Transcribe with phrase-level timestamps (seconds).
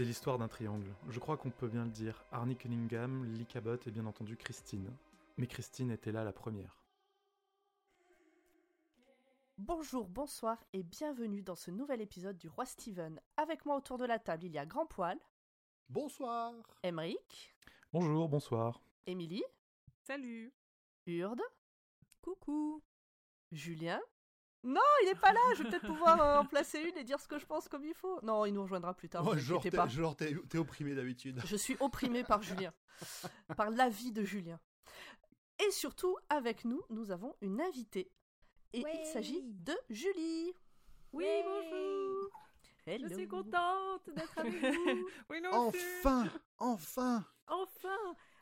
[0.00, 0.94] C'est l'histoire d'un triangle.
[1.10, 2.24] Je crois qu'on peut bien le dire.
[2.32, 4.90] Arnie Cunningham, Lee Cabot et bien entendu Christine.
[5.36, 6.82] Mais Christine était là la première.
[9.58, 13.20] Bonjour, bonsoir et bienvenue dans ce nouvel épisode du Roi Steven.
[13.36, 15.18] Avec moi autour de la table, il y a Grand Poil,
[15.90, 16.54] Bonsoir.
[16.82, 17.54] Emeric,
[17.92, 18.80] Bonjour, bonsoir.
[19.06, 19.44] Émilie,
[20.04, 20.50] Salut
[21.06, 21.42] Urde,
[22.22, 22.82] Coucou
[23.52, 24.00] Julien.
[24.62, 27.18] Non, il n'est pas là, je vais peut-être pouvoir euh, en placer une et dire
[27.18, 28.20] ce que je pense comme il faut.
[28.22, 29.88] Non, il nous rejoindra plus tard, vous genre, t'es, pas.
[29.88, 31.40] genre, t'es- t'es opprimé d'habitude.
[31.46, 32.72] Je suis opprimée par Julien,
[33.56, 34.60] par l'avis de Julien.
[35.66, 38.10] Et surtout, avec nous, nous avons une invitée.
[38.72, 40.52] Et il s'agit de Julie.
[41.12, 42.30] Oui, bonjour
[42.86, 43.08] Hello.
[43.08, 46.24] Je suis contente d'être avec vous Oui, non, Enfin,
[46.58, 47.24] enfin.
[47.48, 47.96] Enfin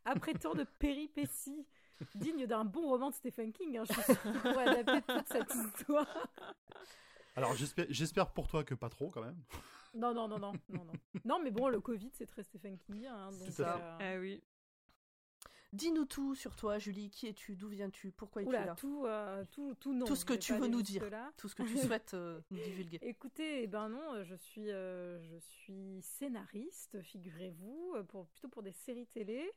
[0.05, 1.67] Après tant de péripéties,
[2.15, 5.29] digne d'un bon roman de Stephen King, hein, je suis sûre qu'il pourrait adapter toute
[5.29, 6.29] cette histoire.
[7.37, 9.41] Alors j'espère, j'espère pour toi que pas trop quand même.
[9.95, 10.93] Non, non, non, non, non, non.
[11.25, 13.15] Non, mais bon, le Covid, c'est très Stephen Kingien.
[13.15, 13.77] Hein, donc, C'est ça.
[13.77, 14.43] euh, Ah oui.
[15.73, 17.11] Dis-nous tout sur toi, Julie.
[17.11, 17.55] Qui es-tu?
[17.55, 18.11] D'où viens-tu?
[18.11, 18.75] Pourquoi es-tu là?
[18.75, 20.07] tout, euh, tout, tout non.
[20.07, 21.03] Tout ce que tu veux nous dire.
[21.37, 22.99] Tout ce que tu souhaites euh, nous divulguer.
[23.03, 28.73] Écoutez, eh ben non, je suis, euh, je suis scénariste, figurez-vous, pour, plutôt pour des
[28.73, 29.51] séries télé.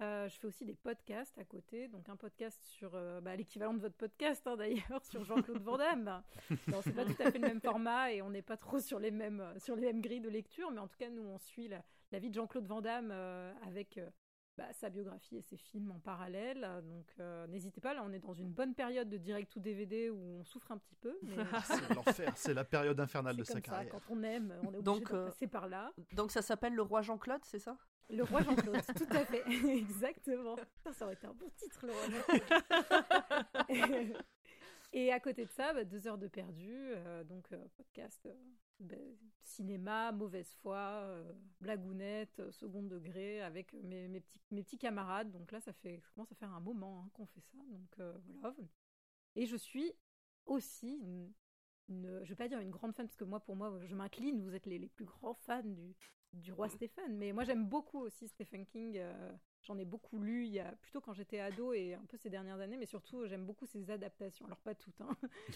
[0.00, 3.74] Euh, je fais aussi des podcasts à côté, donc un podcast sur euh, bah, l'équivalent
[3.74, 6.22] de votre podcast hein, d'ailleurs, sur Jean-Claude Van Damme.
[6.68, 8.98] Non, c'est pas tout à fait le même format et on n'est pas trop sur
[8.98, 11.38] les mêmes euh, sur les mêmes grilles de lecture, mais en tout cas nous on
[11.38, 14.08] suit la, la vie de Jean-Claude Van Damme euh, avec euh,
[14.56, 16.66] bah, sa biographie et ses films en parallèle.
[16.84, 20.08] Donc euh, n'hésitez pas, là on est dans une bonne période de direct ou DVD
[20.08, 23.52] où on souffre un petit peu, mais C'est l'enfer, c'est la période infernale de sa
[23.54, 23.92] comme ça, carrière.
[23.92, 25.92] quand on aime, on est obligé Donc, de passer par là.
[26.14, 27.76] Donc ça s'appelle Le Roi Jean-Claude, c'est ça?
[28.10, 30.56] Le roi Jean-Claude, tout à fait, exactement.
[30.92, 32.02] Ça aurait été un bon titre, le roi
[33.68, 34.16] Jean-Claude.
[34.92, 38.34] Et à côté de ça, bah, deux heures de perdu, euh, donc euh, podcast, euh,
[38.80, 38.96] bah,
[39.40, 41.06] cinéma, mauvaise foi,
[41.60, 45.30] blagounette, second degré, avec mes, mes petits, mes petits camarades.
[45.30, 47.58] Donc là, ça fait, commence à faire un moment hein, qu'on fait ça.
[47.68, 48.56] Donc voilà.
[49.36, 49.92] Et je suis
[50.46, 51.00] aussi
[51.90, 54.42] une- je vais pas dire une grande fan parce que moi, pour moi, je m'incline.
[54.42, 55.94] Vous êtes les, les plus grands fans du,
[56.32, 57.16] du roi Stephen.
[57.18, 58.96] Mais moi, j'aime beaucoup aussi Stephen King.
[58.98, 62.16] euh, J'en ai beaucoup lu, il y a plutôt quand j'étais ado et un peu
[62.16, 64.46] ces dernières années, mais surtout j'aime beaucoup ses adaptations.
[64.46, 65.10] Alors pas toutes, hein,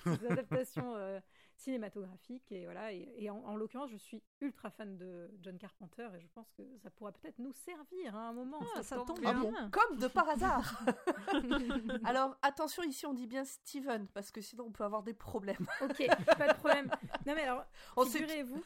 [0.21, 1.19] ses adaptations euh,
[1.57, 2.93] cinématographiques et voilà.
[2.93, 6.51] Et, et en, en l'occurrence, je suis ultra fan de John Carpenter et je pense
[6.53, 8.59] que ça pourrait peut-être nous servir à un moment.
[8.77, 9.43] Ah, ça ça tombe Ah bien.
[9.43, 10.85] bon Comme de par hasard
[12.05, 15.67] Alors attention, ici on dit bien Steven, parce que sinon on peut avoir des problèmes.
[15.81, 16.07] Ok,
[16.39, 16.91] pas de problème.
[17.27, 17.65] Non mais alors,
[18.07, 18.63] figurez-vous,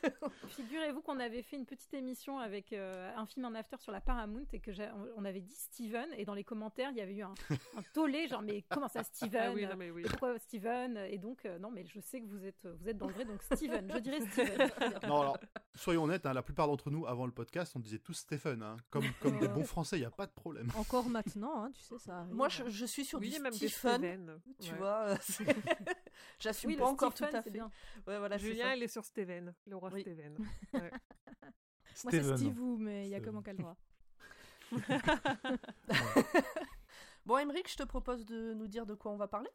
[0.48, 4.00] figurez-vous qu'on avait fait une petite émission avec euh, un film en after sur la
[4.00, 7.14] Paramount et que j'ai- on avait dit Steven et dans les commentaires il y avait
[7.14, 7.34] eu un,
[7.76, 10.02] un tollé genre mais comment ça Steven Ah oui, non, mais oui.
[10.04, 10.96] Et pourquoi Steven?
[11.08, 13.24] Et donc euh, non mais je sais que vous êtes vous êtes dans le vrai
[13.24, 14.70] donc Steven, je dirais Steven.
[15.06, 15.38] Non alors,
[15.74, 18.76] soyons honnêtes, hein, la plupart d'entre nous avant le podcast, on disait tous Stephen, hein.
[18.90, 20.68] comme comme des bons Français, il y a pas de problème.
[20.76, 22.34] Encore maintenant, hein, tu sais, ça arrive.
[22.34, 24.40] Moi je, je suis sur Oui, du même des Stephen, Steven.
[24.60, 24.78] tu Ouais.
[24.78, 25.08] vois.
[25.10, 25.16] euh,
[26.40, 27.50] J'assume Oui, pas encore Stephen, tout à fait.
[27.50, 27.70] bien.
[28.06, 30.00] Ouais, voilà, Julien, il est sur Steven, le roi Oui.
[30.02, 30.36] Steven.
[30.74, 30.90] Ouais.
[32.04, 32.36] Moi, c'est Steven.
[32.36, 33.34] Steve mais il y a que Steven.
[33.34, 33.76] mon qu'à le droit.
[37.26, 39.50] Bon, Emeric, je te propose de nous dire de quoi on va parler.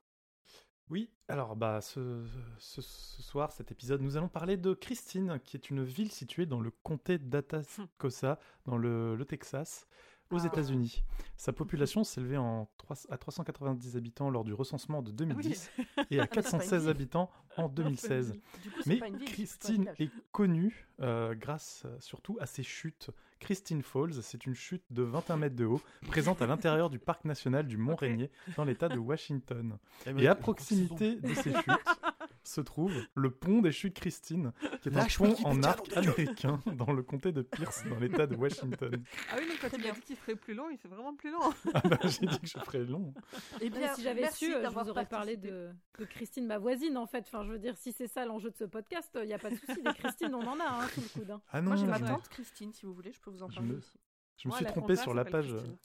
[0.89, 2.23] Oui, alors bah ce,
[2.59, 6.45] ce, ce soir, cet épisode, nous allons parler de Christine, qui est une ville située
[6.45, 9.87] dans le comté d'Atascosa, dans le, le Texas,
[10.29, 10.45] aux Ah.
[10.47, 11.03] États-Unis.
[11.37, 12.69] Sa population s'élevait en
[13.09, 15.71] à 390 habitants lors du recensement de 2010
[16.11, 16.89] et à Ah, c'est pas une 416 ville.
[16.89, 18.33] habitants en 2016.
[18.61, 23.09] Du coup, c'est Mais ville, Christine est connue euh, grâce euh, surtout à ses chutes.
[23.43, 27.25] Christine Falls, c'est une chute de 21 mètres de haut, présente à l'intérieur du parc
[27.25, 29.77] national du Mont Rainier, dans l'état de Washington.
[30.17, 31.65] Et à proximité de ces chutes
[32.43, 34.51] se trouve le pont des chutes Christine,
[34.81, 38.27] qui est un Lâche pont en arc américain dans le comté de Pierce, dans l'état
[38.27, 39.03] de Washington.
[39.31, 39.91] Ah oui, mais quand il bien.
[39.91, 41.39] a dit qu'il ferait plus long, il fait vraiment plus long.
[41.73, 43.13] Ah bah, j'ai dit que je ferais long.
[43.61, 45.69] Eh Mais bien, si j'avais su, euh, je vous aurais parlé de,
[45.99, 47.19] de Christine, ma voisine, en fait.
[47.27, 49.49] Enfin, je veux dire, si c'est ça l'enjeu de ce podcast, il n'y a pas
[49.49, 49.81] de souci.
[49.81, 51.31] Des Christine, on en a hein, sous le coude.
[51.31, 51.41] hein.
[51.51, 53.49] Ah non, Moi, j'ai ma je, tante Christine, si vous voulez, je peux vous en
[53.49, 53.97] Je parler me- aussi.
[54.37, 55.77] je me Moi, suis trompé compta sur la page, Christine.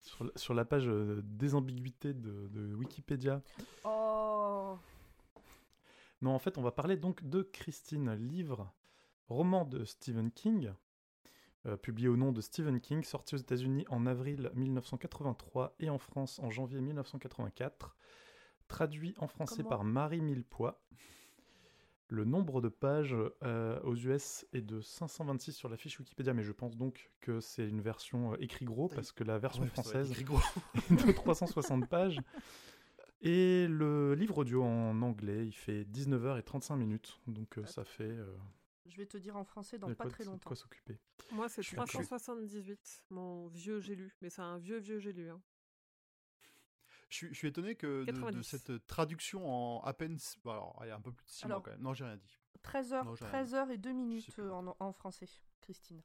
[0.00, 3.42] sur, la- sur la page euh, des ambiguïtés de, de Wikipédia.
[3.84, 4.76] Oh
[6.22, 8.72] Non, en fait, on va parler donc de Christine, livre,
[9.28, 10.72] roman de Stephen King,
[11.66, 15.98] euh, publié au nom de Stephen King, sorti aux États-Unis en avril 1983 et en
[15.98, 17.96] France en janvier 1984,
[18.68, 20.82] traduit en français Comment par Marie Millepoix.
[22.08, 23.14] Le nombre de pages
[23.44, 27.40] euh, aux US est de 526 sur la fiche Wikipédia, mais je pense donc que
[27.40, 32.18] c'est une version euh, écrit gros parce que la version française est de 360 pages.
[33.22, 37.84] Et le livre audio en anglais, il fait 19h et 35 minutes, donc euh, ça
[37.84, 38.34] fait euh,
[38.86, 40.48] Je vais te dire en français dans pas quoi- très de longtemps.
[40.48, 40.98] quoi s'occuper.
[41.32, 44.16] Moi, c'est Je suis- 378, mon vieux j'ai lu.
[44.22, 45.28] Mais c'est un vieux, vieux j'ai lu.
[45.30, 45.40] hein.
[47.10, 48.42] Je suis, je suis étonné que de- de, 90.
[48.44, 50.16] cette traduction en à peine.
[50.46, 51.82] alors, il y a un peu plus de 6 mois quand même.
[51.82, 52.38] Non, j'ai rien dit.
[52.62, 55.26] 13h, Non, j'ai rien 13 heures et 2 sais minutes euh, en, en français,
[55.60, 56.02] Christine.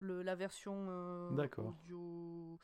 [0.00, 1.66] Le, la version euh, D'accord.
[1.68, 2.58] audio...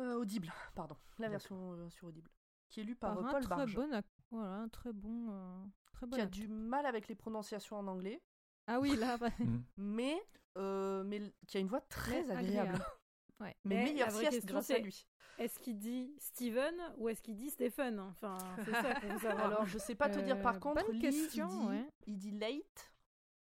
[0.00, 0.96] euh, audible, pardon.
[1.18, 2.30] La version euh, sur audible.
[2.68, 4.92] Qui est lue par, Par euh, un Paul très Barge, bon, ac- voilà, un très
[4.92, 8.22] bon, euh, très bon qui a du mal avec les prononciations en anglais,
[8.66, 9.64] Ah oui, là, bah, Mhm.
[9.76, 10.16] mais,
[10.56, 12.38] euh, mais qui a une voix très Mais agréable.
[12.70, 12.84] agréable.
[13.40, 13.56] ouais.
[13.64, 15.06] Mais, Mais meilleure la vraie sieste question, grâce à c'est- lui.
[15.38, 17.98] Est-ce qu'il dit Steven ou est-ce qu'il dit Stephen?
[17.98, 19.46] Enfin, c'est ça qu'on veut savoir.
[19.46, 21.90] Alors, je sais pas te dire, Euh, par contre, bonne Lee, question, il, dit, ouais.
[22.08, 22.92] il dit late.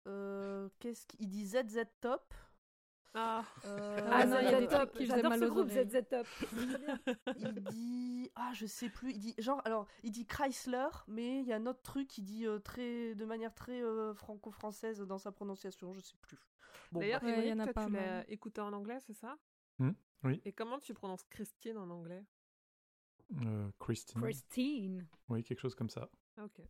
[0.07, 2.35] Euh, Qu'est-ce qu'il dit ZZ Top.
[3.15, 5.69] Ah, Euh, Ah non, il y a des trucs qui faisaient J'adore mal ce groupe.
[5.69, 6.27] ZZ Top.
[7.39, 11.47] il dit ah je sais plus il dit genre alors il dit Chrysler mais il
[11.47, 15.19] y a un autre truc qui dit euh, très de manière très euh, franco-française dans
[15.19, 16.39] sa prononciation je sais plus
[16.93, 17.37] bon D'ailleurs, bref.
[17.37, 19.37] Ouais, il y en Émeric, a toi, pas tu l'as écouté en anglais, c'est ça?
[19.79, 19.91] Hmm,
[20.25, 20.41] oui.
[20.45, 22.25] Et comment tu prononces Christine en anglais?
[23.45, 24.21] Euh, Christine.
[24.21, 25.07] Christine.
[25.29, 26.09] Oui, quelque chose comme ça.
[26.37, 26.61] Ah, Ok.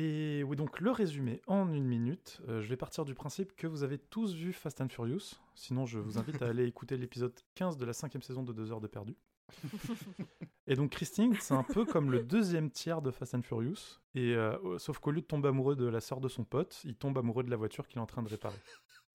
[0.00, 2.40] Et oui, donc le résumé en une minute.
[2.48, 5.34] Euh, je vais partir du principe que vous avez tous vu Fast and Furious.
[5.56, 8.70] Sinon, je vous invite à aller écouter l'épisode 15 de la cinquième saison de 2
[8.70, 9.16] heures de perdu.
[10.68, 13.98] Et donc Christine, c'est un peu comme le deuxième tiers de Fast and Furious.
[14.14, 16.94] Et euh, sauf qu'au lieu de tomber amoureux de la sœur de son pote, il
[16.94, 18.58] tombe amoureux de la voiture qu'il est en train de réparer.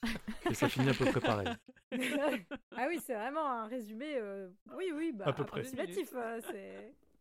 [0.49, 1.47] Et ça finit à peu près pareil.
[2.75, 4.17] ah oui, c'est vraiment un résumé.
[4.17, 5.61] euh, Oui, oui, bah, À peu près.
[5.63, 6.41] euh,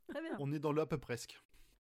[0.09, 0.37] très bien.
[0.41, 1.41] On est dans le à peu presque.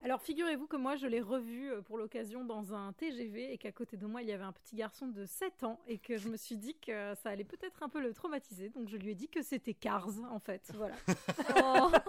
[0.07, 3.73] Alors figurez-vous que moi je l'ai revu euh, pour l'occasion dans un TGV et qu'à
[3.73, 6.29] côté de moi il y avait un petit garçon de 7 ans et que je
[6.29, 9.15] me suis dit que ça allait peut-être un peu le traumatiser donc je lui ai
[9.17, 10.71] dit que c'était Cars en fait.
[10.77, 10.95] Voilà.
[11.57, 11.91] Oh.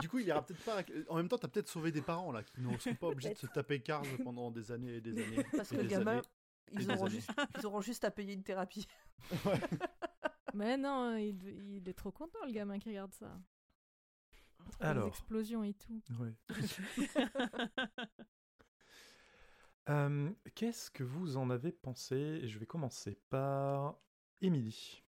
[0.00, 0.82] Du coup, il ira peut-être pas.
[1.10, 3.38] En même temps, t'as peut-être sauvé des parents là qui ne seront pas obligés de
[3.38, 5.44] se taper Cars pendant des années et des années.
[5.54, 6.22] parce et que le gamin années.
[6.72, 8.86] ils auront, juste, ils auront juste à payer une thérapie
[10.54, 11.36] Mais non, il,
[11.76, 13.30] il est trop content, le gamin qui regarde ça.
[14.80, 16.02] Les Alors, explosions et tout.
[16.20, 16.34] ouais.
[19.88, 22.14] Euh, Qu'est-ce que vous en avez pensé?
[22.16, 23.96] Et je vais commencer par
[24.40, 25.02] Émilie.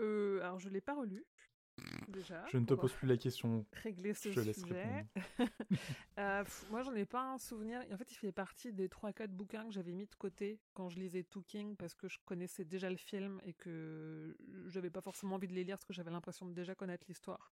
[0.00, 1.24] Euh, alors, je l'ai pas relu,
[2.08, 2.44] déjà.
[2.50, 3.64] Je ne te pose plus la question.
[3.74, 5.06] régler ce Je sujet.
[6.18, 7.80] Euh, pff, moi, j'en ai pas un souvenir.
[7.92, 10.98] En fait, il fait partie des 3-4 bouquins que j'avais mis de côté quand je
[10.98, 15.36] lisais Two King parce que je connaissais déjà le film et que j'avais pas forcément
[15.36, 17.52] envie de les lire parce que j'avais l'impression de déjà connaître l'histoire.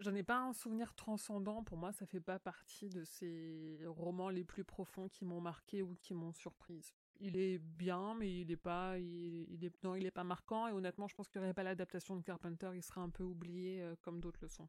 [0.00, 1.62] J'en ai pas un souvenir transcendant.
[1.64, 5.82] Pour moi, ça fait pas partie de ces romans les plus profonds qui m'ont marqué
[5.82, 6.94] ou qui m'ont surprise.
[7.20, 10.68] Il est bien, mais il est pas, il, il est, non, il est pas marquant.
[10.68, 13.22] Et honnêtement, je pense qu'il n'y aurait pas l'adaptation de Carpenter, il serait un peu
[13.24, 14.68] oublié euh, comme d'autres le sont.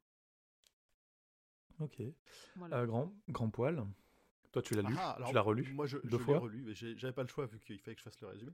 [1.80, 2.02] Ok.
[2.56, 2.78] Voilà.
[2.78, 3.86] Euh, grand, grand poil.
[4.52, 4.96] Toi, tu l'as lu?
[4.98, 5.74] Ah, alors, Tu l'as relu?
[5.74, 6.40] Moi, je, deux je l'ai fois?
[6.40, 8.52] relu, mais j'avais pas le choix vu qu'il fallait que je fasse le résumé.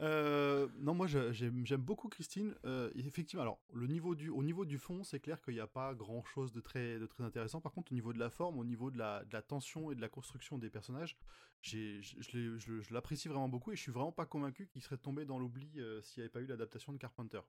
[0.00, 2.54] Euh, non, moi j'aime beaucoup Christine.
[2.64, 5.66] Euh, effectivement, alors le niveau du, au niveau du fond, c'est clair qu'il n'y a
[5.68, 7.60] pas grand chose de très, de très intéressant.
[7.60, 9.94] Par contre, au niveau de la forme, au niveau de la, de la tension et
[9.94, 11.16] de la construction des personnages,
[11.62, 15.38] je- je l'apprécie vraiment beaucoup et je suis vraiment pas convaincu qu'il serait tombé dans
[15.38, 17.40] l'oubli euh, s'il n'y avait pas eu l'adaptation de Carpenter.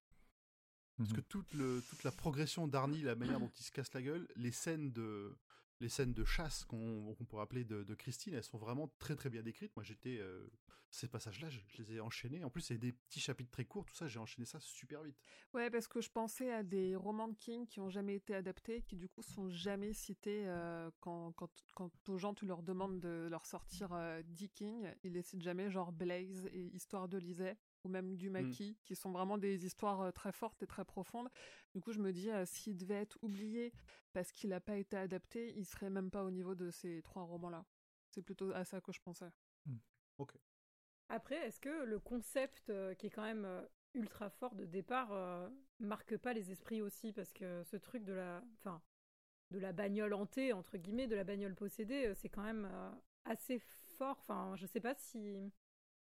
[0.97, 1.15] Parce Mhm.
[1.17, 4.27] que toute, le, toute la progression d'Arnie, la manière dont il se casse la gueule,
[4.37, 5.35] les scènes de,
[5.79, 9.44] les scènes de chasse qu'on pourrait appeler de, Christine, elles sont vraiment très très bien
[9.44, 9.75] décrites.
[9.75, 10.17] Moi j'étais.
[10.20, 10.50] euh,
[10.96, 12.44] ces passages-là, je, les ai enchaînés.
[12.44, 15.17] En plus, c'est des petits chapitres très courts, tout ça, j'ai enchaîné ça super vite.
[15.53, 18.82] Ouais, parce que je pensais à des romans de King qui ont jamais été adaptés,
[18.82, 23.00] qui du coup sont jamais cités euh, quand, quand, quand aux gens tu leur demandes
[23.00, 27.17] de leur sortir euh, Dick King, ils les citent jamais, genre Blaze et Histoire de
[27.17, 30.83] Lisée ou même du maquis, qui sont vraiment des histoires euh, très fortes et très
[30.85, 31.29] profondes.
[31.73, 33.73] Du coup, je me dis, euh, s'il devait être oublié
[34.13, 37.23] parce qu'il n'a pas été adapté, il serait même pas au niveau de ces trois
[37.23, 37.65] romans-là.
[38.09, 39.31] C'est plutôt à ça que je pensais.
[41.09, 43.61] Après, est-ce que le concept euh, qui est quand même euh,
[43.93, 45.49] ultra fort de départ euh,
[45.79, 47.13] marque pas les esprits aussi?
[47.13, 48.81] Parce que ce truc de la, enfin,
[49.51, 52.91] de la bagnole hantée entre guillemets, de la bagnole possédée, c'est quand même euh,
[53.25, 53.59] assez
[53.97, 54.17] fort.
[54.21, 55.51] Enfin, je sais pas si.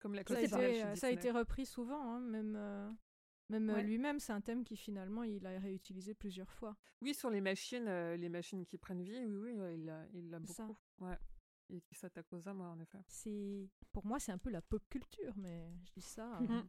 [0.04, 2.92] Comme la Ça a, été, chez ça a été repris souvent, hein, même, euh,
[3.48, 3.84] même euh, Ouais.
[3.84, 6.76] lui-même, c'est un thème qui finalement il a réutilisé plusieurs fois.
[7.02, 10.38] Oui, sur les machines, euh, les machines qui prennent vie, oui, oui, il l'a il
[10.46, 10.66] C'est ça.
[10.66, 10.78] beaucoup.
[11.00, 11.18] Ouais.
[11.70, 12.98] Et qui s'attaque aux âmes, en effet.
[13.08, 16.38] C'est pour moi c'est un peu la pop culture, mais je dis ça.
[16.42, 16.68] euh, Mhm.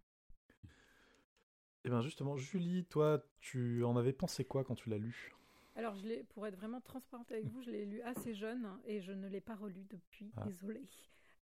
[1.86, 5.34] Eh bien justement, Julie, toi, tu en avais pensé quoi quand tu l'as lu?
[5.74, 9.10] Alors, je pour être vraiment transparente avec vous, je l'ai lu assez jeune et je
[9.10, 10.32] ne l'ai pas relu depuis.
[10.36, 10.44] Ah.
[10.44, 10.86] Désolée.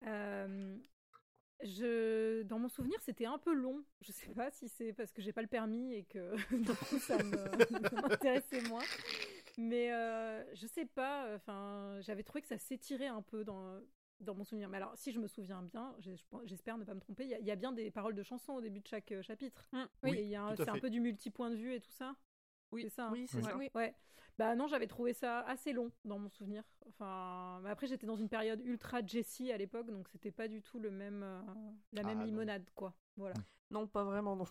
[0.06, 0.76] Euh,
[1.62, 3.84] je, dans mon souvenir, c'était un peu long.
[4.00, 6.98] Je sais pas si c'est parce que j'ai pas le permis et que du coup
[6.98, 8.82] ça m'intéressait moins.
[9.58, 13.80] Mais euh, je sais pas, enfin, j'avais trouvé que ça s'étirait un peu dans,
[14.20, 14.68] dans mon souvenir.
[14.68, 15.94] Mais alors, si je me souviens bien,
[16.44, 18.22] j'espère ne pas me tromper, il y, a- il y a bien des paroles de
[18.22, 19.68] chansons au début de chaque euh, chapitre.
[19.72, 19.82] Mm.
[20.04, 20.10] Oui,
[20.56, 22.16] c'est un peu du multi-point de vue et tout ça.
[22.72, 22.82] Oui.
[22.82, 23.06] c'est ça.
[23.06, 23.44] hein Oui, c'est Oui.
[23.44, 23.56] ça.
[23.56, 23.70] Oui.
[23.74, 23.94] Ouais.
[24.38, 26.64] Bah non, j'avais trouvé ça assez long dans mon souvenir.
[26.88, 30.62] Enfin, mais après j'étais dans une période ultra Jessie à l'époque, donc c'était pas du
[30.62, 31.42] tout le même, euh,
[31.92, 32.24] la Ah, même non.
[32.24, 32.94] limonade quoi.
[33.16, 33.34] Voilà.
[33.70, 34.46] Non, pas vraiment, non.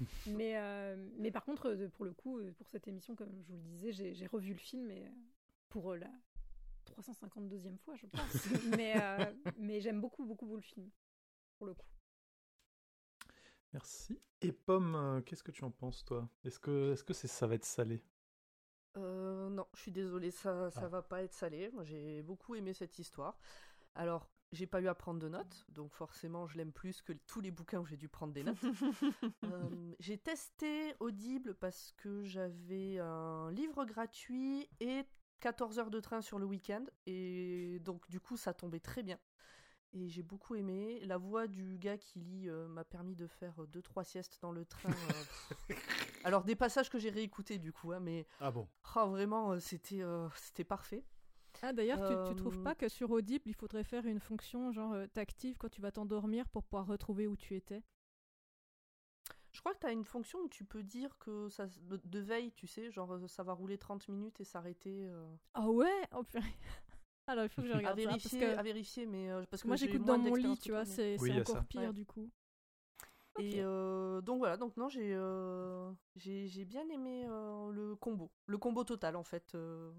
[0.26, 3.56] mais euh, mais par contre, euh, pour le coup, pour cette émission, comme je vous
[3.56, 5.08] le disais, j'ai revu le film euh,
[5.68, 6.10] pour la
[6.86, 8.20] 352e fois, je pense.
[8.76, 10.90] mais euh, mais j'aime beaucoup beaucoup beaucoup le film
[11.58, 11.86] pour le coup.
[13.72, 14.20] Merci.
[14.42, 16.28] Et Pomme, euh, qu'est-ce que tu en penses, toi?
[16.44, 18.02] Est-ce que, est-ce que c'est, ça va être salé?
[18.96, 20.88] Euh, non, je suis désolée, ça, ça Ah.
[20.88, 21.70] va pas être salé.
[21.72, 23.38] Moi, j'ai beaucoup aimé cette histoire.
[23.94, 27.40] Alors, j'ai pas eu à prendre de notes, donc forcément, je l'aime plus que tous
[27.40, 28.58] les bouquins où j'ai dû prendre des notes.
[29.44, 35.04] Euh, j'ai testé Audible parce que j'avais un livre gratuit et
[35.40, 39.18] 14 heures de train sur le week-end, et donc du coup, ça tombait très bien.
[39.92, 41.00] Et j'ai beaucoup aimé.
[41.04, 44.64] La voix du gars qui lit euh, m'a permis de faire 2-3 siestes dans le
[44.64, 44.90] train.
[44.90, 45.74] euh.
[46.24, 49.58] Alors, des passages que j'ai réécoutés du coup, hein, mais Ah bon Oh, vraiment, euh,
[49.58, 51.04] c'était euh, c'était parfait.
[51.62, 54.70] Ah d'ailleurs, tu, tu trouves Euh, pas que sur Audible, il faudrait faire une fonction
[54.72, 57.82] genre euh, t'actives quand tu vas t'endormir pour pouvoir retrouver où tu étais?
[59.52, 62.18] Je crois que tu as une fonction où tu peux dire que ça de, de
[62.20, 65.08] veille, tu sais, genre euh, ça va rouler 30 minutes et s'arrêter.
[65.08, 65.92] euh, Ah ouais?
[66.12, 66.54] Oh purée.
[67.30, 69.44] Alors il faut que je à regarde ça parce vérifier, que à vérifier, mais euh,
[69.50, 71.62] parce que moi j'écoute dans mon lit, tu vois, c'est Oui, encore ça.
[71.68, 71.92] pire Ouais.
[71.92, 72.30] du coup.
[73.38, 78.58] Et euh, donc voilà, donc non, j'ai euh, j'ai bien aimé euh, le combo, le
[78.58, 79.54] combo total en fait.
[79.54, 79.92] euh,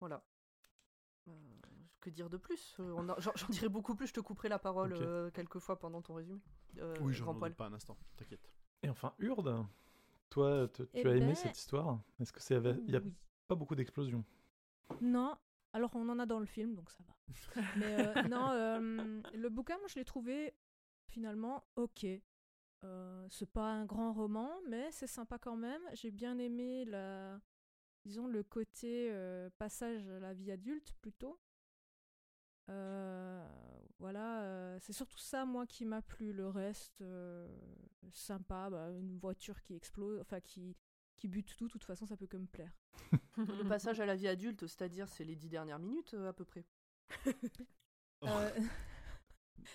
[0.00, 0.22] voilà.
[1.28, 1.32] Euh,
[2.00, 2.76] que dire de plus
[3.18, 4.08] J'en dirais beaucoup plus.
[4.08, 5.02] Je te couperai la parole Ok.
[5.02, 6.40] euh, quelques fois pendant ton résumé.
[6.78, 8.50] Euh, Oui, je doute pas un instant, t'inquiète.
[8.82, 9.64] Et enfin, Urde,
[10.30, 12.00] toi, tu Eh as aimé ben, cette histoire?
[12.20, 13.14] Est-ce que c'est il y a Oui.
[13.46, 14.24] pas beaucoup d'explosions?
[15.00, 15.36] Non,
[15.72, 17.14] alors on en a dans le film, donc ça va.
[17.76, 20.54] Mais euh, non, euh, le bouquin, moi je l'ai trouvé
[21.06, 22.06] finalement ok.
[22.84, 25.80] Euh, c'est pas un grand roman, mais c'est sympa quand même.
[25.92, 27.40] J'ai bien aimé la,
[28.04, 31.38] disons le côté euh, passage à la vie adulte plutôt.
[33.98, 36.32] Voilà, c'est surtout ça moi qui m'a plu.
[36.32, 37.04] Le reste,
[38.12, 40.76] sympa, bah, une voiture qui explose, enfin qui
[41.22, 41.66] qui bute tout.
[41.66, 42.72] De toute façon, ça peut que me plaire.
[43.36, 46.44] Le passage à la vie adulte, c'est-à-dire c'est les dix dernières minutes euh, à peu
[46.44, 46.64] près.
[48.24, 48.50] Euh,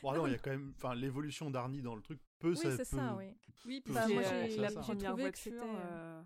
[0.01, 0.73] Bon, alors, il y a quand même.
[0.75, 2.49] Enfin, l'évolution d'Arnie dans le truc peut.
[2.49, 3.33] oui, ça c'est peut- ça, oui.
[3.65, 6.21] Oui, Bah, parce moi, que, j'ai- la trouvé première que voiture c'était, euh,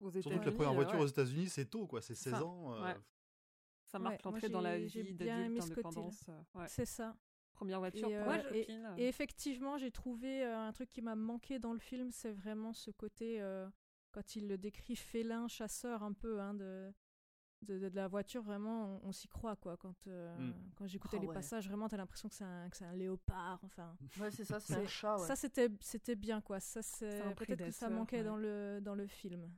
[0.00, 0.22] aux États-Unis.
[0.22, 2.00] Surtout que la première voiture ouais, aux États-Unis, c'est tôt, quoi.
[2.02, 2.74] C'est 16 Ça, ans.
[2.74, 2.96] euh, ouais.
[3.84, 6.24] Ça marque Ouais, l'entrée dans la vie d'adulte, indépendance.
[6.66, 7.16] C'est ça.
[7.52, 11.72] Première voiture Et, euh, et- effectivement, j'ai trouvé euh, un truc qui m'a manqué dans
[11.72, 13.68] le film, c'est vraiment ce côté, euh,
[14.14, 16.92] quand il le décrit félin, chasseur un peu, hein, de,
[17.62, 19.76] de, de la voiture, vraiment, on, on s'y croit, quoi.
[19.76, 20.54] Quand, euh, Mm.
[20.76, 21.34] quand j'écoutais Oh, les ouais.
[21.34, 23.96] passages, vraiment, t'as l'impression que c'est un, que c'est un léopard, enfin.
[24.20, 25.16] Ouais, c'est ça, c'est C'est- un chat.
[25.18, 25.26] Ouais.
[25.26, 26.60] Ça, c'était, c'était bien, quoi.
[26.60, 28.24] Ça, c'est, peut-être que ça manquait ouais.
[28.24, 29.50] dans, le, dans le film.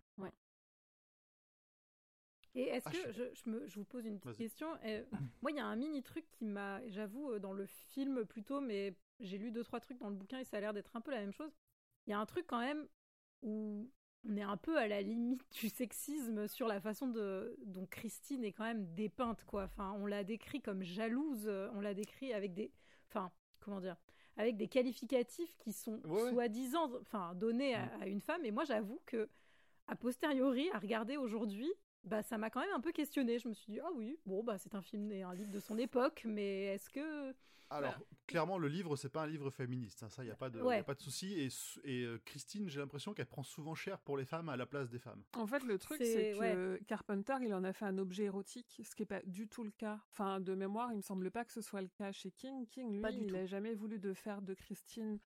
[2.54, 4.68] Et est-ce Ah, que, je- je, je me, je vous pose une petite question.
[4.84, 5.04] euh,
[5.42, 8.60] moi, il y a un mini truc qui m'a, j'avoue, euh, dans le film plutôt,
[8.62, 11.02] mais j'ai lu deux, trois trucs dans le bouquin et ça a l'air d'être un
[11.02, 11.52] peu la même chose.
[12.06, 12.88] Il y a un truc quand même
[13.42, 13.90] où
[14.28, 18.44] on est un peu à la limite du sexisme sur la façon de, dont Christine
[18.44, 19.64] est quand même dépeinte, quoi.
[19.64, 22.72] Enfin, on l'a décrit comme jalouse, euh, on l'a décrit avec des.
[23.08, 23.30] Enfin,
[23.60, 23.96] comment dire
[24.38, 28.44] avec des qualificatifs qui sont Ouais, soi-disant enfin, donnés à, à une femme.
[28.44, 29.30] Et moi, j'avoue que,
[29.88, 31.72] a posteriori, à regarder aujourd'hui,
[32.06, 33.38] bah, ça m'a quand même un peu questionné.
[33.38, 35.60] Je me suis dit, ah oui, bon, bah, c'est un film et un livre de
[35.60, 37.34] son époque, mais est-ce que.
[37.68, 38.04] Alors, Voilà.
[38.28, 40.04] clairement, le livre, c'est pas un livre féministe.
[40.04, 41.32] hein, ça, il n'y a pas de, y a pas de souci.
[41.34, 41.48] Et,
[41.82, 44.88] et euh, Christine, j'ai l'impression qu'elle prend souvent cher pour les femmes à la place
[44.88, 45.24] des femmes.
[45.36, 48.94] En fait, le truc, C'est- que Carpenter, il en a fait un objet érotique, ce
[48.94, 49.98] qui n'est pas du tout le cas.
[50.12, 52.66] Enfin, de mémoire, il me semble pas que ce soit le cas chez King.
[52.68, 53.34] King, lui, Pas du il tout.
[53.34, 55.18] n'a jamais voulu de faire de Christine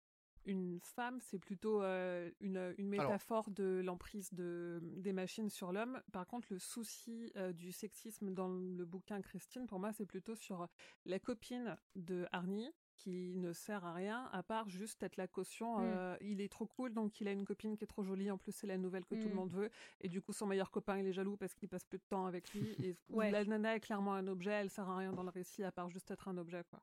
[0.44, 6.00] une femme, c'est plutôt euh, une, une métaphore de l'emprise de, des machines sur l'homme.
[6.12, 10.34] Par contre, le souci euh, du sexisme dans le bouquin Christine, pour moi, c'est plutôt
[10.34, 10.66] sur
[11.04, 15.78] la copine de Arnie, qui ne sert à rien, à part juste être la caution.
[15.78, 15.82] Mm.
[15.84, 18.30] euh, il est trop cool, donc il a une copine qui est trop jolie.
[18.30, 19.36] En plus, c'est la nouvelle que tout le Mm.
[19.36, 19.70] monde veut.
[20.00, 22.26] Et du coup, son meilleur copain, il est jaloux parce qu'il passe plus de temps
[22.26, 22.74] avec lui.
[22.92, 23.30] Et Ouais.
[23.30, 25.90] la nana est clairement un objet, elle sert à rien dans le récit, à part
[25.90, 26.80] juste être un objet, quoi.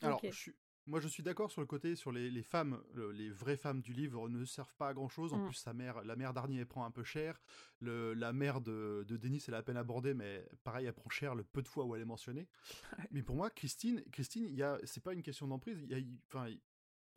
[0.00, 0.30] Alors, Ok.
[0.32, 0.54] je suis-
[0.86, 3.80] moi, je suis d'accord sur le côté, sur les, les femmes, le- les vraies femmes
[3.80, 5.32] du livre ne servent pas à grand chose.
[5.32, 5.44] En Mm.
[5.46, 7.40] plus, sa mère, la mère d'Arnie, elle prend un peu cher.
[7.80, 11.10] Le, la mère de, de Denis, elle a à peine abordée, mais pareil, elle prend
[11.10, 12.48] cher le peu de fois où elle est mentionnée.
[13.12, 15.78] Mais pour moi, Christine, Christine, il y a, c'est pas une question d'emprise.
[15.82, 16.46] Il y a, il- enfin,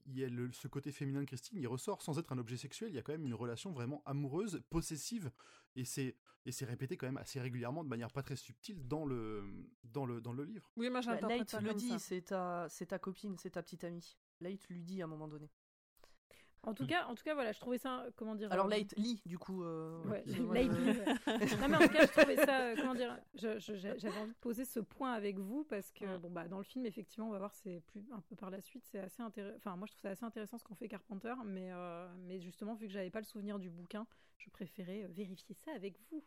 [0.05, 2.57] il y a le- ce côté féminin de Christine, il ressort sans être un objet
[2.57, 2.89] sexuel.
[2.91, 5.31] Il y a quand même une relation vraiment amoureuse, possessive,
[5.75, 6.15] et c'est
[6.47, 9.43] et c'est répété quand même assez régulièrement de manière pas très subtile dans le
[9.83, 10.71] dans le dans le livre.
[10.75, 11.99] Oui, moi Bah, j'interprète Light ça le comme dit, ça.
[11.99, 14.15] c'est ta, c'est ta copine, c'est ta petite amie.
[14.41, 15.49] Light lui dit à un moment donné.
[16.65, 18.51] En tout cas, en tout cas, voilà, je trouvais ça, comment dire.
[18.51, 19.63] Alors euh, Light lit, du coup.
[19.63, 21.05] euh, Ouais, Light ouais.
[21.61, 24.65] Non mais en tout cas, je trouvais ça, euh, comment dire, j'avais envie de poser
[24.65, 26.17] ce point avec vous parce que Mm.
[26.19, 28.61] bon bah dans le film effectivement on va voir c'est plus un peu par la
[28.61, 29.57] suite c'est assez intéressant.
[29.57, 32.73] Enfin moi je trouve ça assez intéressant ce qu'on fait Carpenter, mais euh, mais justement
[32.75, 34.05] vu que j'avais pas le souvenir du bouquin,
[34.37, 36.23] je préférais euh, vérifier ça avec vous,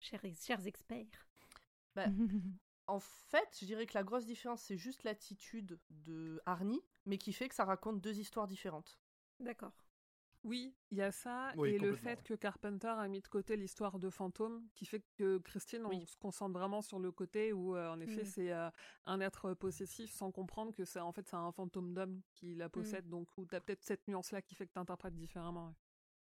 [0.00, 1.26] chers chers experts.
[2.88, 7.32] En fait, je dirais que la grosse différence, c'est juste l'attitude de Arnie, mais qui
[7.32, 9.00] fait que ça raconte deux histoires différentes.
[9.40, 9.72] D'accord.
[10.44, 12.22] Oui, il y a ça, Oui, et le fait ouais.
[12.22, 16.06] que Carpenter a mis de côté l'histoire de fantôme, qui fait que Christine, on Oui.
[16.06, 18.26] se concentre vraiment sur le côté où, euh, en effet, Mm.
[18.26, 18.70] c'est euh,
[19.06, 22.68] un être possessif sans comprendre que c'est en fait c'est un fantôme d'homme qui la
[22.68, 25.74] possède, donc où t'as peut-être cette nuance-là qui fait que t'interprètes différemment.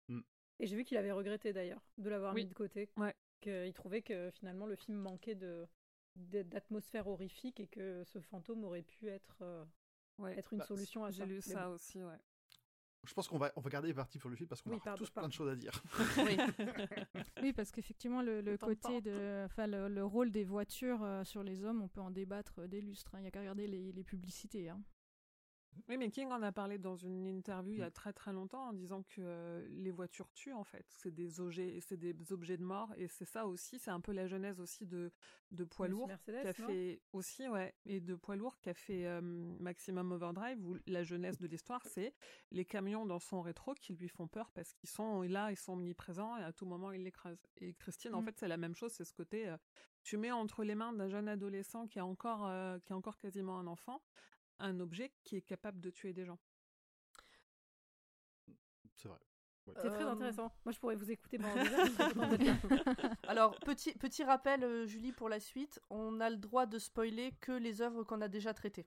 [0.09, 0.17] ouais.
[0.61, 2.45] Et j'ai vu qu'il avait regretté d'ailleurs de l'avoir Oui.
[2.45, 2.89] mis de côté.
[2.97, 3.15] Ouais.
[3.43, 5.67] Qu'il trouvait que finalement le film manquait de
[6.15, 9.67] d'atmosphère horrifique et que ce fantôme aurait pu être euh,
[10.19, 10.35] Ouais.
[10.39, 11.19] être une Bah, solution à ça.
[11.19, 11.75] J'ai lu ça bon.
[11.75, 12.19] aussi, ouais.
[13.07, 14.77] Je pense qu'on va on va garder les parties pour le film parce qu'on Oui,
[14.77, 15.83] a pardon, tous plein de choses à dire.
[16.19, 16.37] Oui.
[17.43, 21.43] Oui, parce qu'effectivement, le, le côté de, enfin, le, le rôle des voitures euh, sur
[21.43, 23.15] les hommes, on peut en débattre euh, des lustres.
[23.15, 23.19] hein.
[23.21, 24.69] Il y a qu'à regarder les, les publicités.
[24.71, 24.81] hein.
[25.89, 27.93] Oui, mais King en a parlé dans une interview il y a Mm.
[27.93, 30.85] très très longtemps en disant que euh, les voitures tuent en fait.
[30.89, 33.79] C'est des objets, c'est des objets de mort et c'est ça aussi.
[33.79, 35.13] C'est un peu la genèse aussi de
[35.53, 38.75] de poids lourd Mercedes, qui a fait aussi ouais et de poids lourd qui a
[38.75, 42.15] fait euh, Maximum Overdrive où la jeunesse de l'histoire c'est
[42.51, 45.75] les camions dans son rétro qui lui font peur parce qu'ils sont là, ils sont
[45.75, 47.47] omniprésents et à tout moment ils l'écrasent.
[47.59, 48.25] Et Christine en Mm.
[48.25, 49.57] fait c'est la même chose, c'est ce côté euh,
[50.03, 53.19] tu mets entre les mains d'un jeune adolescent qui a encore euh, qui est encore
[53.19, 54.03] quasiment un enfant
[54.59, 56.39] un objet qui est capable de tuer des gens.
[58.95, 59.19] C'est vrai.
[59.67, 60.53] C'est très Euh, intéressant.
[60.65, 62.59] Moi, je pourrais vous écouter pendant des heures.
[63.29, 67.33] Alors, petit, petit rappel, euh, Julie, pour la suite, on a le droit de spoiler
[67.41, 68.87] que les œuvres qu'on a déjà traitées.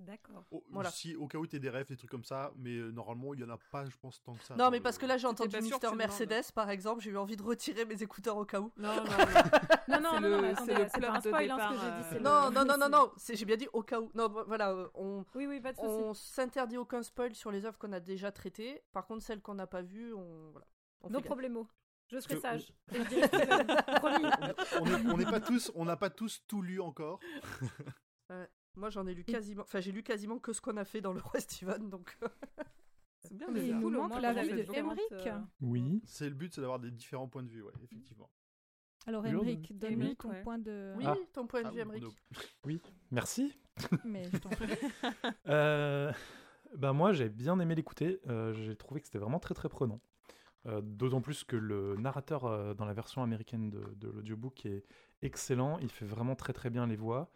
[0.00, 0.44] D'accord.
[0.50, 0.90] Au- Voilà.
[0.90, 3.40] Si au cas où t'es des rêves, des trucs comme ça, mais euh, normalement il
[3.40, 4.56] y en a pas, je pense tant que ça.
[4.56, 5.94] non, mais le- parce que là, j'ai entendu Mister tu.
[5.94, 8.72] Mercedes, par exemple, j'ai eu envie de retirer mes écouteurs au cas où.
[8.78, 10.00] Non, non, non.
[10.00, 12.16] Non, non, C'est non, non, un de spoil, hein, ce que départ, j'ai dit.
[12.16, 14.10] euh, Non, non, non, non, non, j'ai bien dit au cas où.
[14.14, 17.66] Non, vo- voilà, euh, on, Oui, oui, pas de on s'interdit aucun spoil sur les
[17.66, 18.82] œuvres qu'on a déjà traitées.
[18.92, 20.50] Par contre, celles qu'on n'a pas vues, on.
[20.52, 20.66] Voilà.
[21.02, 21.66] On No problemo.
[22.08, 22.72] Je serai que sage.
[22.92, 23.66] Et je dirai Steven.
[23.96, 24.24] Promis.
[24.80, 27.20] on est- on n'est pas tous, on n'a pas tous tout lu encore.
[28.80, 29.62] Moi, j'en ai lu quasiment.
[29.62, 32.16] Enfin, j'ai lu quasiment que ce qu'on a fait dans le roi Steven, donc.
[32.22, 32.28] euh,
[33.22, 35.00] C'est bien, Mais il nous manque la avez de Emmerich.
[35.12, 36.00] euh, Oui.
[36.06, 38.30] C'est le but, c'est d'avoir des différents points de vue, ouais, effectivement.
[39.06, 39.26] Alors.
[39.26, 40.42] Emmerich, donne-nous ton ouais.
[40.42, 40.94] point de.
[40.96, 41.14] Oui, Ah.
[41.34, 42.04] ton point de Ah, vue, Emmerich.
[42.64, 43.54] Oui, merci.
[44.04, 44.68] Mais je t'en prie.
[45.48, 46.10] Euh,
[46.76, 48.20] ben moi, j'ai bien aimé l'écouter.
[48.28, 50.00] Euh, j'ai trouvé que c'était vraiment très très prenant.
[50.66, 54.84] Euh, D'autant plus que le narrateur euh, dans la version américaine de, de l'audiobook est
[55.22, 55.78] excellent.
[55.80, 57.30] Il fait vraiment très très bien les voix.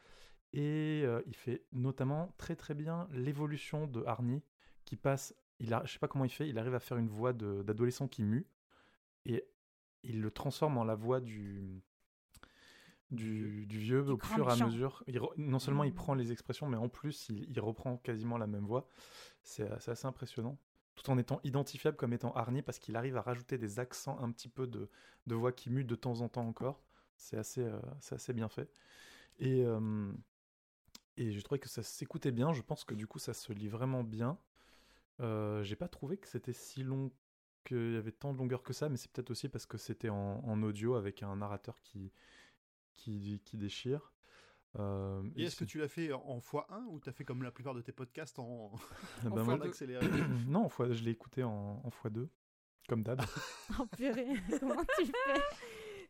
[0.55, 4.43] Et euh, il fait notamment très très bien l'évolution de Arnie
[4.87, 5.35] qui passe.
[5.61, 8.09] Il a, je sais pas comment il fait, il arrive à faire une voix d'adolescent
[8.09, 8.47] qui mue.
[9.27, 9.45] Et
[10.05, 11.83] il le transforme en la voix du,
[13.11, 15.03] du, du vieux Du au fur et à mesure.
[15.07, 15.95] Il non seulement il Mm.
[15.95, 18.89] prend les expressions, mais en plus il, il reprend quasiment la même voix.
[19.43, 20.59] C'est assez impressionnant.
[20.97, 24.31] Tout en étant identifiable comme étant Arnie, parce qu'il arrive à rajouter des accents un
[24.31, 24.89] petit peu de,
[25.27, 26.85] de voix qui muent de temps en temps encore.
[27.17, 27.81] C'est assez, euh,
[28.13, 28.71] assez bien fait.
[29.39, 30.13] Et, euh,
[31.17, 32.53] et j'ai trouvé que ça s'écoutait bien.
[32.53, 34.39] Je pense que du coup ça se lit vraiment bien.
[35.21, 37.11] Euh, j'ai pas trouvé que c'était si long
[37.65, 40.09] qu'il y avait tant de longueur que ça, mais c'est peut-être aussi parce que c'était
[40.11, 42.13] en, en audio avec un narrateur qui,
[42.95, 44.13] qui, qui déchire.
[44.79, 47.53] Euh, Et et est-ce que tu l'as fait en x1 ou t'as fait comme la
[47.53, 48.73] plupart de tes podcasts en,
[49.25, 49.69] en bah, fois moi- deux.
[49.71, 50.07] accéléré
[50.49, 52.29] non, en fois- je l'ai écouté en, en x2,
[52.89, 53.23] comme d'hab.
[53.79, 55.41] Oh purée, comment tu fais?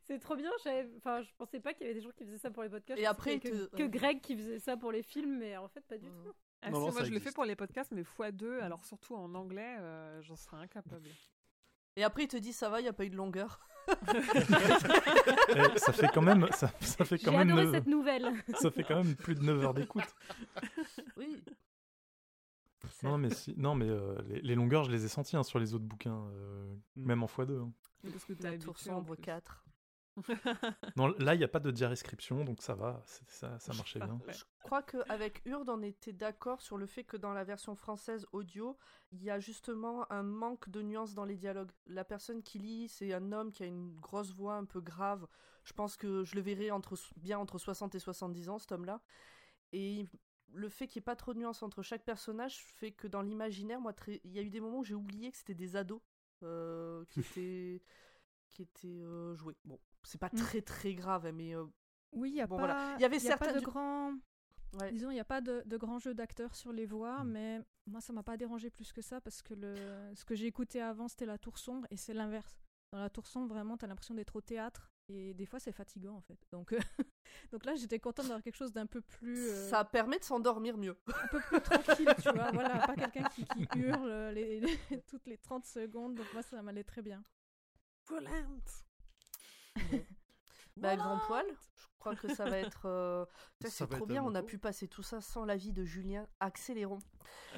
[0.06, 0.50] C'est trop bien.
[0.98, 3.00] Enfin, je pensais pas qu'il y avait des gens qui faisaient ça pour les podcasts.
[3.00, 5.80] Et après, que, te- que Greg qui faisait ça pour les films, mais en fait,
[5.86, 6.12] pas du Ouais.
[6.24, 6.32] tout.
[6.62, 9.14] Ah Non, si, non, moi je le fais pour les podcasts, mais x2, alors surtout
[9.14, 11.08] en anglais, euh, j'en serais incapable.
[11.96, 13.60] Et après, il te dit ça va, il n'y a pas eu de longueur.
[15.56, 18.32] Et ça fait quand même, ça, ça fait quand même, adoré cette nouvelle.
[18.58, 20.04] ça fait quand même plus de 9 heures d'écoute.
[21.16, 21.42] Oui.
[23.02, 25.58] Non, mais si, non, mais euh, les, les longueurs, je les ai senties hein, sur
[25.58, 27.06] les autres bouquins, euh, Mm.
[27.06, 27.60] même en x2.
[27.60, 27.72] hein.
[28.10, 29.22] Parce que t'es La tour sombre plus.
[29.22, 29.64] 4.
[30.96, 34.18] Non, là, il n'y a pas de diarescription, donc ça va, ça, ça marchait bien.
[34.28, 38.26] Je crois qu'avec Urde, on était d'accord sur le fait que dans la version française
[38.32, 38.76] audio,
[39.12, 41.72] il y a justement un manque de nuances dans les dialogues.
[41.86, 45.26] La personne qui lit, c'est un homme qui a une grosse voix un peu grave.
[45.64, 49.00] Je pense que je le verrai entre, bien entre 60 et 70 ans, cet homme-là.
[49.72, 50.06] Et
[50.52, 53.22] le fait qu'il n'y ait pas trop de nuances entre chaque personnage fait que dans
[53.22, 55.74] l'imaginaire, moi, très- il y a eu des moments où j'ai oublié que c'était des
[55.74, 56.00] ados
[56.42, 57.82] euh, qui étaient,
[58.50, 59.56] qui étaient euh, joués.
[59.64, 60.36] Bon, c'est pas Mm.
[60.36, 61.64] très très grave, mais euh,
[62.12, 62.94] Oui, il y a Bon, pas, voilà.
[62.98, 64.12] Il y avait y a pas certains de grands.
[64.80, 64.92] ouais.
[64.92, 67.28] Disons, il n'y a pas de, de grands jeux d'acteurs sur les voix, Mm.
[67.30, 69.74] mais moi, ça m'a pas dérangé plus que ça parce que le,
[70.14, 72.58] ce que j'ai écouté avant, c'était la tour sombre et c'est l'inverse.
[72.92, 75.72] Dans la tour sombre, vraiment, tu as l'impression d'être au théâtre et des fois, c'est
[75.72, 76.38] fatigant en fait.
[76.52, 76.78] Donc, euh,
[77.50, 79.48] donc là, j'étais contente d'avoir quelque chose d'un peu plus.
[79.48, 80.96] euh, ça permet de s'endormir mieux.
[81.08, 82.50] un peu plus tranquille, tu vois.
[82.52, 86.14] Voilà, pas quelqu'un qui, qui hurle les, les- toutes les 30 secondes.
[86.14, 87.22] Donc, moi, ça m'allait très bien.
[90.76, 92.86] Bah, grand poil, je crois que ça va être.
[92.86, 93.24] euh,
[93.60, 96.26] C'est trop être bien, on a pu passer tout ça sans l'avis de Julien.
[96.40, 96.98] Accélérons.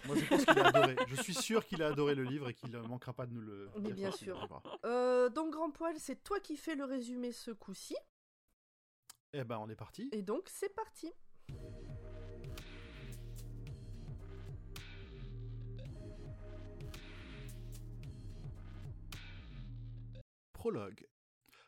[0.04, 0.96] Moi, je pense qu'il a adoré.
[1.08, 3.40] Je suis sûr qu'il a adoré le livre et qu'il ne manquera pas de nous
[3.40, 3.70] le.
[3.80, 4.46] Mais bien sûr.
[4.84, 7.96] Euh, donc, grand poil, c'est toi qui fais le résumé ce coup-ci.
[9.32, 10.10] Eh ben, on est parti.
[10.12, 11.10] Et donc, c'est parti.
[20.52, 21.06] Prologue.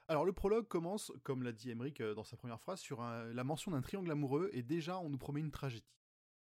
[0.08, 3.24] Alors le prologue commence, comme l'a dit Emmerich euh, dans sa première phrase, sur un-
[3.32, 5.84] la mention d'un triangle amoureux et déjà on nous promet une tragédie.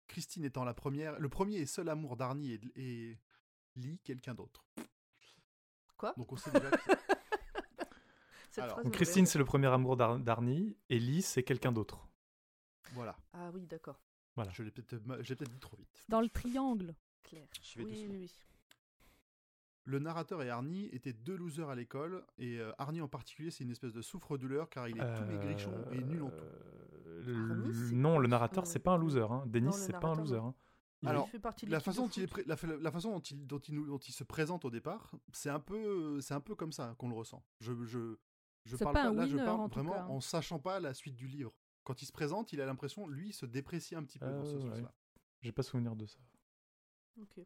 [0.06, 3.18] Christine étant la première, le premier et seul amour d'Arnie et, et
[3.76, 4.64] Lee, quelqu'un d'autre.
[5.96, 6.14] Quoi?
[6.16, 6.76] Donc on sait déjà que-
[8.50, 11.42] Cette Alors, phrase Donc me Christine, c'est le premier amour d'Ar- d'Arnie, et Lee, c'est
[11.42, 12.08] quelqu'un d'autre.
[12.92, 13.16] voilà.
[13.32, 14.00] Ah oui, d'accord.
[14.36, 14.50] Voilà.
[14.52, 16.04] Je l'ai peut-être dit trop vite.
[16.08, 16.94] Dans le triangle.
[17.24, 17.46] Clair.
[17.62, 18.32] Je vais Oui, oui, oui.
[19.88, 23.64] Le narrateur et Arnie étaient deux losers à l'école et euh, Arnie en particulier c'est
[23.64, 26.44] une espèce de souffre-douleur car il est tout maigrichon et nul en tout.
[26.44, 29.22] Euh, Arnie, c'est- non, le narrateur, c'est pas un loser.
[29.30, 29.44] Hein.
[29.46, 30.36] Denis, le c'est pas un narrateur, loser.
[30.36, 30.54] hein.
[31.00, 32.32] Il- Alors, fait partie de La l'équipe façon, de dont il, est foot.
[32.32, 34.70] pré- la, fa- la façon dont il, dont, il nous- dont il se présente au
[34.70, 37.42] départ, c'est un peu, c'est un peu comme ça qu'on le ressent.
[37.60, 38.16] Je, je,
[38.66, 40.04] je C'est parle pas un là, je winner, parle en tout vraiment cas.
[40.06, 41.54] en sachant pas la suite du livre.
[41.84, 44.32] Quand il se présente, il a l'impression, lui, il se déprécie un petit peu Ah,
[44.32, 44.60] dans ce ouais.
[44.60, 44.92] sens-là.
[45.40, 46.18] J'ai pas souvenir de ça.
[47.22, 47.40] Ok.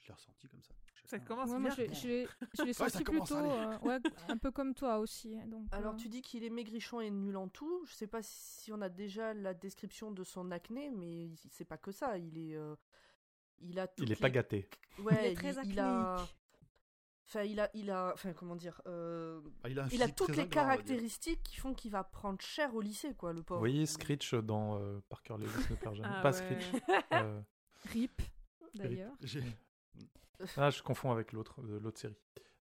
[0.00, 0.74] Je l'ai ressenti comme ça.
[1.08, 1.70] Ça commence Ouais, bien.
[1.70, 4.98] je l'ai- je l'ai je l'ai senti commence plutôt euh, ouais, un peu comme toi
[4.98, 5.36] aussi.
[5.46, 7.82] Donc, Alors, euh, tu dis qu'il est maigrichon et nul en tout.
[7.86, 11.64] Je sais pas si on a déjà la description de son acné, mais il- c'est
[11.64, 12.18] pas que ça.
[12.18, 12.54] Il est.
[12.56, 12.76] euh,
[13.60, 14.68] Il a Il est pas les- gâté.
[14.98, 16.24] Ouais, est très il, a.
[17.26, 20.48] Enfin, il a, il a, enfin, comment dire, euh, Ah, il a, il toutes les
[20.48, 23.58] caractéristiques qui font qu'il va prendre cher au lycée, quoi, le Vous pauvre.
[23.60, 26.08] voyez Screech dans euh, Parker Lewis ne perd jamais.
[26.10, 26.60] Ah pas ouais.
[26.60, 26.82] Screech.
[27.12, 27.40] euh,
[27.92, 28.22] RIP,
[28.74, 29.12] d'ailleurs.
[30.56, 32.16] Ah, je confonds avec l'autre, euh, l'autre série,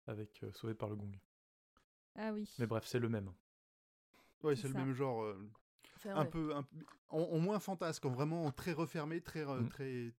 [0.06, 1.12] avec euh, Sauvé par le Gong.
[2.16, 2.48] Ah oui.
[2.58, 3.32] Mais bref, c'est le même.
[4.42, 4.80] Ouais, C'est c'est le ça.
[4.80, 5.22] même genre.
[5.22, 5.50] euh,
[5.96, 6.30] Enfin, un ouais.
[6.30, 6.66] peu, un
[7.08, 9.68] en, en moins fantasque, en vraiment très refermé, très, euh, Mm.
[9.68, 10.14] très,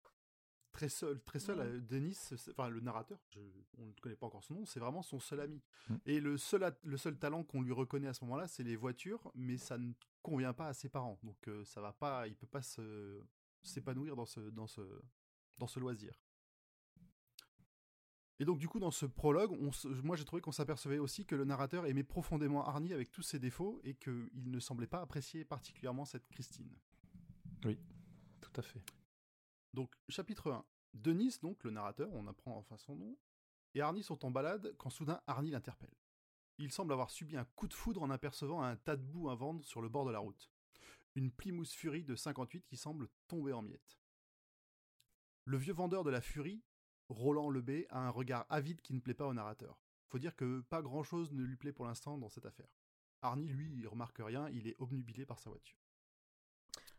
[0.73, 1.59] très seul, très seul.
[1.59, 1.65] Ouais.
[1.67, 3.41] euh, Denis, c'est- enfin le narrateur, je-
[3.79, 5.63] on ne connaît pas encore son nom, c'est vraiment son seul ami.
[5.89, 5.95] Mm.
[6.07, 8.77] Et le seul, a- le seul talent qu'on lui reconnaît à ce moment-là, c'est les
[8.77, 9.93] voitures, mais ça ne
[10.23, 13.21] convient pas à ses parents, donc euh, ça va pas, il peut pas se
[13.63, 14.81] s'épanouir dans ce, dans ce,
[15.59, 16.19] dans ce loisir.
[18.39, 21.25] Et donc du coup dans ce prologue, on se- moi j'ai trouvé qu'on s'apercevait aussi
[21.25, 25.01] que le narrateur aimait profondément Arnie avec tous ses défauts et qu'il ne semblait pas
[25.01, 26.71] apprécier particulièrement cette Christine.
[28.41, 28.83] Tout à fait.
[29.75, 30.65] Donc, chapitre 1.
[30.95, 33.19] Denis, donc, le narrateur, on apprend enfin son nom,
[33.75, 35.95] et Arnie sont en balade quand soudain Arnie l'interpelle.
[36.59, 39.35] Il semble avoir subi un coup de foudre en apercevant un tas de boue à
[39.35, 40.51] vendre sur le bord de la route.
[41.17, 43.99] Une Plymouth Fury de 58 qui semble tomber en miettes.
[45.45, 46.63] Le vieux vendeur de la Fury,
[47.09, 49.81] Roland Lebé, a un regard avide qui ne plaît pas au narrateur.
[50.09, 52.69] Faut dire que pas grand chose ne lui plaît pour l'instant dans cette affaire.
[53.23, 55.79] Arnie, lui, il remarque rien, il est obnubilé par sa voiture.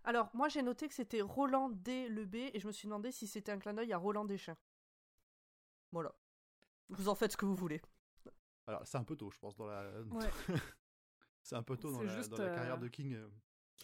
[0.03, 2.07] Alors, moi, j'ai noté que c'était Roland D.
[2.07, 4.57] Le B, et je me suis demandé si c'était un clin d'œil à Roland Deschamps.
[5.91, 6.13] Voilà.
[6.89, 7.81] Vous en faites ce que vous voulez.
[8.67, 10.01] Alors, c'est un peu tôt, je pense, dans la.
[10.03, 10.29] Ouais.
[11.43, 13.17] c'est un peu tôt dans la, juste, dans la carrière euh, de King.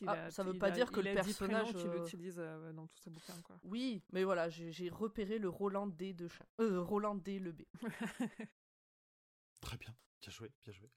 [0.07, 2.73] Ah, a- ça veut pas a- dire que il le personnage, qu'il euh, utilise euh,
[2.73, 3.57] dans tous ses bouquins, quoi.
[3.63, 6.13] Oui, mais voilà, j'ai repéré le Roland D.
[6.13, 6.27] De.
[6.59, 7.39] Euh, Roland D.
[7.39, 7.61] Le B.
[9.61, 10.89] Très bien, bien joué, bien joué.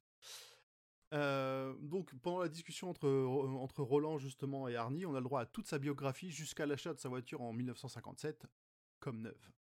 [1.13, 5.41] Euh, donc, pendant la discussion entre, entre Roland justement et Arnie, on a le droit
[5.43, 8.47] à toute sa biographie jusqu'à l'achat de sa voiture en 1957,
[8.99, 9.51] comme neuve.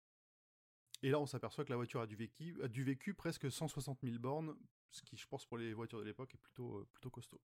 [1.03, 4.01] Et là, on s'aperçoit que la voiture a du vécu, a du vécu presque 160
[4.03, 4.57] 000 bornes,
[4.91, 7.41] ce qui, je pense, pour les voitures de l'époque, est plutôt, plutôt costaud.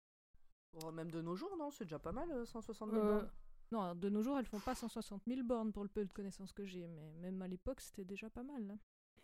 [0.74, 3.30] Bon, même de nos jours, non C'est déjà pas mal, euh, 160 000 Euh, bornes.
[3.72, 6.52] non, de nos jours, elles font pas 160 000 bornes pour le peu de connaissances
[6.52, 8.70] que j'ai, mais même à l'époque, c'était déjà pas mal.
[8.70, 8.78] hein.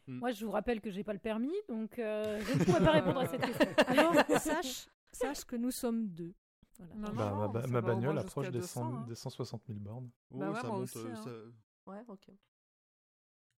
[0.09, 2.91] Moi, je vous rappelle que j'ai pas le permis, donc euh, je ne pourrais pas
[2.91, 3.69] répondre à cette question.
[3.87, 6.35] Alors, sache, sache que nous sommes deux.
[6.79, 6.95] Voilà.
[6.97, 7.13] Non,
[7.53, 9.05] Bah, ma, bagnole approche des, 100 200, hein.
[9.07, 10.11] des 160 000 bornes.
[10.31, 11.23] Bah Oh, ouais, ça moi monte, aussi, euh, hein.
[11.23, 12.31] ça- Ouais, ok.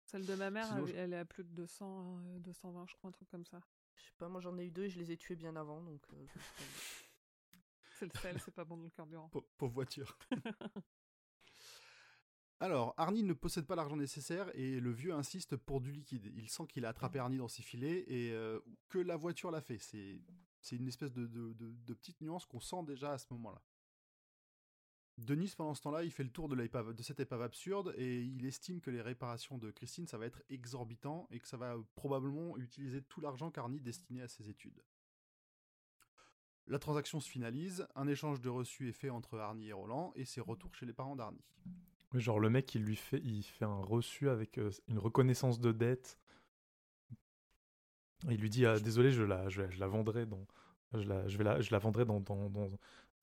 [0.04, 2.86] Celle de ma mère, Sinon, elle, je- elle est à plus de 200, euh, 220,
[2.88, 3.60] je crois, un truc comme ça.
[3.96, 5.80] Je sais pas, moi j'en ai eu deux et je les ai tués bien avant,
[5.80, 6.02] donc...
[6.12, 6.64] euh, je sais pas.
[8.12, 9.28] C'est le sel, c'est pas bon dans le carburant.
[9.28, 10.16] Pau- Pauvre voiture.
[12.60, 16.32] Alors, Arnie ne possède pas l'argent nécessaire et le vieux insiste pour du liquide.
[16.36, 19.60] Il sent qu'il a attrapé Arnie dans ses filets et euh, que la voiture l'a
[19.60, 19.78] fait.
[19.78, 20.20] C'est,
[20.76, 23.60] une espèce de, de, de, petite nuance qu'on sent déjà à ce moment-là.
[25.18, 28.46] Denis, pendant ce temps-là, il fait le tour de, de cette épave absurde et il
[28.46, 32.56] estime que les réparations de Christine, ça va être exorbitant et que ça va probablement
[32.56, 34.82] utiliser tout l'argent qu'Arnie destiné à ses études.
[36.66, 40.24] La transaction se finalise, un échange de reçus est fait entre Arnie et Roland et
[40.24, 41.44] c'est retour chez les parents d'Arnie.
[42.14, 45.72] genre le mec, il lui fait, il fait un reçu avec euh, une reconnaissance de
[45.72, 46.18] dette.
[48.30, 50.46] Il lui dit ah, désolé, je la, je, la vendrai dans,
[50.94, 52.48] je la, je vais la, je la vendrai dans, dans,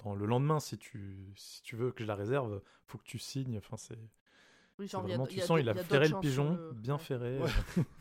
[0.04, 3.17] dans, le lendemain si tu, si tu veux que je la réserve, faut que tu
[3.17, 3.58] signes.
[3.58, 3.97] Enfin c'est.
[4.77, 7.39] Oui, vraiment, tu sens, il a, ferré le pigeon, bien ferré.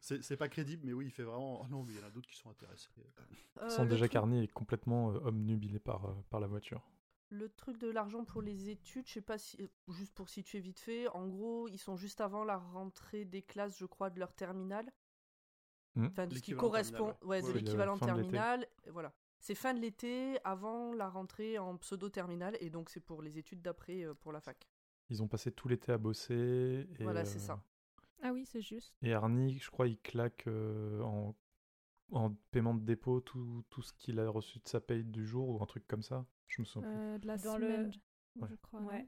[0.00, 1.60] c'est pas crédible, mais oui, il fait vraiment.
[1.62, 2.88] Oh non, mais il y en a d'autres qui sont intéressés.
[3.60, 6.82] Euh, Sans déjà Carney est complètement euh, obnubilé par, euh, par la voiture.
[7.28, 9.70] Le truc de l'argent pour les études, je sais pas si.
[9.88, 13.76] Juste pour situer vite fait, en gros, ils sont juste avant la rentrée des classes,
[13.76, 14.90] je crois, de leur terminal.
[15.94, 16.06] Hmm.
[16.06, 17.14] Enfin, de ce qui correspond.
[17.22, 18.66] Ouais, de l'équivalent terminal.
[18.88, 19.12] Voilà.
[19.38, 23.62] C'est fin de l'été, avant la rentrée en pseudo-terminal, et donc c'est pour les études
[23.62, 24.68] d'après pour la fac.
[25.08, 26.86] Ils ont passé tout l'été à bosser.
[26.98, 27.62] Et voilà, c'est ça.
[28.22, 28.94] Ah oui, c'est juste.
[29.02, 31.34] Et Arnie, je crois, il claque euh, en,
[32.12, 35.48] en paiement de dépôt tout, tout ce qu'il a reçu de sa paye du jour
[35.48, 36.26] ou un truc comme ça.
[36.48, 37.90] Je me souviens euh, De la Dans semaine,
[38.36, 38.46] le...
[38.48, 38.80] je crois.
[38.80, 39.06] Ouais.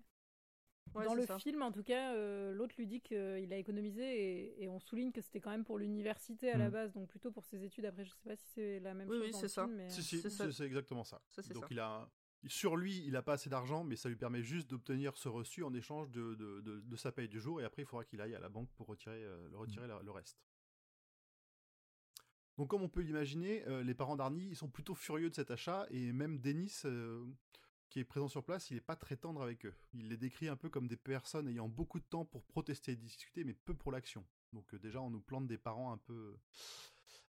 [0.94, 4.68] Dans le film, en tout cas, euh, l'autre lui dit qu'il a économisé et, et,
[4.68, 6.72] on souligne que c'était quand même pour l'université à la mm.
[6.72, 7.86] base, donc plutôt pour ses études.
[7.86, 9.22] Après, je sais pas si c'est la même chose.
[9.22, 9.66] Oui, c'est ça.
[9.66, 9.88] Mais...
[9.88, 11.22] Si, si, c'est exactement ça.
[11.54, 12.08] donc il a
[12.46, 15.62] sur lui, il n'a pas assez d'argent, mais ça lui permet juste d'obtenir ce reçu
[15.62, 18.40] en échange de, de, sa paye du jour, et après il faudra qu'il aille à
[18.40, 20.38] la banque pour retirer, euh, le, retirer le reste.
[22.58, 25.50] Donc comme on peut l'imaginer, euh, les parents d'Arnie ils sont plutôt furieux de cet
[25.50, 27.24] achat, et même Denis, euh,
[27.88, 29.74] qui est présent sur place, il n'est pas très tendre avec eux.
[29.92, 32.96] Il les décrit un peu comme des personnes ayant beaucoup de temps pour protester et
[32.96, 34.24] discuter, mais peu pour l'action.
[34.52, 36.36] Donc déjà, on nous plante des parents un peu...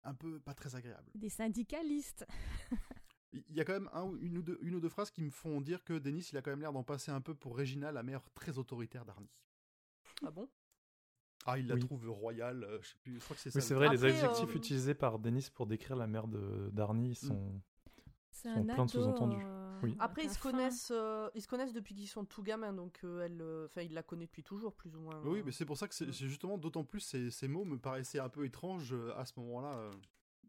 [0.04, 1.12] un peu pas très agréables.
[1.15, 2.26] Des syndicalistes
[3.32, 3.89] Il y a quand même
[4.22, 6.42] une, ou deux, une, ou deux, phrases qui me font dire que Denis, il a
[6.42, 9.30] quand même l'air d'en passer un peu pour Regina, la mère très autoritaire d'Arnie.
[10.26, 10.50] Ah bon?
[11.46, 13.60] Ah, il la trouve royale, euh, je sais plus, je crois que c'est ça.
[13.60, 17.62] Mais c'est vrai, les adjectifs euh, utilisés par Denis pour décrire la mère d'Arnie sont,
[18.32, 19.44] sont plein de sous-entendus.
[19.46, 19.96] Euh, oui.
[20.00, 20.92] Après, ils se, connaissent,
[21.36, 24.44] ils se connaissent depuis qu'ils sont tout gamins, donc elle, enfin, il la connaît depuis
[24.44, 25.22] toujours, plus ou moins.
[25.24, 28.20] Oui, mais c'est pour ça que c'est justement d'autant plus ces, ces, mots me paraissaient
[28.20, 29.89] un peu étranges à ce moment-là.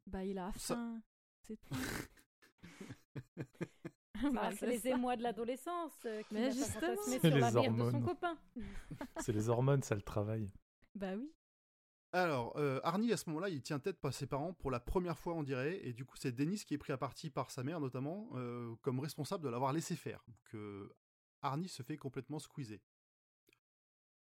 [0.07, 1.01] Bah, il a faim,
[1.43, 1.75] c'est tout.
[4.35, 8.01] Bah, c'est les émois de l'adolescence euh, qui Mais justement, sur la mère de son
[8.03, 8.39] copain.
[9.21, 10.53] c'est les hormones, ça le travaille.
[10.95, 11.33] Bah oui.
[12.13, 15.17] Alors, euh, Arnie, à ce moment-là, il tient tête par ses parents pour la première
[15.19, 17.63] fois, on dirait, et du coup, c'est Denis qui est pris à partie par sa
[17.63, 20.25] mère, notamment, euh, comme responsable de l'avoir laissé faire.
[20.45, 20.93] Que
[21.43, 22.81] Arnie se fait complètement squeezer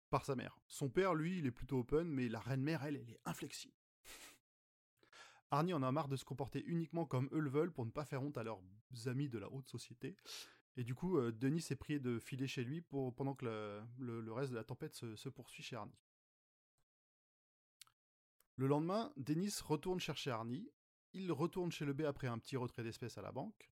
[0.10, 0.58] par sa mère.
[0.68, 3.76] Son père, lui, il est plutôt open, mais la reine-mère, elle, elle est inflexible.
[5.56, 8.06] Arnie en a marre de se comporter uniquement comme eux le veulent pour ne pas
[8.06, 8.62] faire honte à leurs
[9.06, 10.16] amis de la haute société.
[10.78, 13.46] Et du coup, euh, Denis est prié de filer chez lui pendant que
[13.98, 15.98] le, reste de la tempête se, poursuit chez Arnie.
[18.58, 20.70] Le lendemain, Denis retourne chercher Arnie.
[21.14, 23.72] Il retourne chez le B après un petit retrait d'espèces à la banque.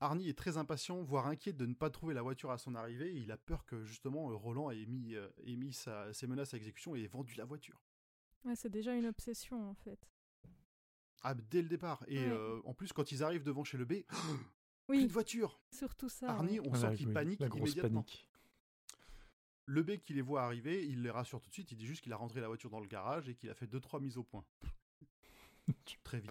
[0.00, 3.14] Arnie est très impatient, voire inquiet de ne pas trouver la voiture à son arrivée.
[3.14, 7.06] il a peur que justement Roland ait mis, euh, ses menaces à exécution et ait
[7.06, 7.82] vendu la voiture.
[8.54, 10.13] C'est déjà une obsession en fait.
[11.24, 12.04] Ah, dès le départ.
[12.06, 13.94] Et euh, en plus, quand ils arrivent devant chez le B,
[14.88, 15.00] oui.
[15.00, 15.58] une voiture.
[15.70, 16.28] Surtout ça.
[16.28, 18.02] Arnie, on sent qu'il panique la grosse immédiatement.
[18.02, 18.28] Panique.
[19.66, 21.72] Le B qui les voit arriver, il les rassure tout de suite.
[21.72, 23.66] Il dit juste qu'il a rentré la voiture dans le garage et qu'il a fait
[23.66, 24.44] deux trois mises au point.
[26.04, 26.30] Très vite.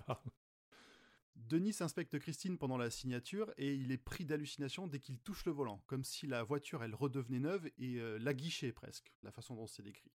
[1.35, 5.51] Denis inspecte Christine pendant la signature et il est pris d'hallucination dès qu'il touche le
[5.51, 9.55] volant, comme si la voiture elle redevenait neuve et euh, la guichait presque, la façon
[9.55, 10.11] dont c'est décrit.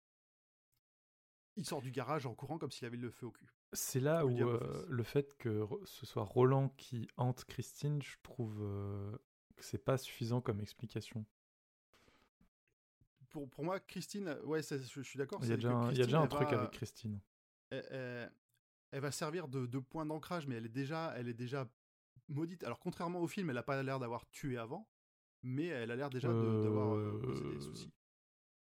[1.57, 3.58] Il sort du garage en courant comme s'il avait le feu au cul.
[3.72, 8.62] C'est là où euh, le fait que ce soit Roland qui hante Christine, je trouve
[8.62, 9.12] euh,
[9.57, 11.24] que c'est pas suffisant comme explication.
[13.28, 15.40] Pour, pour moi, Christine, ouais, je, suis d'accord.
[15.42, 17.20] Il y a déjà un, il y a déjà un truc avec Christine.
[17.70, 18.31] Elle,
[18.92, 21.68] va servir de, de point d'ancrage, mais elle est déjà, elle est déjà
[22.28, 22.64] maudite.
[22.64, 24.88] Alors contrairement au film, elle a pas l'air d'avoir tué avant,
[25.42, 27.92] mais elle a l'air déjà d'avoir euh, des soucis.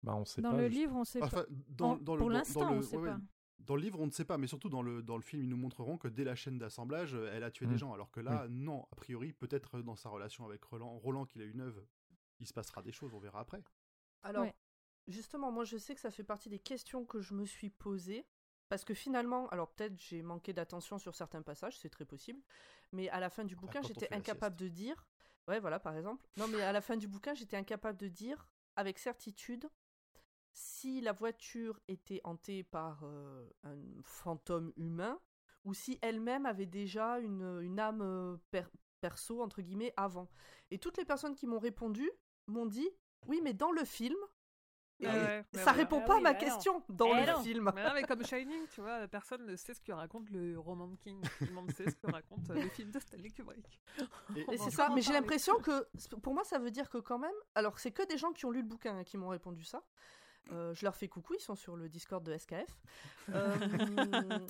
[0.03, 1.47] Bah, on sait dans le livre, on sait pas.
[1.69, 3.19] Dans, pour l'instant, on sait pas.
[3.59, 5.49] Dans le livre, on ne sait pas, mais surtout dans le, dans le film, ils
[5.49, 7.79] nous montreront que dès la chaîne d'assemblage, euh, elle a tué des mm.
[7.79, 7.93] gens.
[7.93, 11.45] Alors que là, non, a priori, peut-être dans sa relation avec Roland, Roland qu'il a
[11.45, 11.85] une neuve,
[12.39, 13.63] il se passera des choses, on verra après.
[14.23, 14.47] Alors,
[15.09, 18.27] justement, moi je sais que ça fait partie des questions que je me suis posées.
[18.69, 22.43] Parce que finalement, alors peut-être j'ai manqué d'attention sur certains passages, c'est très possible,
[22.91, 25.07] mais à la fin du bouquin, j'étais incapable de dire.
[25.47, 26.27] Ouais, voilà, par exemple.
[26.37, 29.69] Non, mais à la fin du bouquin, j'étais incapable de dire avec certitude
[30.59, 35.21] si la voiture était hantée par euh, un fantôme humain
[35.67, 38.65] ou si elle-même avait déjà une, une âme euh, per-
[39.03, 40.31] perso, entre guillemets, avant.
[40.71, 42.11] Et toutes les personnes qui m'ont répondu
[42.47, 42.89] m'ont dit
[43.27, 44.17] oui, mais dans le film,
[44.99, 45.73] et Ah ouais, ça voilà.
[45.73, 46.45] répond Ah pas oui, à ma bah non.
[46.47, 47.43] question dans le non.
[47.43, 47.71] film.
[47.75, 50.87] Mais non, mais comme Shining, tu vois, personne ne sait ce que raconte le roman
[50.89, 51.21] de King.
[51.39, 53.79] Tout le monde sait ce que raconte euh, le film de Stanley Kubrick.
[54.35, 55.87] Et- c'est ça, mais j'ai l'impression que,
[56.23, 58.51] pour moi, ça veut dire que quand même, alors c'est que des gens qui ont
[58.51, 59.85] lu le bouquin hein, qui m'ont répondu ça.
[60.53, 62.81] Euh, je leur fais coucou, ils sont sur le Discord de SKF.
[63.35, 64.47] Euh,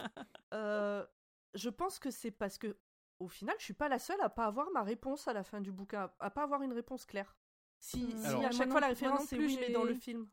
[0.52, 1.06] euh,
[1.54, 2.76] je pense que c'est parce que,
[3.18, 5.60] au final, je suis pas la seule à pas avoir ma réponse à la fin
[5.62, 7.34] du bouquin, à pas avoir une réponse claire.
[7.78, 8.18] Si, Hmm.
[8.18, 10.28] si Alors- à chaque non- fois la référence c'est plus, oui, mais dans le film.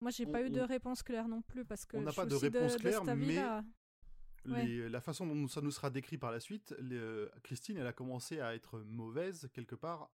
[0.00, 2.12] Moi, j'ai On- pas eu de on- réponse claire non plus parce que On n'a
[2.12, 3.12] pas de réponse de, claire, de
[4.46, 7.92] mais- la façon dont ça nous sera décrit par la suite, les- Christine, elle a
[7.92, 10.10] commencé à être mauvaise quelque part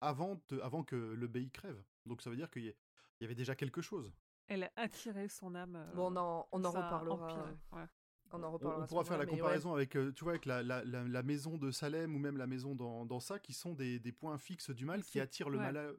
[0.00, 1.82] avant, de- avant que le BI crève.
[2.06, 2.74] Donc ça veut dire qu'il y, a-
[3.20, 4.12] il y avait déjà quelque chose.
[4.48, 5.76] Elle a attiré son âme.
[5.76, 7.44] euh, Bon, on en, on en reparlera.
[7.72, 7.84] ouais.
[8.32, 8.80] On en On, reparlera.
[8.80, 9.30] on à ce pourra faire la ouais.
[9.30, 12.36] comparaison avec, euh, tu vois, avec la, la- la- la maison de Salem ou même
[12.36, 15.20] la maison dans, dans ça, qui sont des, des points fixes du mal qui C'est-
[15.20, 15.64] attirent le ouais.
[15.72, 15.76] mal.
[15.76, 15.90] à-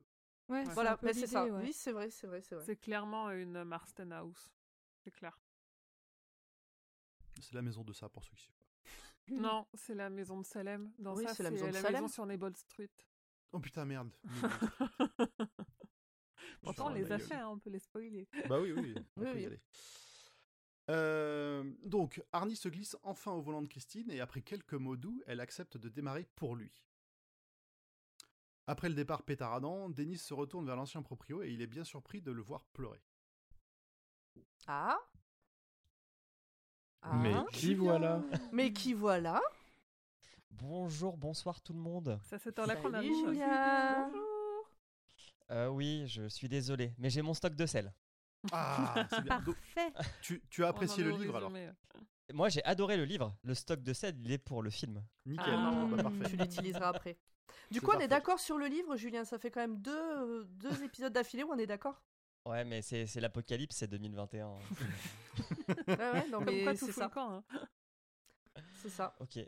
[0.50, 1.44] Ouais, Voilà, mais c'est ça.
[1.46, 1.52] ouais.
[1.52, 2.64] Oui, c'est vrai, c'est vrai, c'est vrai.
[2.66, 4.54] C'est clairement une Marston House.
[5.04, 5.38] C'est clair.
[7.42, 8.56] C'est la maison de ça pour ceux qui suivent.
[8.56, 8.64] pas.
[9.30, 10.94] Non, c'est la maison de Salem.
[11.00, 12.02] Dans Oui, ça, c'est la maison de la Salem.
[12.02, 12.90] maison sur Neighbor Street.
[13.52, 14.10] Oh putain, merde.
[16.62, 17.28] Pourtant, les ma a gueule.
[17.28, 18.28] fait, hein, on peut les spoiler.
[18.48, 19.46] Bah oui, oui, on Oui, peut y oui.
[19.46, 19.62] aller.
[20.90, 25.22] Euh, donc, Arnie se glisse enfin au volant de Christine et après quelques mots doux,
[25.28, 26.72] elle accepte de démarrer pour lui.
[28.68, 32.22] Après le départ pétaradant, Denis se retourne vers l'ancien proprio et il est bien surpris
[32.22, 33.02] de le voir pleurer.
[34.68, 34.98] Ah
[37.14, 38.22] Mais Ah qui voilà?
[38.52, 39.42] Mais qui voilà?
[40.52, 42.20] Bonjour, bonsoir tout le monde.
[42.24, 42.40] Ça,
[42.82, 43.26] qu'on Salut, arrive.
[43.26, 44.12] Julien.
[45.52, 47.94] Euh, oui, je suis désolé, mais j'ai mon stock de sel.
[48.52, 49.40] Ah, c'est bien.
[49.46, 49.94] Donc, Parfait.
[50.22, 51.52] tu, tu as apprécié le livre alors.
[52.34, 53.36] Moi, j'ai adoré le livre.
[53.44, 55.02] Le stock de sel, il est pour le film.
[55.26, 55.54] Nickel.
[55.58, 56.30] Ah, Bah, parfait.
[56.30, 57.18] Tu l'utiliseras après.
[57.72, 58.06] Du C'est coup, on parfait.
[58.06, 59.24] est d'accord sur le livre, Julien.
[59.24, 62.02] Ça fait quand même deux, deux épisodes d'affilée où on est d'accord?
[62.46, 64.48] Ouais, mais c'est c'est l'apocalypse, c'est 2021.
[64.48, 67.10] Ouais, ouais, non, Comme mais quoi, tout c'est fout le ça.
[67.10, 67.44] camp, hein.
[68.74, 69.16] C'est ça.
[69.20, 69.40] ok,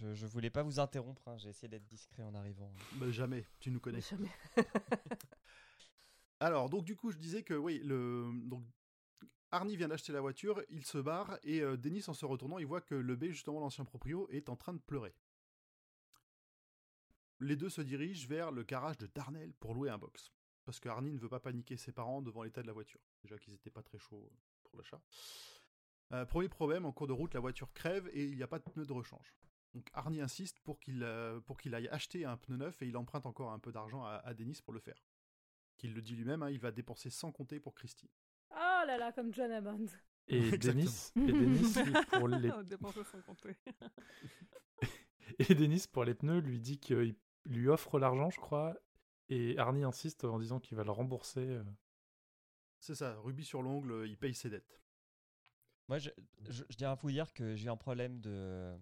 [0.00, 2.72] je, je voulais pas vous interrompre, hein, j'ai essayé d'être discret en arrivant.
[2.94, 4.00] Bah, jamais, tu nous connais.
[4.00, 4.30] Jamais.
[6.40, 8.64] Alors, donc du coup, je disais que oui, le donc
[9.52, 12.66] Arnie vient d'acheter la voiture, il se barre et euh, Denis, en se retournant, il
[12.66, 15.14] voit que le B, justement l'ancien proprio, est en train de pleurer.
[17.40, 20.32] Les deux se dirigent vers le garage de Darnell pour louer un box.
[20.64, 23.00] Parce que Arnie ne veut pas paniquer ses parents devant l'état de la voiture.
[23.22, 24.30] Déjà qu'ils n'étaient pas très chauds
[24.62, 25.00] pour l'achat.
[26.12, 28.58] Euh, premier problème, en cours de route, la voiture crève et il n'y a pas
[28.58, 29.34] de pneu de rechange.
[29.74, 32.96] Donc Arnie insiste pour qu'il euh, pour qu'il aille acheter un pneu neuf et il
[32.96, 35.04] emprunte encore un peu d'argent à, à Denis pour le faire.
[35.76, 38.08] Qu'il le dit lui-même, hein, il va dépenser sans compter pour Christine.
[38.50, 39.86] Oh là là, comme John Hammond.
[40.28, 40.40] Et.
[40.58, 43.56] Denis, et Denis, lui, pour les, On dépensait sans compter.
[45.38, 48.76] et Denis, pour les pneus, lui dit qu'il lui offre l'argent, je crois.
[49.28, 51.40] Et Arnie insiste en disant qu'il va le rembourser.
[51.40, 51.64] euh.
[52.80, 54.82] C'est ça, rubis sur l'ongle, il paye ses dettes.
[55.88, 56.10] Moi, je,
[56.48, 58.76] je, je tiens à vous dire que j'ai un problème de.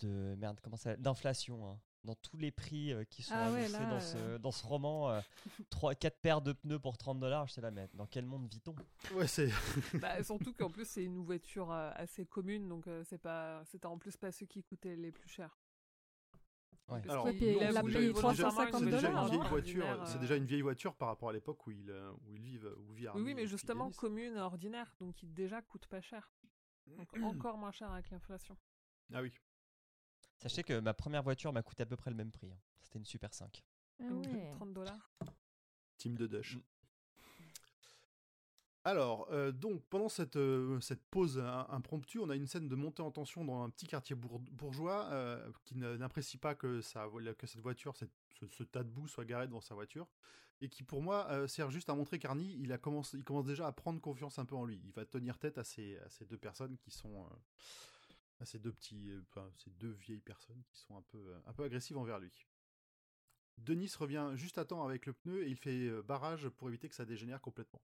[0.00, 1.68] De merde, comment ça D'inflation.
[1.68, 1.80] hein.
[2.04, 4.38] Dans tous les prix euh, qui sont Ah ouais, annoncés là, dans, ce, euh.
[4.38, 5.20] dans ce roman, euh,
[5.70, 7.96] 3, 4 paires de pneus pour 30 dollars, je sais la mettre.
[7.96, 8.76] Dans quel monde vit-on?
[9.16, 9.48] Ouais, c'est.
[10.00, 13.86] Bah, surtout qu'en plus, c'est une voiture euh, assez commune, donc euh, c'est pas, c'était
[13.86, 15.58] en plus pas ceux qui coûtaient les plus chers.
[16.88, 17.00] Ouais.
[17.00, 20.06] Parce Alors, il a volontairement 350 une c'est déjà voiture une vieille ordinaire, voiture.
[20.06, 21.90] C'est déjà une vieille voiture par rapport à l'époque où ils
[22.28, 26.00] où ils vivent, où vit Oui, mais justement commune, ordinaire, donc qui déjà coûte pas
[26.00, 26.30] cher.
[26.86, 28.56] Donc encore moins cher avec l'inflation.
[29.12, 29.32] Ah oui.
[30.38, 32.50] Sachez que ma première voiture m'a coûté à peu près le même prix.
[32.52, 32.58] hein.
[32.82, 33.64] C'était une Super 5.
[34.00, 34.50] Ah Une ouais.
[34.52, 35.10] 30 dollars.
[35.98, 36.56] Team de Dush.
[36.56, 36.60] Mm.
[38.84, 42.76] Alors, euh, donc, pendant cette, euh, cette pause hein, impromptue, on a une scène de
[42.76, 46.80] montée en tension dans un petit quartier bour- bourgeois euh, qui ne- n'apprécie pas que,
[46.80, 49.74] sa, vo- que cette voiture, cette- ce, ce tas de boue soit garé devant sa
[49.74, 50.06] voiture,
[50.60, 53.46] et qui, pour moi, euh, sert juste à montrer qu'Arnie, il, a commencé- il commence
[53.46, 54.80] déjà à prendre confiance un peu en lui.
[54.84, 57.24] Il va tenir tête à ces, à ces deux personnes qui sont...
[57.24, 57.28] euh,
[58.40, 59.10] à ces deux petits...
[59.10, 62.46] euh, ces deux vieilles personnes qui sont un peu, euh, un peu agressives envers lui.
[63.58, 66.88] Denis revient juste à temps avec le pneu et il fait euh, barrage pour éviter
[66.88, 67.82] que ça dégénère complètement,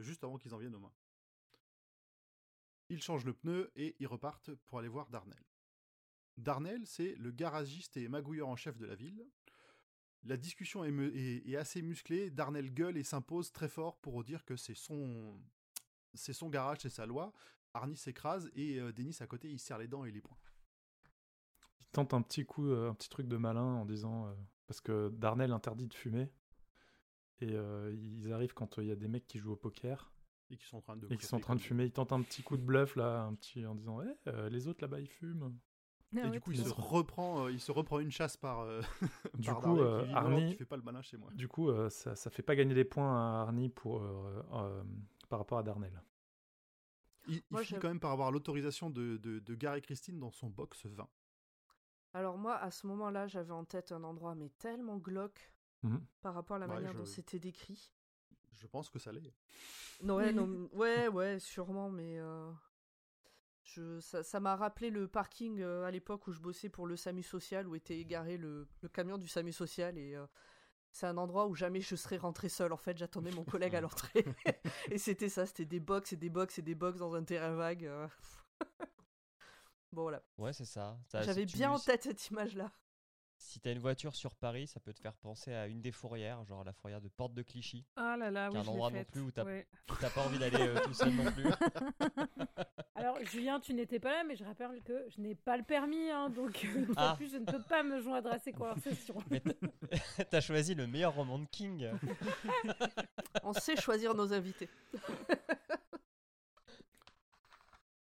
[0.00, 0.94] juste avant qu'ils en viennent aux mains.
[2.88, 5.42] Ils changent le pneu et ils repartent pour aller voir Darnell.
[6.36, 9.26] Darnell, c'est le garagiste et magouilleur en chef de la ville.
[10.24, 12.30] La discussion est assez musclée.
[12.30, 15.42] Darnell gueule et s'impose très fort pour dire que c'est son,
[16.14, 17.32] c'est son garage, c'est sa loi.
[17.74, 20.36] Arnie s'écrase et euh, Denis à côté, il serre les dents et les poings.
[21.80, 24.26] Il tente un petit coup, euh, un petit truc de malin en disant.
[24.26, 24.34] euh,
[24.66, 26.30] parce que Darnell interdit de fumer.
[27.40, 30.12] et euh, ils arrivent quand il y a des mecs qui jouent au poker
[30.50, 31.06] Et qui sont en train de.
[31.12, 31.84] et qui sont en train de fumer.
[31.86, 34.68] Ils tentent un petit coup de bluff là, un petit en disant Eh, euh, les
[34.68, 35.52] autres là-bas ils fument.
[36.14, 38.60] Ah Et ouais, du coup, il se reprend, euh, il se reprend une chasse par.
[38.60, 38.82] euh,
[39.38, 41.30] Du par coup, Darnell, euh, dit, Arnie- tu fais pas le malin chez moi.
[41.32, 44.82] Du coup, euh, ça, ça fait pas gagner les points à Arnie pour, euh, euh,
[45.30, 46.02] par rapport à Darnell.
[47.28, 50.30] Il, il Moi, finit quand même par avoir l'autorisation de, de, de Gary Christine dans
[50.32, 51.08] son box 20.
[52.14, 55.52] Alors moi, à ce moment-là, j'avais en tête un endroit mais tellement glauque
[55.82, 56.00] Mhm.
[56.20, 57.92] par rapport à la Ouais, manière je- dont c'était décrit.
[58.54, 59.32] Je pense que ça l'est.
[60.02, 62.50] Non, ouais, non, ouais, ouais, sûrement, mais euh,
[63.64, 66.96] je, ça ça m'a rappelé le parking euh, à l'époque où je bossais pour le
[66.96, 70.26] SAMU social, où était égaré le, le camion du SAMU social, et euh,
[70.92, 72.72] c'est un endroit où jamais je serais rentré seul.
[72.72, 74.24] En fait, j'attendais mon collègue à l'entrée,
[74.90, 77.54] et c'était ça, c'était des box et des box et des box dans un terrain
[77.54, 77.86] vague.
[77.86, 78.06] euh.
[79.92, 80.98] bon voilà, Ouais, c'est ça.
[81.12, 82.70] J'avais bien en tête cette image-là.
[83.44, 86.44] Si t'as une voiture sur Paris, ça peut te faire penser à une des fourrières,
[86.44, 87.84] genre la fourrière de Porte de Clichy.
[87.96, 89.66] Ah là là, Qui oui, est un endroit non plus où t'as- Ouais.
[90.14, 91.44] pas envie d'aller euh, tout seul non plus.
[92.94, 96.08] Alors, Julien, tu n'étais pas là, mais je rappelle que je n'ai pas le permis,
[96.10, 97.14] hein, donc une fois Ah.
[97.16, 99.18] plus, je ne peux pas me joindre à ces conversations.
[100.30, 101.90] T'as choisi le meilleur roman de King.
[103.42, 104.68] On sait choisir nos invités.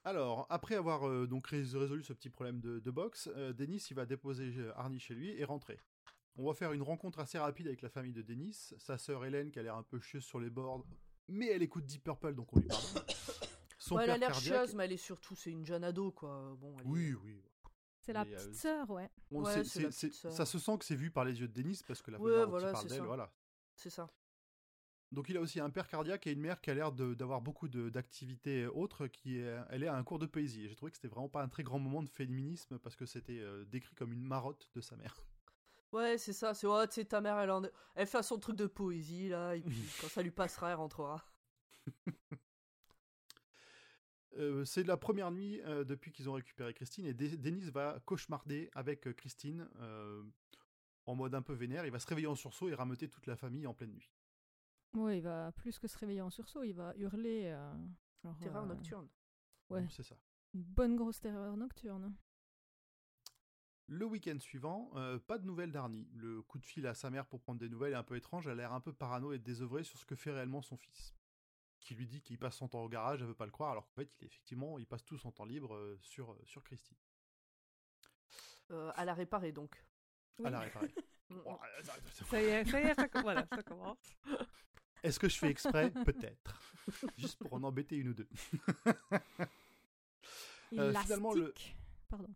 [0.07, 3.85] Alors, après avoir euh, donc rés- résolu ce petit problème de, de box, euh, Denis
[3.89, 5.81] il va déposer euh, Arnie chez lui et rentrer.
[6.37, 9.51] On va faire une rencontre assez rapide avec la famille de Denis, sa sœur Hélène
[9.51, 10.85] qui a l'air un peu chieuse sur les bords,
[11.27, 12.69] mais elle écoute Deep Purple donc on lui.
[13.79, 16.11] Son Ouais, elle a père l'air chieuse, mais elle est surtout, c'est une jeune ado,
[16.13, 16.55] quoi.
[16.57, 17.41] Bon, elle est- Oui, oui.
[17.99, 19.09] C'est la euh, petite sœur, ouais.
[19.31, 20.31] La petite sœur.
[20.31, 22.45] ça se sent que c'est vu par les yeux de Denis parce que la Ouais,
[22.45, 23.29] voilà, il parle c'est d'elle, voilà.
[23.75, 24.09] C'est ça.
[25.11, 27.67] Donc il a aussi un père cardiaque et une mère qui a l'air d'avoir beaucoup
[27.69, 30.67] d'activités autres, qui est, elle est à un cours de poésie.
[30.67, 33.39] J'ai trouvé que c'était vraiment pas un très grand moment de féminisme parce que c'était
[33.39, 35.15] euh, décrit comme une marotte de sa mère.
[35.93, 36.53] Ouais, c'est ça.
[36.53, 37.61] C'est, tu sais, ta mère, elle, en...
[37.95, 41.23] elle fait son truc de poésie, là, et puis quand ça lui passera, elle rentrera.
[44.37, 47.99] Euh, c'est la première nuit euh, depuis qu'ils ont récupéré Christine et Dé- Denis va
[48.05, 50.23] cauchemarder avec Christine euh,
[51.05, 51.85] en mode un peu vénère.
[51.85, 54.11] Il va se réveiller en sursaut et rameuter toute la famille en pleine nuit.
[54.97, 57.43] Ouais, il va plus que se réveiller en sursaut, il va hurler.
[57.45, 57.73] euh,
[58.23, 59.07] genre, Terreur euh, nocturne.
[59.69, 59.85] Ouais.
[59.89, 60.15] C'est ça.
[60.53, 62.15] Une bonne grosse terreur nocturne.
[63.89, 66.09] Le week-end suivant, euh, pas de nouvelles d'Arnie.
[66.13, 68.47] Le coup de fil à sa mère pour prendre des nouvelles est un peu étrange.
[68.47, 71.13] Elle a l'air un peu parano et désœuvrée sur ce que fait réellement son fils.
[71.79, 73.85] Qui lui dit qu'il passe son temps au garage, elle veut pas le croire, alors
[73.87, 76.97] qu'en fait, il, effectivement, il passe tout son temps libre euh, sur, euh, sur Christine.
[78.71, 79.81] Euh, à la réparer, donc.
[80.43, 80.93] À la réparer.
[82.29, 84.15] Ça y est, ça y est, ça, voilà, ça commence.
[85.03, 85.91] Est-ce que je fais exprès?
[85.91, 86.61] Peut-être.
[87.17, 88.27] Juste pour en embêter une ou deux.
[90.77, 91.53] Euh, finalement, le-.
[92.09, 92.27] Pardon.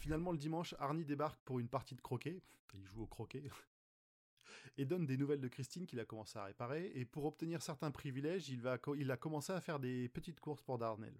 [0.00, 2.42] Finalement, le dimanche, Arnie débarque pour une partie de croquet.
[2.74, 3.42] Il joue au croquet.
[4.76, 6.92] Et donne des nouvelles de Christine qu'il a commencé à réparer.
[6.94, 10.40] Et pour obtenir certains privilèges, il, va, co- il a commencé à faire des petites
[10.40, 11.14] courses pour Darnell.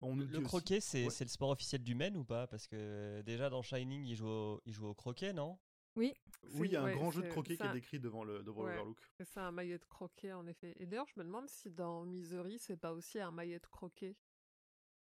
[0.00, 1.12] On Le croquet, c'est Ouais.
[1.20, 2.46] le sport officiel du men ou pas?
[2.46, 5.58] Parce que déjà dans Shining, il joue au, il joue au croquet, non?
[5.96, 6.14] Oui,
[6.54, 8.62] il y a un Ouais, grand jeu de croquet qui est décrit devant le devant
[8.62, 8.70] Ouais.
[8.70, 8.98] l'Overlook.
[9.24, 10.74] C'est un maillet de croquet, en effet.
[10.78, 14.16] Et d'ailleurs, je me demande si dans Misery, c'est pas aussi un maillet de croquet.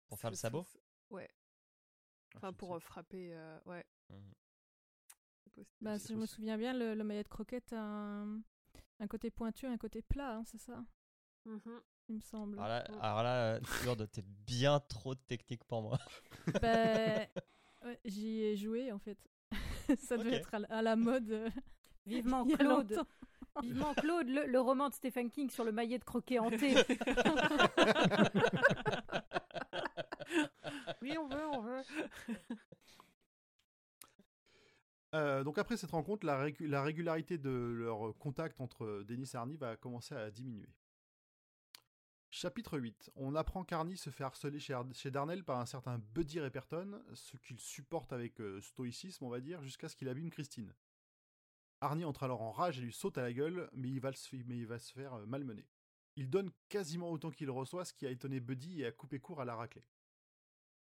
[0.07, 0.65] Pour faire le sabot?
[1.09, 1.29] Ouais.
[2.35, 3.33] Ah, Enfin, pour euh, frapper.
[3.33, 3.85] euh, ouais.
[5.53, 5.75] Possible.
[5.81, 8.41] Bah, si je me souviens bien, le, le maillet de croquette a un,
[8.99, 10.83] un côté pointu, un côté plat, hein, c'est ça,
[11.45, 11.81] Mhm.
[12.09, 12.57] il me semble.
[12.59, 12.99] Alors là, Mm.
[13.01, 15.99] alors là euh, t'es bien trop technique pour moi.
[16.61, 17.27] Ben,
[17.85, 19.17] ouais, j'y ai joué en fait.
[19.99, 20.35] ça devait Ok.
[20.35, 21.29] être à, la- à la mode.
[21.31, 21.49] euh,
[22.05, 22.99] Vivement Claude.
[23.61, 26.75] Vivement Claude, le, le roman de Stephen King sur le maillet de croquet hanté.
[31.01, 31.81] Oui, on veut, on veut.
[35.15, 39.57] Euh, donc après cette rencontre, la, la régularité de leur contact entre Denis et Arnie
[39.57, 40.67] va commencer à diminuer.
[42.35, 43.11] Chapitre 8.
[43.15, 46.99] On apprend qu'Arnie se fait harceler chez, Ar- chez Darnell par un certain Buddy Repperton,
[47.13, 50.73] ce qu'il supporte avec euh, stoïcisme, on va dire, jusqu'à ce qu'il abîme Christine.
[51.79, 54.09] Arnie entre alors en rage et lui saute à la gueule, mais il va,
[54.47, 55.67] mais il va se faire euh, malmener.
[56.15, 59.39] Il donne quasiment autant qu'il reçoit, ce qui a étonné Buddy et a coupé court
[59.39, 59.85] à la raclée.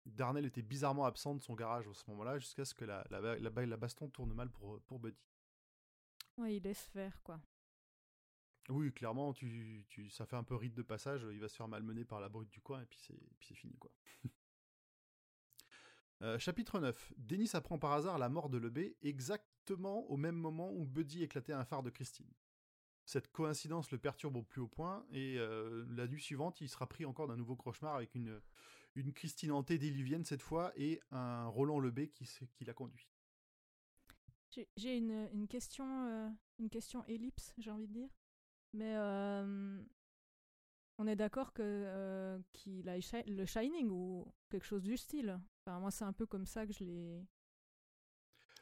[0.06, 3.40] Darnell était bizarrement absent de son garage à ce moment-là, jusqu'à ce que la, la,
[3.40, 5.18] la, baston tourne mal pour, pour Buddy.
[6.38, 7.42] Ouais, il laisse faire quoi.
[8.70, 11.68] Oui, clairement, tu, tu, ça fait un peu rite de passage, il va se faire
[11.68, 13.92] malmener par la brute du coin, et puis c'est, fini, quoi.
[16.22, 17.14] Euh, chapitre 9.
[17.18, 21.52] Denis apprend par hasard la mort de Lebé exactement au même moment où Buddy éclatait
[21.52, 22.30] un phare de Christine.
[23.06, 26.88] Cette coïncidence le perturbe au plus haut point, et euh, la nuit suivante, il sera
[26.88, 28.40] pris encore d'un nouveau cauchemar avec une,
[28.94, 33.10] une Christine hantée déluvienne cette fois, et un Roland Lebé qui, qui la conduit.
[34.52, 38.10] J'ai- J'ai une, une question, euh, une question ellipse, j'ai envie de dire.
[38.74, 39.82] Mais euh,
[40.98, 42.96] on est d'accord que euh, qu'il a
[43.28, 45.40] le Shining ou quelque chose du style.
[45.66, 47.26] Enfin, moi, c'est un peu comme ça que je l'ai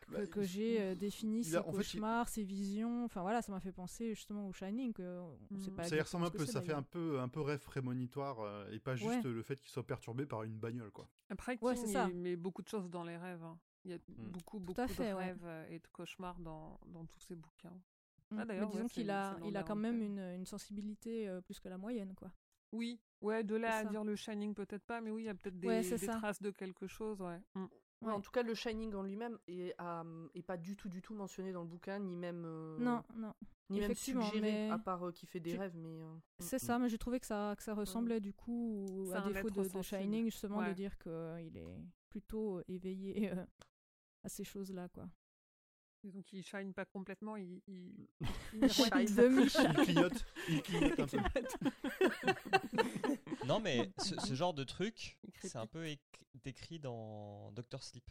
[0.02, 3.04] que, Bah, que j'ai euh, défini ses a- en fait, cauchemars, ses visions.
[3.06, 4.94] Enfin voilà, ça m'a fait penser justement au Shining.
[4.94, 5.20] Que
[5.52, 5.76] on sait Mhm.
[5.76, 8.72] pas Ça y ressemble un peu, ça fait un peu, un peu rêve prémonitoire euh,
[8.72, 9.32] et pas juste Ouais.
[9.32, 11.08] le fait qu'il soit perturbé par une bagnole, quoi.
[11.30, 12.08] Après, Ouais, King, c'est ça.
[12.10, 13.44] il met beaucoup de choses dans les rêves.
[13.44, 13.60] hein.
[13.86, 14.32] Il y a Mm.
[14.32, 15.14] beaucoup, beaucoup de ouais.
[15.14, 17.80] rêves et de cauchemars dans, dans tous ses bouquins.
[18.32, 18.40] Mm.
[18.40, 21.60] Ah, Mais disons ouais, qu'il a, il a quand même une, une sensibilité euh, plus
[21.60, 22.32] que la moyenne, quoi.
[22.72, 25.34] Oui, ouais, de là à dire le Shining, peut-être pas, mais oui, il y a
[25.34, 27.42] peut-être des, Ouais, des traces de quelque chose, ouais.
[27.56, 27.66] Mm.
[28.02, 31.02] Ouais, En tout cas, le Shining en lui-même est, euh, est pas du tout, du
[31.02, 33.34] tout mentionné dans le bouquin, ni même, euh, Non, non.
[33.70, 35.76] ni même effectivement, suggéré, mais à part euh, qu'il fait des tu- rêves.
[35.76, 39.22] Mais euh, C'est ça, mais j'ai trouvé que ça, que ça ressemblait du coup, à
[39.22, 39.82] défaut de.
[39.82, 41.64] Shining, justement, de dire qu'il est
[42.10, 43.46] plutôt euh, éveillé euh,
[44.24, 45.10] à ces choses-là, quoi.
[46.04, 48.08] Disons qu'il shine pas complètement, il, il,
[48.54, 48.90] il shine.
[49.16, 51.44] Demi Il clignote, il clignote un peu.
[53.46, 56.00] Non, mais ce, ce genre de truc, Il c'est un peu éc-
[56.44, 58.06] décrit dans Doctor Sleep.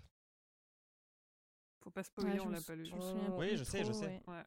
[1.82, 2.84] faut pas spoiler, Ouais, on l'a pas lu.
[2.86, 2.92] je
[3.38, 4.22] Oui, je sais, je sais.
[4.26, 4.42] ouais.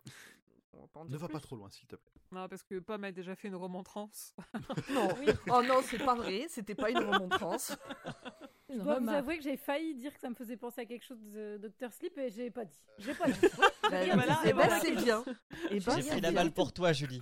[0.74, 0.80] Ouais.
[0.80, 2.14] On va pas en Ne va pas trop loin, s'il te plaît.
[2.32, 4.36] Non, parce que Pomme a déjà fait une remontrance.
[4.90, 5.10] Non,
[5.50, 7.76] oh non, c'est pas vrai, c'était pas une remontrance.
[8.70, 11.04] Je dois vous avouer que j'ai failli dire que ça me faisait penser à quelque
[11.04, 11.92] chose de Dr.
[11.92, 12.80] Sleep et j'ai pas dit.
[13.00, 13.40] J'ai pas dit.
[13.92, 14.80] Bah, Et voilà, et ben, voilà.
[14.80, 15.22] c'est bien.
[15.70, 17.22] Et ben, J'ai pris la balle pour toi, Julie.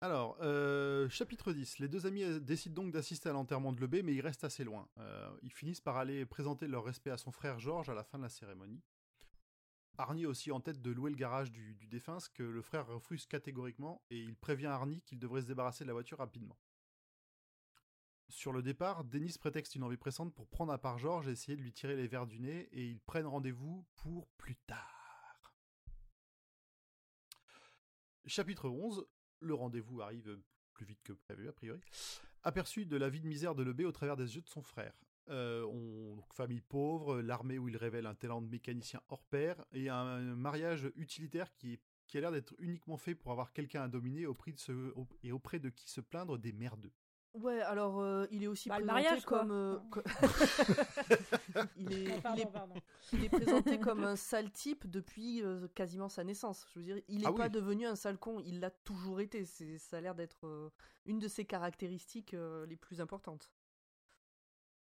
[0.00, 1.80] Alors, euh, chapitre 10.
[1.80, 4.62] Les deux amis euh, décident donc d'assister à l'enterrement de Lebé, mais ils restent assez
[4.62, 4.88] loin.
[4.98, 8.16] Euh, ils finissent par aller présenter leur respect à son frère Georges à la fin
[8.16, 8.80] de la cérémonie.
[9.98, 13.26] Arnie aussi en tête de louer le garage du, défunt, ce que le frère refuse
[13.26, 16.56] catégoriquement, et il prévient Arnie qu'il devrait se débarrasser de la voiture rapidement.
[18.28, 21.56] Sur le départ, Denis prétexte une envie pressante pour prendre à part Georges et essayer
[21.56, 25.54] de lui tirer les verres du nez, et ils prennent rendez-vous pour plus tard.
[28.26, 29.04] Chapitre 11.
[29.40, 30.38] Le rendez-vous arrive
[30.74, 31.80] plus vite que prévu, a priori.
[32.44, 34.94] Aperçu de la vie de misère de Lebé au travers des yeux de son frère.
[35.30, 39.64] Euh, on, donc, famille pauvre, l'armée où il révèle un talent de mécanicien hors pair,
[39.72, 43.82] et un, mariage utilitaire qui, est- qui a l'air d'être uniquement fait pour avoir quelqu'un
[43.82, 46.92] à dominer au prix de ce, au- et auprès de qui se plaindre des merdeux.
[47.34, 49.50] Ouais, alors euh, il est aussi Bah, le présenté mariage, comme.
[49.52, 50.00] euh, co-
[51.76, 52.74] il, est, Ah, il, pardon, est, pardon.
[53.12, 56.66] il est présenté comme un sale type depuis euh, quasiment sa naissance.
[56.72, 57.50] Je veux dire, il n'est Ah pas oui.
[57.52, 59.44] devenu un sale con, il l'a toujours été.
[59.44, 60.70] C'est, ça a l'air d'être euh,
[61.04, 63.52] une de ses caractéristiques euh, les plus importantes.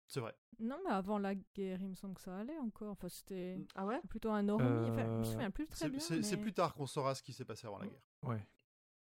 [0.09, 0.34] C'est vrai.
[0.61, 2.92] Non, mais avant la guerre, il me semble que ça allait encore.
[2.92, 4.00] Enfin, c'était Ah ouais?
[4.09, 4.90] plutôt un normie.
[4.90, 5.98] Enfin, je me Euh, souviens plus très bien.
[6.00, 8.02] c'est- mais- plus tard qu'on saura ce qui s'est passé avant la guerre.
[8.22, 8.46] Ouais.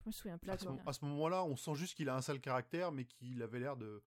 [0.01, 0.83] Je me souviens plus À très ce, bien.
[0.87, 3.77] à ce moment-là, on sent juste qu'il a un sale caractère, mais qu'il avait l'air
[3.77, 4.03] de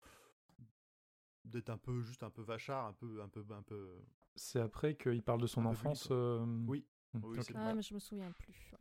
[1.44, 3.98] d'être un peu juste un peu vachard, un peu un peu un peu.
[4.36, 6.08] C'est après qu'il parle de son Un enfance.
[6.10, 6.86] euh, Oui.
[7.14, 8.54] hmm, Oui, Ah, mais je me souviens plus.
[8.72, 8.78] ouais.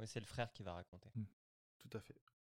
[0.00, 1.10] Oui, c'est le frère qui va raconter.
[1.78, 2.14] Tout à fait.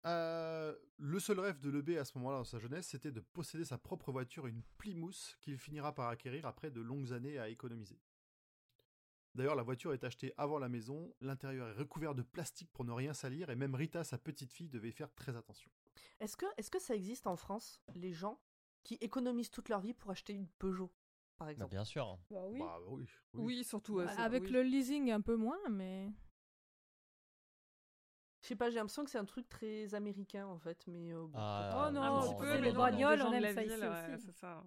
[0.05, 3.65] Euh, le seul rêve de Lebé à ce moment-là dans sa jeunesse, c'était de posséder
[3.65, 7.99] sa propre voiture, une Plymouth, qu'il finira par acquérir après de longues années à économiser.
[9.35, 12.91] D'ailleurs, la voiture est achetée avant la maison, l'intérieur est recouvert de plastique pour ne
[12.91, 15.69] rien salir, et même Rita, sa petite fille, devait faire très attention.
[16.19, 18.39] Est-ce que, est-ce que ça existe en France, les gens
[18.83, 20.91] qui économisent toute leur vie pour acheter une Peugeot,
[21.37, 21.71] par Bah, exemple?
[21.71, 22.17] bien sûr.
[22.31, 22.59] Bah oui.
[22.59, 23.05] Bah oui.
[23.33, 23.99] Oui, surtout.
[23.99, 24.49] euh, Avec oui.
[24.49, 26.09] le leasing, un peu moins, mais.
[28.49, 31.27] Je sais pas, j'ai l'impression que c'est un truc très américain en fait, mais euh,
[31.27, 33.61] bon, Ah, Oh non, Un petit peu, mais les Bagnoles, on de aime la ça
[33.61, 34.25] ville, ici ouais, aussi.
[34.25, 34.63] c'est ça.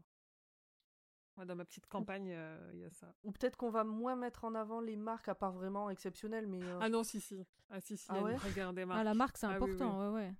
[1.37, 3.13] Ouais, dans ma petite campagne, euh, il y a ça.
[3.25, 6.63] ou peut-être qu'on va moins mettre en avant les marques à part vraiment exceptionnelles, mais
[6.63, 7.45] euh, Ah non, si, si.
[7.71, 8.37] Ah si, si, Ah ouais?
[8.37, 9.01] marques.
[9.01, 10.35] Ah, la marque, c'est Ah oui, important, ouais, ouais.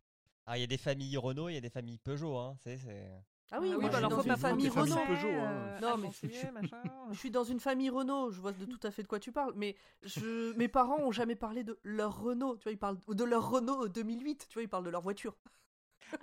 [0.47, 2.37] Ah, il y a des familles Renault, il y a des familles Peugeot.
[2.37, 2.55] Hein.
[2.63, 3.11] C'est, c'est...
[3.53, 4.95] ah oui, Ah oui, je bah suis alors une pas famille Renault.
[4.97, 5.81] familles Peugeot, hein.
[5.81, 6.11] Non, mais.
[7.13, 9.33] Je suis dans une famille Renault, je vois de tout à fait de quoi tu
[9.33, 10.57] parles, mais je...
[10.57, 13.89] mes parents ont jamais parlé de leur Renault, tu vois, ils parlent de leur Renault
[13.89, 15.37] 2008, tu vois, ils parlent de leur voiture.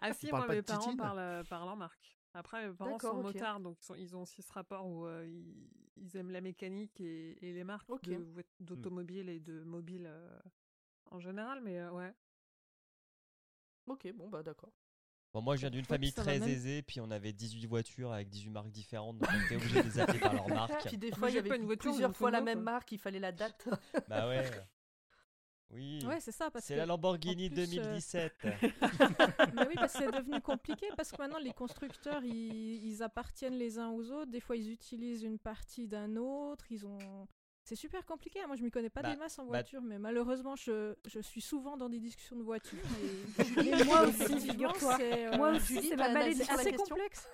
[0.02, 2.18] Ah si, moi, pas mes de parents parlent, euh, parlent en marque.
[2.34, 3.24] Après, mes parents sont ok.
[3.24, 5.68] motards, donc ils, sont- ils ont aussi ce rapport où euh, ils,
[5.98, 8.08] ils aiment la mécanique et, et les marques Ok.
[8.08, 10.40] de voit- d'automobiles et de mobiles euh,
[11.12, 12.14] en général, mais euh, ouais.
[13.88, 14.72] Ok, bon bah d'accord.
[15.34, 18.30] Bon, moi, je viens d'une famille très même- aisée, puis on avait 18 voitures avec
[18.30, 20.88] 18 marques différentes, donc on était obligé de les appeler par leur marque.
[20.88, 22.92] Puis des Mais fois, il y avait pas une voiture, plusieurs fois la même marque,
[22.94, 23.68] il fallait la date.
[24.10, 24.50] Bah ouais.
[25.72, 26.04] Oui.
[26.08, 26.50] Ouais, c'est ça.
[26.50, 28.34] parce c'est que- la Lamborghini en plus, euh, 2017.
[29.54, 33.54] Mais oui, parce que c'est devenu compliqué parce que maintenant les constructeurs ils, ils appartiennent
[33.54, 34.32] les uns aux autres.
[34.32, 36.66] Des fois ils utilisent une partie d'un autre.
[36.72, 37.28] Ils ont.
[37.70, 38.42] C'est super compliqué.
[38.42, 38.48] hein.
[38.48, 41.20] Moi je m'y connais pas Bah, des masses en bah- voiture, mais malheureusement je, je
[41.20, 42.80] suis souvent dans des discussions de voiture.
[43.64, 44.98] Et, moi aussi, figure-toi.
[44.98, 47.28] c'est, euh, Moi aussi, c'est ma assez complexe.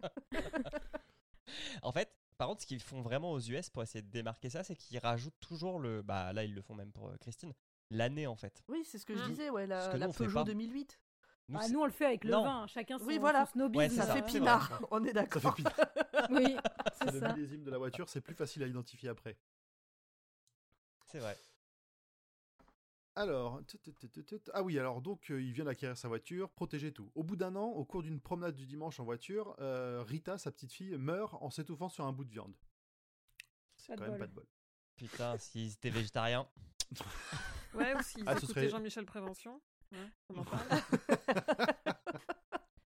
[1.82, 4.64] en fait, Par contre, ce qu'ils font vraiment aux US pour essayer de démarquer ça,
[4.64, 6.00] c'est qu'ils rajoutent toujours le.
[6.00, 7.52] Bah là, ils le font même pour euh, Christine.
[7.90, 8.62] L'année en fait.
[8.68, 9.28] Oui, c'est ce que je Mm.
[9.28, 10.44] disais, ouais, la, la nous, on fait Peugeot pas.
[10.44, 10.98] 2008.
[11.50, 12.42] Nous, Ah, nous, on le fait avec le Non.
[12.42, 12.66] vin.
[12.68, 13.44] Chacun son, Oui, voilà.
[13.44, 13.78] son snobisme.
[13.82, 15.54] Ouais, c'est Ça ça, fait pinard, on est d'accord.
[16.30, 16.56] Oui,
[17.02, 19.36] C'est le millésime de la voiture, c'est plus facile à identifier après.
[21.14, 21.38] C'est vrai.
[23.14, 23.60] Alors,
[24.52, 27.12] ah oui, alors donc euh, il vient d'acquérir sa voiture, protéger tout.
[27.14, 30.50] Au bout d'un an, au cours d'une promenade du dimanche en voiture, euh, Rita, sa
[30.50, 32.56] petite fille, meurt en s'étouffant sur un bout de viande.
[33.76, 34.46] C'est quand même pas de bol.
[34.96, 36.48] Putain, s'ils étaient végétariens.
[37.74, 39.60] Ouais, aussi, ils Ah, écoutaient serait- Jean-Michel Prévention.
[39.90, 39.98] Ouais,
[40.30, 40.68] on en parle.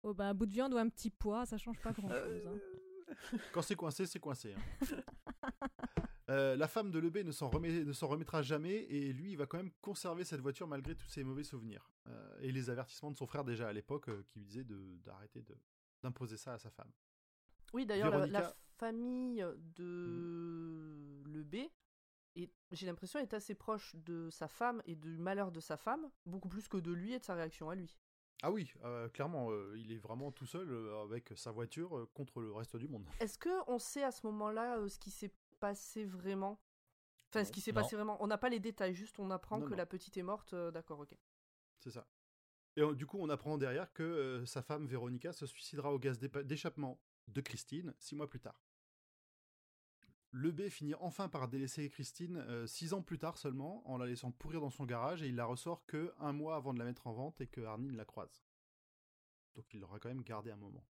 [0.03, 2.47] Oh, bah, un bout de viande ou un petit pois, ça change pas grand-chose.
[2.47, 3.37] hein.
[3.53, 4.55] Quand c'est coincé, c'est coincé.
[4.55, 4.97] hein.
[6.31, 9.37] Euh, la femme de Lebé ne s'en remet- ne s'en remettra jamais et lui, il
[9.37, 11.91] va quand même conserver cette voiture malgré tous ses mauvais souvenirs.
[12.07, 14.65] Euh, et les avertissements de son frère déjà à l'époque euh, qui lui disait
[15.05, 15.45] d'arrêter
[16.03, 16.91] d'imposer ça à sa femme.
[17.73, 19.45] Oui, d'ailleurs, la, famille
[19.77, 21.57] de le B,
[22.35, 26.11] est- j'ai l'impression, est assez proche de sa femme et du malheur de sa femme,
[26.25, 27.99] beaucoup plus que de lui et de sa réaction à lui.
[28.43, 32.41] Ah oui, euh, clairement, euh, il est vraiment tout seul euh, avec sa voiture contre
[32.41, 33.05] le reste du monde.
[33.21, 36.61] Est-ce que on sait à ce moment-là ce qui s'est passé vraiment?
[37.29, 38.17] Enfin, ce qui s'est passé vraiment?
[38.23, 39.77] On n'a pas les détails, juste on apprend Non, que non.
[39.77, 40.53] la petite est morte.
[40.55, 41.15] euh, D'accord, ok.
[41.79, 42.09] C'est ça.
[42.77, 46.19] Et du coup, on apprend derrière que euh, sa femme, Véronica, se suicidera au gaz
[46.19, 48.61] d'échappement de Christine six mois plus tard.
[50.33, 54.07] Le B finit enfin par délaisser Christine euh, six ans plus tard seulement, en la
[54.07, 56.85] laissant pourrir dans son garage, et il la ressort que un mois avant de la
[56.85, 58.45] mettre en vente et que Arnie la croise.
[59.57, 60.87] Donc il l'aura quand même gardé un moment.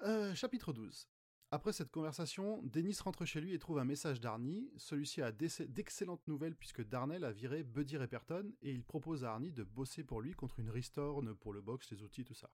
[0.00, 1.06] Euh, chapitre 12.
[1.50, 4.70] Après cette conversation, Dennis rentre chez lui et trouve un message d'Arnie.
[4.76, 9.32] Celui-ci a d'ex- d'excellentes nouvelles puisque Darnell a viré Buddy Repperton et il propose à
[9.32, 12.50] Arnie de bosser pour lui contre une Ristorn pour le box, les outils, tout ça.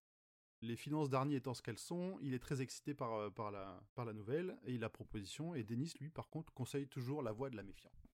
[0.61, 4.13] Les finances d'Arnie étant ce qu'elles sont, il est très excité par, euh, par, la,
[4.13, 7.63] nouvelle et la proposition, et Dennis, lui, par contre, conseille toujours la voie de la
[7.63, 8.07] méfiance.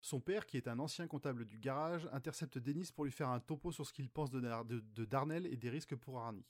[0.00, 3.38] Son père, qui est un ancien comptable du garage, intercepte Dennis pour lui faire un
[3.38, 6.46] topo sur ce qu'il pense de Darnell et des risques pour Arnie.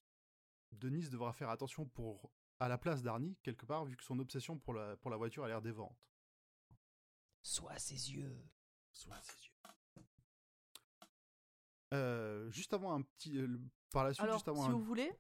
[0.73, 4.59] Denis devra faire attention pour à la place d'Arnie, quelque part, vu que son obsession
[4.59, 5.97] pour la, pour la voiture a l'air dévorante.
[7.43, 8.37] Sois à ses yeux.
[8.93, 9.53] Soit à ses yeux.
[11.95, 13.39] Euh, juste avant un petit.
[13.39, 13.49] euh,
[13.93, 15.11] par la suite, Alors, juste avant si un- vous voulez,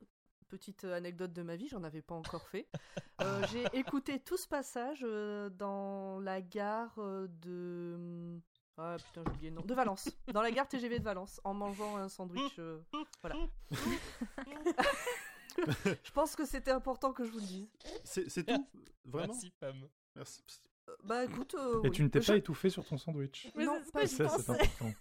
[0.48, 2.68] petite euh, anecdote de ma vie, j'en avais pas encore fait.
[3.20, 8.38] Euh, j'ai écouté tout ce passage euh, dans la gare de.
[8.76, 9.62] Ah putain, j'ai oublié le nom.
[9.62, 10.08] De Valence.
[10.32, 12.56] Dans la gare TGV de Valence, en mangeant un sandwich.
[12.60, 12.80] euh,
[13.20, 13.34] Voilà.
[16.04, 17.68] je pense que c'était important que je vous le dise.
[18.04, 18.66] C'est tout
[19.04, 19.88] Vraiment Merci, Pam.
[20.14, 20.42] Merci.
[20.88, 21.54] Euh, Bah écoute.
[21.54, 21.90] euh, Et oui.
[21.90, 23.48] tu ne t'es Je- pas étouffé sur ton sandwich.
[23.54, 24.92] Mais Non, pas ça, c'est important.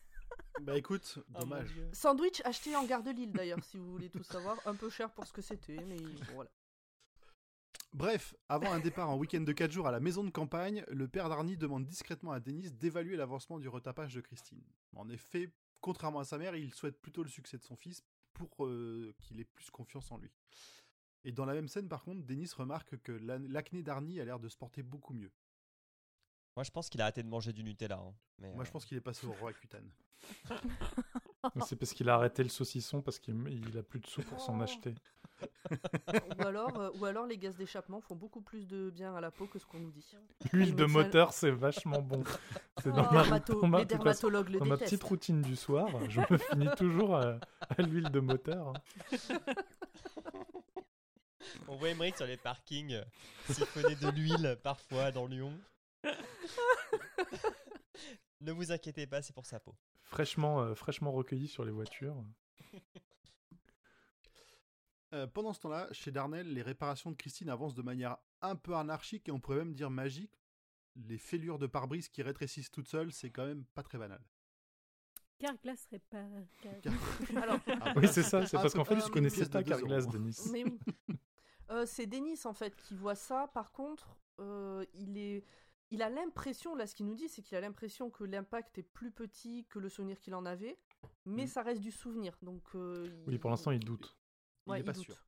[0.61, 1.69] Bah écoute, Oh, dommage.
[1.93, 4.57] Sandwich acheté en gare de Lille d'ailleurs, si vous voulez tout savoir.
[4.65, 6.49] Un peu cher pour ce que c'était, mais bon, voilà.
[7.93, 11.07] Bref, avant un départ en week-end de 4 jours à la maison de campagne, le
[11.07, 14.61] père d'Arnie demande discrètement à Denis d'évaluer l'avancement du retapage de Christine.
[14.95, 15.51] En effet,
[15.81, 18.03] contrairement à sa mère, il souhaite plutôt le succès de son fils
[18.45, 20.31] pour euh, qu'il ait plus confiance en lui.
[21.23, 24.39] Et dans la même scène, par contre, Denis remarque que la- l'acné d'Arnie a l'air
[24.39, 25.31] de se porter beaucoup mieux.
[26.55, 27.97] Moi, je pense qu'il a arrêté de manger du Nutella.
[27.99, 28.15] hein.
[28.39, 29.89] Mais, Moi, euh, je pense qu'il est passé au roi cutane.
[31.65, 34.39] C'est parce qu'il a arrêté le saucisson parce qu'il il a plus de sous pour
[34.41, 34.63] s'en Oh.
[34.63, 34.95] acheter.
[36.39, 39.29] Ou alors, euh, ou alors les gaz d'échappement font beaucoup plus de bien à la
[39.29, 40.03] peau que ce qu'on nous dit.
[40.51, 42.23] L'huile de moteur, c'est vachement bon.
[42.83, 45.55] C'est dans Les ma, dermato- dans ma- les dermatologues le dans ma petite routine du
[45.55, 48.73] soir, je me finis toujours à, à l'huile de moteur.
[51.67, 53.03] On voit Emmerich sur les parkings euh,
[53.53, 55.53] siphonner de l'huile parfois dans Lyon.
[58.41, 59.75] ne vous inquiétez pas, c'est pour sa peau.
[60.09, 62.23] Fraîchement, euh, fraîchement recueilli sur les voitures.
[65.13, 68.75] Euh, pendant ce temps-là, chez Darnell, les réparations de Christine avancent de manière un peu
[68.75, 70.37] anarchique et on pourrait même dire magique.
[70.97, 74.21] Les fêlures de pare-brise qui rétrécissent toutes seules, c'est quand même pas très banal.
[75.39, 76.27] Carglass répare.
[76.61, 76.73] Car-
[77.41, 78.45] Alors, Ah, Oui, c'est ça.
[78.45, 79.69] C'est un parce qu'en fait, je connaissais de pas euros.
[79.69, 80.37] Carglass, Denis.
[80.51, 80.77] mais oui.
[81.69, 83.47] Euh, c'est Denis en fait qui voit ça.
[83.53, 85.43] Par contre, euh, il est,
[85.91, 88.83] il a l'impression, là, ce qu'il nous dit, c'est qu'il a l'impression que l'impact est
[88.83, 90.77] plus petit que le souvenir qu'il en avait,
[91.25, 91.47] mais Mm.
[91.47, 92.37] ça reste du souvenir.
[92.41, 94.17] Donc, euh, Oui, pour l'instant, il doute.
[94.65, 95.03] il ouais, est pas doute.
[95.05, 95.23] sûr.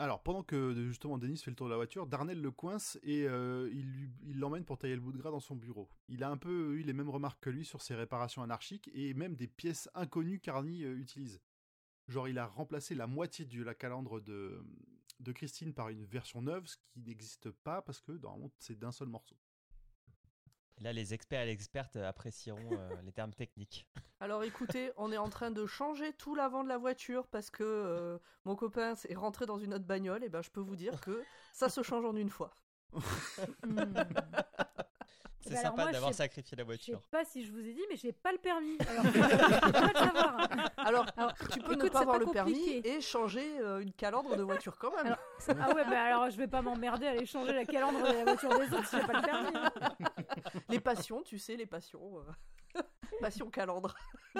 [0.00, 3.26] Alors, pendant que justement Denis fait le tour de la voiture, Darnell le coince et
[3.26, 5.88] euh, il il l'emmène pour tailler le bout de gras dans son bureau.
[6.06, 9.12] Il a un peu eu les mêmes remarques que lui sur ses réparations anarchiques et
[9.14, 11.40] même des pièces inconnues qu'Arnie euh, utilise.
[12.06, 14.62] Genre, il a remplacé la moitié de la calandre de,
[15.20, 18.92] de Christine par une version neuve, ce qui n'existe pas parce que normalement c'est d'un
[18.92, 19.36] seul morceau.
[20.80, 23.86] Là, les experts et les expertes apprécieront euh, les termes techniques.
[24.20, 27.64] Alors écoutez, on est en train de changer tout l'avant de la voiture parce que
[27.64, 30.22] euh, mon copain est rentré dans une autre bagnole.
[30.22, 32.50] Et ben je peux vous dire que ça se change en une fois.
[33.66, 33.94] Hmm.
[35.48, 37.00] C'est bah alors sympa d'avoir sacrifié la Je sais voiture.
[37.10, 38.76] pas si je vous ai dit, mais j'ai pas le permis.
[38.88, 40.48] Alors, je peux pas le savoir.
[40.78, 44.36] Alors, Alors, tu peux ne pas avoir pas le permis et changer euh, une calandre
[44.36, 45.06] de voiture quand même.
[45.06, 45.18] Alors,
[45.70, 48.24] Ah ouais, bah alors je vais pas m'emmerder à aller changer la calandre de la
[48.24, 49.56] voiture des autres si j'ai pas le permis.
[49.56, 49.72] hein.
[50.68, 52.18] Les passions, tu sais, les passions.
[52.76, 52.80] euh,
[53.20, 53.94] Passion calandre.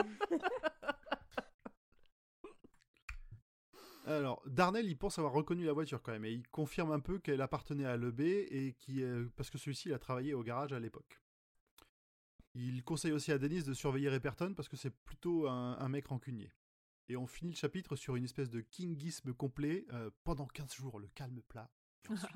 [4.09, 7.19] Alors, Darnell, il pense avoir reconnu la voiture quand même, et il confirme un peu
[7.19, 10.73] qu'elle appartenait à l'EB, et qui, euh, parce que celui-ci il a travaillé au garage
[10.73, 11.21] à l'époque.
[12.55, 16.07] Il conseille aussi à Dennis de surveiller Reperton, parce que c'est plutôt un, un mec
[16.07, 16.51] rancunier.
[17.09, 20.99] Et on finit le chapitre sur une espèce de kingisme complet, euh, pendant 15 jours,
[20.99, 21.71] le calme plat.
[22.05, 22.33] Et ensuite,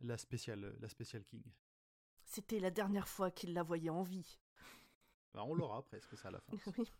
[0.00, 1.44] la spéciale, la spéciale King.
[2.24, 4.40] C'était la dernière fois qu'il la voyait en vie.
[5.32, 6.56] Bah, on l'aura presque ça à la fin.
[6.76, 6.90] Oui.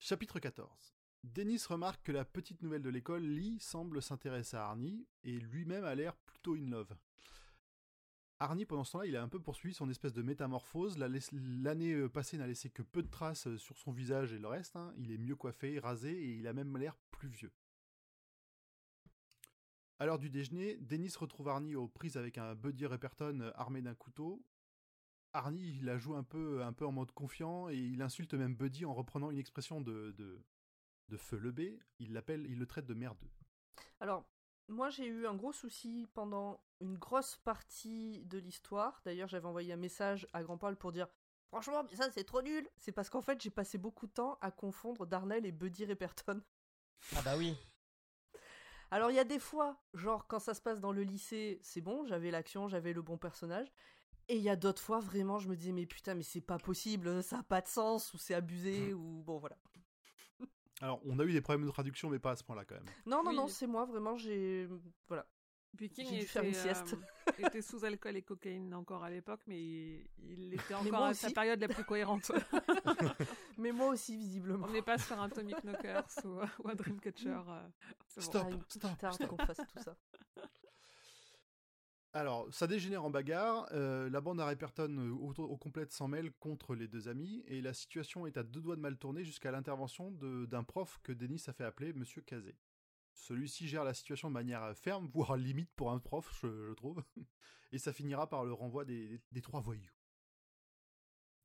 [0.00, 0.96] Chapitre 14.
[1.24, 5.84] Dennis remarque que la petite nouvelle de l'école, Lee, semble s'intéresser à Arnie, et lui-même
[5.84, 6.96] a l'air plutôt in love.
[8.40, 10.98] Arnie, pendant ce temps-là, il a un peu poursuivi son espèce de métamorphose.
[10.98, 14.48] L'année euh, passée n'a laissé que peu de traces euh, sur son visage et le
[14.48, 14.74] reste.
[14.74, 14.92] hein.
[14.96, 17.52] Il est mieux coiffé, rasé, et il a même l'air plus vieux.
[20.00, 23.80] À l'heure du déjeuner, Dennis retrouve Arnie aux prises avec un Buddy Reperton euh, armé
[23.80, 24.44] d'un couteau.
[25.32, 28.56] Arnie, il la joue un peu, un peu en mode confiant et il insulte même
[28.56, 30.12] Buddy en reprenant une expression de,
[31.08, 31.60] de Feu le B.
[31.98, 33.30] Il l'appelle, il le traite de merdeux.
[34.00, 34.24] Alors,
[34.68, 39.00] moi j'ai eu un gros souci pendant une grosse partie de l'histoire.
[39.04, 41.08] D'ailleurs, j'avais envoyé un message à Grand Paul pour dire
[41.48, 44.38] Franchement, mais ça c'est trop nul C'est parce qu'en fait, j'ai passé beaucoup de temps
[44.40, 46.42] à confondre Darnell et Buddy Reperton.
[47.14, 47.54] Ah bah oui.
[48.90, 51.80] Alors, il y a des fois, genre quand ça se passe dans le lycée, c'est
[51.80, 53.72] bon, j'avais l'action, j'avais le bon personnage.
[54.28, 56.58] Et il y a d'autres fois, vraiment, je me disais Mais putain, mais c'est pas
[56.58, 59.56] possible, ça a pas de sens, ou c'est abusé, ou bon, voilà.
[60.82, 62.84] Alors, on a eu des problèmes de traduction, mais pas à ce point-là quand même.
[63.06, 63.36] Non, non, Oui.
[63.36, 64.68] non, c'est moi, vraiment, j'ai.
[65.08, 65.26] Voilà.
[65.76, 66.94] Puis King J'ai dû était, faire une sieste.
[67.28, 71.14] euh, était sous alcool et cocaïne encore à l'époque, mais il, il était encore à
[71.14, 72.30] sa période la plus cohérente.
[73.58, 74.66] Mais moi aussi, visiblement.
[74.68, 77.28] On n'est pas sur un Atomic Knockers ou, ou un Dreamcatcher.
[77.48, 77.68] euh,
[78.06, 78.26] c'est bon.
[78.26, 79.28] Stop, Ah, stop, stop.
[79.28, 79.96] qu'on fasse tout ça.
[82.14, 83.68] Alors, ça dégénère en bagarre.
[83.72, 87.42] euh, la bande à Reperton euh, au, au complète s'en mêle contre les deux amis,
[87.46, 91.12] et la situation est à deux doigts de mal tourner jusqu'à l'intervention d'un prof que
[91.12, 92.56] Denis a fait appeler Monsieur Kazé.
[93.14, 96.72] Celui-ci gère la situation de manière euh, ferme, voire limite pour un prof, je, je
[96.74, 97.02] trouve,
[97.72, 99.90] et ça finira par le renvoi des, des- des trois voyous.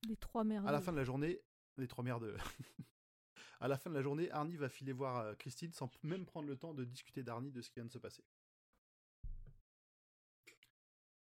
[0.08, 0.68] Les trois merdes.
[0.68, 1.42] À la fin de la journée,
[1.78, 2.36] les trois mères de.
[3.62, 6.48] à la fin de la journée, Arnie va filer voir euh, Christine sans même prendre
[6.48, 8.24] le temps de discuter d'Arnie de ce qui vient de se passer.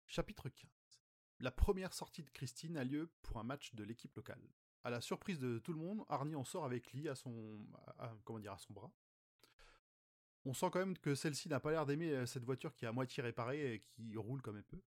[0.10, 0.70] Chapitre 15.
[1.40, 4.42] La première sortie de Christine a lieu pour un match de l'équipe locale.
[4.84, 8.06] À la surprise de tout le monde, Arnie en sort avec Lee à son, à-
[8.08, 8.92] à- comment dire, à son bras.
[10.46, 12.88] On sent quand même que celle-ci n'a pas l'air d'aimer euh, cette voiture qui est
[12.88, 14.82] à moitié réparée et qui roule comme elle peut.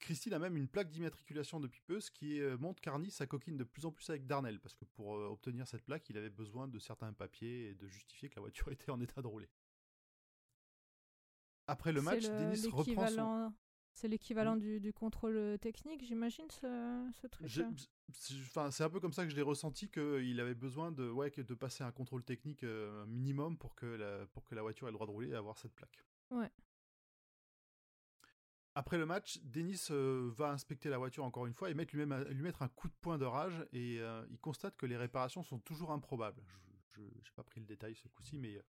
[0.00, 3.64] Christine a même une plaque d'immatriculation depuis peu, ce qui euh, montre qu'Arnie s'acoquine de
[3.64, 6.68] plus en plus avec Darnell, parce que pour euh, obtenir cette plaque, il avait besoin
[6.68, 9.48] de certains papiers et de justifier que la voiture était en état de rouler.
[11.66, 13.54] Après le match, le- Denis reprend son...
[13.94, 17.46] C'est l'équivalent du, du contrôle euh, technique, j'imagine, ce, ce truc.
[18.42, 21.30] Enfin, c'est un peu comme ça que je l'ai ressenti qu'il avait besoin de, ouais,
[21.30, 24.88] que de passer un contrôle technique euh, minimum pour que, la, pour que la voiture
[24.88, 26.04] ait le droit de rouler et avoir cette plaque.
[26.30, 26.50] Ouais.
[28.74, 32.24] Après le match, Denis euh, va inspecter la voiture encore une fois et mettre lui-même
[32.24, 35.44] lui mettre un coup de poing de rage et euh, il constate que les réparations
[35.44, 36.42] sont toujours improbables.
[36.90, 38.62] Je n'ai pas pris le détail ce coup-ci, mais euh,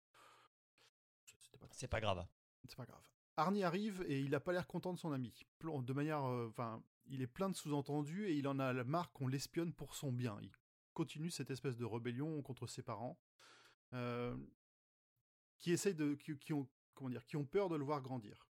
[1.41, 2.23] c'était pas C'est pas grave.
[2.67, 3.01] c'est pas grave.
[3.37, 5.45] Arnie arrive et il a pas l'air content de son ami.
[5.61, 9.13] De manière, euh, enfin, il est plein de sous-entendus et il en a la marque
[9.13, 10.37] qu'on l'espionne pour son bien.
[10.41, 10.51] Il
[10.93, 13.19] continue cette espèce de rébellion contre ses parents,
[13.93, 14.35] euh,
[15.59, 18.47] qui essayent de, qui, ont, comment dire, qui ont peur de le voir grandir.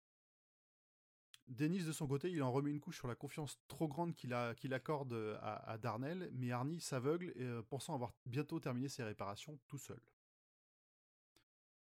[1.48, 4.34] Dennis de son côté, il en remet une couche sur la confiance trop grande qu'il
[4.74, 9.80] accorde à, à Darnell, mais Arnie s'aveugle, euh, pensant avoir bientôt terminé ses réparations tout
[9.80, 10.00] seul.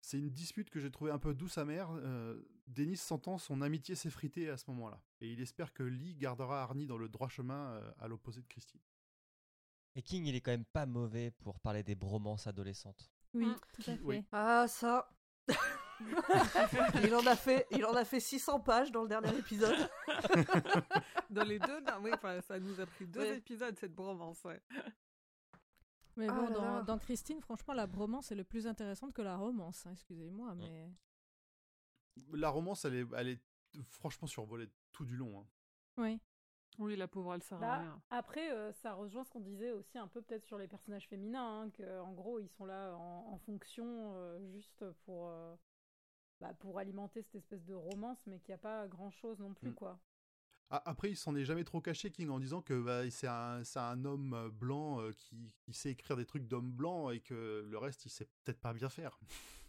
[0.05, 1.87] C'est une dispute que j'ai trouvée un peu douce amère.
[1.93, 2.37] Euh,
[2.67, 5.01] Denis sentant son amitié s'effriter à ce moment-là.
[5.21, 8.47] Et il espère que Lee gardera Arnie dans le droit chemin euh, à l'opposé de
[8.47, 8.81] Christine.
[9.95, 13.09] Et King, il est quand même pas mauvais pour parler des bromances adolescentes.
[13.33, 13.55] Oui, Mm.
[13.73, 13.99] tout à fait.
[14.03, 14.23] Oui.
[14.33, 15.09] Ah, ça.
[17.03, 19.89] il, en a fait, il en a fait 600 pages dans le dernier épisode.
[21.29, 23.37] Dans les deux, non, oui, enfin, ça nous a pris deux Ouais.
[23.37, 24.43] épisodes cette bromance.
[24.43, 24.61] Ouais.
[26.15, 26.81] Mais Ah bon, là dans, là.
[26.83, 30.89] dans Christine, franchement, la bromance est le plus intéressante que la romance, hein, excusez-moi, mais...
[32.33, 33.41] La romance, elle est, elle est
[33.89, 35.39] franchement survolé tout du long.
[35.41, 35.47] hein.
[35.97, 36.19] Oui.
[36.79, 38.01] Oui, la pauvre, elle sert à Bah, rien.
[38.11, 41.61] après, euh, ça rejoint ce qu'on disait aussi un peu peut-être sur les personnages féminins,
[41.63, 45.55] hein, que en gros ils sont là en, en fonction euh, juste pour euh,
[46.39, 49.53] bah, pour alimenter cette espèce de romance, mais qu'il n'y a pas grand chose non
[49.53, 49.75] plus Mm.
[49.75, 49.99] quoi.
[50.69, 54.49] Après, il s'en est jamais trop caché, King, en disant que bah, c'est un, homme
[54.53, 58.09] blanc euh, qui, qui sait écrire des trucs d'homme blanc et que le reste, il
[58.09, 59.19] sait peut-être pas bien faire.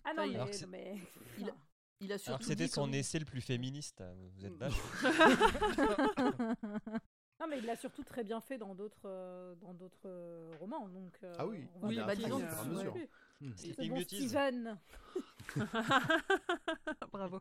[0.04, 0.46] Ah non, mais, non,
[1.38, 1.54] Il a-
[2.00, 4.00] Il a Alors surtout que c'était son comme- essai le plus féministe.
[4.00, 4.52] hein, Vous êtes
[6.24, 6.98] Mm.
[7.40, 10.88] non, mais il l'a surtout très bien fait dans d'autres euh, dans d'autres euh, romans,
[10.88, 11.12] donc.
[11.24, 11.66] euh, Ah oui.
[11.74, 12.46] on va Oui, pas bah, disons que
[13.56, 14.00] c'est bon.
[14.00, 14.78] Steven.
[17.12, 17.40] Bravo.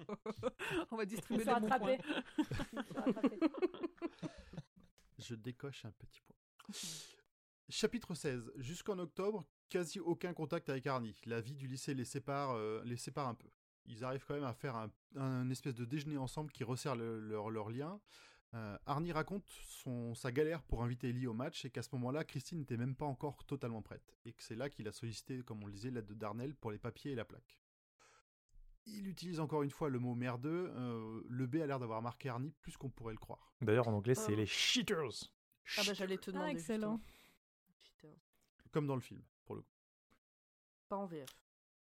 [0.91, 1.97] On va distribuer se des bons points.
[5.19, 6.35] Je décoche un petit point.
[7.69, 8.51] Chapitre 16.
[8.57, 11.15] Jusqu'en octobre, quasi aucun contact avec Arnie.
[11.25, 13.47] La vie du lycée les sépare, euh, les sépare un peu.
[13.85, 17.19] Ils arrivent quand même à faire un, un espèce de déjeuner ensemble qui resserre le-
[17.19, 17.99] leur, leur lien.
[18.55, 22.23] Euh, Arnie raconte son, sa galère pour inviter Ellie au match et qu'à ce moment-là,
[22.23, 24.15] Christine n'était même pas encore totalement prête.
[24.25, 26.71] Et que c'est là qu'il a sollicité, comme on le disait, l'aide de Darnell pour
[26.71, 27.59] les papiers et la plaque.
[28.85, 30.71] Il utilise encore une fois le mot merdeux.
[30.75, 33.53] euh, le B a l'air d'avoir marqué Arnie plus qu'on pourrait le croire.
[33.61, 34.37] D'ailleurs, en anglais, c'est Oh.
[34.37, 35.29] les cheaters.
[35.77, 36.51] Ah bah j'allais te demander.
[36.51, 36.99] excellent.
[36.99, 37.01] justement.
[37.81, 38.17] Cheaters.
[38.71, 39.73] Comme dans le film, pour le coup.
[40.89, 41.29] Pas en VF.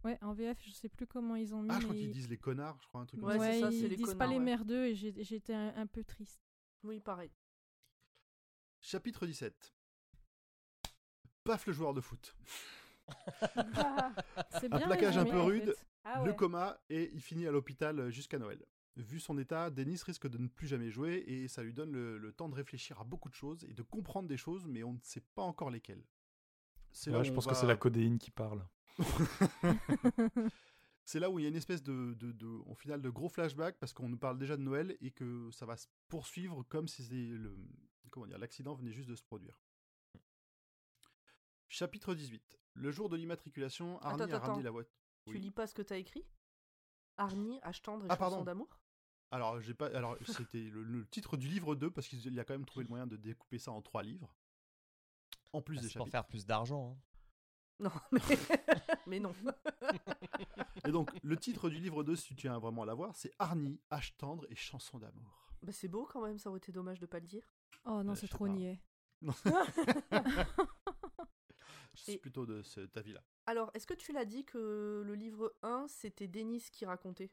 [0.04, 1.70] Ouais, en VF, je sais plus comment ils ont mis.
[1.72, 3.72] Ah, je crois mais- qu'ils disent les connards, je crois, un truc Ouais, comme ça.
[3.72, 6.42] ils les disent pas les merdeux et j'étais un, un peu triste.
[6.84, 7.32] Oui, pareil.
[8.82, 9.74] Chapitre 17.
[11.44, 12.36] Paf le joueur de foot.
[13.76, 14.14] Ah,
[14.60, 15.74] C'est Un bien plaquage un peu en rude.
[15.74, 15.88] fait.
[16.04, 18.64] ah Le coma et il finit à l'hôpital jusqu'à Noël.
[18.98, 22.20] Vu son état, Denis risque de ne plus jamais jouer et ça lui donne le,
[22.20, 24.94] le temps de réfléchir à beaucoup de choses et de comprendre des choses, mais on
[24.94, 26.04] ne sait pas encore lesquelles.
[26.92, 28.64] C'est Ouais, où je pense va- que c'est la codéine qui parle.
[31.10, 33.30] C'est là où il y a une espèce de, de, de, au final, de gros
[33.30, 36.88] flashback parce qu'on nous parle déjà de Noël et que ça va se poursuivre comme
[36.88, 37.58] si c'est le,
[38.12, 39.60] comment dire, l'accident venait juste de se produire.
[41.68, 42.60] Chapitre 18.
[42.76, 44.48] Le jour de l'immatriculation, Arnie Attends, a attends.
[44.50, 44.94] ramené la voiture.
[45.26, 45.40] Tu Oui.
[45.42, 46.24] lis pas ce que t'as écrit?
[47.18, 48.80] Arnie, H tendre et Ah, chanson d'amour?
[49.32, 49.88] Alors, j'ai pas.
[49.96, 52.90] Alors, c'était le, le titre du livre 2 parce qu'il a quand même trouvé le
[52.90, 54.32] moyen de découper ça en trois livres.
[55.54, 56.12] En plus Bah, des c'est pour chapitres.
[56.12, 56.92] faire plus d'argent.
[56.92, 57.02] hein.
[57.82, 58.20] Non, mais,
[59.08, 59.34] mais non.
[60.86, 63.80] Et donc, le titre du livre 2, si tu tiens vraiment à l'avoir, c'est Arnie,
[63.92, 65.50] H tendre et chanson d'amour.
[65.62, 67.46] Bah, c'est beau quand même, ça aurait été dommage de pas le dire.
[67.86, 68.52] Oh non, Euh, c'est je sais trop pas.
[68.52, 68.82] niais.
[71.94, 73.24] Je suis Et- plutôt de cet avis-là.
[73.46, 77.32] Alors, est-ce que tu l'as dit que le livre 1, c'était Denis qui racontait?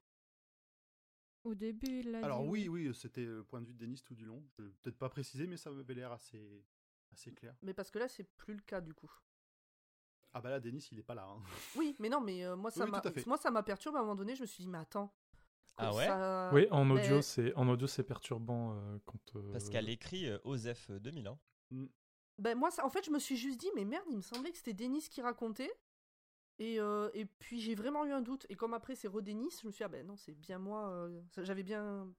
[1.45, 4.03] Au début, il a Alors, dit oui, oui, c'était le point de vue de Denis
[4.03, 4.43] tout du long.
[4.59, 6.65] Je vais peut-être pas préciser, mais ça m'avait l'air assez,
[7.13, 7.55] assez clair.
[7.63, 9.11] Mais parce que là, c'est plus le cas du coup.
[10.37, 11.27] Ah, bah là, Denis, il est pas là.
[11.27, 11.41] hein.
[11.77, 13.27] Oui, mais non, mais euh, moi, ça Oui, m'a tout à fait.
[13.27, 14.35] moi, ça m'a perturbé à un moment donné.
[14.37, 15.11] Je me suis dit, mais attends.
[15.79, 19.37] Ah ouais ça- Oui, en mais- audio, c'est en audio, c'est perturbant euh, quand.
[19.37, 21.27] euh, Parce qu'elle écrit euh, OSEF 2000.
[21.29, 21.39] hein.
[22.39, 24.51] Ben moi, ça, en fait, je me suis juste dit, mais merde, il me semblait
[24.51, 25.73] que c'était Denis qui racontait.
[26.59, 28.45] Et, euh, et puis j'ai vraiment eu un doute.
[28.51, 30.89] Et comme après c'est Redenis, je me suis dit, ah ben non, c'est bien moi.
[30.91, 32.11] euh, J'avais bien,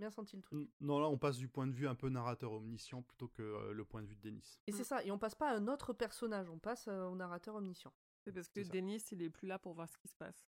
[0.00, 0.58] bien senti le truc.
[0.58, 3.42] Mm, Non, là, on passe du point de vue un peu narrateur omniscient plutôt que
[3.42, 4.58] euh, le point de vue de Denis.
[4.66, 4.74] Et Mm.
[4.74, 5.04] c'est ça.
[5.04, 7.92] Et on passe pas à un autre personnage, on passe euh, au narrateur omniscient.
[8.24, 8.60] C'est parce que.
[8.68, 10.48] Denis, il est plus là pour voir ce qui se passe.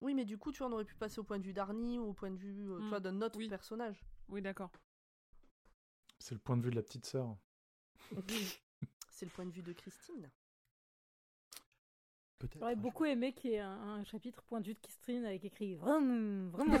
[0.00, 1.98] Oui, mais du coup, tu vois, on aurait pu passer au point de vue d'Arnie
[1.98, 3.48] ou au point de vue euh, Mm, d'un autre oui.
[3.48, 4.04] personnage.
[4.28, 4.70] Oui, d'accord.
[6.18, 7.36] C'est le point de vue de la petite sœur.
[9.10, 10.30] c'est le point de vue de Christine.
[12.38, 12.58] Peut-être.
[12.58, 13.70] J'aurais beaucoup aimé qu'il y ait un,
[14.00, 16.74] un chapitre point de vue de Christine avec écrit vraiment, vraiment.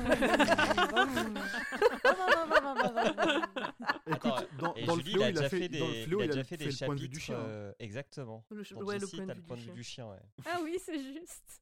[4.06, 6.20] Écoute, Attends, dans, dans Julie, le fléau, il a fait, fait dans le des, fléau,
[6.20, 7.42] il a déjà fait des le point de vue du chapitres.
[7.42, 7.48] chien.
[7.48, 8.44] euh, exactement.
[8.50, 10.04] Le, ch- Dans ouais, le Jessie, point de le point de du vue chien.
[10.06, 10.10] du chien.
[10.10, 10.44] ouais.
[10.52, 11.60] Ah oui, c'est juste.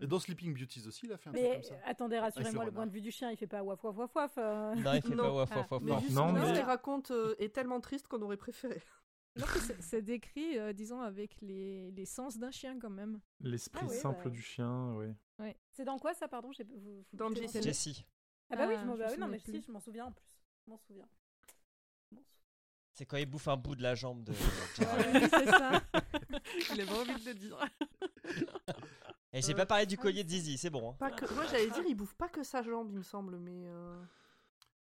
[0.00, 1.74] Et dans Sleeping Beauties aussi, il a fait un truc Mais comme ça.
[1.86, 4.32] attendez, rassurez-moi, le point de vue du chien, il fait pas waf waf waf waf.
[4.38, 4.74] euh.
[4.74, 5.22] Non, il fait Non.
[5.24, 5.82] pas waf Ah, waf waf.
[5.82, 8.82] Mais Non, non, ce mais- qu'il raconte euh, est tellement triste qu'on aurait préféré.
[9.80, 13.20] C'est- décrit, euh, disons, avec les, les sens d'un chien quand même.
[13.40, 14.30] L'esprit Ah oui, simple bah.
[14.30, 15.06] du chien, oui.
[15.70, 16.50] C'est dans quoi ça, pardon?
[16.50, 18.04] Vous- vous- Dans Jessie.
[18.50, 19.52] Ah bah oui, je Ah, m'en me oui, non, mais plus.
[19.52, 20.38] si, je m'en souviens en plus.
[20.66, 21.08] Je m'en souviens.
[22.94, 24.38] C'est quand il bouffe un bout de la jambe de Ouais,
[24.76, 25.14] Gerald.
[25.14, 25.82] oui, c'est ça.
[26.74, 27.58] Il avait envie de le dire.
[29.32, 30.90] Et j'ai pas parlé du collier de Zizi, c'est bon.
[30.90, 30.96] hein.
[30.98, 31.24] Pas que...
[31.34, 33.66] Moi, j'allais dire, il bouffe pas que sa jambe, il me semble, mais.
[33.66, 34.02] euh,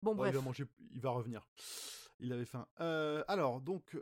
[0.02, 0.36] Bon, Bon, il bref.
[0.36, 1.46] va manger, il va revenir.
[2.22, 2.66] Il avait faim.
[2.80, 3.98] Euh, alors, donc,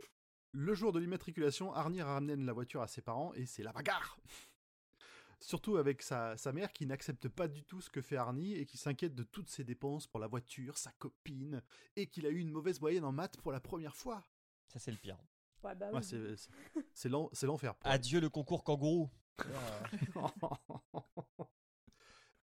[0.52, 4.18] le jour de l'immatriculation, Arnie ramène la voiture à ses parents et c'est la bagarre.
[5.40, 8.66] Surtout avec sa, sa mère qui n'accepte pas du tout ce que fait Arnie et
[8.66, 11.62] qui s'inquiète de toutes ses dépenses pour la voiture, sa copine,
[11.94, 14.24] et qu'il a eu une mauvaise moyenne en maths pour la première fois.
[14.66, 15.16] Ça, c'est le pire.
[15.62, 16.02] Ouais, bah oui.
[16.02, 16.50] c'est- c'est-
[16.92, 17.74] c'est l'en- c'est l'enfer.
[17.84, 19.10] Adieu le concours kangourou.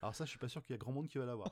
[0.01, 1.49] Alors ça, je suis pas sûr qu'il y a grand monde qui va l'avoir.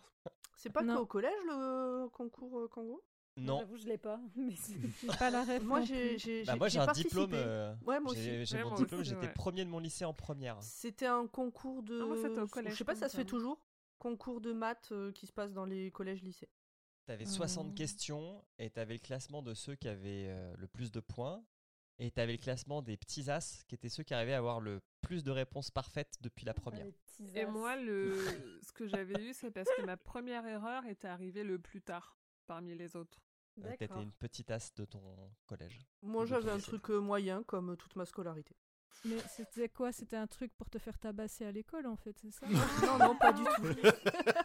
[0.55, 3.01] C'est pas qu'au collège le concours euh, kangourou?
[3.36, 3.59] Non.
[3.59, 4.19] J'avoue, je l'ai pas.
[4.36, 5.63] Mais c'est- J'ai pas la ref.
[5.63, 6.86] Moi j'ai Bah, moi un diplôme.
[6.86, 7.36] participé.
[7.36, 8.21] euh, Ouais, moi aussi.
[8.23, 9.34] j'ai j'ai Ouais, mon diplôme, aussi, j'étais ouais.
[9.34, 10.61] premier de mon lycée en première.
[10.61, 11.99] C'était un concours de.
[12.01, 13.59] Ah, moi, c'était au collège, Je sais pas si ça se fait toujours?
[13.97, 16.49] Concours de maths euh, qui se passe dans les collèges-lycées.
[17.05, 17.73] T'avais 60 Euh.
[17.73, 21.43] questions et t'avais le classement de ceux qui avaient euh, le plus de points.
[21.99, 24.81] Et t'avais le classement des petits as qui étaient ceux qui arrivaient à avoir le
[25.01, 26.86] plus de réponses parfaites depuis la première.
[26.86, 28.15] Les petits Et moi, le...
[28.63, 32.17] ce que j'avais eu, c'est parce que ma première erreur était arrivée le plus tard
[32.45, 33.19] parmi les autres.
[33.63, 35.01] Euh, T'étais une petite as de ton
[35.45, 35.79] collège.
[36.01, 38.55] Moi j'avais un truc euh, moyen comme toute ma scolarité.
[39.05, 39.91] Mais c'était quoi?
[39.91, 42.45] C'était un truc pour te faire tabasser à l'école en fait, c'est ça?
[42.47, 43.63] Non, non, pas du tout.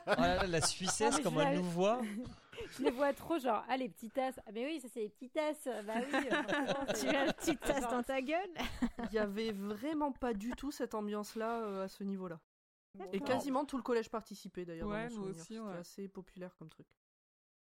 [0.06, 2.00] Oh là là, la Suissesse, Ah, je elle nous voit
[2.78, 4.40] Je les vois trop genre, ah les petites tasses.
[4.46, 5.68] Ah mais oui, ça c'est les petites tasses.
[5.86, 6.14] Bah oui.
[6.32, 8.50] euh, Tu as la petite tasse dans ta gueule?
[9.10, 12.40] Il y avait vraiment pas du tout cette ambiance-là euh, à ce niveau-là.
[13.12, 14.88] Et quasiment tout le collège participait d'ailleurs.
[14.88, 15.40] dans Ouais, mon nous souvenir.
[15.42, 15.76] aussi, C'était ouais.
[15.76, 16.86] assez populaire comme truc.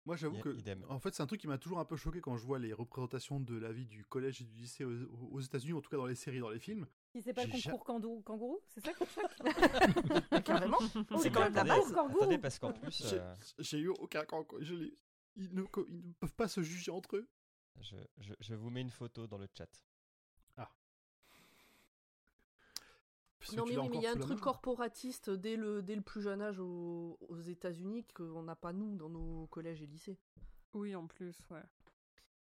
[0.06, 0.84] Moi, j'avoue que, idem.
[0.90, 2.74] en fait, c'est un truc qui m'a toujours un peu choqué quand je vois les
[2.74, 5.96] représentations de la vie du collège et du lycée aux, aux États-Unis, en tout cas
[5.98, 6.86] dans les séries, dans les films.
[7.14, 9.08] Si c'est pas le concours kangourou, kangourou c'est ça choque
[10.32, 10.80] Ah, Carrément
[11.18, 11.94] C'est quand même la base.
[11.94, 12.18] kangourou.
[12.24, 14.24] Attendez, parce qu'en plus, J'ai- euh, J'ai eu aucun.
[14.60, 14.98] Je l'ai-
[15.38, 17.30] ils, ne, co- ils ne peuvent pas se juger entre eux.
[17.80, 19.70] je, je- je vous mets une photo dans le chat.
[23.56, 24.44] Non mais oui, mais il y a un truc main.
[24.44, 28.96] corporatiste dès le, dès le plus jeune âge aux, aux États-Unis qu'on n'a pas nous
[28.96, 30.18] dans nos collèges et lycées.
[30.74, 31.62] Oui, en plus, ouais.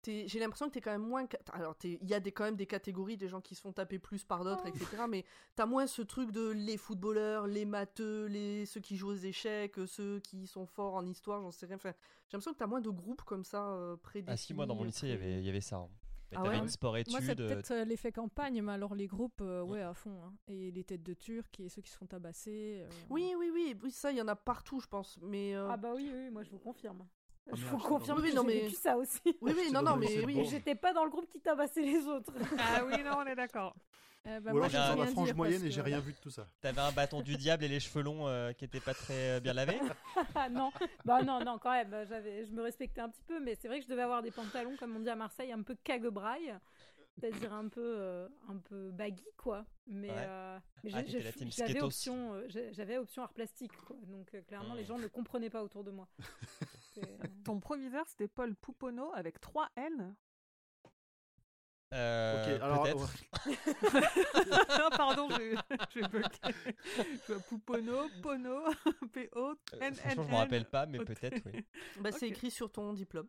[0.06, 1.26] J'ai l'impression que t'es quand même moins.
[1.54, 3.98] Alors, il y a des, quand même des catégories, des gens qui se font taper
[3.98, 4.84] plus par d'autres, etc.
[5.08, 5.24] Mais
[5.54, 8.66] t'as moins ce truc de les footballeurs, les matheux, les...
[8.66, 11.76] ceux qui jouent aux échecs, ceux qui sont forts en histoire, j'en sais rien.
[11.76, 11.94] Enfin,
[12.28, 14.34] j'ai l'impression que t'as moins de groupes comme ça euh, prédéfinis.
[14.34, 15.76] Ah si, moi dans mon lycée, il y avait, il y avait ça.
[15.76, 15.88] hein.
[16.34, 17.12] Mais Ah T'avais ouais une sport-études.
[17.12, 20.20] Moi, c'est euh, peut-être euh, l'effet campagne, mais alors les groupes, euh, ouais, à fond.
[20.24, 20.32] hein.
[20.48, 22.80] Et les têtes de Turcs et ceux qui se font tabasser.
[22.82, 25.18] euh, Oui, oui, oui, oui, ça, il y en a partout, je pense.
[25.22, 25.54] Mais.
[25.54, 27.06] euh, Ah bah oui, oui, moi je vous confirme.
[27.46, 29.20] Ah, je vous confirme Oui, non, j'ai mais- vécu ça aussi.
[29.42, 30.44] Oui, oui, non, non, mais oui.
[30.46, 32.32] J'étais pas dans le groupe qui tabassait les autres.
[32.58, 33.76] Ah oui, non, on est d'accord.
[34.26, 36.00] Euh, bah, Ou alors peux dans la frange dire moyenne parce et j'ai que- rien
[36.00, 36.46] vu de tout ça.
[36.60, 39.40] T'avais un bâton du diable et les cheveux longs euh, qui étaient pas très euh,
[39.40, 39.78] bien lavés
[40.50, 40.72] non,
[41.04, 43.78] bah non, non, quand même, j'avais, je me respectais un petit peu, mais c'est vrai
[43.78, 46.54] que je devais avoir des pantalons, comme on dit à Marseille, un peu cague-braille,
[47.18, 49.64] c'est-à-dire un peu, euh, un peu baggy, quoi.
[49.86, 50.16] Mais, Ouais.
[50.18, 50.58] euh,
[50.92, 53.96] Ah, j'ai- j'ai- j'avais option, euh, j'ai- j'avais option art plastique, quoi.
[54.06, 54.86] Donc euh, clairement, les Mm.
[54.86, 56.08] gens ne comprenaient pas autour de moi.
[57.44, 60.14] Ton proviseur, c'était Paul Pouponneau avec 3 N.
[61.94, 62.86] Euh, ok, alors.
[63.32, 65.54] Ah, Pardon, j'ai.
[65.94, 68.64] Je vois Pouponneau, Pono,
[69.12, 71.64] P-O, Euh, N, franchement, je me rappelle pas, mais peut-être, oui.
[72.00, 73.28] Bah, c'est écrit sur ton diplôme.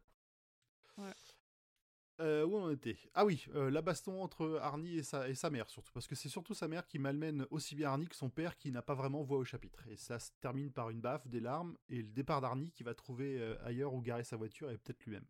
[2.22, 2.98] Euh, où on était?
[3.14, 5.92] Ah oui, euh, la baston entre Arnie et sa, et sa mère, surtout.
[5.92, 8.72] Parce que c'est surtout sa mère qui malmène aussi bien Arnie que son père qui
[8.72, 9.84] n'a pas vraiment voix au chapitre.
[9.90, 12.94] Et ça se termine par une baffe, des larmes, et le départ d'Arnie qui va
[12.94, 15.26] trouver euh, ailleurs où garer sa voiture et peut-être lui-même.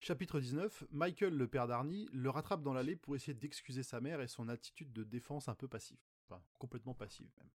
[0.00, 4.20] Chapitre 19, Michael, le père d'Arnie, le rattrape dans l'allée pour essayer d'excuser sa mère
[4.20, 5.98] et son attitude de défense un peu passive.
[6.24, 7.50] Enfin, complètement passive même.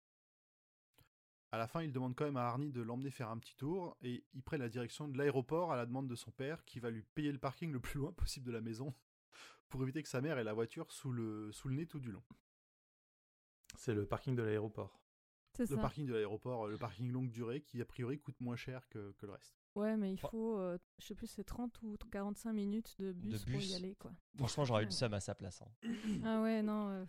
[1.51, 3.97] À la fin, il demande quand même à Arnie de l'emmener faire un petit tour
[4.01, 6.91] et il prend la direction de l'aéroport à la demande de son père qui va
[6.91, 8.93] lui payer le parking le plus loin possible de la maison
[9.67, 12.11] pour éviter que sa mère ait la voiture sous le, sous le nez tout du
[12.11, 12.23] long.
[13.75, 14.99] C'est le parking de l'aéroport.
[15.53, 15.81] C'est Le ça.
[15.81, 19.11] parking de l'aéroport, euh, le parking longue durée qui a priori coûte moins cher que,
[19.13, 19.58] que le reste.
[19.75, 20.27] Ouais, mais il Oh.
[20.29, 23.69] faut, euh, je sais plus, c'est 30 ou 45 minutes de bus, pour bus.
[23.69, 24.11] y aller, quoi.
[24.37, 25.61] Franchement, j'aurais eu le seum à sa place.
[25.61, 25.71] hein.
[26.25, 27.05] ah ouais, non, euh,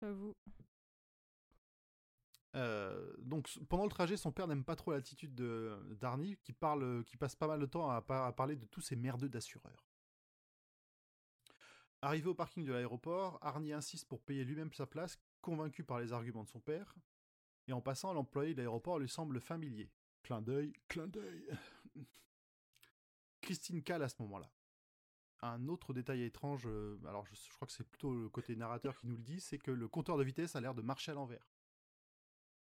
[0.00, 0.34] j'avoue.
[2.56, 6.52] Euh, donc s- pendant le trajet, son père n'aime pas trop l'attitude de d'Arnie qui
[6.54, 9.28] parle, qui passe pas mal de temps à, par- à parler de tous ces merdeux
[9.28, 9.86] d'assureurs.
[12.00, 16.12] Arrivé au parking de l'aéroport, Arnie insiste pour payer lui-même sa place, convaincu par les
[16.12, 16.94] arguments de son père.
[17.66, 19.90] Et en passant, l'employé de l'aéroport lui semble familier.
[20.22, 21.46] Clin d'œil, clin d'œil.
[23.40, 24.50] Christine cale à ce moment-là.
[25.40, 28.98] Un autre détail étrange, euh, alors je, je crois que c'est plutôt le côté narrateur
[28.98, 31.14] qui nous le dit, c'est que le compteur de vitesse a l'air de marcher à
[31.14, 31.48] l'envers.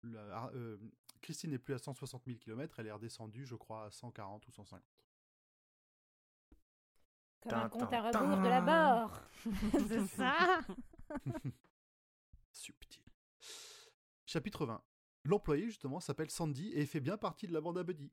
[0.03, 0.76] La- ah, euh,
[1.22, 4.51] Christine n'est plus à 160 000 km, elle est redescendue, je crois, à 140 ou
[4.53, 4.82] 150.
[7.41, 9.20] Comme un compte à rebours de la mort.
[9.89, 10.61] c'est ça
[12.53, 13.03] Subtil.
[14.26, 14.82] Chapitre 20.
[15.24, 18.12] L'employé, justement, s'appelle Sandy et fait bien partie de la bande à Buddy,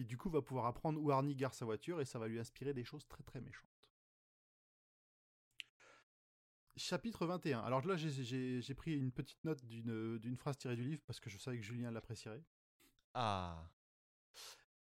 [0.00, 2.38] qui du coup va pouvoir apprendre où Arnie gare sa voiture et ça va lui
[2.38, 3.68] inspirer des choses très très méchantes.
[6.76, 7.60] Chapitre 21.
[7.60, 11.36] Alors là, j'ai- pris une petite note d'une phrase tirée du livre parce que je
[11.36, 12.42] savais que Julien l'apprécierait.
[13.12, 13.70] Ah,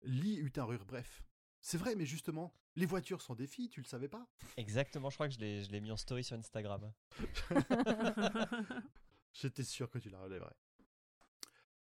[0.03, 1.23] Lee eut un rire bref.
[1.61, 4.27] C'est vrai, mais justement, les voitures sont des filles, tu le savais pas?
[4.57, 5.09] Exactement.
[5.09, 6.91] Je crois que je l'ai je l'ai mis en story sur Instagram.
[9.33, 10.55] J'étais sûr que tu la relèverais.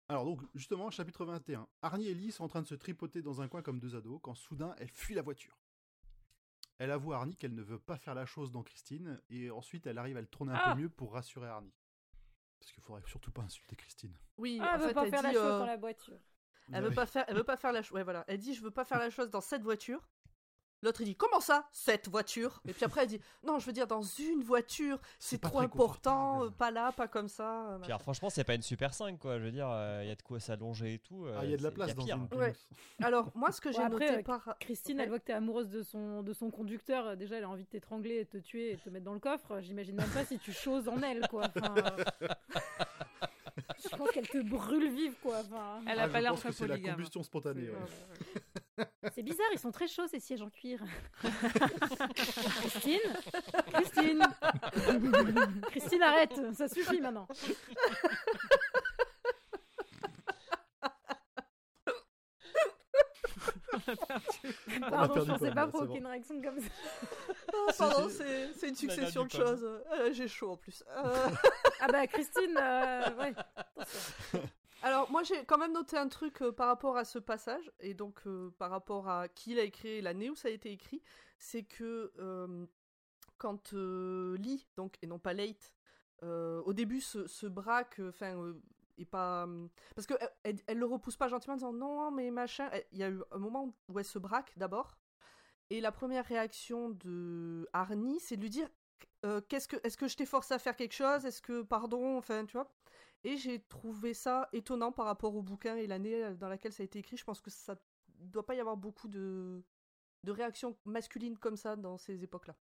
[0.10, 1.68] Alors donc, justement, chapitre 21.
[1.82, 4.20] Arnie et Lee sont en train de se tripoter dans un coin comme deux ados,
[4.24, 5.60] quand soudain, elle fuit la voiture.
[6.80, 9.86] Elle avoue à Arnie qu'elle ne veut pas faire la chose dans Christine, et ensuite
[9.88, 11.74] elle arrive à le tourner un Ah peu mieux pour rassurer Arnie.
[12.60, 14.16] Parce qu'il faudrait surtout pas insulter Christine.
[14.38, 15.78] Oui, Ah, en elle veut fait, pas elle faire la dit, chose euh, dans la
[15.78, 16.20] voiture.
[16.72, 17.96] Elle veut pas faire, elle veut pas faire la chose.
[17.96, 18.24] Ouais, voilà.
[18.28, 20.08] Elle dit, je veux pas faire la chose dans cette voiture.
[20.84, 22.62] L'autre il dit, comment ça, cette voiture?
[22.68, 25.00] Et puis après elle dit, non, je veux dire dans une voiture.
[25.20, 27.80] C'est trop important, euh, pas là, pas comme ça.
[27.82, 29.40] euh, franchement, c'est pas une Super 5, quoi.
[29.40, 29.68] Je veux dire,
[30.02, 31.26] il y a de quoi s'allonger et tout.
[31.36, 32.54] Ah, il y a de la euh, place dans une Ouais.
[33.04, 35.04] Alors moi, ce que j'ai noté euh, par Christine, Ouais.
[35.04, 37.08] elle voit que t'es amoureuse de son, de son conducteur.
[37.08, 39.14] euh, Déjà, elle a envie de t'étrangler, de te tuer et de te mettre dans
[39.14, 39.60] le coffre.
[39.62, 41.48] J'imagine même pas si tu choses en elle, quoi.
[41.56, 42.28] Enfin, euh,
[43.84, 45.40] Je pense qu'elle te brûle vive, quoi.
[45.40, 47.66] Enfin, Elle Ah, a je pas l'air très c'est la combustion spontanée.
[47.66, 47.76] C'est- ouais.
[47.76, 49.12] ouais, ouais.
[49.16, 50.80] C'est bizarre, ils sont très chauds ces sièges en cuir.
[52.14, 53.00] Christine?
[53.74, 54.22] Christine?
[55.72, 57.28] Christine, arrête Ça suffit maintenant.
[64.90, 66.70] Pardon, perdu je pensais pas c'est aucune réaction comme ça.
[67.54, 69.64] Ah, pardon, c'est une succession de choses.
[69.64, 70.84] Euh, j'ai chaud en plus.
[70.90, 71.30] Euh,
[71.80, 73.34] Ah bah Christine, euh, ouais.
[74.84, 77.94] Alors moi j'ai quand même noté un truc euh, par rapport à ce passage et
[77.94, 81.02] donc euh, par rapport à qui l'a écrit et l'année où ça a été écrit,
[81.40, 82.66] c'est que euh,
[83.40, 85.74] quand euh, Lee donc et non pas Late
[86.24, 88.60] euh, au début se, se braque, enfin euh,
[88.98, 92.70] et pas hum, parce que elle, le repousse pas gentiment en disant non mais machin.
[92.92, 94.98] Il y a eu un moment où elle se braque d'abord
[95.70, 98.70] et la première réaction de Arnie c'est de lui dire
[99.26, 101.26] euh, qu'est-ce que est-ce que je t'ai forcé à faire quelque chose?
[101.26, 102.72] Est-ce que pardon Enfin tu vois?
[103.24, 106.84] Et j'ai trouvé ça étonnant par rapport au bouquin et l'année euh, dans laquelle ça
[106.84, 107.18] a été écrit.
[107.18, 107.76] Je pense que ça
[108.20, 109.64] doit pas y avoir beaucoup de,
[110.24, 112.56] de réactions masculines comme ça dans ces époques-là.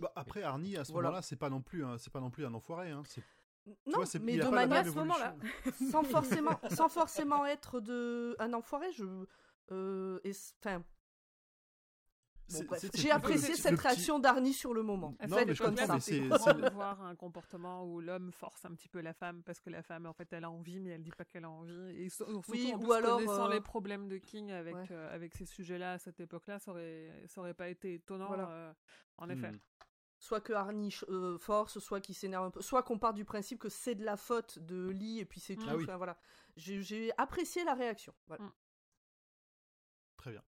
[0.00, 1.08] Bah, après, Arnie, à ce Voilà.
[1.08, 2.90] moment-là, c'est pas non plus, un- c'est pas non plus un enfoiré.
[2.90, 3.02] Hein.
[3.06, 3.22] C'est-
[3.86, 5.36] Non, vois, mais de manière à ce moment-là.
[5.90, 8.92] sans forcément, sans forcément être de un enfoiré.
[8.92, 9.04] Je,
[9.72, 10.84] euh, et enfin,
[12.50, 15.14] bon, j'ai apprécié le- cette petit- réaction d'Arnie sur le moment.
[15.26, 15.94] Non, Faites mais je comme comprends, ça.
[15.94, 19.14] mais c'est- C'est c'est de voir un comportement où l'homme force un petit peu la
[19.14, 21.44] femme parce que la femme, en fait, elle a envie, mais elle dit pas qu'elle
[21.46, 21.72] a envie.
[21.96, 24.74] Et so- surtout, Oui, en ou plus, alors, connaissant euh, les problèmes de King avec,
[24.74, 24.86] Ouais.
[24.90, 28.48] euh, avec ces sujets-là à cette époque-là, ça aurait, ça aurait pas été étonnant, Voilà.
[28.50, 28.72] euh,
[29.16, 29.52] en effet.
[29.52, 29.58] Hmm.
[30.24, 33.58] Soit que Arnie euh, force, soit qu'il s'énerve un peu, soit qu'on part du principe
[33.58, 35.66] que c'est de la faute de Lee et puis c'est tout.
[35.68, 35.84] Ah oui.
[35.84, 36.16] Enfin, voilà.
[36.56, 38.14] J'ai j'ai apprécié la réaction.
[38.26, 38.50] Voilà.
[40.16, 40.42] Très bien.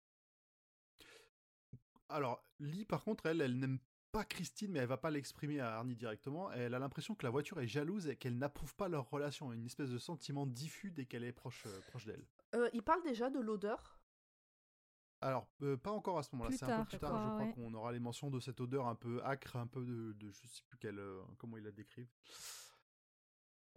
[2.08, 3.80] Alors, Lee, par contre, elle, elle n'aime
[4.12, 6.52] pas Christine, mais elle va pas l'exprimer à Arnie directement.
[6.52, 9.52] Elle a l'impression que la voiture est jalouse et qu'elle n'approuve pas leur relation.
[9.52, 12.24] Une espèce de sentiment diffus dès qu'elle est proche, euh, proche d'elle.
[12.54, 13.93] Euh, il parle déjà de l'odeur.
[15.24, 17.52] Alors, euh, pas encore à ce moment-là, c'est un peu plus tard, je crois, ouais.
[17.54, 20.46] qu'on aura les mentions de cette odeur un peu acre, un peu de, de je
[20.46, 22.08] sais plus quelle, euh, comment il la décrive.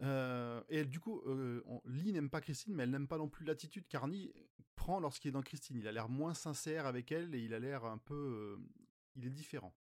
[0.01, 3.45] Euh, et du coup, on- Lee n'aime pas Christine, mais elle n'aime pas non plus
[3.45, 4.33] l'attitude qu'Arnie
[4.75, 5.77] prend lorsqu'il est dans Christine.
[5.77, 8.59] Il a l'air moins sincère avec elle et il a l'air un peu,
[9.15, 9.73] il est différent.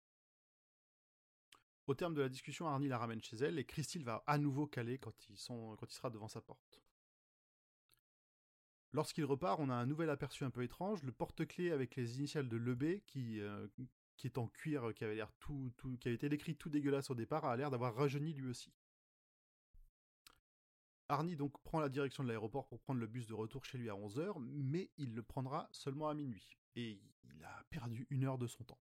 [1.88, 4.66] Au terme de la discussion, Arnie la ramène chez elle et Christine va à nouveau
[4.66, 6.80] caler quand, ils sont, quand il sera devant sa porte.
[8.96, 12.48] Lorsqu'il repart, on a un nouvel aperçu un peu étrange, le porte-clés avec les initiales
[12.48, 13.68] de Lebé qui, euh,
[14.16, 17.10] qui est en cuir, qui avait l'air tout, tout, qui avait été décrit tout dégueulasse
[17.10, 18.72] au départ, a l'air d'avoir rajeuni lui aussi.
[21.10, 23.90] Arnie donc prend la direction de l'aéroport pour prendre le bus de retour chez lui
[23.90, 26.56] à 11h, mais il le prendra seulement à minuit.
[26.74, 28.80] Et il a perdu une heure de son temps.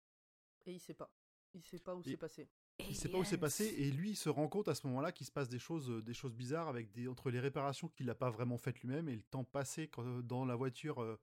[0.66, 1.10] Et il sait pas.
[1.54, 2.50] Il sait pas où Et- c'est passé.
[2.90, 5.12] Il sait pas où c'est passé et lui il se rend compte à ce moment-là
[5.12, 8.06] qu'il se passe des choses, euh, des choses bizarres avec des entre les réparations qu'il
[8.06, 11.18] n'a pas vraiment faites lui-même et le temps passé quand- euh, dans la voiture, euh,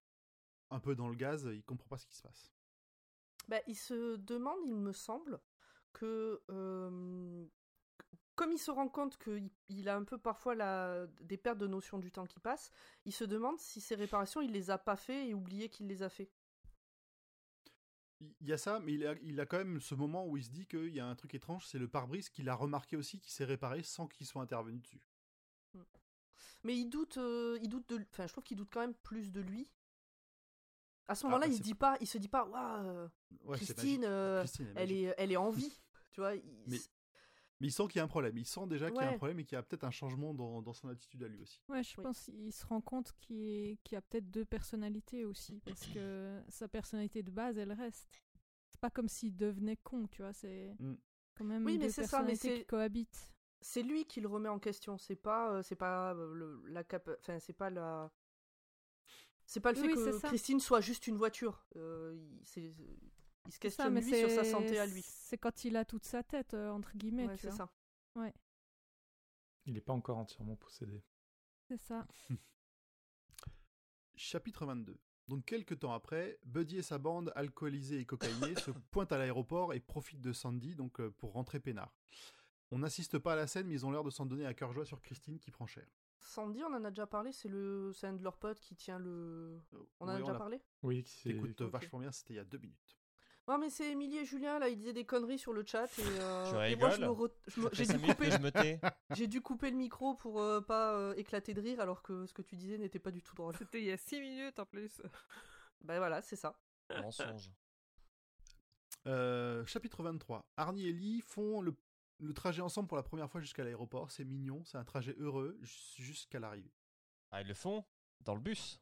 [0.71, 2.51] un peu dans le gaz, il comprend pas ce qui se passe.
[3.47, 5.39] Bah, il se demande, il me semble,
[5.93, 7.45] que euh,
[8.35, 11.67] comme il se rend compte qu'il il a un peu parfois la, des pertes de
[11.67, 12.71] notion du temps qui passe,
[13.05, 16.03] il se demande si ces réparations, il les a pas fait et oublié qu'il les
[16.03, 16.29] a fait.
[18.41, 20.43] Il y a ça, mais il a, il a quand même ce moment où il
[20.43, 23.19] se dit qu'il y a un truc étrange, c'est le pare-brise qu'il a remarqué aussi,
[23.19, 25.01] qui s'est réparé sans qu'il soit intervenu dessus.
[26.63, 29.31] Mais il doute, euh, il doute de, enfin, je trouve qu'il doute quand même plus
[29.31, 29.71] de lui.
[31.07, 33.09] À ce Ah, moment-là, bah, il se dit pas, il se dit pas, waouh,
[33.45, 35.79] Ouais, Christine, euh, Christine est elle est, elle est en vie,
[36.11, 36.35] tu vois.
[36.35, 36.79] il- Mais-
[37.59, 38.37] Mais il sent qu'il y a un problème.
[38.37, 40.33] Il sent déjà qu'il y a un problème et qu'il y a peut-être un changement
[40.33, 41.61] dans, dans son attitude à lui aussi.
[41.67, 42.03] Ouais, je Oui.
[42.03, 46.41] pense qu'il se rend compte qu'il qu'il y a peut-être deux personnalités aussi, parce que
[46.47, 48.07] sa personnalité de base, elle reste.
[48.69, 50.93] C'est pas comme s'il devenait con, tu vois, c'est Mm.
[51.35, 53.33] quand même Oui, mais deux ça, mais personnalités c'est- qui cohabitent.
[53.61, 54.97] c'est lui qui le remet en question.
[54.97, 58.09] C'est pas, euh, c'est pas euh, le, la cap, enfin c'est pas la,
[59.45, 60.27] c'est pas le fait Oui, que ça.
[60.29, 61.65] Christine soit juste une voiture.
[61.75, 62.73] Euh, c'est-
[63.49, 65.01] il se C'est questionne ça, mais lui sur sa santé à lui.
[65.03, 67.69] C'est quand il a toute sa tête, euh, entre guillemets, Ouais, c'est ça.
[69.65, 71.03] Il n'est pas encore entièrement possédé.
[71.67, 72.07] C'est ça.
[74.15, 74.99] Chapitre 22.
[75.27, 79.73] Donc quelques temps après, Buddy et sa bande, alcoolisés et cocaïnés, se pointent à l'aéroport
[79.73, 81.93] et profitent de Sandy donc euh, pour rentrer peinard.
[82.71, 84.73] On n'assiste pas à la scène, mais ils ont l'air de s'en donner à cœur
[84.73, 85.87] joie sur Christine qui prend cher.
[86.19, 88.99] Sandy, on en a déjà parlé, c'est le, c'est un de leurs potes qui tient
[88.99, 89.59] le.
[89.99, 90.61] On en a déjà parlé?
[90.83, 91.29] Oui, c'est.
[91.29, 92.98] Écoute, vachement bien, c'était il y a deux minutes.
[93.49, 95.85] Ouais, mais c'est Émilie et Julien, là, ils disaient des conneries sur le chat.
[95.97, 97.93] Et, euh, Tu et moi, je me rigoles re- je me- Ça fait j'ai dû,
[97.97, 98.25] minutes couper...
[98.29, 98.79] que je me tais.
[99.15, 102.33] j'ai dû couper le micro pour euh, pas euh, éclater de rire, alors que ce
[102.33, 103.55] que tu disais n'était pas du tout drôle.
[103.57, 105.01] C'était il y a 6 minutes en plus.
[105.81, 106.59] Bah voilà, c'est ça.
[107.01, 107.49] Mensonge.
[109.07, 110.45] Euh, chapitre 23.
[110.57, 111.73] Arnie et Lee font le,
[112.19, 114.11] le trajet ensemble pour la première fois jusqu'à l'aéroport.
[114.11, 116.73] C'est mignon, c'est un trajet heureux jus- jusqu'à l'arrivée.
[117.31, 117.85] Ah, ils le font?
[118.21, 118.81] Dans le bus?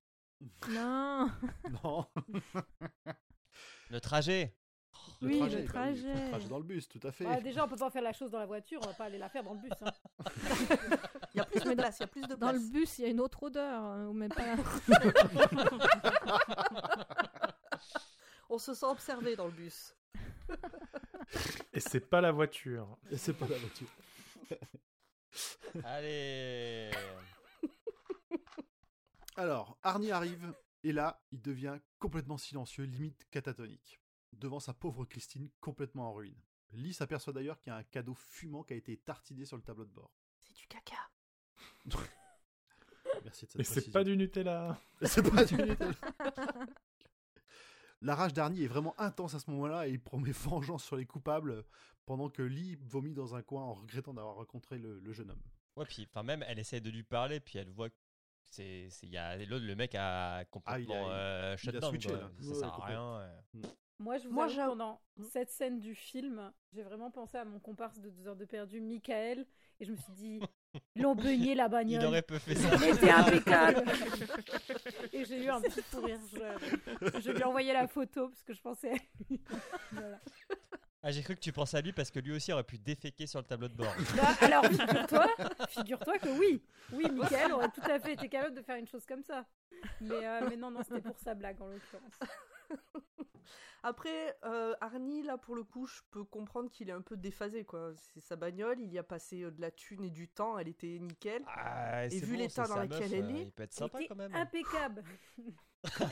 [0.69, 1.29] Non.
[1.83, 2.07] Non,
[3.89, 4.53] Le trajet.
[5.21, 6.13] Oui, le bah trajet.
[6.13, 7.25] le trajet dans le bus, tout à fait.
[7.25, 9.17] Ouais, déjà, on peut pas faire la chose dans la voiture, on va pas aller
[9.17, 9.71] la faire dans le bus.
[9.81, 9.91] hein.
[11.33, 12.53] Il y a plus de place, il y a plus de Dans place.
[12.61, 13.81] le bus, il y a une autre odeur.
[13.83, 14.55] hein, Ou même pas.
[18.49, 19.93] On se sent observé dans le bus.
[21.73, 22.97] Et c'est pas la voiture.
[23.11, 23.87] Et c'est pas la voiture.
[25.83, 26.89] Allez.
[29.35, 30.53] Alors, Arnie arrive,
[30.87, 33.99] et là, il devient complètement silencieux, limite catatonique,
[34.31, 36.41] devant sa pauvre Christine complètement en ruine.
[36.71, 39.63] Lee s'aperçoit d'ailleurs qu'il y a un cadeau fumant qui a été tartiné sur le
[39.63, 40.13] tableau de bord.
[40.43, 41.09] C'est du caca.
[43.25, 44.79] Merci de cette Et c'est pas du Nutella.
[45.01, 45.93] C'est pas du Nutella.
[48.01, 51.05] La rage d'Arnie est vraiment intense à ce moment-là et il promet vengeance sur les
[51.05, 51.65] coupables
[52.05, 55.43] pendant que Lee vomit dans un coin en regrettant d'avoir rencontré le, le jeune homme.
[55.75, 57.95] Ouais, puis enfin même, elle essaie de lui parler, puis elle voit que
[58.49, 61.77] c'est, c'est, y a l'autre, le mec a complètement Ah, il a- euh, shut il
[61.77, 61.99] a down.
[62.41, 63.19] Ça sert à rien.
[63.21, 63.37] euh.
[63.99, 65.23] Moi, je vous Moi, avoue, j'ai- pendant Mm.
[65.31, 68.79] cette scène du film, j'ai vraiment pensé à mon comparse de deux heures de perdu,
[68.79, 69.45] Michael,
[69.79, 70.39] et je me suis dit,
[70.95, 72.05] ils l'ont beugné la Il bagnole.
[72.05, 72.75] aurait peu fait ça.
[72.75, 73.83] Il était impeccable.
[75.13, 76.19] et j'ai eu un petit fou rire.
[76.31, 78.97] Je, je lui ai envoyé la photo parce que je pensais à
[79.29, 79.41] lui.
[79.91, 80.19] Voilà.
[81.03, 83.27] Ah, j'ai cru que tu pensais à lui parce que lui aussi aurait pu déféquer
[83.27, 83.93] sur le tableau de bord.
[84.15, 85.27] Bah, alors, figure-toi,
[85.69, 89.05] figure-toi que oui, oui, Michael aurait tout à fait été capable de faire une chose
[89.05, 89.45] comme ça.
[90.01, 92.19] Mais, euh, mais non, non, c'était pour sa blague en l'occurrence.
[93.83, 97.63] Après, euh, Arnie, là, pour le coup, je peux comprendre qu'il est un peu déphasé,
[97.63, 97.91] quoi.
[97.95, 100.67] C'est sa bagnole, il y a passé euh, de la thune et du temps, elle
[100.67, 101.43] était nickel.
[101.47, 104.07] Ah, Et vu bon, l'état dans lequel meuf, elle est, il peut être sympa C'était
[104.09, 104.33] quand même.
[104.35, 105.03] impeccable.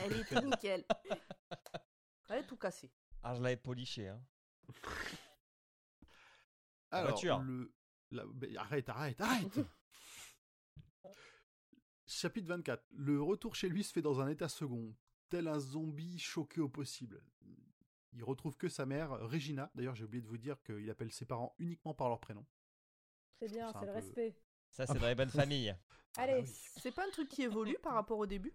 [0.04, 0.84] Elle était nickel.
[2.28, 2.90] Elle est tout cassée.
[3.22, 4.08] Ah, je l'avais poliché.
[4.08, 4.20] Hein.
[6.92, 7.38] La Alors, voiture.
[7.40, 7.72] le...
[8.10, 8.24] la-
[8.60, 9.58] Arrête, arrête, arrête
[12.06, 12.84] Chapitre 24.
[12.92, 14.94] Le retour chez lui se fait dans un état second,
[15.28, 17.22] tel un zombie choqué au possible.
[18.12, 19.70] Il retrouve que sa mère, Regina.
[19.74, 22.46] D'ailleurs, j'ai oublié de vous dire qu'il appelle ses parents uniquement par leur prénom.
[23.40, 24.38] C'est bien, C'est le peu- respect.
[24.70, 25.76] Ça, c'est dans les bonnes familles.
[26.16, 26.48] Allez, oui.
[26.80, 28.54] C'est pas un truc qui évolue par rapport au début?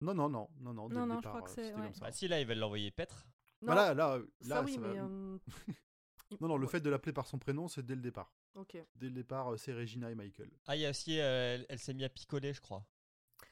[0.00, 0.88] Non, non, non, non, non.
[0.88, 1.92] Non, non, je crois que euh, c'est- ouais.
[2.00, 3.26] Bah, si là, ils veulent l'envoyer paître.
[3.62, 4.24] Non, Voilà, là, là,
[4.56, 4.98] ça oui, ça va- mais...
[5.00, 5.38] euh,
[6.40, 8.34] Non, non, le ouais, fait de l'appeler par son prénom, c'est dès le départ.
[8.54, 8.76] Ok.
[8.96, 10.50] Dès le départ, c'est Regina et Michael.
[10.66, 12.84] Ah, il y a aussi, euh, elle, elle s'est mise à picoler, je crois.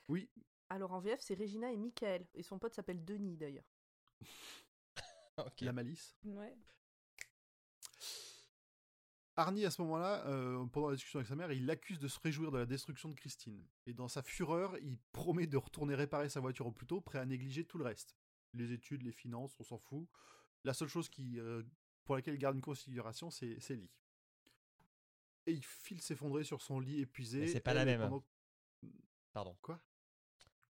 [0.09, 0.29] Oui,
[0.69, 2.27] Alors en VF, c'est Regina et Michael.
[2.35, 3.65] Et son pote s'appelle Denis, d'ailleurs.
[5.39, 5.61] Ok.
[5.62, 6.15] la malice.
[6.24, 6.55] ouais.
[9.37, 12.20] Arnie, à ce moment-là, euh, pendant la discussion avec sa mère, il l'accuse de se
[12.20, 13.66] réjouir de la destruction de Christine.
[13.87, 17.19] Et dans sa fureur, il promet de retourner réparer sa voiture au plus tôt, prêt
[17.19, 18.15] à négliger tout le reste.
[18.55, 20.09] Les études, les finances, on s'en fout.
[20.65, 21.62] La seule chose qui, euh,
[22.05, 23.91] pour laquelle il garde une considération, c'est Lee.
[25.47, 27.47] Et il file s'effondrer sur son lit épuisé.
[27.49, 28.01] C'est pas la même.
[28.01, 28.24] pendant-
[29.33, 29.57] Pardon.
[29.62, 29.81] Quoi?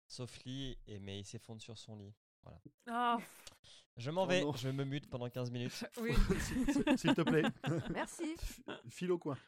[0.07, 2.15] Sauf lit, et, mais il s'effondre sur son lit.
[2.87, 3.19] Ah,
[3.97, 4.53] Je m'en Oh vais, non.
[4.53, 5.85] je me mute pendant 15 minutes.
[6.01, 6.13] oui.
[6.41, 6.67] S'il
[6.99, 7.43] s'il te plaît.
[7.91, 8.37] Merci.
[8.91, 9.39] File au coin.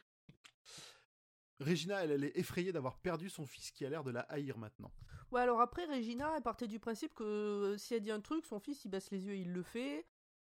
[1.59, 4.57] Regina, elle, elle est effrayée d'avoir perdu son fils qui a l'air de la haïr
[4.57, 4.91] maintenant.
[5.31, 8.45] Ouais, alors après, Regina, elle partait du principe que euh, si elle dit un truc,
[8.45, 10.05] son fils, il baisse les yeux et il le fait.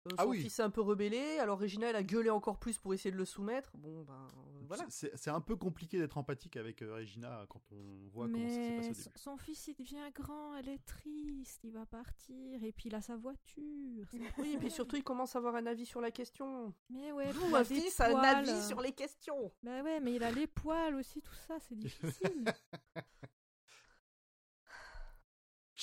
[0.05, 0.41] Euh, son Ah oui.
[0.41, 3.15] fils est un peu rebellé, alors Regina, elle a gueulé encore plus pour essayer de
[3.17, 3.71] le soumettre.
[3.77, 4.85] Bon, ben, euh, voilà.
[4.89, 8.75] C'est- un peu compliqué d'être empathique avec euh, Regina quand on voit comment ça s'est
[8.75, 9.11] passé au son- début.
[9.15, 13.01] son fils, il devient grand, elle est triste, il va partir, et puis il a
[13.01, 14.05] sa voiture.
[14.39, 16.73] Oui, et puis surtout, il commence à avoir un avis sur la question.
[16.89, 19.53] Mais ouais, Vous, il a un fils a un avis sur les questions.
[19.63, 22.43] Bah ouais, mais il a les poils aussi, tout ça, c'est difficile.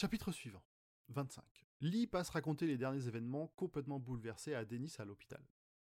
[0.00, 0.62] Chapitre suivant,
[1.08, 1.44] 25.
[1.82, 5.46] Lee passe raconter les derniers événements complètement bouleversés à Dennis à l'hôpital.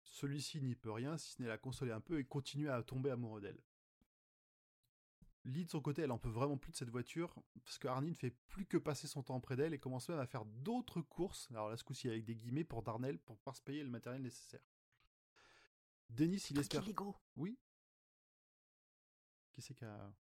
[0.05, 3.11] Celui-ci n'y peut rien si ce n'est la consoler un peu et continue à tomber
[3.11, 3.61] amoureux d'elle.
[5.45, 7.35] Lee, de son côté, elle en peut vraiment plus de cette voiture,
[7.65, 10.21] parce que Arnie ne fait plus que passer son temps près d'elle et commence même
[10.21, 13.57] à faire d'autres courses, alors là ce coup-ci avec des guillemets pour Darnell, pour pouvoir
[13.57, 14.63] se payer le matériel nécessaire.
[16.11, 16.81] Dennis, il espère...
[16.81, 17.17] Truc illégaux.
[17.35, 17.59] Oui?
[19.51, 20.15] Qui c'est qui a...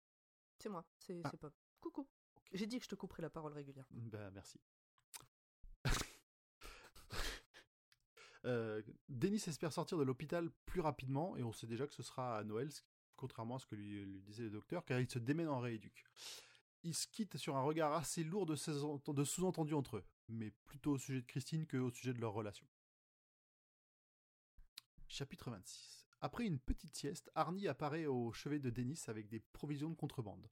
[0.57, 1.31] C'est moi, c'est Ah.
[1.31, 1.53] c'est Pop.
[1.81, 2.07] Coucou.
[2.53, 3.89] J'ai dit que je te couperais la parole régulièrement.
[3.91, 4.59] Ben, merci.
[8.45, 12.37] Euh, Denis espère sortir de l'hôpital plus rapidement et on sait déjà que ce sera
[12.37, 12.69] à Noël,
[13.15, 16.03] contrairement à ce que lui, disait le docteur, car il se démène en rééduque.
[16.83, 20.97] Ils se quittent sur un regard assez lourd de, sous-entendus entre eux, mais plutôt au
[20.97, 22.67] sujet de Christine que au sujet de leur relation.
[25.07, 26.05] Chapitre 26.
[26.19, 30.49] Après une petite sieste, Arnie apparaît au chevet de Denis avec des provisions de contrebande.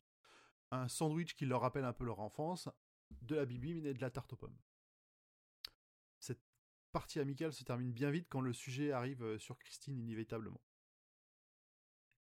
[0.72, 2.69] Un sandwich qui leur rappelle un peu leur enfance,
[3.22, 4.57] de la bibine et de la tarte aux pommes.
[6.19, 6.41] Cette
[6.91, 10.61] partie amicale se termine bien vite quand le sujet arrive euh, sur Christine inévitablement.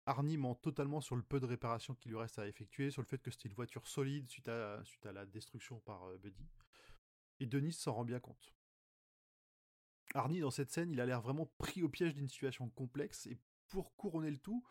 [0.07, 3.07] Arnie ment totalement sur le peu de réparations qu'il lui reste à effectuer, sur le
[3.07, 6.49] fait que c'était une voiture solide suite à, suite à la destruction par euh, Buddy.
[7.41, 8.55] Et Denis s'en rend bien compte.
[10.15, 13.39] Arnie, dans cette scène, il a l'air vraiment pris au piège d'une situation complexe, et
[13.69, 14.67] pour couronner le tout,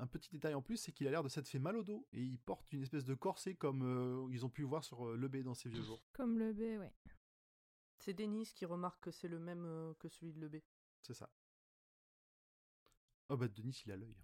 [0.00, 2.06] un petit détail en plus, c'est qu'il a l'air de s'être fait mal au dos,
[2.12, 5.28] et il porte une espèce de corset comme euh, ils ont pu voir sur Le
[5.28, 6.02] B dans ses vieux jours.
[6.12, 6.92] Comme Le B, ouais.
[8.00, 10.64] C'est Denis qui remarque que c'est le même euh, que celui de Lebé.
[11.02, 11.30] C'est ça.
[13.28, 14.16] Oh bah Denis, il a l'œil.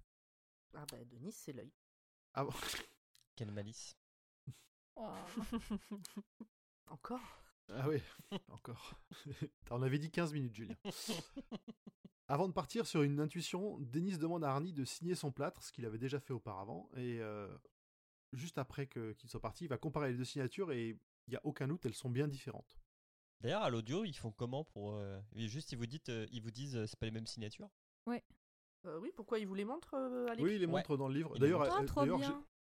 [0.74, 1.73] Ah bah Denis, c'est l'œil.
[2.32, 2.51] Ah bon
[3.36, 3.98] Quelle malice.
[4.97, 5.12] Oh.
[6.86, 7.45] Encore?
[7.68, 8.01] Ah oui,
[8.51, 8.94] encore.
[9.70, 10.76] On avait dit 15 minutes, Julien.
[12.28, 15.70] Avant de partir sur une intuition, Denis demande à Arnie de signer son plâtre, ce
[15.72, 17.56] qu'il avait déjà fait auparavant, et euh,
[18.32, 21.40] juste après qu'il soit parti, il va comparer les deux signatures et il n'y a
[21.44, 22.76] aucun doute, elles sont bien différentes.
[23.43, 24.94] D'ailleurs, à l'audio, ils font comment pour.
[24.94, 27.68] euh, Juste, ils vous, dites, euh, ils vous disent euh, c'est pas les mêmes signatures?
[28.09, 30.44] Euh, Oui, pourquoi il vous les montre euh, à l'écrit?
[30.44, 30.72] Oui, il les Ouais.
[30.72, 31.38] montre dans le livre.
[31.38, 31.64] D'ailleurs,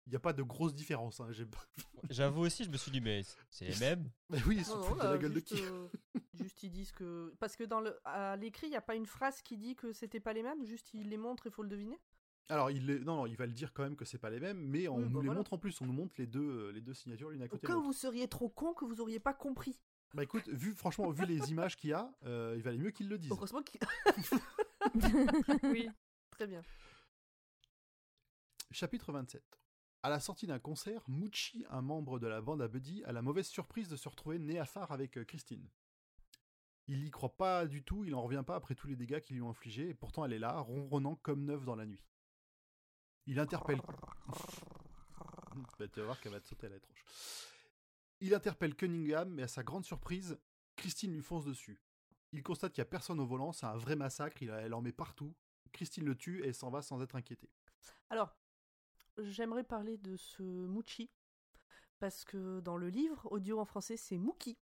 [0.07, 1.21] Il n'y a pas de grosse différence.
[1.21, 1.29] hein,
[2.11, 4.77] J'avoue aussi, je me suis dit, mais c'est les mêmes Mais oui, ils se Non,
[4.79, 5.89] non, foutent de là, la gueule juste, de qui euh,
[6.35, 7.35] juste ils disent que.
[7.41, 7.99] Parce que dans le...
[8.05, 10.63] à l'écrit, il n'y a pas une phrase qui dit que c'était pas les mêmes,
[10.65, 11.99] juste il les montre et faut le deviner?
[12.51, 14.41] Alors, il les- non, non, il va le dire quand même que c'est pas les
[14.41, 15.39] mêmes, mais on Oui, nous bah les voilà.
[15.41, 15.81] montre en plus.
[15.81, 17.87] On nous montre les deux, euh, les deux signatures l'une à côté de l'autre.
[17.87, 19.81] vous seriez trop con que vous auriez pas compris.
[20.13, 23.09] Bah écoute, vu, franchement, vu les images qu'il y a, euh, il valait mieux qu'ils
[23.09, 23.33] le disent.
[23.33, 23.81] Heureusement qu'il.
[25.63, 25.89] Oui.
[26.31, 26.63] Très bien.
[28.71, 29.43] Chapitre 27.
[30.05, 33.23] À la sortie d'un concert, Mucci, un membre de la bande à Buddy, a la
[33.23, 35.67] mauvaise surprise de se retrouver nez à phare avec euh, Christine.
[36.89, 39.37] Il y croit pas du tout, il en revient pas après tous les dégâts qu'ils
[39.37, 42.05] lui ont infligés, et pourtant elle est là, ronronnant comme neuve dans la nuit.
[43.25, 43.81] Il interpelle.
[45.79, 47.03] Bah, tu vas voir qu'elle va te sauter à la tronche.
[48.21, 50.39] Il interpelle Cunningham, mais à sa grande surprise,
[50.77, 51.81] Christine lui fonce dessus.
[52.33, 54.93] Il constate qu'il n'y a personne au volant, c'est un vrai massacre, elle en met
[54.93, 55.35] partout.
[55.73, 57.49] Christine le tue et s'en va sans être inquiétée.
[58.11, 58.37] Alors,
[59.19, 61.11] j'aimerais parler de ce Mouchi.
[62.01, 64.59] Parce que dans le livre, audio en français, c'est Mookie.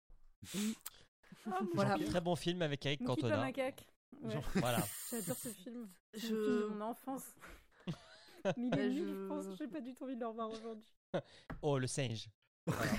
[1.50, 1.98] Ah, Voilà.
[2.06, 3.38] Très bon film avec Eric Mookie Cantona.
[3.42, 3.86] Macaque.
[4.22, 4.32] Ouais.
[4.34, 4.80] Genre- Voilà.
[5.12, 5.88] J'adore ce film.
[6.14, 7.24] C'est Je- un film de mon enfance.
[8.58, 9.46] Mais il est je- je pense.
[9.58, 10.94] J'ai pas du tout envie de le revoir aujourd'hui.
[11.62, 12.30] Oh, le singe.
[12.66, 12.92] Voilà.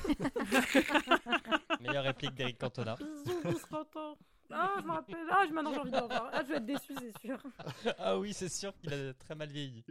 [1.81, 2.97] Meilleure réplique d'Eric Cantona.
[2.97, 4.17] Bisous, content.
[4.51, 5.17] Ah, je me rappelle.
[5.31, 6.31] Ah, je- maintenant j'ai envie de le revoir.
[6.33, 7.39] Ah, je vais être déçue, c'est sûr.
[7.99, 9.85] ah oui, c'est sûr qu'il a très mal vieilli.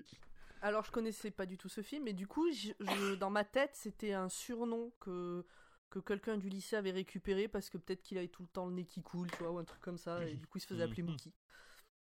[0.62, 3.44] Alors, je connaissais pas du tout ce film, et du coup, je, je- dans ma
[3.46, 5.46] tête, c'était un surnom que,
[5.90, 8.74] que quelqu'un du lycée avait récupéré parce que peut-être qu'il avait tout le temps le
[8.74, 10.68] nez qui coule, tu vois, ou un truc comme ça, et du coup, il se
[10.68, 11.04] faisait appeler.
[11.04, 11.34] Mookie.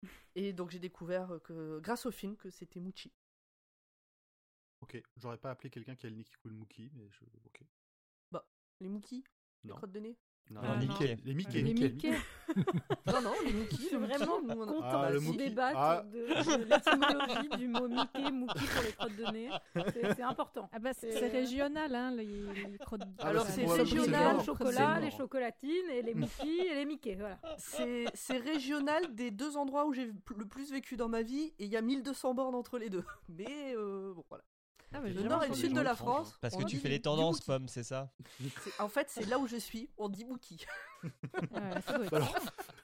[0.37, 3.13] Et donc, j'ai découvert que, grâce au film, que c'était Moochi.
[4.81, 7.25] Ok, j'aurais pas appelé quelqu'un qui a le nez qui coule Mookie, mais je.
[7.47, 7.65] Ok.
[8.81, 9.25] Les Mookie
[9.65, 10.17] Les crottes de nez
[10.51, 10.93] Non, Ah, les non.
[10.93, 11.17] Mickey.
[11.25, 11.53] Les Mickey.
[11.63, 12.13] Les Mickey, Mickey.
[13.07, 13.77] Non, non, les Mookie.
[13.77, 15.37] Je suis les vraiment nous, on a- contente Ah, le qu'on Mookie.
[15.39, 16.05] débatte Ah.
[16.05, 19.49] de, de l'étymologie du mot Mickey, Mookie pour les crottes de nez.
[20.15, 20.69] C'est important.
[20.73, 23.01] Ah bah, c'est régional, hein, les, les crottes.
[23.19, 27.17] Ah, Alors, c'est régional, le chocolat, les chocolatines et les Mookie et les Mickey.
[27.19, 27.39] Voilà.
[27.57, 30.07] C'est c'est régional des deux endroits où j'ai
[30.37, 33.05] le plus vécu dans ma vie, et il y a 1200 bornes entre les deux.
[33.31, 34.45] Mais euh, bon, voilà.
[34.93, 36.39] Ah, Le nord et le sud de la France.
[36.41, 37.41] Parce on que tu fais les tendances.
[37.41, 38.13] Pomme, c'est ça
[38.79, 40.65] En fait, c'est là où je suis, on dit Mookie.
[42.13, 42.37] Alors,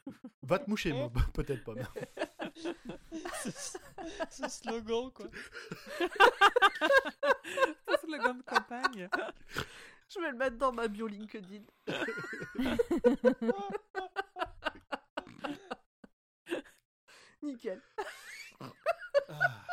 [0.43, 0.93] va te moucher,
[1.35, 1.75] peut-être pas.
[1.95, 2.63] mais-
[4.31, 5.27] Ce slogan, quoi.
[6.01, 9.09] Le slogan de campagne.
[10.09, 11.63] Je vais le mettre dans ma bio LinkedIn.
[17.43, 17.81] Nickel.
[19.29, 19.65] Ah,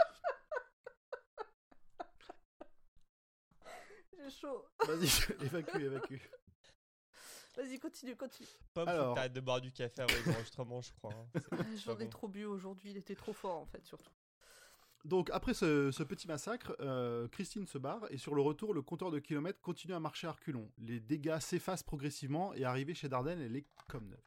[4.27, 4.65] J'ai chaud.
[4.85, 5.07] Vas-y,
[5.45, 6.17] évacue, évacue.
[7.55, 8.47] Vas-y, continue, continue.
[8.73, 9.15] Pomme, Alors.
[9.15, 11.13] t'arrêtes de boire du café avant l'enregistrement, je crois.
[11.13, 11.39] hein.
[11.51, 12.09] Ah, J'en pas ai bon.
[12.11, 14.11] trop bu aujourd'hui, il était trop fort en fait, surtout.
[15.05, 18.81] Donc, après ce, ce petit massacre, euh, Christine se barre et sur le retour, le
[18.81, 20.69] compteur de kilomètres continue à marcher à reculons.
[20.77, 24.21] Les dégâts s'effacent progressivement et arrivé chez Dardenne, elle est comme neuve.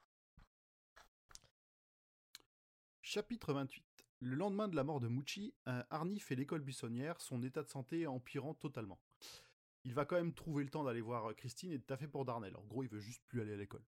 [3.02, 3.84] Chapitre 28.
[4.20, 7.68] Le lendemain de la mort de Mucci, euh, Arnie fait l'école buissonnière, son état de
[7.68, 8.98] santé empirant totalement.
[9.84, 12.56] Il va quand même trouver le temps d'aller voir Christine et de taffer pour Darnell.
[12.56, 13.84] En gros, il veut juste plus aller à l'école.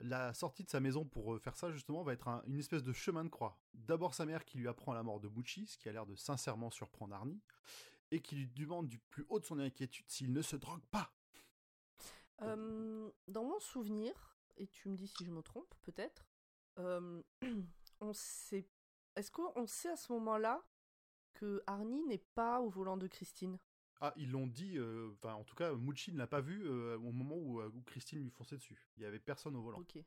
[0.00, 3.24] La sortie de sa maison pour faire ça, justement, va être une espèce de chemin
[3.24, 3.60] de croix.
[3.74, 6.14] D'abord sa mère qui lui apprend la mort de Bucci, ce qui a l'air de
[6.14, 7.42] sincèrement surprendre Arnie,
[8.10, 11.12] et qui lui demande du plus haut de son inquiétude s'il ne se drogue pas.
[12.40, 16.24] dans mon souvenir, et tu me dis si je me trompe, peut-être,
[18.00, 18.68] on sait.
[19.16, 20.64] Est-ce qu'on sait à ce moment-là
[21.32, 23.58] que Arnie n'est pas au volant de Christine?
[24.00, 26.96] Ah, ils l'ont dit, euh, enfin, en tout cas, Mucci ne l'a pas vu euh,
[26.98, 28.88] au moment euh, où, Christine lui fonçait dessus.
[28.96, 29.78] Il y avait personne au volant.
[29.78, 29.98] Ok.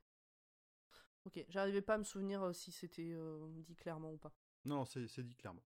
[1.25, 3.15] Ok, j'arrivais pas à me souvenir si c'était
[3.49, 4.33] dit clairement ou pas.
[4.65, 5.61] Non, c'est dit clairement.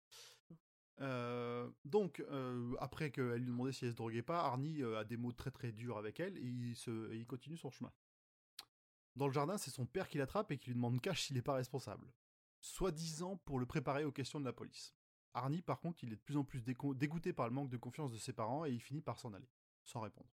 [0.50, 1.72] Mmh.
[1.84, 2.22] donc,
[2.78, 5.72] après qu'elle lui demandait si elle se droguait pas, Arnie a des mots très très
[5.72, 7.92] durs avec elle et il, se, il continue son chemin.
[9.16, 11.42] Dans le jardin, c'est son père qui l'attrape et qui lui demande cash s'il n'est
[11.42, 12.06] pas responsable.
[12.60, 14.94] Soi-disant pour le préparer aux questions de la police.
[15.34, 18.12] Arnie, par contre, il est de plus en plus dégoûté par le manque de confiance
[18.12, 19.48] de ses parents et il finit par s'en aller,
[19.84, 20.28] sans répondre.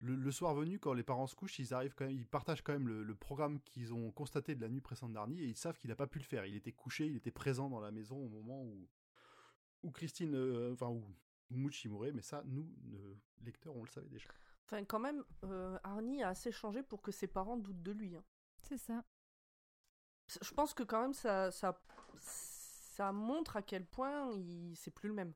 [0.00, 2.74] Le, soir venu, quand les parents se couchent, ils arrivent quand même, ils partagent quand
[2.74, 5.88] même le, programme qu'ils ont constaté de la nuit précédente d'Arnie et ils savent qu'il
[5.88, 6.44] n'a pas pu le faire.
[6.44, 8.88] Il était couché, il était présent dans la maison au moment où,
[9.82, 11.02] où Christine, euh, enfin où,
[11.50, 14.28] Muchi mourait, mais ça, nous, le lecteurs, on le savait déjà.
[14.66, 18.16] Enfin, quand même, euh, Arnie a assez changé pour que ses parents doutent de lui.
[18.16, 18.24] Hein.
[18.62, 19.04] C'est ça.
[20.42, 21.80] Je pense que quand même ça, ça,
[22.96, 25.34] ça montre à quel point il c'est plus le même.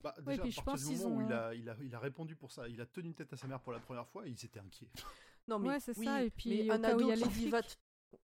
[0.00, 2.52] Bah, déjà, à partir du moment où il a, il, a, il a répondu pour
[2.52, 4.60] ça, il a tenu tête à sa mère pour la première fois, et il s'était
[4.60, 4.88] inquiet.
[5.46, 6.22] Non mais c'est ça.
[6.22, 7.60] Et puis un ado qui dit va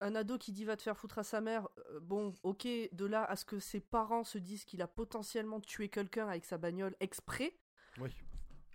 [0.01, 3.05] un ado qui dit va te faire foutre à sa mère, euh, bon, ok, de
[3.05, 6.57] là à ce que ses parents se disent qu'il a potentiellement tué quelqu'un avec sa
[6.57, 7.57] bagnole exprès.
[8.01, 8.09] Oui.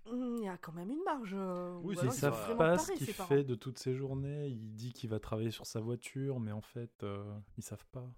[0.07, 1.35] Hmm, il y a quand même une marge.
[1.37, 4.49] Euh, oui, ils savent pas ce qu'il fait de toutes ses journées.
[4.49, 7.23] Il dit qu'il va travailler sur sa voiture, mais en fait, euh,
[7.59, 8.11] ils savent pas.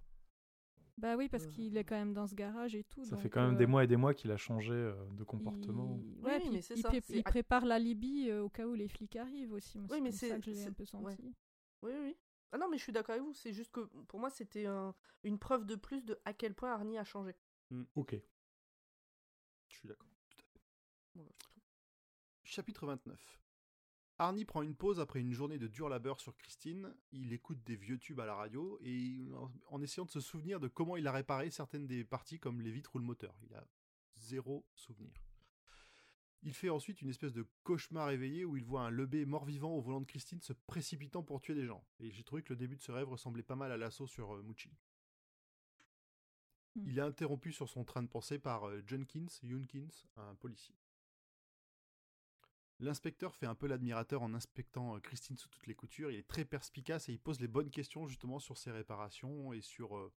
[1.02, 3.04] Bah oui, parce qu'il est quand même dans ce garage et tout.
[3.04, 5.24] Ça fait quand même des euh, mois et des mois qu'il a changé euh, de
[5.24, 5.98] comportement.
[6.00, 6.24] Il...
[6.24, 6.90] Ouais, mais c'est ça.
[7.08, 9.80] il prépare la Libye euh, au cas où les flics arrivent aussi.
[9.90, 11.34] oui, mais c'est ça que j'ai un peu senti.
[11.82, 12.16] Oui, oui.
[12.52, 13.32] Ah non, mais je suis d'accord avec vous.
[13.34, 14.66] C'est juste que pour moi, c'était
[15.24, 17.34] une preuve de plus de à quel point Arnie a changé.
[17.70, 18.14] Hmm, ok.
[19.68, 20.08] Je suis d'accord.
[22.44, 23.41] Chapitre 29.
[24.18, 26.94] Arnie prend une pause après une journée de dur labeur sur Christine.
[27.12, 29.18] Il écoute des vieux tubes à la radio et
[29.68, 32.70] en essayant de se souvenir de comment il a réparé certaines des parties comme les
[32.70, 33.34] vitres ou le moteur.
[33.42, 33.66] Il a
[34.14, 35.12] zéro souvenir.
[36.44, 39.80] Il fait ensuite une espèce de cauchemar éveillé où il voit un lebé mort-vivant au
[39.80, 41.84] volant de Christine se précipitant pour tuer des gens.
[42.00, 44.34] Et j'ai trouvé que le début de ce rêve ressemblait pas mal à l'assaut sur
[44.34, 44.70] euh, Mucci.
[46.74, 46.88] Hmm.
[46.88, 50.74] Il est interrompu sur son train de pensée par euh, Jenkins, Junkins, un policier.
[52.82, 56.10] L'inspecteur fait un peu l'admirateur en inspectant euh, Christine sous toutes les coutures.
[56.10, 59.60] Il est très perspicace et il pose les bonnes questions justement sur ses réparations et
[59.60, 60.12] sur, euh,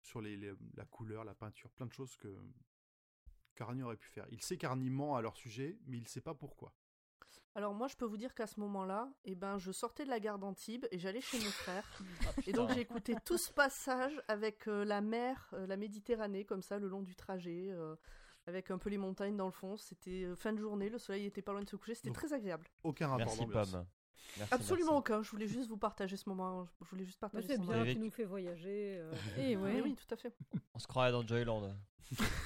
[0.00, 0.36] sur les,
[0.74, 2.36] la couleur, la peinture, plein de choses que
[3.54, 4.26] Carney aurait pu faire.
[4.32, 6.74] Il sait qu'Arnie ment à leur sujet, mais il ne sait pas pourquoi.
[7.54, 10.18] Alors moi, je peux vous dire qu'à ce moment-là, eh ben, je sortais de la
[10.18, 11.88] gare d'Antibes et j'allais chez mon frère.
[12.26, 16.62] Ah, et donc j'ai écouté tout ce passage avec euh, la mer, la Méditerranée, comme
[16.62, 17.70] ça, le long du trajet
[18.46, 19.76] avec un peu les montagnes dans le fond.
[19.76, 22.32] C'était euh, fin de journée, le soleil était pas loin de se coucher, c'était très
[22.32, 22.66] agréable.
[22.82, 23.86] Aucun rapport Merci Pomme.
[24.50, 25.22] Absolument aucun.
[25.22, 26.66] Je voulais juste vous partager ce moment.
[26.80, 27.46] Je voulais juste partager.
[27.48, 28.98] c'est bien, tu nous fais voyager.
[28.98, 29.12] Euh.
[29.38, 29.80] Et ouais.
[29.82, 30.34] oui, tout à fait.
[30.74, 31.74] On se croirait dans Joyland.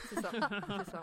[0.09, 0.31] c'est ça.
[0.31, 1.01] C'est ça.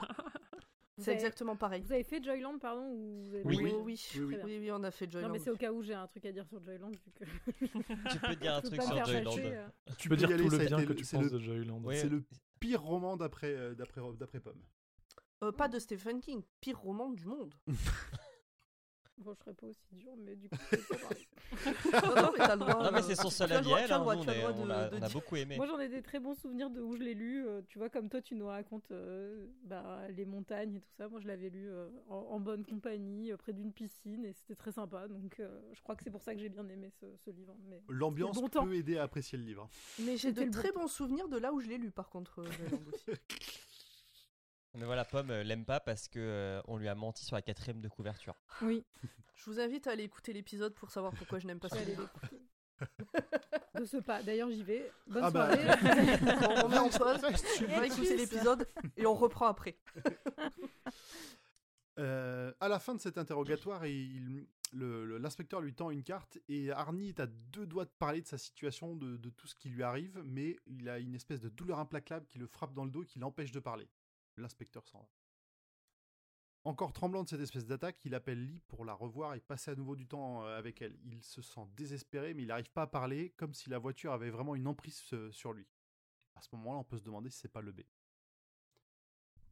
[0.98, 1.82] C'est exactement pareil.
[1.82, 3.57] Vous avez fait Joyland, pardon ou oui.
[3.61, 3.74] Oui.
[3.84, 4.60] Oui, oui.
[4.60, 5.30] oui, on a fait Joyland.
[5.30, 6.91] Non, mais c'est au cas où j'ai un truc à dire sur Joyland.
[6.91, 7.65] Vu que...
[8.11, 9.38] tu peux dire un truc sur Joyland.
[9.40, 9.68] Euh.
[9.98, 11.82] Tu peux dire tout le bien que tu penses de Joyland.
[11.94, 12.24] C'est le
[12.60, 14.61] pire roman d'après d'après Pomme.
[15.44, 17.53] Euh, pas de Stephen King, pire roman du monde.
[19.18, 20.56] bon, je serais pas aussi dur, mais du coup,
[21.91, 25.57] non, mais c'est son seul avis, on, a, beaucoup aimé.
[25.57, 27.45] Moi, j'en ai des très bons souvenirs de où je l'ai lu.
[27.45, 31.10] Euh, tu vois, comme toi, tu nous racontes euh, bah, les montagnes et tout ça.
[31.10, 31.70] Moi, je l'avais lu
[32.07, 35.10] en, bonne compagnie, près d'une piscine, et c'était très sympa.
[35.10, 35.41] Donc,
[35.74, 37.57] je crois que c'est pour ça que j'ai bien aimé ce, livre.
[37.70, 39.70] Mais L'ambiance peut aider à apprécier le livre.
[39.99, 43.20] Mais j'ai de très bons souvenirs de là où je l'ai lu, par contre, aussi.
[44.76, 47.44] Mais voilà, Pomme euh, l'aime pas parce que euh, on lui a menti sur la
[47.44, 48.36] quatrième de couverture.
[48.62, 48.84] Oui.
[49.36, 51.78] Je vous invite à aller écouter l'épisode pour savoir pourquoi je n'aime pas ça.
[53.76, 54.22] de ce pas.
[54.22, 54.91] D'ailleurs, j'y vais.
[55.08, 55.56] Bonne ah bah.
[55.56, 56.20] soirée.
[56.50, 57.20] on remet en pause,
[57.62, 59.76] on va écouter l'épisode et on reprend après.
[62.00, 63.84] Euh, à la fin de cet interrogatoire,
[64.72, 68.38] l'inspecteur lui tend une carte et Arnie est à deux doigts de parler de sa
[68.38, 71.80] situation, de, de, tout ce qui lui arrive, mais il a une espèce de douleur
[71.80, 73.90] implacable qui le frappe dans le dos et qui l'empêche de parler.
[74.38, 75.10] L'inspecteur s'en va.
[76.65, 79.76] Encore tremblant de cette espèce d'attaque, il appelle Lee pour la revoir et passer à
[79.76, 80.97] nouveau du temps euh, avec elle.
[81.03, 84.30] Il se sent désespéré, mais il n'arrive pas à parler, comme si la voiture avait
[84.30, 85.68] vraiment une emprise euh, sur lui.
[86.35, 87.81] À ce moment-là, on peut se demander si c'est pas le B.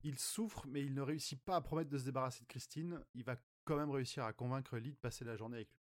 [0.03, 3.03] Il souffre, mais il ne réussit pas à promettre de se débarrasser de Christine.
[3.13, 3.35] Il va
[3.65, 5.77] quand même réussir à convaincre Lee de passer la journée avec lui.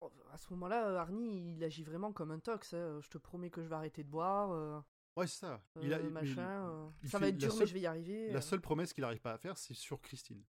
[0.00, 2.72] Oh, À ce moment-là, Arnie, il agit vraiment comme un tox.
[2.74, 2.98] hein.
[3.02, 4.84] Je te promets que je vais arrêter de boire.
[5.16, 5.62] Euh, Ouais, c'est ça.
[5.76, 6.68] euh, Il a- mais machin.
[6.68, 8.30] euh, il ça va être dur, mais je vais y arriver.
[8.30, 8.40] La euh.
[8.40, 10.44] seule promesse qu'il n'arrive pas à faire, c'est sur Christine.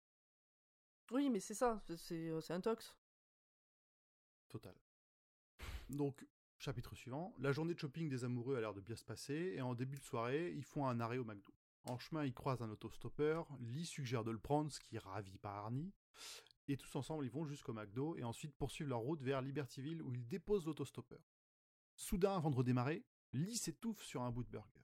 [1.12, 1.82] Oui, mais c'est ça.
[1.98, 2.96] c'est- euh, un tox.
[4.50, 4.76] Total.
[5.90, 6.26] Donc,
[6.58, 7.34] chapitre suivant.
[7.40, 9.98] La journée de shopping des amoureux a l'air de bien se passer, et en début
[9.98, 11.54] de soirée, ils font un arrêt au McDo.
[11.86, 13.48] En chemin, ils croisent un autostoppeur.
[13.60, 15.92] Lee suggère de le prendre, ce qui ravit pas Arnie.
[16.68, 20.14] Et tous ensemble, ils vont jusqu'au McDo et ensuite poursuivent leur route vers Libertyville où
[20.14, 21.20] ils déposent l'autostoppeur.
[21.96, 24.82] Soudain, avant de redémarrer, Lee s'étouffe sur un bout de burger.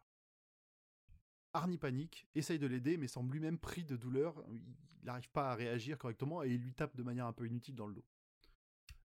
[1.54, 4.44] Arnie panique, essaye de l'aider, mais semble lui-même pris de douleur.
[4.50, 4.62] Il
[5.04, 7.88] n'arrive pas à réagir correctement et il lui tape de manière un peu inutile dans
[7.88, 8.06] le dos.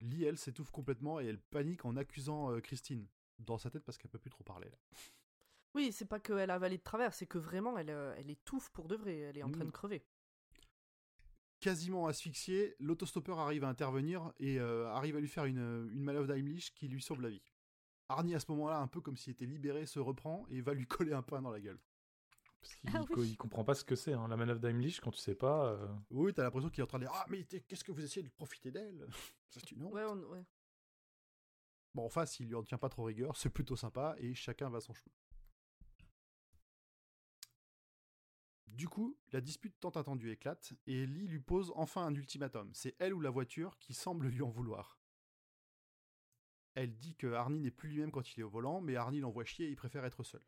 [0.02, 3.08] Lee, elle, s'étouffe complètement et elle panique en accusant euh, Christine.
[3.40, 4.70] Dans sa tête parce qu'elle peut plus trop parler.
[4.70, 4.78] Là.
[5.74, 8.70] Oui, c'est pas qu'elle a avalé de travers, c'est que vraiment, elle, euh, elle étouffe
[8.70, 9.18] pour de vrai.
[9.18, 10.04] Elle est en train de crever.
[11.60, 16.28] Quasiment asphyxié, l'autostoppeur arrive à intervenir et euh, arrive à lui faire une, une manœuvre
[16.28, 17.42] d'Heimlich qui lui sauve la vie.
[18.12, 20.86] Arnie, à ce moment-là, un peu comme s'il était libéré, se reprend et va lui
[20.88, 21.80] coller un pain dans la gueule.
[22.62, 25.12] Parce qu'il Ah co- il comprend pas ce que c'est, hein, la manœuvre d'Heimlich, quand
[25.12, 25.66] tu sais pas.
[25.74, 28.04] euh, Oui, t'as l'impression qu'il est en train de dire Ah, mais qu'est-ce que vous
[28.04, 29.08] essayez de profiter d'elle?
[29.50, 29.94] C'est une honte.
[29.94, 30.44] Ouais, on- ouais.
[31.94, 34.80] Bon, enfin, s'il lui en tient pas trop rigueur, c'est plutôt sympa et chacun va
[34.80, 35.12] son chemin.
[38.68, 42.72] Du coup, la dispute tant attendue éclate et Lee lui pose enfin un ultimatum.
[42.74, 45.01] C'est elle ou la voiture qui semble lui en vouloir.
[46.76, 49.44] Elle dit que Arnie n'est plus lui-même quand il est au volant, mais Arnie l'envoie
[49.44, 50.42] chier et il préfère être seul.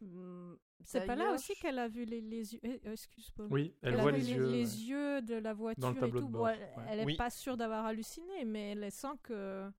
[0.00, 0.54] Mm,
[0.84, 2.60] C'est pas là aussi je- qu'elle a vu les, les yeux.
[2.64, 3.46] eh, euh, Excuse-moi.
[3.50, 4.46] Oui, elle Elle, voit a vu les les, yeux.
[4.50, 4.82] les ouais.
[4.88, 6.32] yeux de la voiture Dans le tableau et de tout.
[6.32, 6.84] bord, Bon, elle, ouais.
[6.88, 7.16] elle est Oui.
[7.16, 9.70] pas sûre d'avoir halluciné, mais elle sent que,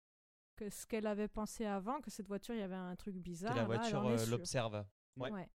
[0.55, 3.53] que ce qu'elle avait pensé avant, que cette voiture, il y avait un truc bizarre.
[3.53, 4.85] que la voiture euh, l'observe.
[5.17, 5.31] Ouais.
[5.31, 5.49] Ouais.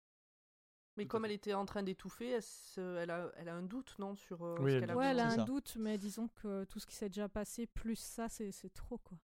[0.97, 2.37] Mais Tout comme elle était en train d'étouffer,
[2.77, 4.95] elle, a, elle a un doute, non, sur euh, Oui, ce elle qu'elle a.
[4.97, 5.43] Ouais, elle a un ça.
[5.43, 9.17] doute, mais disons que tout ce qui s'est déjà passé, plus ça, c'est trop, quoi.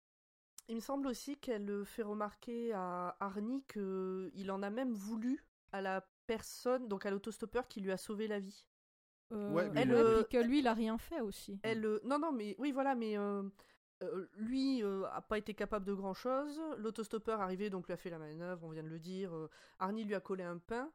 [0.68, 5.80] Il me semble aussi qu'elle fait remarquer à Arnie qu'il en a même voulu à
[5.82, 8.64] la personne, donc à l'autostoppeur qui lui a sauvé la vie.
[9.32, 11.58] Euh, Ouais, elle, euh, que lui, il a rien fait aussi.
[11.62, 13.42] Elle, euh, non, non, mais oui, voilà, mais euh,
[14.02, 16.60] euh, lui euh, a pas été capable de grand chose.
[16.78, 19.34] L'autostoppeur arrivé, donc lui a fait la manœuvre, on vient de le dire.
[19.34, 20.90] euh, Arnie lui a collé un pain.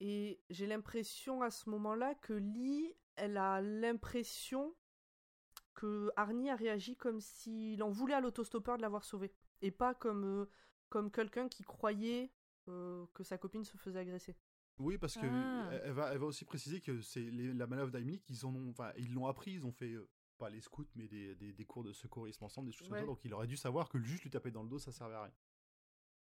[0.00, 4.74] Et j'ai l'impression à ce moment-là que Lee, elle a l'impression
[5.74, 9.32] que Arnie a réagi comme s'il en voulait à l'autostoppeur de l'avoir sauvé.
[9.62, 10.46] Et pas comme, euh,
[10.88, 12.32] comme quelqu'un qui croyait
[12.68, 14.36] euh, que sa copine se faisait agresser.
[14.78, 15.70] Oui, parce que Ah.
[15.84, 18.92] elle, va, elle va aussi préciser que c'est la manœuvre d'Heimlich, ils en ont, enfin,
[18.96, 21.84] ils l'ont appris, ils ont fait euh, pas les scouts, mais des, des, des cours
[21.84, 23.04] de secourisme ensemble, des choses comme ça.
[23.04, 25.22] Donc il aurait dû savoir que juste lui taper dans le dos, ça servait à
[25.24, 25.34] rien.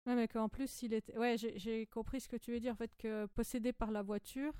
[0.05, 1.17] Ouais, mais qu'en plus, il était.
[1.17, 2.73] Ouais, j'ai j'ai compris ce que tu veux dire.
[2.73, 4.53] En fait, que possédé par la voiture,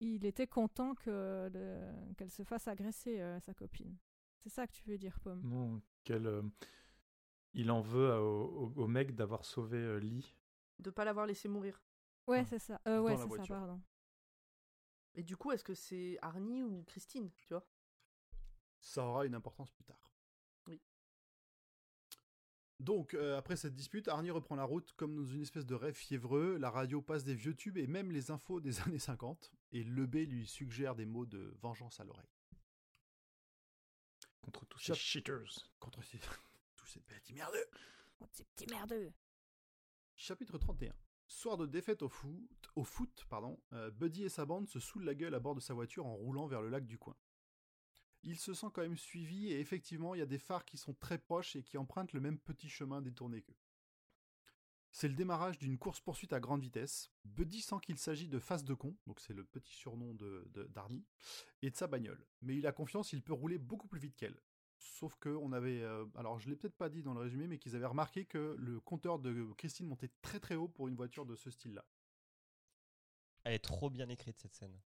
[0.00, 3.96] il était content que le- qu'elle se fasse agresser, euh, sa copine.
[4.38, 5.42] C'est ça que tu veux dire, Pomme?
[5.42, 6.42] Non, qu'elle, euh,
[7.54, 8.44] il en veut à- au,
[8.76, 10.34] au- au mec d'avoir sauvé euh, Lee.
[10.78, 11.82] De pas l'avoir laissé mourir.
[12.26, 12.80] Ouais, c'est ça.
[12.86, 13.54] Euh, ouais, la c'est ça, voiture.
[13.56, 13.80] pardon.
[15.14, 17.66] Et du coup, est-ce que c'est Arnie ou Christine, tu vois?
[18.80, 19.97] Ça aura une importance plus tard.
[22.80, 25.94] Donc, euh, après cette dispute, Arnie reprend la route comme dans une espèce de rêve
[25.96, 26.56] fiévreux.
[26.58, 29.52] La radio passe des vieux tubes et même les infos des années 50.
[29.72, 32.30] Et Lebé lui suggère des mots de vengeance à l'oreille.
[34.42, 35.70] Contre tous Chap- ces cheaters.
[35.80, 36.18] Contre ces...
[36.76, 37.66] tous ces petits merdeux.
[38.20, 39.12] Oh, ces petits merdeux.
[40.14, 40.94] Chapitre 31.
[41.26, 45.04] Soir de défaite au foot, au foot pardon, euh, Buddy et sa bande se saoulent
[45.04, 47.14] la gueule à bord de sa voiture en roulant vers le lac du coin.
[48.22, 50.94] Il se sent quand même suivi et effectivement il y a des phares qui sont
[50.94, 53.56] très proches et qui empruntent le même petit chemin détourné qu'eux.
[54.90, 57.12] C'est le démarrage d'une course-poursuite à grande vitesse.
[57.24, 61.04] Buddy sent qu'il s'agit de face de con, donc c'est le petit surnom de, d'Arnie,
[61.62, 62.26] et de sa bagnole.
[62.40, 64.40] Mais il a confiance, il peut rouler beaucoup plus vite qu'elle.
[64.78, 67.58] Sauf que on avait, euh, alors je l'ai peut-être pas dit dans le résumé, mais
[67.58, 71.26] qu'ils avaient remarqué que le compteur de Christine montait très très haut pour une voiture
[71.26, 71.84] de ce style-là.
[73.44, 74.80] Elle est trop bien écrite cette scène.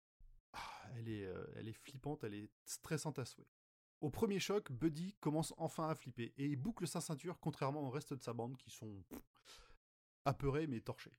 [0.97, 3.47] Elle est, euh, elle est flippante, elle est stressante à souhait.
[4.01, 7.89] Au premier choc, Buddy commence enfin à flipper et il boucle sa ceinture contrairement au
[7.89, 9.03] reste de sa bande qui sont
[10.23, 11.17] apeurés mais torchés.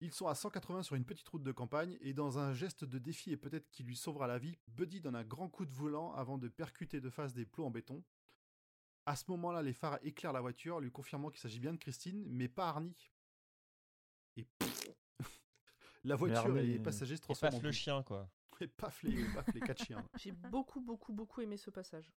[0.00, 2.98] Ils sont à 180 sur une petite route de campagne et dans un geste de
[2.98, 6.12] défi et peut-être qui lui sauvera la vie, Buddy donne un grand coup de volant
[6.12, 8.02] avant de percuter de face des plots en béton.
[9.06, 12.24] À ce moment-là, les phares éclairent la voiture, lui confirmant qu'il s'agit bien de Christine,
[12.26, 13.12] mais pas Arnie.
[14.36, 14.46] Et
[16.04, 18.30] la voiture et les passagers se Et transforment paf en le chien quoi.
[18.60, 20.04] Et paf les, paf les quatre chiens.
[20.18, 22.12] J'ai beaucoup, beaucoup, beaucoup aimé ce passage.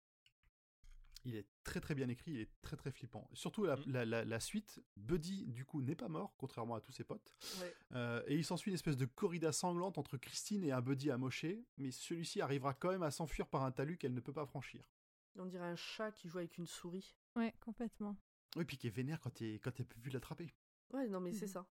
[1.25, 3.27] il est très très bien écrit, il est très très flippant.
[3.33, 3.83] Surtout la, Mm.
[3.87, 7.35] la- la- la suite, Buddy du coup n'est pas mort, contrairement à tous ses potes.
[7.59, 7.75] Ouais.
[7.95, 11.65] Euh, et il s'ensuit une espèce de corrida sanglante entre Christine et un Buddy amoché,
[11.77, 14.89] mais celui-ci arrivera quand même à s'enfuir par un talus qu'elle ne peut pas franchir.
[15.37, 17.17] On dirait un chat qui joue avec une souris.
[17.35, 18.15] Ouais, complètement.
[18.55, 20.53] Oui, puis qui est vénère quand t'es quand t'es vu l'attraper.
[20.93, 21.51] Ouais, non, mais c'est Mhm.
[21.51, 21.67] ça.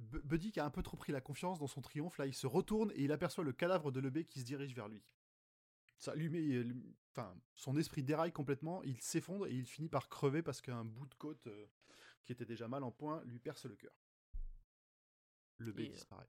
[0.00, 2.34] Bu- Buddy qui a un peu trop pris la confiance dans son triomphe, là il
[2.34, 5.02] se retourne et il aperçoit le cadavre de Lebé qui se dirige vers lui.
[5.98, 9.88] Ça lui met, euh, lui- enfin, son esprit déraille complètement, il s'effondre et il finit
[9.90, 11.66] par crever parce qu'un bout de côte euh,
[12.24, 13.92] qui était déjà mal en point lui perce le cœur.
[15.58, 16.28] Lebé euh, disparaît.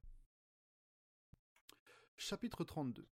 [2.18, 3.07] Chapitre 32.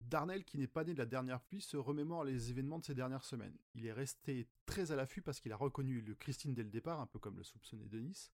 [0.00, 2.94] Darnell, qui n'est pas né de la dernière pluie, se remémore les événements de ces
[2.94, 3.56] dernières semaines.
[3.74, 7.00] Il est resté très à l'affût parce qu'il a reconnu le Christine dès le départ,
[7.00, 8.30] un peu comme le soupçonnait Denis.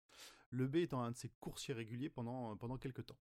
[0.54, 3.18] Le B étant un de ses coursiers réguliers pendant, pendant quelques temps.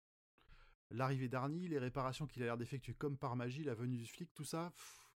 [0.91, 4.33] L'arrivée d'Arnie, les réparations qu'il a l'air d'effectuer comme par magie, la venue du flic,
[4.33, 5.11] tout ça, pff,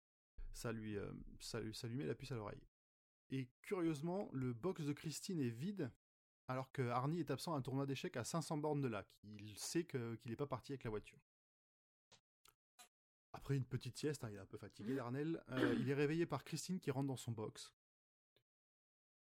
[0.53, 1.11] ça lui, euh,
[1.41, 2.61] ça, lui- ça lui met la puce à l'oreille.
[3.31, 5.91] Et curieusement, le box de Christine est vide,
[6.49, 9.07] alors que Arnie est absent à un tournoi d'échecs à 500 bornes de là.
[9.25, 11.19] Il sait qu'il n'est pas parti avec la voiture.
[13.33, 16.27] Après une petite sieste, hein, il est un peu fatigué, Darnell, euh, il est réveillé
[16.27, 17.73] par Christine qui rentre dans son box.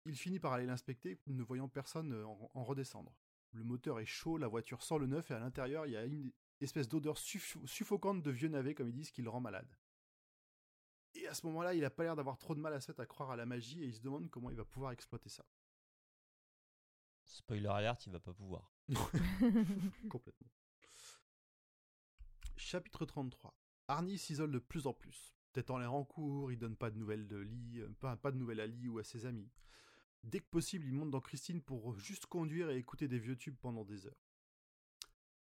[0.07, 3.15] Il finit par aller l'inspecter, ne voyant personne euh, en, en redescendre.
[3.53, 6.05] Le moteur est chaud, la voiture sent le neuf, et à l'intérieur, il y a
[6.05, 9.77] une espèce d'odeur suff- suffocante de vieux navet, comme ils disent, qui le rend malade.
[11.15, 13.01] Et à ce moment-là, il a pas l'air d'avoir trop de mal à se mettre
[13.01, 15.45] à croire à la magie, et il se demande comment il va pouvoir exploiter ça.
[17.25, 18.73] Spoiler alert, il va pas pouvoir.
[20.09, 20.51] Complètement.
[22.57, 23.55] Chapitre 33.
[23.89, 25.37] Arnie s'isole de plus en plus.
[25.53, 28.31] Tête en l'air en cours, il donne pas de nouvelles de Lee, euh, pas, pas
[28.31, 29.51] de nouvelles à Lee ou à ses amis.
[30.27, 33.57] Dès que possible, il monte dans Christine pour juste conduire et écouter des vieux tubes
[33.61, 34.27] pendant des heures.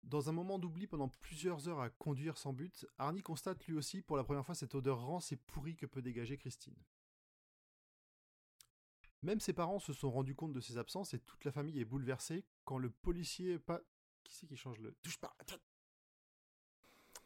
[0.01, 4.01] Dans un moment d'oubli pendant plusieurs heures à conduire sans but, Arnie constate lui aussi
[4.01, 6.81] pour la première fois cette odeur rance et pourrie que peut dégager Christine.
[9.23, 11.85] Même ses parents se sont rendus compte de ses absences et toute la famille est
[11.85, 13.81] bouleversée quand le policier pas
[14.23, 15.35] qui c'est qui change le touche pas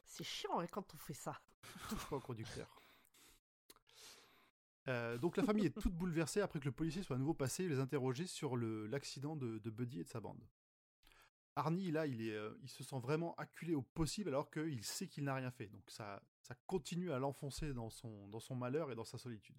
[0.04, 1.40] C'est chiant hein, quand on fait ça.
[1.90, 2.82] touche pas au conducteur.
[4.88, 7.64] Euh, donc la famille est toute bouleversée après que le policier soit à nouveau passé
[7.64, 10.44] et les interroger sur l'accident de, Buddy et de sa bande.
[11.56, 15.08] Arnie, là, il, est, euh, il se sent vraiment acculé au possible alors qu'il sait
[15.08, 15.68] qu'il n'a rien fait.
[15.68, 16.22] Donc ça,
[16.68, 19.58] continue à l'enfoncer dans son, dans son malheur et dans sa solitude.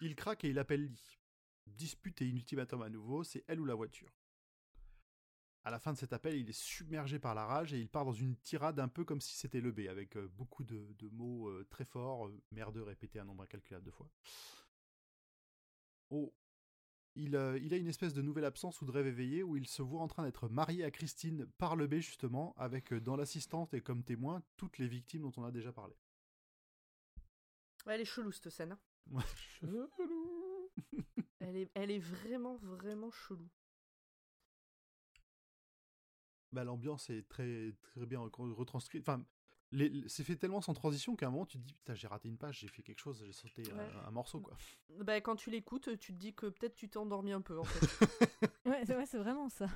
[0.00, 1.18] Il craque et il appelle Lee.
[1.66, 4.10] Dispute et ultimatum à nouveau, c'est elle ou la voiture.
[5.64, 8.04] À la fin de cet appel, il est submergé par la rage et il part
[8.04, 11.08] dans une tirade un peu comme si c'était le B, avec euh, beaucoup de, de
[11.10, 14.10] mots euh, très forts, euh, merdeux répétés un nombre incalculable de fois.
[16.10, 16.34] Oh,
[17.14, 19.68] il, euh, il a une espèce de nouvelle absence ou de rêve éveillé où il
[19.68, 23.16] se voit en train d'être marié à Christine par le B justement, avec euh, dans
[23.16, 25.94] l'assistante et comme témoin toutes les victimes dont on a déjà parlé.
[27.86, 28.72] Ouais, elle est chelou cette scène.
[28.72, 29.20] hein.
[29.36, 29.88] Chelou.
[31.40, 33.48] Elle est, elle est vraiment, vraiment chelou.
[36.52, 39.02] Bah, l'ambiance est très très bien re- retranscrite.
[39.08, 39.24] Enfin,
[39.70, 42.28] les- c'est fait tellement sans transition qu'à un moment tu te dis putain j'ai raté
[42.28, 43.88] une page, j'ai fait quelque chose, j'ai sauté un- Ouais.
[44.06, 44.56] un, morceau quoi.
[45.00, 47.64] Bah, quand tu l'écoutes, tu te dis que peut-être tu t'es endormi un peu en
[47.64, 47.80] fait.
[48.66, 49.66] Ouais, c'est ouais, c'est vraiment ça.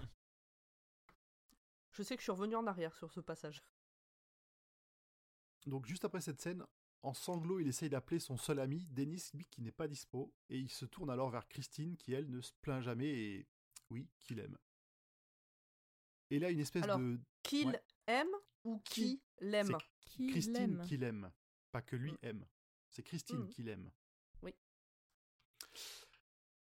[1.93, 3.65] Je sais que je suis revenu en arrière sur ce passage.
[5.67, 6.65] Donc juste après cette scène,
[7.03, 10.59] en sanglots, il essaye d'appeler son seul ami, Denis, lui qui n'est pas dispo, et
[10.59, 13.49] il se tourne alors vers Christine, qui elle ne se plaint jamais et
[13.91, 14.57] oui, qui l'aime.
[16.31, 17.83] Et là, une espèce Alors, de Qu'il Ouais.
[18.07, 18.29] aime
[18.65, 19.21] ou qui?
[19.41, 19.77] l'aime?
[20.05, 21.31] Qui Christine l'aime qui l'aime,
[21.73, 22.19] pas que lui Mm.
[22.23, 22.47] aime.
[22.91, 23.49] C'est Christine Mm.
[23.49, 23.91] qui l'aime.
[24.43, 24.55] Oui.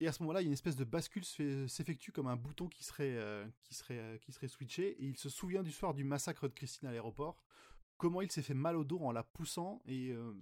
[0.02, 2.68] Et à ce moment-là, il y a une espèce de bascule s'effectue comme un bouton
[2.70, 5.94] qui serait, euh, qui, serait, euh, qui serait switché, et il se souvient du soir
[5.94, 7.44] du massacre de Christine à l'aéroport,
[7.98, 10.34] comment il s'est fait mal au dos en la poussant, et euh,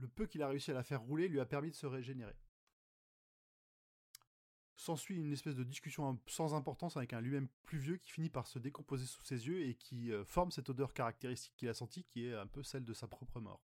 [0.00, 2.34] le peu qu'il a réussi à la faire rouler lui a permis de se régénérer.
[4.82, 8.48] S'ensuit une espèce de discussion sans importance avec un lui-même plus vieux qui finit par
[8.48, 12.02] se décomposer sous ses yeux et qui euh, forme cette odeur caractéristique qu'il a sentie,
[12.02, 13.62] qui est un peu celle de sa propre mort.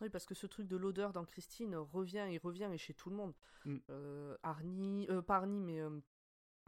[0.00, 3.10] Oui, parce que ce truc de l'odeur dans Christine revient et revient et chez tout
[3.10, 3.32] le monde.
[3.64, 3.76] Mm.
[3.90, 6.00] Euh, Arnie, euh, pas Arnie, mais euh,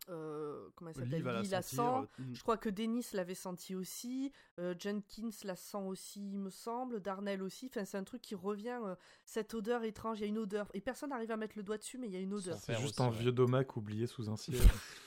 [0.08, 2.08] euh, comment elle s'appelle Lee la Lee la sentir, sent.
[2.20, 2.34] euh, mm.
[2.34, 4.32] Je crois que Dennis l'avait senti aussi.
[4.58, 7.00] euh, Jenkins la sent aussi, il me semble.
[7.00, 7.66] Darnell aussi.
[7.66, 8.78] Enfin, c'est un truc qui revient.
[8.84, 8.94] euh,
[9.24, 10.18] cette odeur étrange.
[10.18, 10.68] Il y a une odeur.
[10.74, 12.56] Et personne n'arrive à mettre le doigt dessus, mais il y a une odeur.
[12.58, 13.18] C'est juste aussi, un ouais.
[13.18, 14.60] vieux domac oublié sous un siège.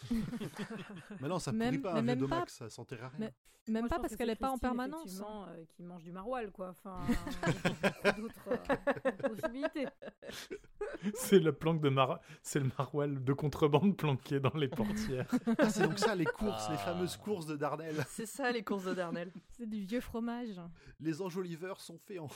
[1.21, 3.11] Mais non, ça Même- pourrit pas un vieux même domac, pas- ça sentirait rien.
[3.19, 3.33] mais-
[3.69, 5.19] Même pas parce que qu'elle c'est est pas en permanence.
[5.21, 5.45] hein.
[5.49, 6.69] euh, qui mange du maroilles, quoi.
[6.69, 6.99] Enfin,
[8.17, 9.87] d'autres euh, possibilités.
[11.15, 12.19] c'est la planque de mar...
[12.41, 14.67] c'est le maroilles de contrebande planqué dans les
[15.59, 16.85] Ah, c'est donc ça les courses, les Ah.
[16.85, 18.05] fameuses courses de Darnell.
[18.09, 19.31] C'est ça les courses de Darnell.
[19.57, 20.59] C'est du vieux fromage.
[20.99, 22.30] Les enjoliveurs sont faits en,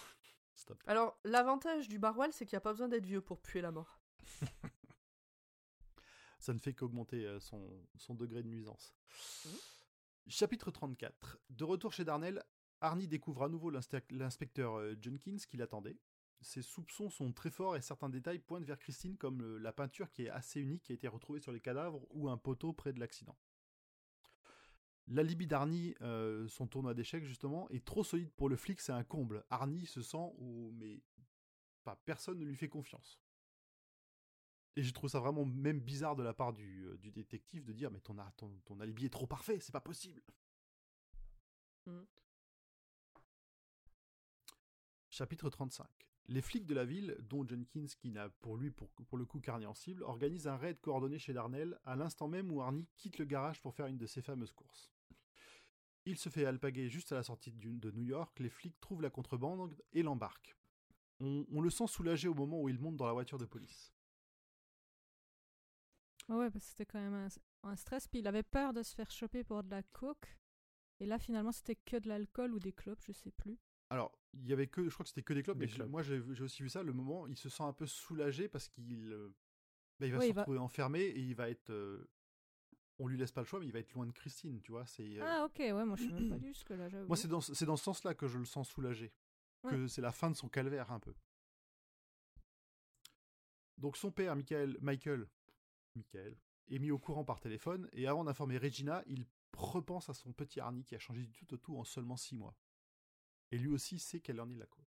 [0.53, 0.81] Stop.
[0.85, 3.71] Alors, l'avantage du Barwell, c'est qu'il n'y a pas besoin d'être vieux pour puer la
[3.71, 3.99] mort.
[6.39, 8.93] Ça ne fait qu'augmenter euh, son, son degré de nuisance.
[9.45, 9.51] Mhm.
[10.27, 11.37] Chapitre 34.
[11.49, 12.43] De retour chez Darnell,
[12.79, 15.97] Arnie découvre à nouveau l'inspec- l'inspecteur euh, Jenkins qui l'attendait.
[16.41, 20.23] Ses soupçons sont très forts et certains détails pointent vers Christine comme la peinture qui
[20.23, 22.99] est assez unique qui a été retrouvée sur les cadavres ou un poteau près de
[22.99, 23.37] l'accident.
[25.07, 29.03] L'alibi d'Arnie, euh, son tournoi d'échecs justement, est trop solide pour le flic, c'est un
[29.03, 29.43] comble.
[29.49, 31.01] Arnie se sent où mais
[31.83, 33.19] pas personne ne lui fait confiance.
[34.77, 37.73] Et je trouve ça vraiment même bizarre de la part du, euh, du détective de
[37.73, 40.23] dire mais ton, a- ton, ton alibi est trop parfait, c'est pas possible.
[41.85, 42.07] Mhm.
[45.09, 45.87] Chapitre 35.
[46.27, 49.65] Les flics de la ville, dont Jenkins, qui n'a pour lui pour, le coup qu'Arnie
[49.65, 53.25] en cible, organisent un raid coordonné chez Darnell à l'instant même où Arnie quitte le
[53.25, 54.91] garage pour faire une de ses fameuses courses.
[56.05, 59.09] Il se fait alpaguer juste à la sortie de New York, les flics trouvent la
[59.09, 60.55] contrebande et l'embarquent.
[61.19, 63.93] On, on le sent soulagé au moment où il monte dans la voiture de police.
[66.29, 67.27] Ouais, parce que c'était quand même un,
[67.69, 68.07] un stress.
[68.07, 70.37] Puis il avait peur de se faire choper pour de la coke.
[70.99, 73.59] Et là, finalement, c'était que de l'alcool ou des clopes, je sais plus.
[73.91, 76.01] Alors, il y avait que, je crois que c'était que des clubs, Des mais moi
[76.01, 79.35] j'ai aussi vu ça, le moment, il se sent un peu soulagé parce qu'il euh,
[79.99, 81.69] bah, il va se va- retrouver enfermé et il va être...
[81.71, 82.09] euh,
[82.99, 84.85] on lui laisse pas le choix, mais il va être loin de Christine, tu vois.
[84.85, 87.07] C'est, euh, Ah, ok, ouais, moi je suis même pas lu jusque-là, j'avoue.
[87.07, 89.11] Moi, c'est dans, ce- c'est dans ce sens-là que je le sens soulagé.
[89.69, 91.13] Que c'est la fin de son calvaire, un peu.
[93.77, 95.27] Donc, son père, Michael, Michael,
[95.95, 96.37] Michael,
[96.69, 99.25] est mis au courant par téléphone, et avant d'informer Regina, il
[99.57, 102.35] repense à son petit Arnie qui a changé du tout au tout en seulement six
[102.35, 102.55] mois.
[103.51, 104.85] Et lui aussi sait qu'elle en est la cause.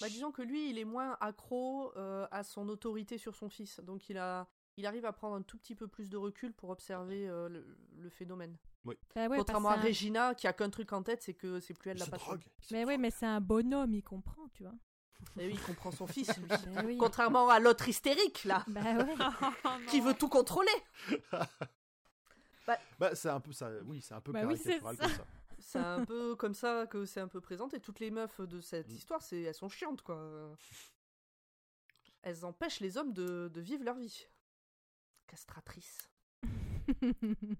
[0.00, 3.80] Bah, disons que lui, il est moins accro euh, à son autorité sur son fils.
[3.80, 4.46] Donc, il, a,
[4.76, 7.78] il arrive à prendre un tout petit peu plus de recul pour observer euh, le,
[7.96, 8.56] le phénomène.
[8.86, 11.58] Ah ouais, parce Contrairement à un- Regina, qui a qu'un truc en tête, c'est que
[11.60, 12.40] c'est plus elle la patronne.
[12.70, 14.74] Mais oui, mais c'est un bonhomme, il comprend, tu vois.
[15.38, 16.48] Et oui, il comprend son fils, lui.
[16.66, 16.96] Ben oui.
[16.98, 19.14] Contrairement à l'autre hystérique, là, Bah ouais.
[19.88, 20.70] qui veut tout contrôler.
[22.98, 23.70] Bah, c'est un peu ça.
[23.86, 25.04] Oui, c'est un peu Bah oui, caricatural ça.
[25.04, 25.26] comme ça.
[25.58, 27.80] C'est un peu comme ça que c'est un peu présenté.
[27.80, 28.92] Toutes les meufs de cette Mm.
[28.96, 30.56] histoire, c'est elles sont chiantes, quoi.
[32.22, 34.26] Elles empêchent les hommes de, de vivre leur vie.
[35.26, 36.10] Castratrices.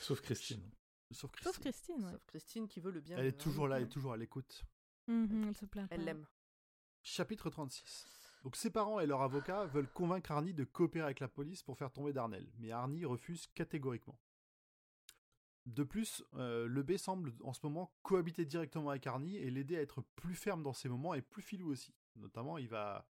[0.00, 0.62] Sauf Christine.
[1.10, 1.52] Sauf Christine.
[1.52, 2.10] Sauf Christine, ouais.
[2.12, 3.16] Sauf Christine qui veut le bien.
[3.16, 4.64] Elle est toujours là, elle est toujours à l'écoute.
[5.06, 6.26] Mhm, elle se plaint Elle l'aime.
[7.02, 8.06] Chapitre 36.
[8.42, 11.78] Donc ses parents et leur avocat veulent convaincre Arnie de coopérer avec la police pour
[11.78, 14.18] faire tomber Darnell, mais Arnie refuse catégoriquement.
[15.66, 19.76] De plus, euh, le B semble en ce moment cohabiter directement avec Arnie et l'aider
[19.76, 21.92] à être plus ferme dans ses moments et plus filou aussi.
[22.14, 23.08] Notamment, il va,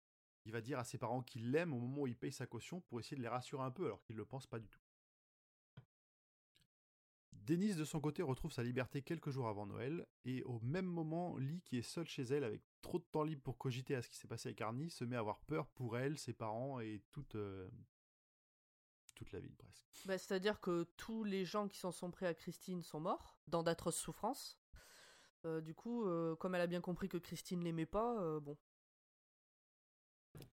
[0.44, 2.82] il va dire à ses parents qu'il l'aime au moment où il paye sa caution
[2.82, 4.80] pour essayer de les rassurer un peu alors qu'ils ne le pensent pas du tout.
[7.32, 11.36] Denise, de son côté, retrouve sa liberté quelques jours avant Noël, et au même moment,
[11.38, 14.08] Lee, qui est seule chez elle avec trop de temps libre pour cogiter à ce
[14.08, 17.02] qui s'est passé avec Arnie, se met à avoir peur pour elle, ses parents et
[17.10, 17.68] toute, euh,
[19.24, 19.84] toute la ville presque.
[20.06, 23.62] Bah, C'est-à-dire que tous les gens qui s'en sont pris à Christine sont morts, dans
[23.62, 24.58] d'atroces souffrances.
[25.44, 28.56] Euh, du coup, euh, comme elle a bien compris que Christine l'aimait pas, euh, bon,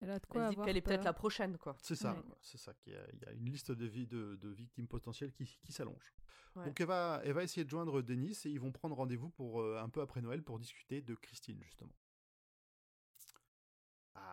[0.01, 1.77] Elle a de elle quoi se dit avoir qu'elle est peut-être la prochaine, quoi.
[1.83, 2.23] C'est ça, Ouais.
[2.41, 2.73] c'est ça.
[2.75, 5.45] qu'il y a- Il y a une liste de, vi- de, de victimes potentielles qui,
[5.65, 6.15] qui s'allonge.
[6.55, 6.65] Ouais.
[6.65, 9.61] Donc elle va, elle va essayer de joindre Denis et ils vont prendre rendez-vous pour
[9.61, 11.93] euh, un peu après Noël pour discuter de Christine justement.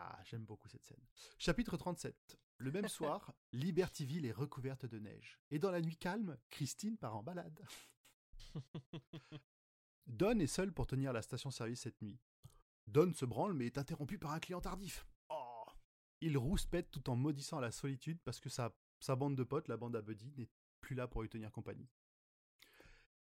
[0.06, 1.06] Ah, j'aime beaucoup cette scène.
[1.38, 2.38] Chapitre 37.
[2.58, 5.40] Le même soir, Libertyville est recouverte de neige.
[5.50, 7.66] Et dans la nuit calme, Christine part en balade.
[10.08, 12.20] Don est seul pour tenir la station-service cette nuit.
[12.88, 15.08] Don se branle mais est interrompu par un client tardif.
[15.30, 15.66] Oh
[16.20, 19.78] Il rouspète tout en maudissant la solitude parce que sa, sa bande de potes, la
[19.78, 20.50] bande à Buddy, n'est
[20.82, 21.90] plus là pour lui tenir compagnie.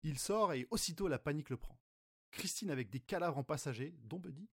[0.03, 1.79] Il sort et aussitôt la panique le prend.
[2.31, 4.49] Christine avec des cadavres en passagers, dont Buddy.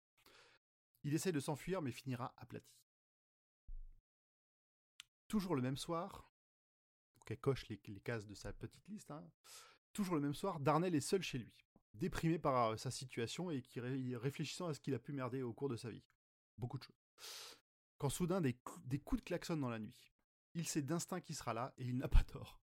[1.04, 2.76] Il essaie de s'enfuir mais finira aplati.
[5.28, 6.30] Toujours le même soir,
[7.16, 9.24] donc coche les, cases de sa petite liste, hein.
[9.92, 11.54] toujours le même soir, Darnell est seul chez lui,
[11.94, 15.42] déprimé par euh, sa situation et qui ré- réfléchissant à ce qu'il a pu merder
[15.42, 16.04] au cours de sa vie.
[16.58, 16.96] Beaucoup de choses.
[17.96, 20.12] Quand soudain des, cou- des coups de klaxon dans la nuit.
[20.54, 22.60] Il sait d'instinct qui sera là et il n'a pas tort.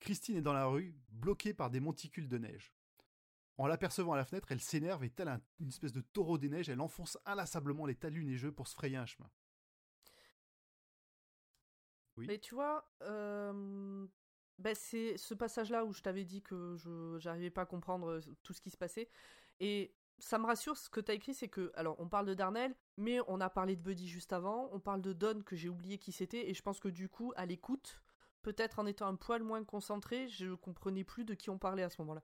[0.00, 2.74] Christine est dans la rue, bloquée par des monticules de neige.
[3.60, 6.48] En l'apercevant à la fenêtre, elle s'énerve et, telle un- une espèce de taureau des
[6.48, 9.28] neiges, elle enfonce inlassablement les talus neigeux pour se frayer un chemin.
[12.16, 12.90] Mais tu vois,
[14.58, 18.54] ben, c'est ce passage-là où je t'avais dit que je j'arrivais pas à comprendre tout
[18.54, 19.10] ce qui se passait.
[19.58, 22.34] Et ça me rassure, ce que tu as écrit, c'est que, alors, on parle de
[22.34, 25.68] Darnell, mais on a parlé de Buddy juste avant, on parle de Don, que j'ai
[25.68, 28.02] oublié qui c'était, et je pense que du coup, à l'écoute,
[28.42, 31.90] peut-être en étant un poil moins concentré, je comprenais plus de qui on parlait à
[31.90, 32.22] ce moment-là.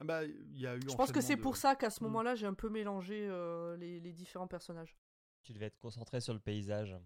[0.00, 0.80] Ah Bah, il y a eu.
[0.82, 2.06] Je pense que c'est pour ça qu'à ce Mm.
[2.08, 4.96] moment-là, j'ai un peu mélangé euh, les, les différents personnages.
[5.42, 6.96] Tu devais être concentré sur le paysage.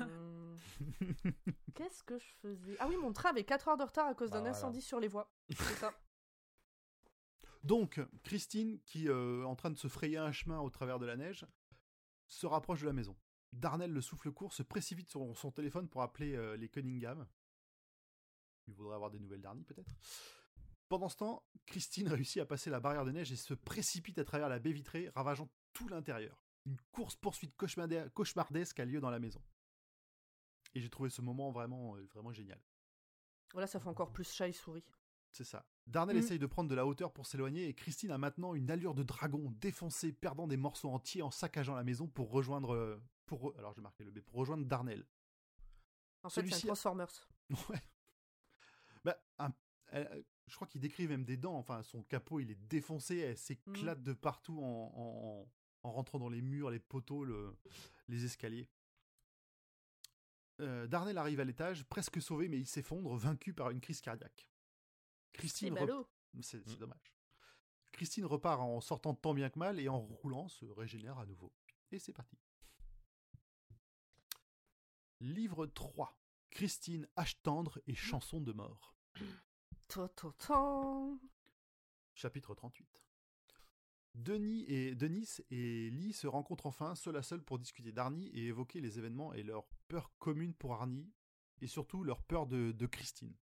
[0.00, 0.56] Hum,
[1.74, 2.76] Qu'est-ce que je faisais?
[2.78, 4.56] Ah oui, mon train avait 4 heures de retard à cause Bah d'un voilà.
[4.56, 5.30] incendie sur les voies.
[5.50, 5.92] C'est ça.
[7.64, 11.06] Donc, Christine, qui euh, est en train de se frayer un chemin au travers de
[11.06, 11.46] la neige,
[12.26, 13.16] se rapproche de la maison.
[13.52, 17.26] Darnell, le souffle court, se précipite sur son téléphone pour appeler euh, les Cunningham.
[18.66, 19.94] Il voudrait avoir des nouvelles d'Arnie, peut-être?
[20.88, 24.24] Pendant ce temps, Christine réussit à passer la barrière de neige et se précipite à
[24.24, 26.42] travers la baie vitrée, ravageant tout l'intérieur.
[26.66, 29.42] Une course-poursuite cauchemardesque a lieu dans la maison.
[30.74, 32.60] Et j'ai trouvé ce moment vraiment, euh, vraiment génial.
[33.52, 34.84] Voilà, ça fait encore plus chat et souris.
[35.30, 35.66] C'est ça.
[35.86, 36.20] Darnell Mm.
[36.20, 39.02] essaye de prendre de la hauteur pour s'éloigner et Christine a maintenant une allure de
[39.02, 42.74] dragon, défoncée, perdant des morceaux entiers en saccageant la maison pour rejoindre.
[42.74, 45.06] euh, Pour, alors j'ai marqué le B, pour rejoindre Darnell.
[46.22, 47.28] En fait, c'est un Transformers.
[47.70, 47.82] Ouais.
[49.04, 49.52] Bah, un-
[49.88, 51.56] elle- je crois qu'il décrit même des dents.
[51.56, 53.18] Enfin, son capot, il est défoncé.
[53.18, 55.48] Elle s'éclate de partout en, en-
[55.82, 57.56] en rentrant dans les murs, les poteaux, le-
[58.08, 58.68] les escaliers.
[60.60, 64.48] Euh, Darnell arrive à l'étage, presque sauvé, mais il s'effondre, vaincu par une crise cardiaque.
[65.32, 66.06] Christine, rep-
[66.42, 66.78] c'est c'est Mm.
[66.78, 67.14] dommage.
[67.92, 71.52] Christine repart en sortant tant bien que mal et en roulant se régénère à nouveau.
[71.90, 72.36] Et c'est parti.
[75.20, 76.18] Livre 3.
[76.50, 78.94] Christine, H tendre et chanson de mort.
[82.14, 83.04] Chapitre 38.
[84.14, 88.46] Denis et, Denis et Lee se rencontrent enfin seul à seul pour discuter d'Arnie et
[88.46, 91.12] évoquer les événements et leur peur commune pour Arnie
[91.60, 93.34] et surtout leur peur de, de Christine.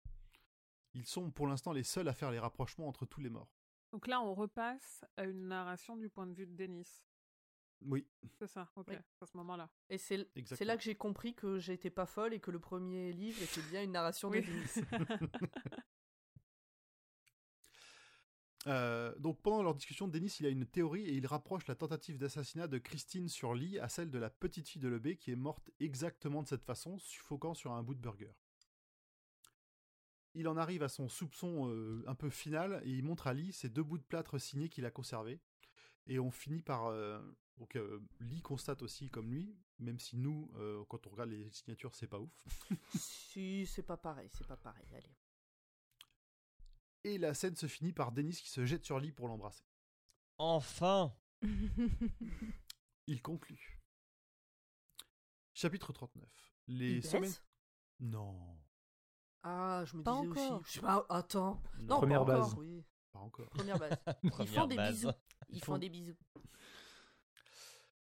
[0.94, 3.52] Ils sont pour l'instant les seuls à faire les rapprochements entre tous les morts.
[3.92, 6.88] Donc là, on repasse à une narration du point de vue de Denis.
[7.82, 8.08] Oui,
[8.38, 8.96] C'est ça, ok, Oui.
[9.22, 9.70] à ce moment-là.
[9.90, 10.28] Et c'est
[10.62, 13.84] là que j'ai compris que j'étais pas folle et que le premier livre était bien
[13.84, 14.42] une narration Oui.
[14.42, 14.68] de Denis.
[18.68, 22.18] Euh, donc pendant leur discussion, Denis il a une théorie et il rapproche la tentative
[22.18, 25.36] d'assassinat de Christine sur Lee à celle de la petite fille de Lebé qui est
[25.36, 28.34] morte exactement de cette façon, suffoquant sur un bout de burger.
[30.34, 33.52] Il en arrive à son soupçon euh, un peu final et il montre à Lee
[33.52, 35.40] ces deux bouts de plâtre signés qu'il a conservés.
[36.08, 36.88] Et on finit par...
[36.88, 37.20] euh,
[37.58, 37.78] donc
[38.20, 40.52] Lee constate aussi comme lui, même si nous,
[40.90, 42.32] quand on regarde les signatures, c'est pas ouf.
[42.96, 44.88] si, c'est pas pareil, c'est pas pareil.
[44.96, 45.16] Allez.
[47.04, 49.64] Et la scène se finit par Denis qui se jette sur Lee pour l'embrasser.
[50.38, 51.16] Enfin
[53.08, 53.82] Il conclut.
[55.54, 56.30] Chapitre 39.
[56.68, 57.24] Les Il semaines.
[57.24, 57.44] baisse
[58.00, 58.58] Non.
[59.44, 60.62] Ah, je me Pas disais encore.
[60.62, 60.80] aussi.
[60.80, 61.62] Je attends.
[61.80, 62.60] non, Non, Première pas encore, base.
[62.60, 62.86] oui.
[63.12, 63.50] Pas encore.
[63.50, 63.98] Première base.
[64.24, 64.94] Ils font des base.
[64.94, 65.10] bisous.
[65.50, 66.16] Ils, Ils font font- des bisous.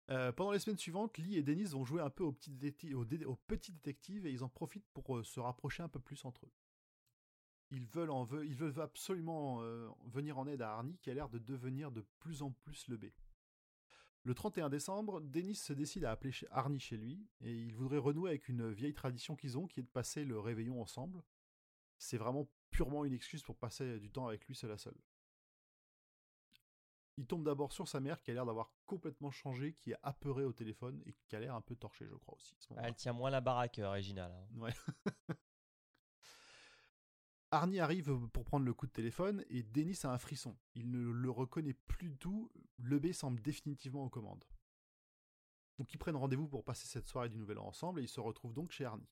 [0.09, 2.97] Euh, pendant les semaines suivantes, Lee et Dennis vont jouer un peu au petit, détective,
[2.97, 5.99] au, dé- au petit détective et ils en profitent pour euh, se rapprocher un peu
[6.01, 6.51] plus entre eux.
[7.71, 11.13] Ils veulent, en ve- ils veulent absolument euh, venir en aide à Arnie qui a
[11.13, 13.05] l'air de devenir de plus en plus le B.
[14.23, 18.29] Le 31 décembre, Dennis se décide à appeler Arnie chez lui et il voudrait renouer
[18.31, 21.23] avec une vieille tradition qu'ils ont qui est de passer le réveillon ensemble.
[21.97, 24.95] C'est vraiment purement une excuse pour passer du temps avec lui seul à seul.
[27.17, 30.45] Il tombe d'abord sur sa mère qui a l'air d'avoir complètement changé, qui est apeurée
[30.45, 32.53] au téléphone et qui a l'air un peu torchée, je crois aussi.
[32.55, 32.87] à ce moment-là.
[32.87, 34.31] Elle tient moins la baraque euh, hein.
[34.55, 34.73] Ouais.
[37.51, 40.55] Arnie arrive pour prendre le coup de téléphone et Dennis a un frisson.
[40.73, 42.49] Il ne le reconnaît plus du tout.
[42.77, 44.45] Le B semble définitivement aux commandes.
[45.77, 48.21] Donc ils prennent rendez-vous pour passer cette soirée du Nouvel An ensemble et ils se
[48.21, 49.09] retrouvent donc chez Arnie.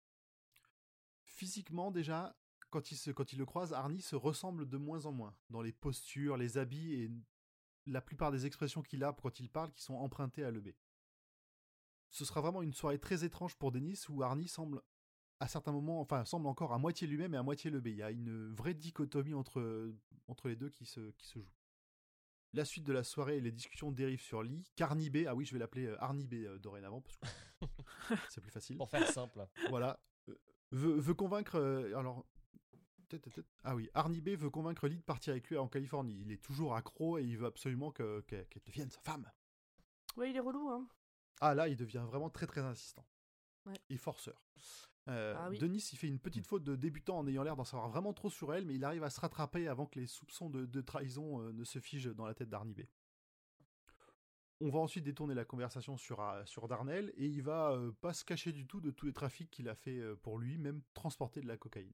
[1.24, 2.36] Physiquement déjà,
[2.70, 5.62] quand il, se, quand il le croise, Arnie se ressemble de moins en moins dans
[5.62, 7.12] les postures, les habits et
[7.88, 10.74] la plupart des expressions qu'il a quand il parle qui sont empruntées à l'EB.
[12.10, 14.82] Ce sera vraiment une soirée très étrange pour Dennis où Arnie semble
[15.40, 17.88] à certains moments, enfin, semble encore à moitié lui-même et à moitié le B.
[17.88, 19.92] Il y a une vraie dichotomie entre,
[20.28, 21.50] entre les deux qui se, qui se joue.
[22.54, 24.64] La suite de la soirée et les discussions dérivent sur Lee.
[24.76, 27.26] Carney B, ah oui, je vais l'appeler euh, Arnie B euh, dorénavant parce que
[28.30, 28.78] c'est plus facile.
[28.78, 29.48] Pour faire simple.
[29.70, 30.00] Voilà.
[30.30, 30.36] Euh,
[30.72, 31.56] veut, veut convaincre.
[31.56, 32.26] euh, alors.
[33.64, 36.20] Ah oui, Arnie B veut convaincre Lee de partir avec lui en Californie.
[36.22, 39.32] Il est toujours accro et il veut absolument que- que- qu'elle devienne sa femme.
[40.16, 40.88] Ouais, il est relou, hein.
[41.42, 43.06] Ah là, il devient vraiment très très insistant.
[43.66, 43.74] Ouais.
[43.90, 44.44] Et forceur.
[45.10, 45.58] Euh, Ah oui.
[45.58, 48.30] Denis, il fait une petite faute de débutant en ayant l'air d'en savoir vraiment trop
[48.30, 51.42] sur elle, mais il arrive à se rattraper avant que les soupçons de, de trahison
[51.42, 52.82] euh, ne se figent dans la tête d'Arnie B.
[54.62, 58.24] On va ensuite détourner la conversation sur, euh, sur Darnell, et il va pas se
[58.24, 61.48] cacher du tout de tous les trafics qu'il a fait pour lui, même transporter de
[61.48, 61.94] la cocaïne.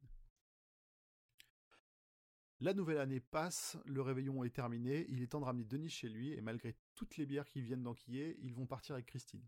[2.62, 6.10] La nouvelle année passe, le réveillon est terminé, il est temps de ramener Denis chez
[6.10, 9.46] lui, et malgré toutes les bières qui viennent d'enquiller, ils vont partir avec Christine.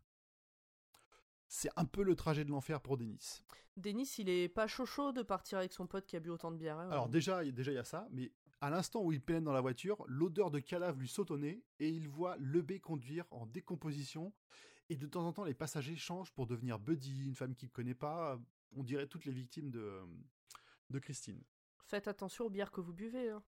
[1.48, 3.42] C'est un peu le trajet de l'enfer pour Denis.
[3.78, 6.52] Denis, il est pas chaud chaud de partir avec son pote qui a bu autant
[6.52, 6.78] de bière.
[6.80, 6.90] hein.
[6.92, 9.52] Alors déjà, il- déjà il y a ça, mais À l'instant où il pénètre dans
[9.54, 13.26] la voiture, l'odeur de calave lui saute au nez et il voit le B conduire
[13.30, 14.34] en décomposition.
[14.90, 17.72] Et de temps en temps, les passagers changent pour devenir Buddy, une femme qu'il ne
[17.72, 18.40] connaît pas.
[18.76, 20.02] On dirait toutes les victimes de,
[20.90, 21.40] de Christine.
[21.86, 23.30] Faites attention aux bières que vous buvez.
[23.30, 23.44] Hein.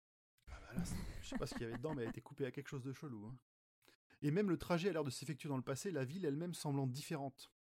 [0.51, 0.83] Ah bah là,
[1.23, 2.69] je sais pas ce qu'il y avait dedans, mais elle a été coupée à quelque
[2.69, 3.27] chose de chelou.
[3.27, 3.37] hein.
[4.23, 6.89] Et même le trajet a l'air de s'effectuer dans le passé, la ville elle-même semblant
[6.89, 7.53] différente.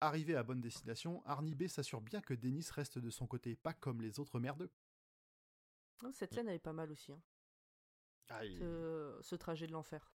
[0.00, 3.74] Arrivé à bonne destination, Arnie B s'assure bien que Dennis reste de son côté, pas
[3.74, 4.70] comme les autres merdeux.
[6.02, 7.12] Non, Cette scène, elle est pas mal aussi.
[7.12, 7.20] hein.
[8.30, 10.12] Ah, Ce, ce trajet de l'enfer.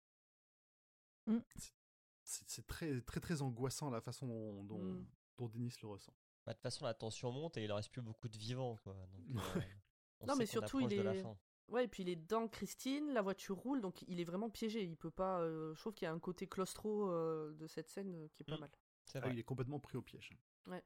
[2.23, 5.05] c'est c'est très, très très angoissant la façon dont, dont, Mm.
[5.37, 6.13] dont Dennis le ressent.
[6.45, 8.77] Bah, De toute façon, la tension monte et il en reste plus beaucoup de vivants.
[8.83, 8.93] Quoi.
[9.29, 9.61] Donc, euh,
[10.21, 11.37] on Non, sait mais surtout, il de la est- fin.
[11.67, 14.83] Ouais, et puis il est dans Christine, la voiture roule, donc il est vraiment piégé.
[14.83, 15.41] Il peut pas.
[15.41, 18.43] euh, je trouve qu'il y a un côté claustro euh, de cette scène euh, qui
[18.43, 18.61] est pas Mm.
[18.61, 18.71] mal.
[19.05, 20.31] C'est Ah, il est complètement pris au piège.
[20.67, 20.83] Ouais.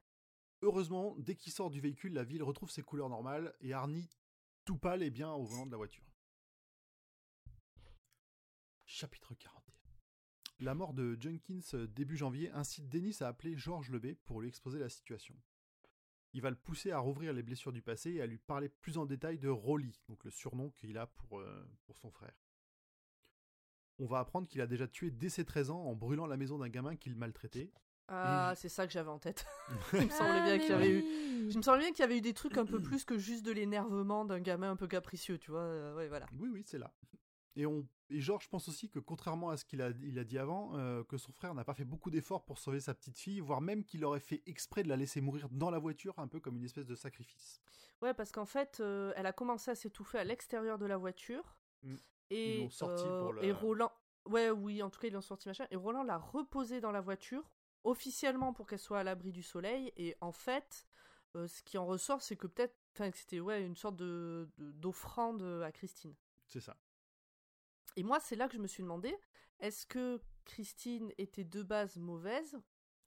[0.62, 4.08] Heureusement, dès qu'il sort du véhicule, la ville retrouve ses couleurs normales et Arnie,
[4.64, 6.04] tout pâle, est bien au volant de la voiture.
[8.84, 9.70] Chapitre 41.
[10.60, 14.48] La mort de Jenkins euh, début janvier incite Dennis à appeler Georges Lebé pour lui
[14.48, 15.34] exposer la situation.
[16.34, 18.98] Il va le pousser à rouvrir les blessures du passé et à lui parler plus
[18.98, 22.34] en détail de Rolly, donc le surnom qu'il a pour, euh, pour son frère.
[23.98, 26.58] On va apprendre qu'il a déjà tué dès ses 13 ans en brûlant la maison
[26.58, 27.72] d'un gamin qu'il maltraitait.
[28.10, 29.46] Ah, je- c'est ça que j'avais en tête.
[29.94, 31.50] il me semblait Ah, bien mais qu'il y avait eu.
[31.50, 33.44] Je me semblais bien qu'il y avait eu des trucs un peu plus que juste
[33.44, 35.60] de l'énervement d'un gamin un peu capricieux, tu vois.
[35.60, 36.26] euh, ouais, voilà.
[36.38, 36.92] Oui, oui, c'est là.
[37.56, 37.84] Et, on...
[38.10, 41.02] et Georges pense aussi que, contrairement à ce qu'il a, il a dit avant, euh,
[41.02, 43.84] que son frère n'a pas fait beaucoup d'efforts pour sauver sa petite fille, voire même
[43.84, 46.64] qu'il aurait fait exprès de la laisser mourir dans la voiture, un peu comme une
[46.64, 47.60] espèce de sacrifice.
[48.02, 51.56] Ouais, parce qu'en fait, euh, elle a commencé à s'étouffer à l'extérieur de la voiture.
[51.82, 51.96] Mm.
[52.30, 53.90] Et, Ils l'ont sortie euh, pour le- et Roland.
[54.26, 55.66] Ouais, oui, en tout cas, ils l'ont sorti machin.
[55.72, 57.50] Et Roland l'a reposée dans la voiture,
[57.84, 59.92] officiellement pour qu'elle soit à l'abri du soleil.
[59.96, 60.86] Et en fait,
[61.36, 62.76] euh, ce qui en ressort, c'est que peut-être.
[62.94, 66.14] Enfin, que c'était ouais, une sorte de, de- d'offrande à Christine.
[66.48, 66.76] C'est ça.
[67.96, 69.16] Et moi, c'est là que je me suis demandé
[69.60, 72.58] est-ce que Christine était de base mauvaise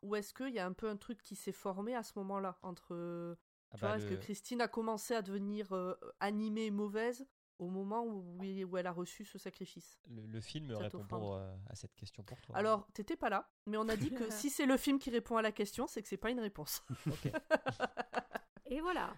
[0.03, 2.59] Ou est-ce qu'il y a un peu un truc qui s'est formé à ce moment-là
[2.61, 3.37] entre
[3.71, 7.25] Ah bah, est-ce le- que Christine a commencé à devenir euh, animée mauvaise
[7.59, 11.35] au moment où, où elle a reçu ce sacrifice Le, le film Cette répond pour,
[11.35, 12.57] euh, à cette question pour toi.
[12.57, 15.37] Alors, t'étais pas là, mais on a dit que si c'est le film qui répond
[15.37, 16.83] à la question, c'est que c'est pas une réponse.
[18.65, 19.13] Et voilà.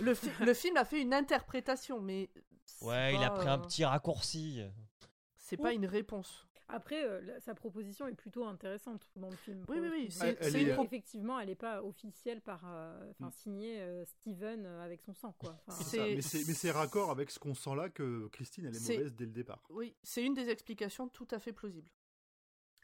[0.00, 2.30] le, fi- le film a fait une interprétation, mais
[2.64, 4.60] c'est Ouais, il a pas, pris un euh, petit raccourci.
[5.36, 6.45] C'est pas une réponse.
[6.68, 9.64] Après, euh, la- sa proposition est plutôt intéressante dans le film.
[9.68, 13.28] Oui, oui, oui, c'est Elle- est- pro- effectivement, elle n'est pas officielle par, euh, enfin,
[13.28, 13.32] Mm.
[13.32, 15.56] signée euh, Steven euh, avec son sang, quoi.
[15.66, 15.90] Enfin, C'est ça.
[16.04, 18.78] C'est- Mais c'est mais c'est raccord avec ce qu'on sent là que Christine, elle est
[18.80, 19.62] C'est- mauvaise dès le départ.
[19.70, 21.90] Oui, c'est une des explications tout à fait plausibles.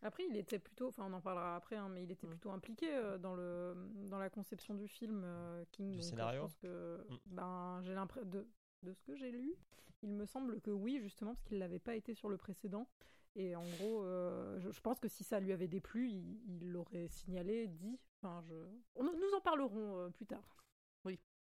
[0.04, 2.30] Après, il était plutôt, enfin, on en parlera après, hein, mais il était Mm.
[2.30, 3.74] plutôt impliqué euh, dans le
[4.10, 5.90] dans la conception du film euh, King.
[5.90, 7.16] Du donc, euh, scénario je pense que, Mm.
[7.26, 8.46] ben, j'ai l'impression de
[8.84, 9.54] de ce que j'ai lu,
[10.02, 12.88] il me semble que oui, justement, parce qu'il l'avait pas été sur le précédent.
[13.34, 17.09] Et en gros, euh, je, je pense que si ça lui avait déplu, il l'aurait
[17.09, 17.98] signalé, dit.
[18.20, 18.54] Enfin, je...
[18.96, 20.56] on- nous en parlerons euh, plus tard.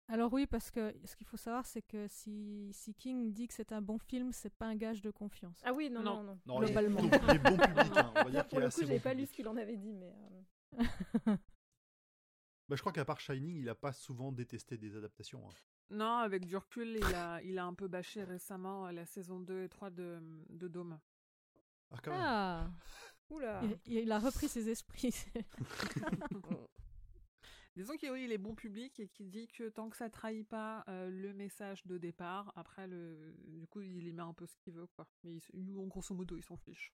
[0.08, 3.54] Alors oui, parce que ce qu'il faut savoir, c'est que si, si King dit que
[3.54, 5.60] c'est un bon film, c'est pas un gage de confiance.
[5.64, 6.16] Ah oui, non, Non.
[6.16, 6.40] non, non.
[6.44, 6.98] Non, il est globalement.
[7.00, 8.12] il est bon public, hein.
[8.16, 9.56] on va dire qu'il Pour est le assez coup, bon pas lu ce qu'il en
[9.56, 10.12] avait dit, mais.
[10.74, 10.82] euh,
[12.68, 15.46] Bah, je crois qu'à part Shining, il a pas souvent détesté des adaptations.
[15.48, 15.52] hein.
[15.90, 19.64] Non, avec du recul, il a, il a un peu bâché récemment la saison 2
[19.64, 20.98] et 3 de, de Dome.
[21.92, 22.20] Ah, quand même.
[22.22, 22.70] Ah,
[23.30, 23.60] Oula.
[23.86, 25.14] il, il a repris ses esprits.
[27.74, 30.46] Disons qu'il oui, il est bon public et qui dit que tant que ça trahit
[30.46, 34.46] pas euh, le message de départ, après, le, du coup, il y met un peu
[34.46, 35.08] ce qu'il veut, quoi.
[35.24, 36.92] Mais il- en grosso modo, il s'en fiche.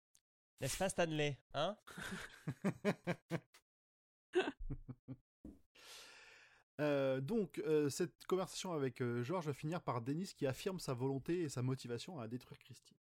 [0.61, 1.77] N'est-ce pas Stanley hein?
[6.79, 10.93] Euh, donc, euh, cette conversation avec euh, George va finir par Dennis qui affirme sa
[10.93, 12.99] volonté et sa motivation à détruire Christine.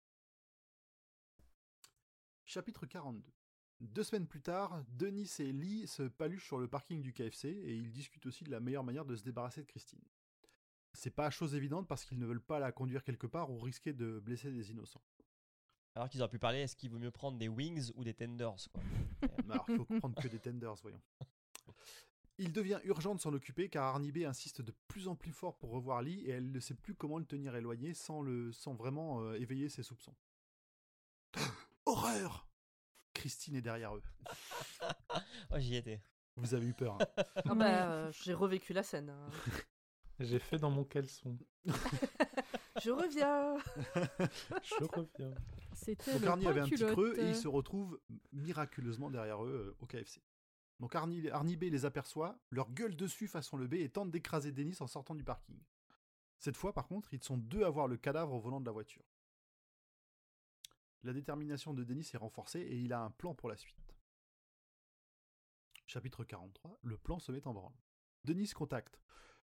[2.50, 3.22] Chapitre 42.
[3.78, 7.76] Deux semaines plus tard, Denis et Lee se paluchent sur le parking du KFC et
[7.76, 10.02] ils discutent aussi de la meilleure manière de se débarrasser de Christine.
[10.92, 13.92] C'est pas chose évidente parce qu'ils ne veulent pas la conduire quelque part ou risquer
[13.92, 15.04] de blesser des innocents.
[15.94, 18.56] Alors qu'ils auraient pu parler, est-ce qu'il vaut mieux prendre des wings ou des tenders
[18.72, 18.82] quoi?
[19.48, 21.00] Alors, il faut prendre que des tenders, voyons.
[22.38, 25.56] Il devient urgent de s'en occuper car Arnie B insiste de plus en plus fort
[25.56, 28.74] pour revoir Lee et elle ne sait plus comment le tenir éloigné sans, le, sans
[28.74, 30.16] vraiment euh, éveiller ses soupçons.
[32.04, 32.46] Horreur
[33.14, 34.02] Christine est derrière eux.
[35.52, 36.00] Oh, j'y étais.
[36.36, 36.96] Vous avez eu peur.
[37.00, 37.22] hein.
[37.50, 39.10] Ah bah, euh, j'ai revécu la scène.
[39.10, 39.28] hein.
[40.20, 41.38] J'ai fait dans mon caleçon.
[41.64, 43.56] Je reviens.
[44.62, 45.34] Je reviens.
[45.72, 47.98] C'était Donc le Arnie avait un petit creux et il se retrouve
[48.32, 50.22] miraculeusement derrière eux euh, au KFC.
[50.78, 54.52] Donc Arnie, Arnie B les aperçoit, leur gueule dessus façon le B et tente d'écraser
[54.52, 55.58] Dennis en sortant du parking.
[56.38, 58.72] Cette fois, par contre, ils sont deux à voir le cadavre au volant de la
[58.72, 59.02] voiture.
[61.02, 63.96] La détermination de Denis est renforcée et il a un plan pour la suite.
[65.86, 67.74] Chapitre 43, le plan se met en branle.
[68.24, 69.00] Denis contacte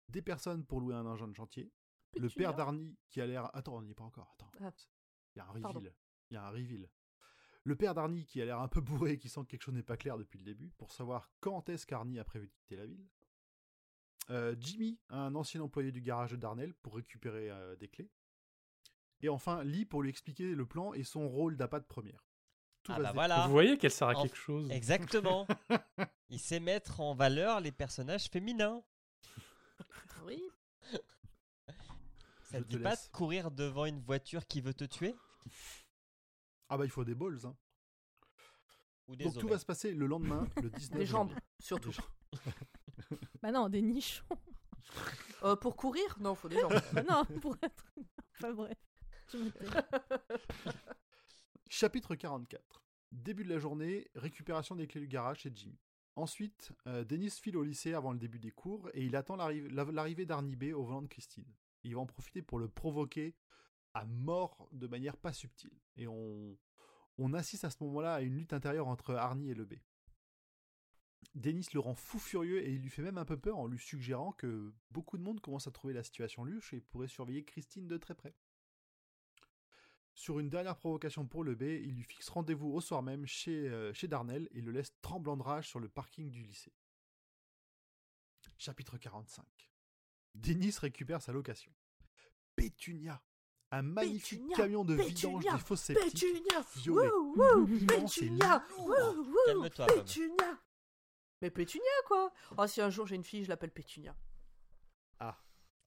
[0.09, 1.73] des personnes pour louer un engin de chantier.
[2.17, 3.55] Le père d'Arnie qui a l'air...
[3.55, 4.35] Attends, on n'y est pas encore.
[4.35, 4.51] Attends.
[4.61, 4.73] Ah.
[5.35, 5.95] Il y a un reveal.
[6.31, 6.89] Il y a un reveal.
[7.65, 9.75] Le père d'Arnie qui a l'air un peu bourré et qui sent que quelque chose
[9.75, 12.77] n'est pas clair depuis le début pour savoir quand est-ce qu'Arnie a prévu de quitter
[12.77, 13.09] la ville.
[14.31, 18.11] Euh, Jimmy, un ancien employé du garage de Darnell pour récupérer euh, des clés.
[19.25, 22.23] Et enfin, Lee pour lui expliquer le plan et son rôle d'appât de première.
[22.83, 23.47] Tout Ah bah voilà.
[23.47, 24.71] Vous voyez qu'elle sert à En- quelque chose.
[24.71, 25.47] Exactement.
[26.29, 28.83] Il sait mettre en valeur les personnages féminins.
[30.27, 30.43] Oui.
[32.43, 33.07] Ça Je te dit te pas laisse.
[33.07, 35.15] de courir devant une voiture qui veut te tuer?
[36.69, 37.41] Ah bah il faut des balls.
[37.45, 37.55] Hein.
[39.09, 41.91] Ou des Donc tout va se passer le lendemain, le 19 Des jambes, surtout.
[41.91, 42.51] Des jambes.
[43.43, 44.25] Bah non, des nichons.
[45.43, 46.17] Euh, pour courir?
[46.21, 46.73] Non, faut des jambes.
[46.93, 47.85] bah non, pour être.
[48.37, 48.79] Enfin bref.
[51.71, 52.83] Chapitre 44.
[53.13, 55.79] Début de la journée, récupération des clés du garage chez Jimmy.
[56.17, 59.69] Ensuite, euh, Dennis file au lycée avant le début des cours et il attend l'arriv-
[59.73, 61.47] la- l'arrivée d'Arnie B au volant de Christine.
[61.83, 63.35] Il va en profiter pour le provoquer
[63.95, 65.73] à mort de manière pas subtile.
[65.97, 66.57] Et on,
[67.35, 69.75] assiste à ce moment-là à une lutte intérieure entre Arnie et le B.
[71.35, 73.79] Dennis le rend fou furieux et il lui fait même un peu peur en lui
[73.79, 77.89] suggérant que beaucoup de monde commence à trouver la situation louche et pourrait surveiller Christine
[77.89, 78.35] de très près.
[80.15, 83.69] Sur une dernière provocation pour le B, il lui fixe rendez-vous au soir même chez,
[83.69, 86.73] euh, chez Darnell et le laisse tremblant de rage sur le parking du lycée.
[88.59, 89.45] Chapitre 45.
[90.35, 91.73] Dennis récupère sa location.
[92.55, 93.23] Pétunia,
[93.73, 96.13] un magnifique Pétunia, camion de Pétunia, vidange des fosses septiques.
[96.13, 97.11] Pétunia violet.
[97.11, 99.69] Wouh, Pétunia wouh, wouh.
[99.69, 100.59] Pétunia
[101.43, 104.15] Mais Pétunia, quoi Ah, si un jour j'ai une fille, je l'appelle Pétunia.
[105.19, 105.37] Ah.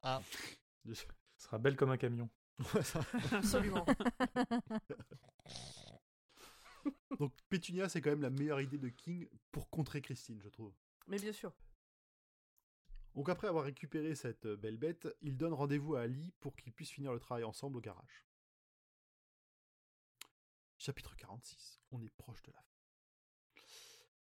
[0.02, 0.22] Ah.
[0.86, 1.06] Ce
[1.38, 2.30] sera belle comme un camion.
[3.32, 3.86] Absolument.
[7.20, 10.74] Donc Pétunia, c'est quand même la meilleure idée de King pour contrer Christine, je trouve.
[11.08, 11.54] Mais bien sûr.
[13.16, 16.72] Donc après avoir récupéré cette euh, belle bête, il donne rendez-vous à Ali pour qu'ils
[16.72, 18.26] puissent finir le travail ensemble au garage.
[20.78, 21.82] Chapitre 46.
[21.92, 22.77] On est proche de la fin.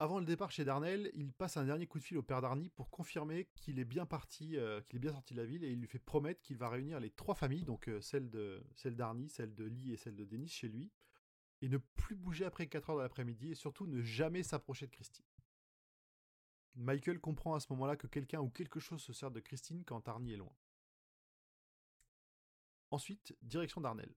[0.03, 2.71] Avant le départ chez Darnell, il passe un dernier coup de fil au père d'Arnie
[2.71, 5.71] pour confirmer qu'il est bien parti, euh, qu'il est bien sorti de la ville et
[5.71, 8.97] il lui fait promettre qu'il va réunir les trois familles, donc euh, celle de celle
[8.97, 10.91] d'Arnie, celle de Lee et celle de Dennis chez lui,
[11.61, 14.93] et ne plus bouger après 4 heures de l'après-midi et surtout ne jamais s'approcher de
[14.93, 15.27] Christine.
[16.77, 20.09] Michael comprend à ce moment-là que quelqu'un ou quelque chose se sert de Christine quand
[20.09, 20.57] Arnie est loin.
[22.91, 24.15] Ensuite, direction d'Arnell.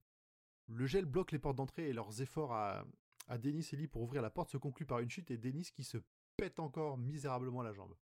[0.66, 2.86] Le gel bloque les portes d'entrée et leurs efforts à,
[3.26, 5.70] à Dennis et Lee pour ouvrir la porte se concluent par une chute et Dennis
[5.72, 5.98] qui se
[6.36, 7.94] pète encore misérablement la jambe.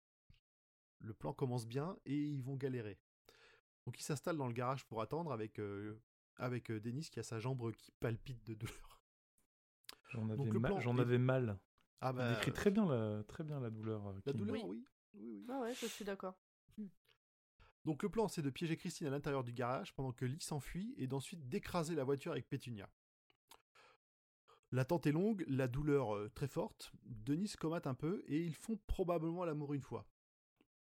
[1.00, 2.98] Le plan commence bien et ils vont galérer.
[3.86, 6.00] Donc ils s'installent dans le garage pour attendre avec, euh,
[6.36, 9.00] avec euh, Dennis qui a sa jambe qui palpite de douleur.
[10.10, 11.58] J'en avais, mal- plan j'en est- avais mal.
[12.00, 14.06] Ah Il bah, décrit très bien la, très bien la douleur.
[14.08, 14.62] euh, la douleur, Oui.
[14.66, 14.84] oui.
[15.14, 15.46] oui, oui.
[15.48, 16.36] Ah ouais, je suis d'accord.
[17.86, 20.94] Donc le plan, c'est de piéger Christine à l'intérieur du garage pendant que Lee s'enfuit
[20.98, 22.90] et d'ensuite d'écraser la voiture avec Pétunia.
[24.72, 26.92] L'attente est longue, la douleur euh, très forte.
[27.04, 30.06] Denis comate un peu et ils font probablement l'amour une fois.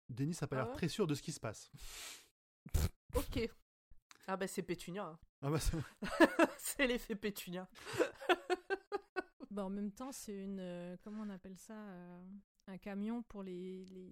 [0.09, 1.71] Denis a pas Ah l'air ouais très sûr de ce qui se passe.
[3.15, 3.47] Ok.
[4.25, 5.05] Ah bah c'est Pétunia.
[5.05, 5.19] hein.
[5.41, 5.77] Ah bah, ça-
[6.57, 7.67] c'est l'effet Pétunia.
[9.51, 10.57] Bah, en même temps, c'est une.
[10.59, 12.23] euh, comment on appelle ça euh,
[12.65, 13.85] Un camion pour les.
[13.85, 14.09] les,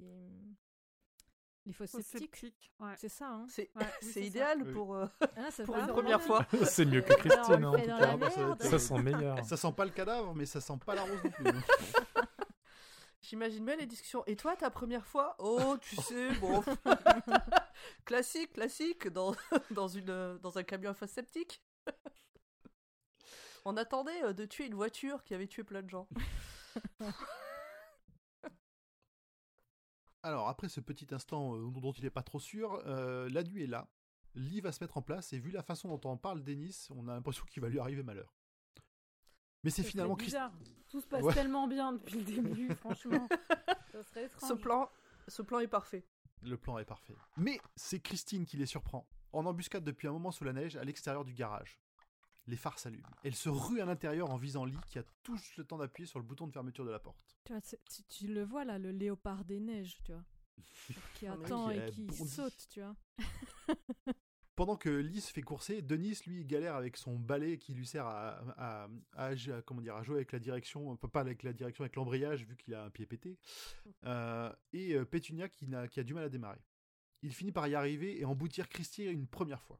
[1.66, 2.36] les Fosses septiques.
[2.36, 2.94] septiques, ouais.
[2.98, 4.26] C'est ça, hein C'est Ouais, oui, c'est c'est ça.
[4.26, 6.46] idéal pour, euh, Ah, pour une première fois.
[6.66, 7.64] c'est mieux que Christine.
[7.64, 8.18] hein, en tout cas.
[8.18, 8.64] merde.
[8.64, 9.46] Ça sent meilleur.
[9.46, 11.48] ça sent pas le cadavre, mais ça sent pas la rose non plus.
[11.50, 11.54] hein.
[13.22, 14.24] J'imagine bien les discussions.
[14.26, 15.36] Et toi, ta première fois?
[15.38, 16.64] Oh, tu sais, bon.
[18.06, 19.36] classique, classique, dans,
[19.70, 21.64] dans, une, dans un camion à face sceptique.
[23.64, 26.08] On attendait euh, de tuer une voiture qui avait tué plein de gens.
[30.24, 33.64] Alors, après ce petit instant euh, dont il n'est pas trop sûr, euh, la nuit
[33.64, 33.88] est là.
[34.36, 37.08] Lee va se mettre en place et vu la façon dont on parle Denis, on
[37.08, 38.34] a l'impression qu'il va lui arriver malheur.
[39.64, 40.38] Mais c'est finalement Christine.
[40.40, 40.54] bizarre.
[40.90, 41.34] Tout se passe Ouais.
[41.34, 43.28] tellement bien depuis le début, franchement.
[43.92, 44.50] Ça serait étrange.
[44.50, 44.90] Ce plan,
[45.28, 46.06] ce plan est parfait.
[46.44, 47.16] Le plan est parfait.
[47.38, 50.84] Mais c'est Christine qui les surprend, en embuscade depuis un moment sous la neige à
[50.84, 51.80] l'extérieur du garage.
[52.52, 53.08] Les phares s'allument.
[53.24, 56.06] Elle se rue à l'intérieur en visant Lee qui a tout juste le temps d'appuyer
[56.06, 57.38] sur le bouton de fermeture de la porte.
[57.46, 60.26] Tu, vois, c'est- tu, tu le vois là, le léopard des neiges, tu vois.
[61.16, 62.28] Qui Ah, attend qui et a qui bondi.
[62.30, 62.96] saute, tu vois.
[64.58, 68.06] Pendant que Lee se fait courser, Denis lui galère avec son balai qui lui sert
[68.06, 71.84] à, à- à- à- comment dire, à jouer avec la direction, pas avec la direction,
[71.86, 73.40] avec l'embrayage vu qu'il a un pied pété.
[74.06, 76.60] Euh, et euh, Pétunia qui, n'a- qui a du mal à démarrer.
[77.24, 79.80] Il finit par y arriver et emboutir Christine une première fois.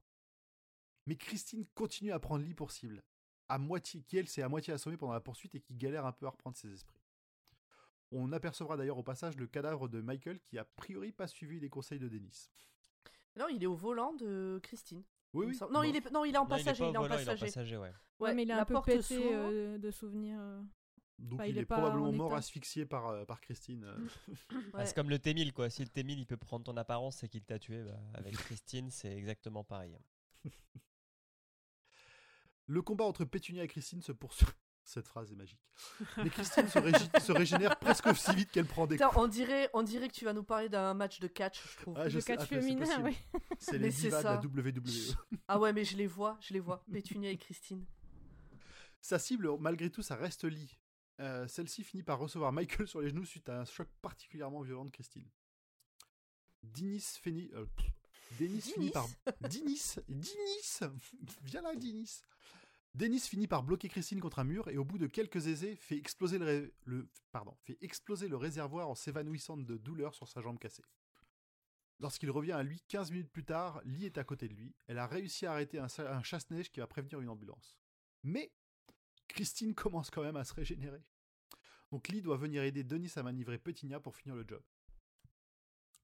[1.08, 3.04] Mais Christine continue à prendre Lee pour cible,
[3.50, 6.12] à moitié, qui elle s'est à moitié assommée pendant la poursuite et qui galère un
[6.12, 7.02] peu à reprendre ses esprits.
[8.12, 11.70] On apercevra d'ailleurs au passage le cadavre de Michael qui a priori pas suivi les
[11.70, 12.50] conseils de Denis.
[13.38, 15.04] Non, il est au volant de Christine.
[15.34, 15.58] Oui, oui.
[15.62, 15.84] Non, Bon.
[15.84, 16.80] il est, non, il est en Non, il est passager.
[16.84, 17.78] pas Il est, en volant, il est en passager.
[17.78, 17.94] ouais.
[18.20, 20.38] Ouais, mais il est la un peu porte pété euh, de souvenirs.
[20.42, 20.62] euh.
[21.20, 22.38] Donc Enfin, il, il est, probablement en mort état.
[22.40, 23.88] asphyxié par, euh, par Christine.
[24.74, 25.70] Ah, c'est comme le T-1000, quoi.
[25.70, 28.90] Si le T-1000 il peut prendre ton apparence et qu'il t'a tué, bah, avec Christine,
[28.92, 29.98] c'est exactement pareil.
[32.72, 34.48] Le combat entre Pétunia et Christine se poursuit.
[34.86, 35.60] Cette phrase est magique.
[36.18, 39.22] Mais Christine se, régi- se régénère presque aussi vite qu'elle prend des Putain, coups.
[39.22, 41.98] on dirait, on dirait que tu vas nous parler d'un match de catch, je trouve.
[42.00, 43.18] Ah, je sais, catch ah, c'est féminin, oui.
[43.60, 44.40] C'est les Mais c'est divas de la.
[44.40, 45.16] WWE.
[45.50, 46.84] Ah ouais, mais je les vois, je les vois.
[46.92, 47.86] Pétunia et Christine.
[49.02, 50.78] Sa cible, malgré tout, ça reste Lee.
[51.20, 54.86] Euh, Celle-ci finit par recevoir Michael sur les genoux suite à un choc particulièrement violent
[54.86, 55.28] de Christine.
[56.64, 57.52] Dinis finit.
[57.54, 57.66] euh,
[58.40, 59.08] Denis finit par.
[59.42, 60.80] Dinis Dinis
[61.44, 62.22] Viens là, Dinis
[62.94, 65.96] Denis finit par bloquer Christine contre un mur et au bout de quelques aisés fait
[65.96, 70.84] exploser le, réservoir en s'évanouissant de douleur sur sa jambe cassée.
[72.00, 74.76] Lorsqu'il revient à lui 15 minutes plus tard, Lee est à côté de lui.
[74.88, 77.78] Elle a réussi à arrêter un, chasse-neige qui va prévenir une ambulance.
[78.24, 78.52] Mais
[79.28, 81.02] Christine commence quand même à se régénérer.
[81.92, 84.64] Donc Lee doit venir aider Denis à manivrer Petinia pour finir le job.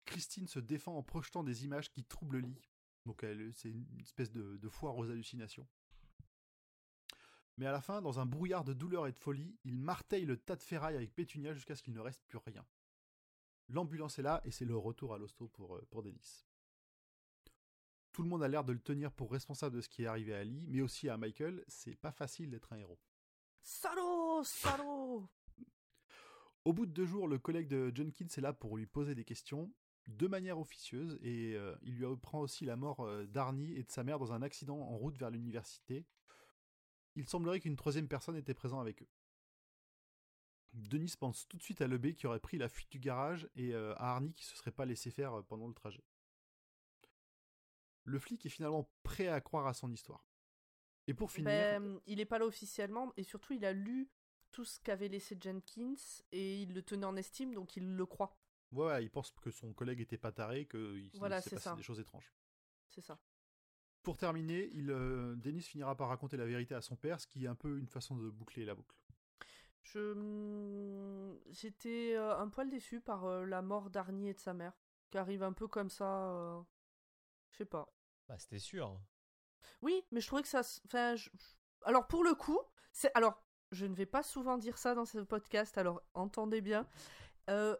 [0.05, 2.61] Christine se défend en projetant des images qui troublent Lee.
[3.05, 5.67] Donc c'est une espèce de foire aux hallucinations.
[7.57, 10.37] Mais à la fin, dans un brouillard de douleur et de folie, il martèle le
[10.37, 12.65] tas de ferraille avec Pétunia jusqu'à ce qu'il ne reste plus rien.
[13.69, 16.45] L'ambulance est là et c'est le retour à l'hosto pour, euh, pour Denis.
[18.13, 20.33] Tout le monde a l'air de le tenir pour responsable de ce qui est arrivé
[20.33, 21.63] à Lee, mais aussi à Michael.
[21.67, 22.99] C'est pas facile d'être un héros.
[23.61, 25.29] Salaud, salaud
[26.63, 29.25] Au bout de deux jours, le collègue de Jenkins est là pour lui poser des
[29.25, 29.71] questions,
[30.07, 33.91] de manière officieuse, et euh, il lui apprend aussi la mort euh, d'Arnie et de
[33.91, 36.05] sa mère dans un accident en route vers l'université.
[37.17, 39.07] Il semblerait qu'une troisième personne était présente avec eux.
[40.73, 43.73] Denis pense tout de suite à Lebé qui aurait pris la fuite du garage et
[43.73, 46.03] euh, à Arnie qui se serait pas laissé faire euh, pendant le trajet.
[48.03, 50.25] Le flic est finalement prêt à croire à son histoire.
[51.07, 54.09] Et pour finir, Ben, il est pas là officiellement et surtout il a lu
[54.51, 55.95] tout ce qu'avait laissé Jenkins
[56.31, 58.37] et il le tenait en estime donc il le croit.
[58.71, 61.75] ouais, il pense que son collègue était pas taré, qu'il Voilà, s'est c'est passé ça.
[61.75, 62.31] des choses étranges.
[62.87, 63.19] C'est ça.
[64.07, 67.43] Pour terminer, il, euh, Dennis finira par raconter la vérité à son père, ce qui
[67.43, 68.95] est un peu une façon de boucler la boucle.
[69.83, 74.53] Je hum, j'étais euh, un poil déçu par euh, la mort d'Arnie et de sa
[74.53, 74.71] mère
[75.11, 76.29] qui arrive un peu comme ça.
[76.31, 76.61] euh,
[77.51, 77.93] Je sais pas.
[78.29, 78.97] Bah, c'était sûr.
[79.81, 80.61] Oui, mais je trouvais que ça.
[80.85, 81.29] Enfin, je-
[81.83, 82.59] alors pour le coup,
[82.93, 83.43] c'est alors
[83.73, 86.87] je ne vais pas souvent dire ça dans ce podcast, alors entendez bien.
[87.49, 87.75] Euh,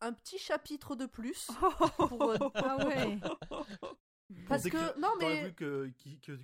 [0.00, 1.48] un petit chapitre de plus.
[2.08, 3.18] pour, Ah ouais.
[4.48, 5.90] parce que non mais voulu que,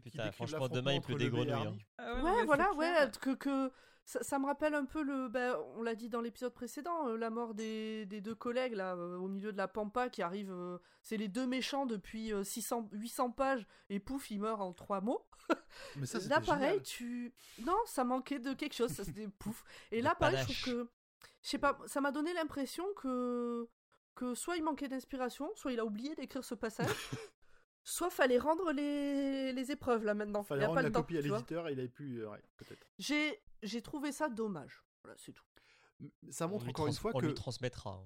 [0.03, 1.87] Putain, franchement, demain, il pleut des grenouilles, Arnie.
[1.99, 3.11] Ah Ouais, voilà, ouais, clair.
[3.21, 3.73] que, que
[4.05, 7.17] ça, ça me rappelle un peu le, ben, on l'a dit dans l'épisode précédent, euh,
[7.19, 10.51] la mort des, des deux collègues là, euh, au milieu de la pampa qui arrivent,
[10.51, 14.73] euh, c'est les deux méchants depuis euh, 600, 800 pages et pouf, ils meurent en
[14.73, 15.27] trois mots.
[15.97, 16.83] Mais ça, là, pareil, génial.
[16.83, 17.35] tu,
[17.67, 19.63] non, ça manquait de quelque chose, ça c'était pouf.
[19.93, 20.91] Et là, pareil, je trouve que,
[21.43, 23.69] je sais pas, ça m'a donné l'impression que
[24.15, 26.89] que soit il manquait d'inspiration, soit il a oublié d'écrire ce passage.
[27.91, 30.43] Soit fallait rendre les, les épreuves là maintenant.
[30.43, 32.23] Fallait il a rendre pas la le temps, copie à l'éditeur et il avait plus.
[32.23, 32.87] euh, ouais, peut-être.
[32.99, 34.85] J'ai j'ai trouvé ça dommage.
[35.03, 35.45] Voilà, c'est tout.
[36.31, 37.93] Ça On montre encore une fois on que lui transmettra.
[37.93, 38.05] hein.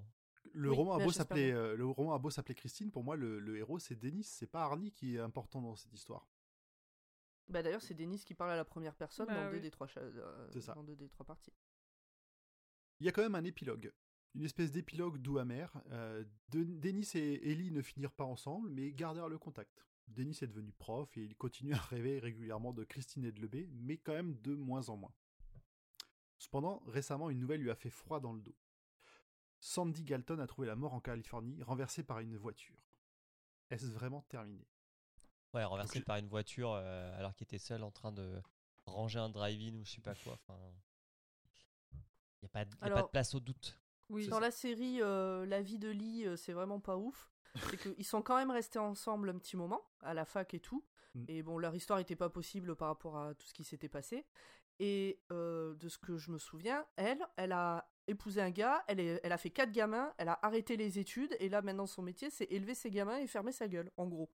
[0.53, 3.17] le Oui, roman a beau s'appeler euh, le roman a beau s'appeler Christine, pour moi
[3.17, 6.29] le, le héros c'est Denis, c'est pas Arnie qui est important dans cette histoire.
[7.49, 9.89] Bah d'ailleurs, c'est Denis qui parle à la première personne Bah dans, deux des trois
[9.89, 10.75] cha- euh, C'est ça.
[10.75, 11.53] dans deux des trois parties.
[13.01, 13.93] Il y a quand même un épilogue.
[14.35, 15.73] Une espèce d'épilogue doux amer.
[15.91, 19.85] Euh, de- Denis et Ellie ne finirent pas ensemble, mais gardèrent le contact.
[20.09, 23.69] Denis est devenu prof et il continue à rêver régulièrement de Christine et de Lebé,
[23.73, 25.15] mais quand même de moins en moins.
[26.39, 28.57] Cependant, récemment, une nouvelle lui a fait froid dans le dos.
[29.61, 32.77] Sandy Galton a trouvé la mort en Californie, renversée par une voiture.
[33.71, 34.67] Est-ce vraiment terminé?
[35.55, 38.43] Ouais, renversé je- par une voiture euh, alors qu'il était seul en train de
[38.87, 40.33] ranger un drive-in ou je sais pas quoi.
[40.33, 40.59] Enfin,
[41.93, 41.99] il
[42.43, 43.79] n'y a, pas de- y a pas de Alors- place au doute.
[44.13, 44.29] Oui.
[44.29, 47.31] Dans la série, euh, la vie de Lee, euh, c'est vraiment pas ouf.
[47.71, 50.85] C'est qu'ils sont quand même restés ensemble un petit moment, à la fac et tout.
[51.15, 51.25] Mm.
[51.29, 54.25] Et bon, leur histoire était pas possible par rapport à tout ce qui s'était passé.
[54.79, 59.01] Et euh, de ce que je me souviens, elle, elle a épousé un gars, elle,
[59.01, 62.03] est- elle a fait quatre gamins, elle a arrêté les études, et là maintenant son
[62.03, 64.31] métier, c'est élever ses gamins et fermer sa gueule, en gros.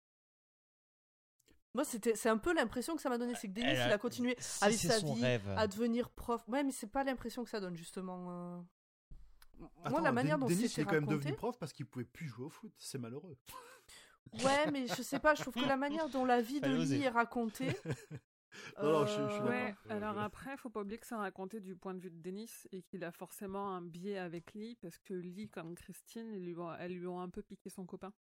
[1.75, 3.93] Moi, c'était, c'est un peu l'impression que ça m'a donné, c'est que Denis, Elle il
[3.93, 5.49] a continué si à vivre sa vie, rêve.
[5.57, 6.43] à devenir prof.
[6.49, 8.67] Ouais, mais c'est pas l'impression que ça donne, justement.
[9.63, 11.25] Moi, Attends, la manière dont Denis c'était il est quand même raconté...
[11.25, 12.73] devenu prof parce qu'il pouvait plus jouer au foot.
[12.79, 13.37] C'est malheureux.
[14.45, 16.69] Ouais, mais je sais pas, je trouve que la manière dont la vie de.
[16.69, 17.69] Lee est racontée.
[18.83, 19.43] Non, non, je- je suis.
[19.45, 22.21] Ouais, Euh, alors après, faut pas oublier que c'est raconté du point de vue de
[22.21, 26.45] Denis et qu'il a forcément un biais avec Lee parce que Lee, comme Christine, ils
[26.45, 28.13] lui ont- elles lui ont un peu piqué son copain.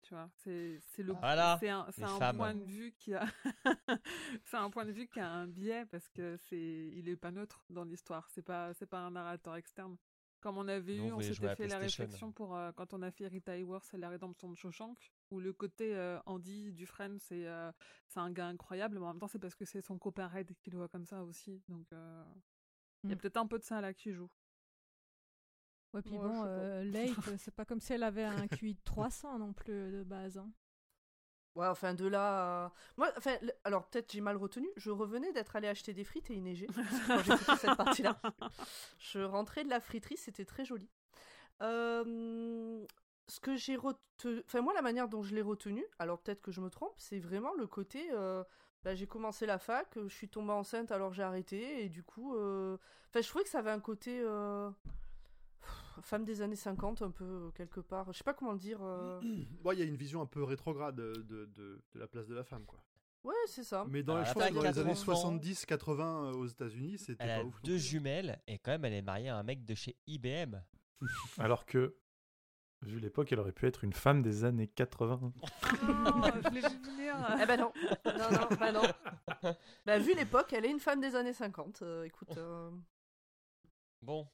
[0.00, 3.26] Tu vois, c'est c'est le Voilà, c'est un, un point de vue qui a
[4.44, 7.30] c'est un point de vue qui a un biais parce que c'est il est pas
[7.30, 9.98] neutre dans l'histoire, c'est pas c'est pas un narrateur externe.
[10.40, 13.10] Comme on avait Nous, eu, on s'était fait la réflexion pour euh, quand on a
[13.10, 14.98] fait Rita Hayworth et la rédemption de Shawshank,
[15.30, 17.70] où le côté euh, Andy Dufresne, c'est euh,
[18.08, 20.54] c'est un gars incroyable, mais en même temps, c'est parce que c'est son copain Red
[20.62, 21.62] qui le voit comme ça aussi.
[21.68, 22.24] Donc, euh,
[23.04, 23.18] il y a Mm.
[23.20, 24.30] peut-être un peu de ça là qui joue.
[25.92, 28.80] Ouais, puis Ouais, bon, euh, euh, c'est pas comme si elle avait un QI de
[28.84, 30.38] 300 non plus de base.
[30.38, 30.50] hein.
[31.60, 32.64] Ouais, enfin de là.
[32.66, 34.68] à- Moi, enfin, alors peut-être j'ai mal retenu.
[34.76, 36.66] Je revenais d'être allé acheter des frites et il neigeait
[37.06, 38.20] quand j'ai écouté cette partie-là.
[38.98, 40.88] Je rentrais de la friterie, c'était très joli.
[41.62, 42.84] Euh,
[43.28, 46.50] ce que j'ai retenu, enfin moi la manière dont je l'ai retenu, alors peut-être que
[46.50, 48.08] je me trompe, c'est vraiment le côté.
[48.12, 48.42] euh,
[48.82, 52.34] bah, j'ai commencé la fac, je suis tombée enceinte alors j'ai arrêté et du coup,
[52.36, 52.78] euh,
[53.10, 54.70] enfin je trouvais que ça avait un côté euh,
[56.02, 58.12] femme des années 50 un peu euh, quelque part.
[58.12, 58.78] Je sais pas comment le dire.
[58.82, 59.20] euh.
[59.64, 62.26] Ouais, il y a une vision un peu rétrograde de, de, de- de la place
[62.26, 62.82] de la femme, quoi.
[63.22, 63.84] Ouais, c'est ça.
[63.88, 64.98] Mais dans, les, je elle pense a que dans les 80 années
[65.36, 65.38] ans.
[65.38, 67.60] 70-80 aux États-Unis, c'était pas a ouf.
[67.62, 70.56] deux jumelles et quand même elle est mariée à un mec de chez IBM.
[71.38, 71.96] Alors que,
[72.80, 75.32] vu l'époque, elle aurait pu être une femme des années 80.
[75.82, 77.14] je l'ai vu venir.
[77.42, 77.72] Eh ben non,
[78.06, 79.52] non, non, bah non.
[79.84, 81.82] Bah, vu l'époque, elle est une femme des années 50.
[81.82, 82.70] euh, écoute, euh,
[84.00, 84.26] Bon,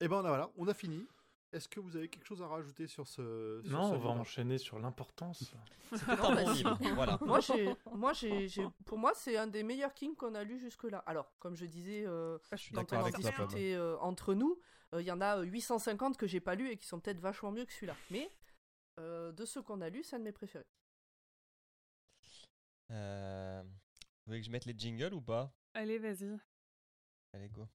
[0.00, 1.06] Et ben voilà, on a fini.
[1.52, 4.10] Est-ce que vous avez quelque chose à rajouter sur ce sur Non, ce on va
[4.10, 5.54] enchaîner sur l'importance.
[6.94, 7.16] Voilà.
[7.20, 10.58] moi, j'ai, moi, j'ai, j'ai- pour moi, c'est un des meilleurs Kings qu'on a lu
[10.58, 10.98] jusque-là.
[11.06, 14.58] Alors, comme je disais, euh, Je suis quand on en discutait euh, entre nous,
[14.94, 17.20] euh, il y en a euh, 850 que j'ai pas lu et qui sont peut-être
[17.20, 17.94] vachement mieux que celui-là.
[18.10, 18.32] Mais
[18.98, 20.66] euh, de ceux qu'on a lus, c'est un de mes préférés.
[22.90, 23.70] Euh, Vous
[24.26, 25.52] voulez que je mette les jingles ou pas?
[25.74, 26.36] Allez, vas-y.
[27.32, 27.68] Allez, go.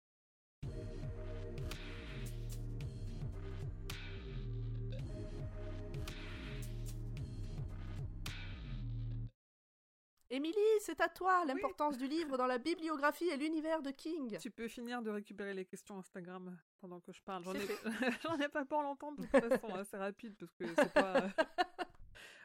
[10.28, 14.36] Émilie, c'est à toi l'importance du livre dans la bibliographie et l'univers de King.
[14.40, 17.44] Tu peux finir de récupérer les questions Instagram pendant que je parle.
[17.44, 20.93] J'en C'est ai, ai pas pour longtemps de toute façon, assez rapide parce que c'est
[20.93, 21.28] pas.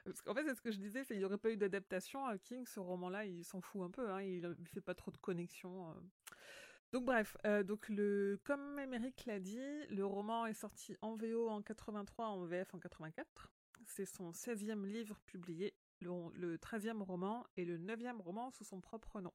[0.03, 2.26] Parce qu'en fait, c'est ce que je disais, c'est qu'il n'y aurait pas eu d'adaptation
[2.26, 2.66] à King.
[2.66, 4.10] Ce roman-là, il s'en fout un peu.
[4.10, 5.91] Hein, il ne fait pas trop de connexions.
[5.91, 5.94] euh.
[6.91, 11.48] Donc bref, euh, donc le, comme Émeric l'a dit, le roman est sorti en VO
[11.49, 13.52] en 83, en VF en 84.
[13.86, 19.22] C'est son 16e livre publié, le, 13e roman et le 9e roman sous son propre
[19.22, 19.34] nom.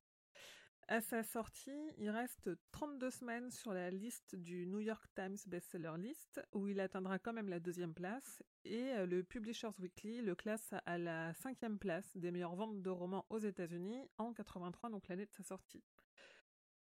[0.88, 5.94] À sa sortie, il reste 32 semaines sur la liste du New York Times Bestseller
[5.98, 10.36] List, où il atteindra quand même la deuxième place, et euh, le Publishers Weekly le
[10.36, 15.08] classe à la cinquième place des meilleures ventes de romans aux États-Unis en 83, donc
[15.08, 15.82] l'année de sa sortie.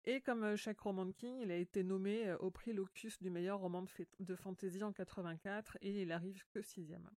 [0.03, 3.19] Et comme euh, chaque roman de King, il a été nommé euh, au prix Locus
[3.23, 3.89] du meilleur roman de,
[4.19, 7.09] de fantasy en 84, et il arrive que sixième.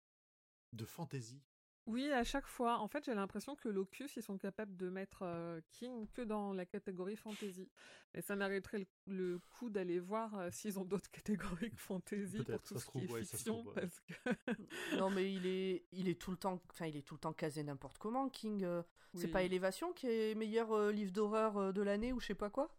[0.72, 1.42] De fantasy?
[1.88, 2.78] Oui, à chaque fois.
[2.80, 6.52] En fait, j'ai l'impression que Locus, ils sont capables de mettre euh, King que dans
[6.52, 7.68] la catégorie fantasy.
[8.14, 12.44] Et ça mériterait le, le coup d'aller voir euh, s'ils ont d'autres catégories que fantasy
[12.44, 13.54] pour tout ça ce se qui trouve, est ouais, fiction.
[13.54, 13.80] trouve, ouais.
[13.80, 14.96] parce que...
[14.98, 17.32] Non mais il est, il est tout le temps, enfin il est tout le temps
[17.32, 18.28] casé n'importe comment.
[18.28, 18.82] King, euh,
[19.14, 19.32] c'est Oui.
[19.32, 22.50] pas Élévation qui est meilleur euh, livre d'horreur euh, de l'année ou je sais pas
[22.50, 22.70] quoi?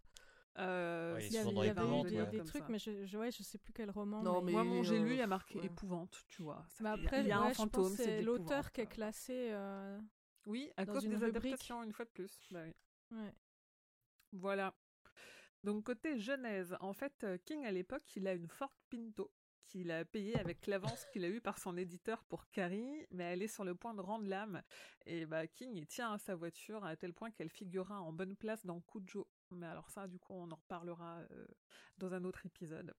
[0.58, 1.64] Euh, Ouais, Il y avait, il y eu
[2.10, 2.28] des, ouais.
[2.32, 2.70] des Comme trucs, ça.
[2.70, 4.22] mais je, je, ouais, je sais plus quel roman.
[4.22, 4.52] Non, mais...
[4.52, 5.66] Moi, mon j'ai lu, il y a marqué ouais.
[5.66, 6.66] épouvante, tu vois.
[6.68, 9.50] Ça fait- après, il y a ouais, un je fantôme, c'est l'auteur qui est classé.
[9.52, 10.00] euh,
[10.46, 11.46] Oui, à dans cause une des rubrique.
[11.46, 12.40] adaptations, une fois de plus.
[12.52, 12.64] Bah
[13.12, 13.18] oui.
[14.34, 14.74] Voilà.
[15.64, 19.32] Donc côté genèse, en fait, euh, King à l'époque, il a une Ford Pinto
[19.70, 23.44] qu'il a payée avec l'avance qu'il a eue par son éditeur pour Carrie, mais elle
[23.44, 24.62] est sur le point de rendre l'âme.
[25.06, 28.66] Et bah King, tient à sa voiture à tel point qu'elle figurera en bonne place
[28.66, 29.28] dans Cujo.
[29.52, 31.46] Mais alors ça, du coup, on en reparlera euh,
[31.98, 32.94] dans un autre épisode.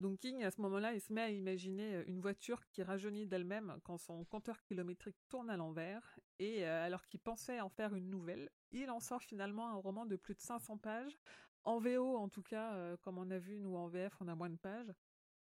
[0.00, 3.26] Donc King, à ce moment-là, il se met à imaginer euh, une voiture qui rajeunit
[3.26, 6.18] d'elle-même quand son compteur kilométrique tourne à l'envers.
[6.38, 10.06] Et euh, alors qu'il pensait en faire une nouvelle, il en sort finalement un roman
[10.06, 11.18] de plus de 500 pages.
[11.64, 14.48] En VO, en tout cas, comme on a vu, nous en VF, on a moins
[14.48, 14.90] de pages.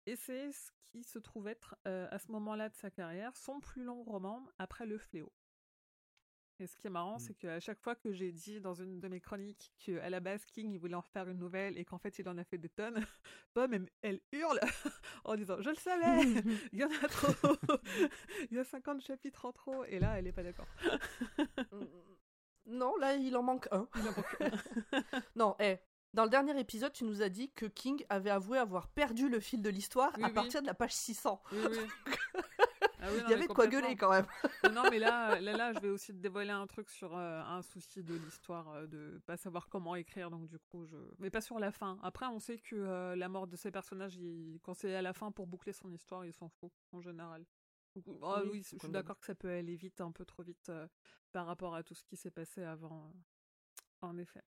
[0.05, 3.59] Et c'est ce qui se trouve être, euh, à ce moment-là de sa carrière, son
[3.59, 5.31] plus long roman après Le Fléau.
[6.59, 7.19] Et ce qui est marrant, Mm.
[7.19, 10.45] c'est qu'à chaque fois que j'ai dit dans une de mes chroniques qu'à la base
[10.45, 12.69] King il voulait en faire une nouvelle et qu'en fait il en a fait des
[12.69, 12.95] tonnes,
[13.53, 14.59] Pomme elle, elle hurle
[15.25, 16.21] en disant Je le savais
[16.71, 17.55] Il y en a trop
[18.51, 20.67] Il y a 50 chapitres en trop Et là elle est pas d'accord.
[21.71, 21.85] Mm,
[22.67, 23.87] Non, là il en manque un.
[23.95, 25.01] Il en manque un.
[25.35, 25.79] Non, eh.
[26.13, 29.39] Dans le dernier épisode, tu nous as dit que King avait avoué avoir perdu le
[29.39, 30.33] fil de l'histoire Oui, à oui.
[30.33, 31.41] partir de la page 600.
[31.51, 31.77] Oui, oui.
[33.03, 34.27] Ah oui, non, Il y avait de quoi gueuler quand même.
[34.73, 37.63] non, mais là, là, là, je vais aussi te dévoiler un truc sur euh, un
[37.63, 40.97] souci de l'histoire, euh, de pas savoir comment écrire, donc du coup, je.
[41.17, 41.97] Mais pas sur la fin.
[42.03, 45.13] Après, on sait que euh, la mort de ces personnages, il- quand c'est à la
[45.13, 47.43] fin pour boucler son histoire, ils s'en fout, en général.
[47.95, 50.69] Donc, ah Oui, je suis d'accord que ça peut aller vite, un peu trop vite
[50.69, 50.87] euh,
[51.31, 53.11] par rapport à tout ce qui s'est passé avant,
[54.01, 54.43] en effet.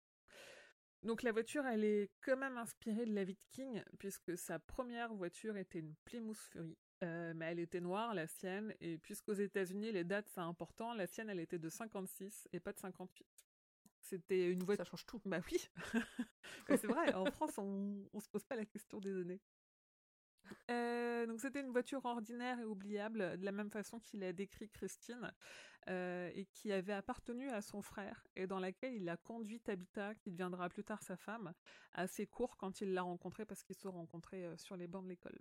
[1.03, 4.59] Donc la voiture, elle est quand même inspirée de la vie de King, puisque sa
[4.59, 6.77] première voiture était une Plymouth Fury.
[7.03, 11.07] Euh, mais elle était noire, la sienne, et puisqu'aux États-Unis, les dates, c'est important, la
[11.07, 13.25] sienne, elle était de 56 et pas de 58.
[14.01, 14.85] C'était une voiture.
[14.85, 15.21] Ça change tout.
[15.25, 15.67] Bah oui,
[16.67, 19.39] c'est vrai, en France, on, on se pose pas la question des années.
[20.69, 24.69] Euh, donc c'était une voiture ordinaire et oubliable, de la même façon qu'il a décrit
[24.69, 25.33] Christine,
[25.89, 30.15] euh, et qui avait appartenu à son frère, et dans laquelle il a conduit Tabitha,
[30.15, 31.53] qui deviendra plus tard sa femme,
[31.93, 35.03] assez court quand il l'a rencontrée, parce qu'ils se sont rencontrés euh, sur les bancs
[35.03, 35.39] de l'école.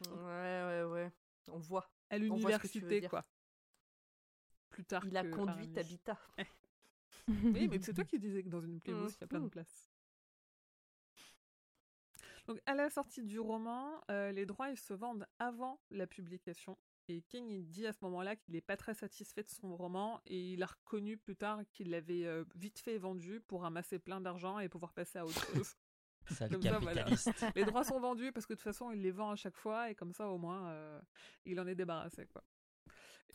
[0.00, 1.12] Ouais, ouais, ouais.
[1.48, 1.90] On voit.
[2.10, 3.24] À l'université, quoi.
[4.70, 5.04] Plus tard.
[5.06, 5.72] Il a conduit.
[5.72, 6.18] Tabitha.
[7.28, 9.44] Oui, mais c'est toi qui disais que dans une Plymouth, il y a plein de
[9.44, 9.50] Mhm.
[9.50, 9.90] place.
[12.46, 16.78] Donc, à la sortie du roman, euh, les droits ils se vendent avant la publication.
[17.08, 20.20] Et King il dit à ce moment-là qu'il n'est pas très satisfait de son roman
[20.26, 24.20] et il a reconnu plus tard qu'il l'avait euh, vite fait vendu pour ramasser plein
[24.20, 25.74] d'argent et pouvoir passer à autre chose.
[26.50, 27.06] Comme ça, voilà.
[27.54, 29.90] les droits sont vendus parce que de toute façon il les vend à chaque fois
[29.90, 31.00] et comme ça au moins euh,
[31.44, 32.42] il en est débarrassé quoi.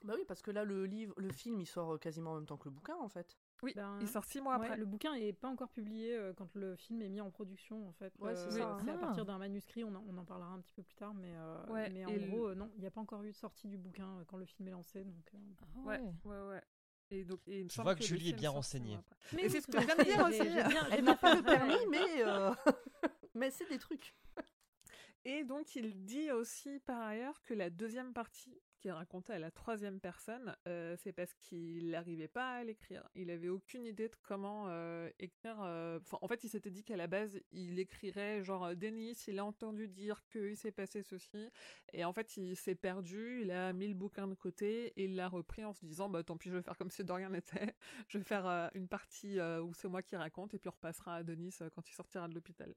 [0.04, 2.58] Bah oui, parce que là, le livre, le film, il sort quasiment en même temps
[2.58, 3.38] que le bouquin, en fait.
[3.64, 4.78] Oui, Ben, il sort six mois Ouais, après.
[4.78, 7.92] le bouquin n'est pas encore publié euh, quand le film est mis en production en
[7.94, 8.12] fait.
[8.20, 8.78] Ouais, c'est Euh, ça.
[8.84, 8.98] C'est à Ah.
[8.98, 11.64] partir d'un manuscrit, on en, on en parlera un petit peu plus tard, mais, euh,
[11.68, 13.68] Ouais, mais en le- gros, euh, non, il n'y a pas encore eu de sortie
[13.68, 15.04] du bouquin euh, quand le film est lancé.
[15.04, 15.38] Donc, euh,
[15.76, 16.48] Ah Ouais, ouais.
[16.50, 16.64] ouais.
[17.12, 18.98] Et donc, et Je vois que Julie est bien renseignée.
[19.34, 20.50] Mais c'est ce que à je viens de fait, dire j'ai- aussi.
[20.52, 22.52] j'ai bien- j'ai Elle n'a pas le permis, euh,
[23.36, 24.16] mais c'est des trucs.
[25.24, 28.60] Et donc, il dit aussi par ailleurs que la deuxième partie,
[28.90, 33.08] racontée à la troisième personne, euh, c'est parce qu'il n'arrivait pas à l'écrire.
[33.14, 35.62] Il avait aucune idée de comment euh, écrire.
[35.62, 39.46] euh, en fait, il s'était dit qu'à la base, il écrirait genre Denis, il a
[39.46, 41.52] entendu dire qu'il s'est passé ceci.
[41.94, 43.42] Et en fait, il s'est perdu.
[43.42, 46.24] Il a mis le bouquin de côté et il l'a repris en se disant bah
[46.24, 47.76] tant pis, je vais faire comme si de rien n'était.
[48.08, 51.24] Je vais faire une partie où c'est moi qui raconte et puis on repassera à
[51.24, 52.74] Denis quand il sortira de l'hôpital.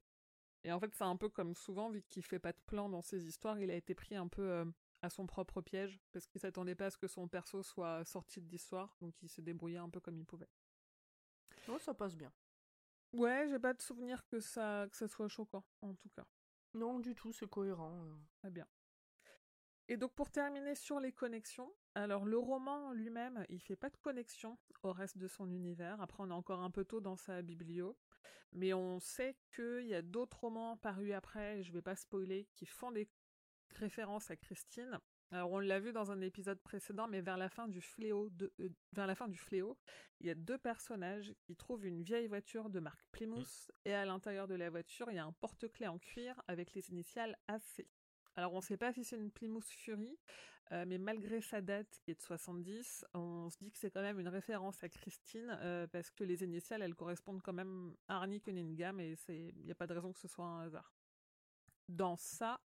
[0.64, 3.02] Et en fait, c'est un peu comme souvent, vu qu'il fait pas de plan dans
[3.02, 4.64] ses histoires, il a été pris un peu
[5.05, 8.40] à son propre piège, parce qu'il s'attendait pas à ce que son perso soit sorti
[8.40, 10.48] de l'histoire, donc il s'est débrouillé un peu comme il pouvait.
[11.68, 12.32] Non, ça passe bien.
[13.12, 16.26] Ouais, j'ai pas de souvenir que ça, que ça soit choquant, en tout cas.
[16.72, 18.05] Non, du tout, c'est cohérent.
[18.06, 18.16] euh.
[18.39, 18.66] Très bien.
[19.89, 23.97] Et donc pour terminer sur les connexions, alors le roman lui-même, il fait pas de
[23.98, 26.01] connexion au reste de son univers.
[26.01, 27.94] Après, on est encore un peu tôt dans sa biblio,
[28.52, 32.64] mais on sait qu'il y a d'autres romans parus après, je vais pas spoiler, qui
[32.64, 33.10] font des
[33.73, 34.99] références à Christine.
[35.31, 38.53] Alors on l'a vu dans un épisode précédent, mais vers la fin du fléau, de,
[38.61, 39.77] euh, vers la fin du fléau,
[40.20, 44.05] il y a deux personnages qui trouvent une vieille voiture de marque Plymouth, et à
[44.05, 47.86] l'intérieur de la voiture, il y a un porte-clés en cuir avec les initiales AC.
[48.36, 50.16] Alors on ne sait pas si c'est une Plymouth Fury,
[50.73, 54.03] euh, mais malgré sa date qui est de 70, on se dit que c'est quand
[54.03, 58.16] même une référence à Christine, euh, parce que les initiales, elles correspondent quand même à
[58.16, 60.94] Arnie Cunningham, et il n'y a pas de raison que ce soit un hasard.
[61.89, 62.61] Dans ça,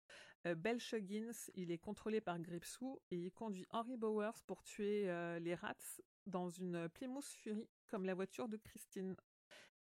[0.45, 5.09] euh, Belch Huggins, il est contrôlé par Gripsou, et il conduit Henry Bowers pour tuer
[5.09, 5.75] euh, les rats
[6.25, 9.15] dans une Plymouth Fury, comme la voiture de Christine.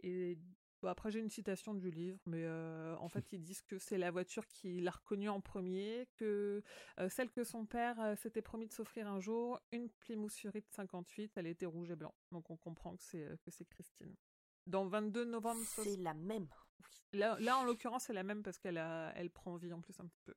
[0.02, 0.38] Et
[0.84, 3.98] Bon, après, j'ai une citation du livre, mais euh, en fait, ils disent que c'est
[3.98, 6.62] la voiture qu'il a reconnue en premier, que
[7.00, 10.62] euh, celle que son père euh, s'était promis de s'offrir un jour, une Plymouth Fury
[10.62, 12.14] de 58, elle était rouge et blanc.
[12.32, 14.16] Donc on comprend que c'est euh, que c'est Christine.
[14.68, 15.62] Dans 22 novembre...
[15.66, 16.48] C'est la même.
[17.14, 18.78] Là, en l'occurrence, c'est la même parce qu'elle
[19.16, 20.34] elle prend vie en plus un petit peu.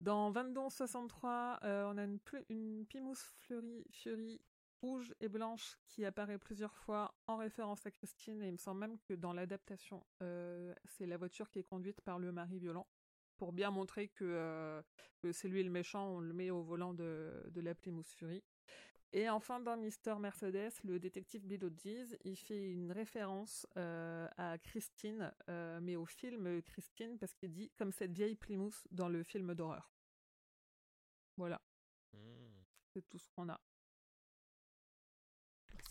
[0.00, 2.18] Dans 2263, euh, on a une,
[2.48, 4.40] une Plymouth Fury, Fury
[4.80, 8.80] rouge et blanche qui apparaît plusieurs fois en référence à Christine et il me semble
[8.80, 12.86] même que dans l'adaptation, euh, c'est la voiture qui est conduite par le mari violent
[13.36, 14.82] pour bien montrer que, euh,
[15.32, 18.42] c'est lui le méchant, on le met au volant de, de la Plymouth Fury.
[19.12, 24.56] Et enfin, dans Mister Mercedes, le détective Bill Hodges, il fait une référence euh, à
[24.58, 29.24] Christine, euh, mais au film Christine, parce qu'il dit comme cette vieille Plymouth dans le
[29.24, 29.90] film d'horreur.
[31.36, 31.60] Voilà,
[32.12, 32.62] Hmm.
[32.92, 33.60] c'est tout ce qu'on a.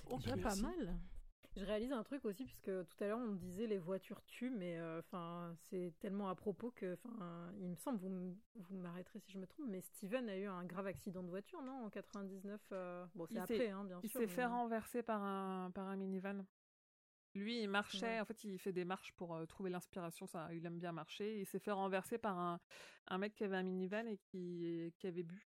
[0.09, 0.99] Ok, Déjà pas mal.
[1.57, 4.77] Je réalise un truc aussi, puisque tout à l'heure on disait les voitures tuent, mais
[4.79, 9.19] euh, enfin c'est tellement à propos que, enfin, il me semble, vous, m- vous m'arrêterez
[9.19, 11.89] si je me trompe, mais Steven a eu un grave accident de voiture, non, en
[11.89, 14.19] 99 euh, Bon, c'est Il après, s'est- hein, bien Il sûr.
[14.21, 16.45] s'est mais- fait renverser par un, par un minivan.
[17.35, 18.19] Lui, il marchait, Ouais.
[18.21, 21.39] en fait, il fait des marches pour euh, trouver l'inspiration, ça, il aime bien marcher.
[21.39, 22.59] Il s'est fait renverser par un,
[23.07, 25.47] un mec qui avait un minivan et qui, qui avait bu.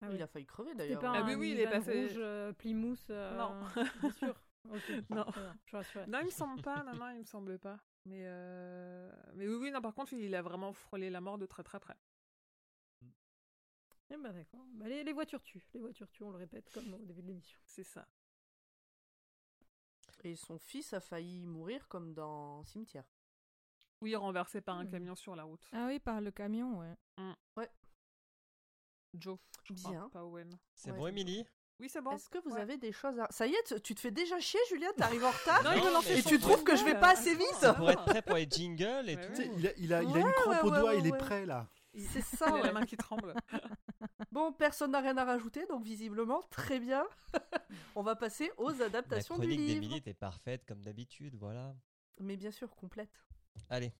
[0.00, 1.00] Ah Il a failli crever d'ailleurs.
[1.00, 3.10] pas Ah un oui, oui, il est passé- rouge euh, Plymouth.
[3.10, 3.54] euh, Non.
[4.00, 4.40] Bien sûr.
[4.70, 4.90] Ok.
[5.10, 5.26] Non.
[5.66, 6.10] Je.
[6.10, 6.82] Non, il me semble pas.
[6.84, 7.78] Non, non, il me semble pas.
[8.04, 9.10] Mais, euh...
[9.34, 11.80] mais oui, oui, non, par contre, il a vraiment frôlé la mort de très très
[11.80, 11.96] près.
[14.10, 14.64] Eh ben d'accord.
[14.74, 15.66] Bah, les, les voitures tuent.
[15.74, 17.58] Les voitures tuent, on le répète comme au début de l'émission.
[17.64, 18.06] C'est ça.
[20.22, 23.04] Et son fils a failli mourir comme dans Cimetière.
[24.00, 24.90] Oui, renversé par un Mhm.
[24.90, 25.66] camion sur la route.
[25.72, 26.96] Ah oui, par le camion, ouais.
[29.14, 30.08] Joe, je crois, Bien.
[30.10, 30.50] pas Owen.
[30.74, 31.44] C'est Ouais, bon, Émilie?
[31.78, 32.12] Oui, c'est bon.
[32.12, 32.60] Est-ce que vous Ouais.
[32.60, 33.26] avez des choses à...
[33.30, 36.00] Ça y est, tu- te fais déjà chier, Julien T'arrives en retard Non, il Non,
[36.00, 37.72] Et tu trouves que je vais pas assez vite.
[37.76, 39.42] Pour être prêt pour les jingles et Ouais, tout.
[39.58, 41.16] Il a, il a, il a Ouais, une crampe ouais, au doigt, ouais, il est
[41.18, 41.68] prêt là.
[41.94, 43.34] C'est Il ça, a la main qui tremble.
[44.32, 47.06] Bon, personne n'a rien à rajouter, donc visiblement, très bien.
[47.94, 49.74] On va passer aux La adaptations du chronique livre.
[49.80, 51.74] d'Émilie était parfaite comme d'habitude, voilà.
[52.20, 53.24] Mais bien sûr, complète.
[53.70, 53.92] Allez.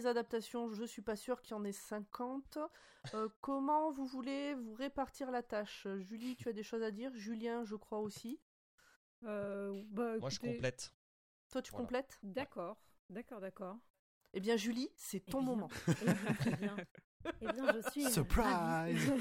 [0.00, 2.58] Les adaptations, je suis pas sûre qu'il y en ait 50.
[3.14, 5.86] Euh, comment vous voulez vous répartir la tâche?
[5.98, 7.12] Julie, tu as des choses à dire?
[7.14, 8.40] Julien, je crois aussi.
[9.24, 10.94] Euh, bah, Moi, je complète.
[11.50, 11.84] Toi, tu Voilà.
[11.84, 12.18] complètes?
[12.22, 12.78] D'accord.
[13.10, 13.76] D'accord, d'accord.
[14.32, 15.50] Eh bien, Julie, c'est ton Eh bien.
[15.50, 15.68] moment.
[16.46, 16.76] Eh bien.
[17.42, 19.12] Eh bien, je suis Surprise.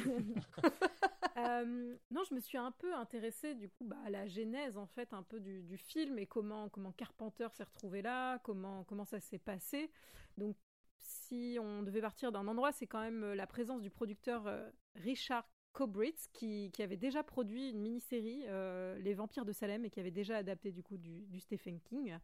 [1.38, 4.88] Euh, non, je me suis un peu intéressée du coup bah, à la genèse en
[4.88, 9.06] fait un peu du, du film et comment comment Carpenter s'est retrouvé là, comment comment
[9.06, 9.92] ça s'est passé.
[10.38, 10.56] Donc
[11.02, 14.70] si on devait partir d'un endroit, c'est quand même euh, la présence du producteur euh,
[14.96, 20.00] Richard Cobritz qui, avait déjà produit une mini-série euh, Les Vampires de Salem et qui
[20.00, 22.18] avait déjà adapté du coup du, Stephen King.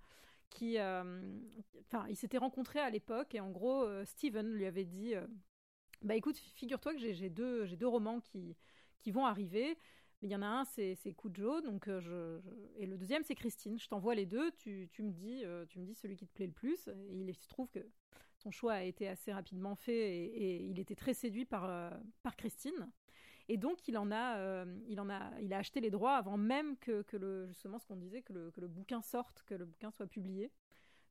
[0.50, 1.22] Qui, euh,
[1.82, 5.14] enfin, ils s'étaient à l'époque et en gros, euh, Steven lui avait dit,
[6.02, 9.78] bah écoute, figure-toi que j'ai deux, romans qui vont arriver.
[10.22, 12.40] Il y en a un, c'est Cujo, donc je, je-
[12.78, 13.78] et le deuxième, c'est Christine.
[13.80, 14.52] Je t'envoie les deux.
[14.52, 16.88] Tu, me dis, tu me dis celui qui te plaît le plus.
[16.88, 17.86] Et il se trouve que
[18.46, 21.90] son choix a été assez rapidement fait et, il était très séduit par euh,
[22.22, 22.92] par Christine.
[23.48, 26.38] Et donc il en a, euh, il en a, il a acheté les droits avant
[26.38, 29.56] même que, que le justement ce qu'on disait que le, que le bouquin sorte, que
[29.56, 30.52] le bouquin soit publié.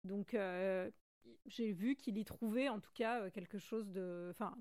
[0.05, 0.89] Donc euh,
[1.47, 4.57] j'ai vu qu'il y trouvait en tout cas quelque chose de, enfin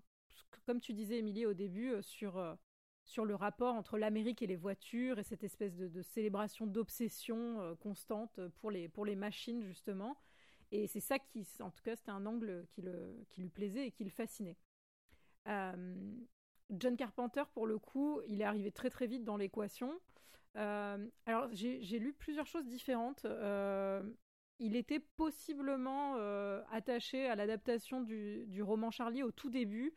[0.66, 2.42] comme tu disais Émilie au début sur
[3.06, 7.76] sur le rapport entre l'Amérique et les voitures et cette espèce de, de célébration d'obsession
[7.82, 10.18] constante pour les, pour les machines, justement.
[10.74, 13.88] Et c'est ça qui, en tout cas, c'était un angle qui, le, qui lui plaisait
[13.88, 14.58] et qui le fascinait.
[15.48, 16.16] Euh,
[16.72, 19.94] John Carpenter, pour le coup, il est arrivé très très vite dans l'équation.
[20.58, 23.26] Euh, alors, j'ai lu plusieurs choses différentes.
[23.26, 24.02] Euh,
[24.58, 26.16] il était possiblement
[26.72, 29.94] attaché à l'adaptation du, du roman Charlie au tout début,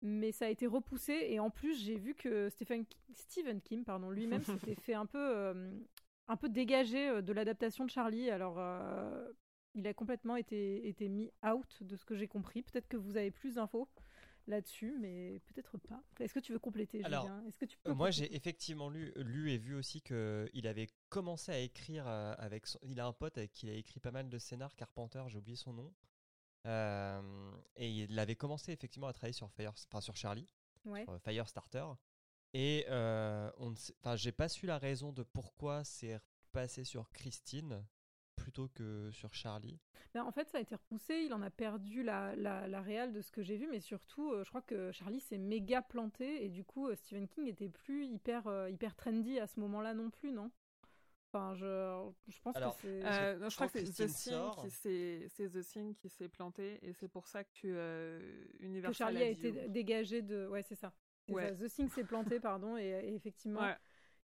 [0.00, 1.26] mais ça a été repoussé.
[1.28, 5.54] Et en plus, j'ai vu que Stephen, Stephen Kim, pardon, lui-même s'était fait un peu,
[6.28, 8.30] un peu dégager de l'adaptation de Charlie.
[8.30, 8.58] Alors,
[9.78, 12.62] il a complètement été, été mis out de ce que j'ai compris.
[12.62, 13.88] Peut-être que vous avez plus d'infos
[14.46, 16.02] là-dessus, mais peut-être pas.
[16.20, 19.12] Est-ce que tu veux compléter, Alors, Est-ce que tu peux Euh, Moi, j'ai effectivement lu,
[19.16, 22.66] lu et vu aussi qu'il avait commencé à écrire euh, avec.
[22.66, 25.22] son- Il a un pote avec qui il a écrit pas mal de scénars, Carpenter,
[25.28, 25.92] j'ai oublié son nom.
[26.66, 30.48] Euh, et il avait commencé effectivement à travailler sur, Fire, enfin, sur Charlie,
[30.84, 31.04] Ouais.
[31.04, 31.84] sur Firestarter.
[32.54, 36.18] Et euh, on enfin, j'ai pas su la raison de pourquoi c'est
[36.52, 37.84] passé sur Christine
[38.38, 39.78] plutôt que sur Charlie.
[40.14, 41.14] Ben, en fait, ça a été repoussé.
[41.24, 44.30] Il en a perdu la, la, la réelle de ce que j'ai vu, mais surtout,
[44.32, 47.68] euh, je crois que Charlie s'est méga planté et du coup, euh, Stephen King était
[47.68, 50.50] plus hyper, euh, hyper trendy à ce moment-là non plus, non?
[51.30, 53.04] Enfin, je, je pense Alors, que c'est.
[53.04, 56.28] Euh, je crois que c'est The Thing sort- qui s'est- c'est The Thing qui s'est
[56.30, 58.18] planté et c'est pour ça que euh,
[58.58, 60.46] que Universal Charlie a été dégagé de.
[60.46, 60.94] Ouais, c'est ça.
[61.26, 61.54] C'est Ouais.
[61.54, 61.66] ça.
[61.66, 63.76] The Thing s'est planté, pardon, et, et effectivement, Ouais.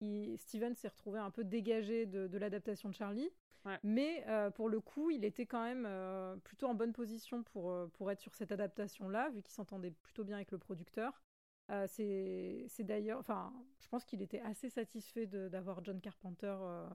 [0.01, 3.30] Il- Steven s'est retrouvé un peu dégagé de, de l'adaptation de Charlie.
[3.65, 3.77] Ouais.
[3.84, 7.71] Mais euh, pour le coup, il était quand même euh, plutôt en bonne position pour,
[7.71, 11.21] euh, pour être sur cette adaptation-là, vu qu'il s'entendait plutôt bien avec le producteur.
[11.69, 16.88] Euh, c'est c'est d'ailleurs, enfin, je pense qu'il était assez satisfait d'avoir John Carpenter euh,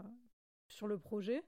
[0.69, 1.45] sur le projet.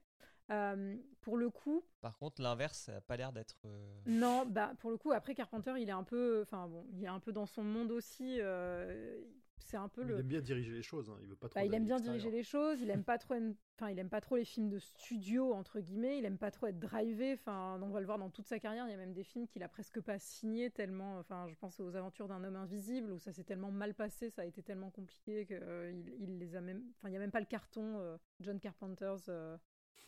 [0.49, 3.57] Euh, pour le coup, Par contre, l'inverse, ça n'a pas l'air d'être.
[3.65, 7.03] euh, non, bah pour le coup, après Carpenter, il est un peu, enfin bon, il
[7.03, 8.37] est un peu dans son monde aussi.
[8.39, 9.19] euh,
[9.59, 11.59] c'est un peu Il aime bien diriger les choses, hein, il veut pas trop.
[11.59, 13.35] Bah, il aime bien diriger les choses, il aime pas trop,
[13.75, 16.67] enfin il aime pas trop les films de studio entre guillemets, il aime pas trop
[16.67, 17.33] être drivé.
[17.33, 18.87] Enfin, on va le voir dans toute sa carrière.
[18.87, 21.19] Il y a même des films qu'il a presque pas signés tellement.
[21.19, 24.43] Enfin, je pense aux Aventures d'un homme invisible où ça s'est tellement mal passé, ça
[24.43, 26.83] a été tellement compliqué que euh, il, il les a même.
[26.97, 29.57] Enfin, il y a même pas le carton euh, John Carpenter's euh,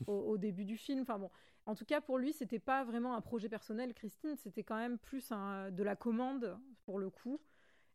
[0.08, 1.02] au, au début du film.
[1.02, 1.30] Enfin bon,
[1.66, 4.98] en tout cas, pour lui, c'était pas vraiment un projet personnel, Christine, c'était quand même
[4.98, 7.40] plus un, de la commande, pour le coup.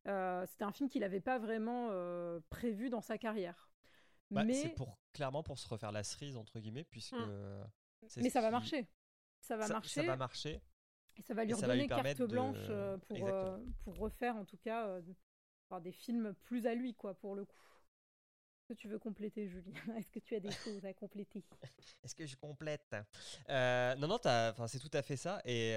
[0.06, 3.70] Euh, c'était un film qu'il n'avait pas vraiment euh, prévu dans sa carrière.
[4.30, 7.12] Bah, mais C'est pour, clairement pour se refaire la cerise, entre guillemets, puisque.
[7.14, 7.64] Mm.
[8.08, 8.86] c'est mais ça va marcher.
[9.40, 10.00] Ça va ça- marcher.
[10.00, 10.60] Ça va marcher.
[11.16, 13.58] Et ça va lui Et ça va lui redonner carte de- blanche euh, pour, euh,
[13.84, 15.02] pour refaire, en tout cas, euh,
[15.80, 17.56] des films plus à lui, quoi, pour le coup.
[18.58, 19.72] Est-ce que tu veux compléter, Julie?
[19.98, 20.50] Est-ce que tu as des
[20.82, 21.44] choses à compléter?
[22.02, 22.94] Est-ce que je complète?
[23.48, 24.18] Euh, Non, non,
[24.66, 25.40] c'est tout à fait ça.
[25.44, 25.74] Et,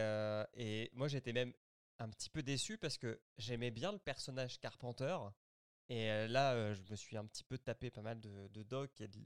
[0.53, 1.53] et moi, j'étais même
[1.99, 5.17] un petit peu déçu parce que j'aimais bien le personnage Carpenter.
[5.89, 8.63] Et euh, là, euh, je me suis un petit peu tapé pas mal de, de
[8.63, 9.19] docs et de,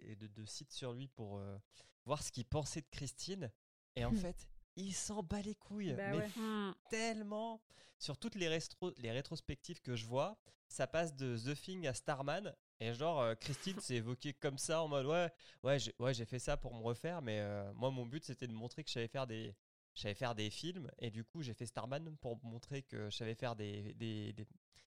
[0.00, 1.56] et de- de sites sur lui pour euh,
[2.04, 3.50] voir ce qu'il pensait de Christine.
[3.96, 5.92] Et en fait, il s'en bat les couilles.
[5.94, 6.28] Bah mais ouais.
[6.36, 6.72] Hmm.
[6.88, 7.60] tellement.
[7.98, 10.38] Sur toutes les, rétrospectives que je vois,
[10.68, 12.54] ça passe de The Thing à Starman.
[12.80, 15.30] Et genre, euh, Christine s'est évoquée comme ça en mode Ouais,
[15.62, 18.52] ouais, j'ai ouais, fait ça pour me refaire, mais euh, moi, mon but c'était de
[18.52, 19.54] montrer que je savais faire des.
[20.00, 23.16] Je savais faire des films et du coup j'ai fait Starman pour montrer que je
[23.16, 24.46] savais faire des, des, des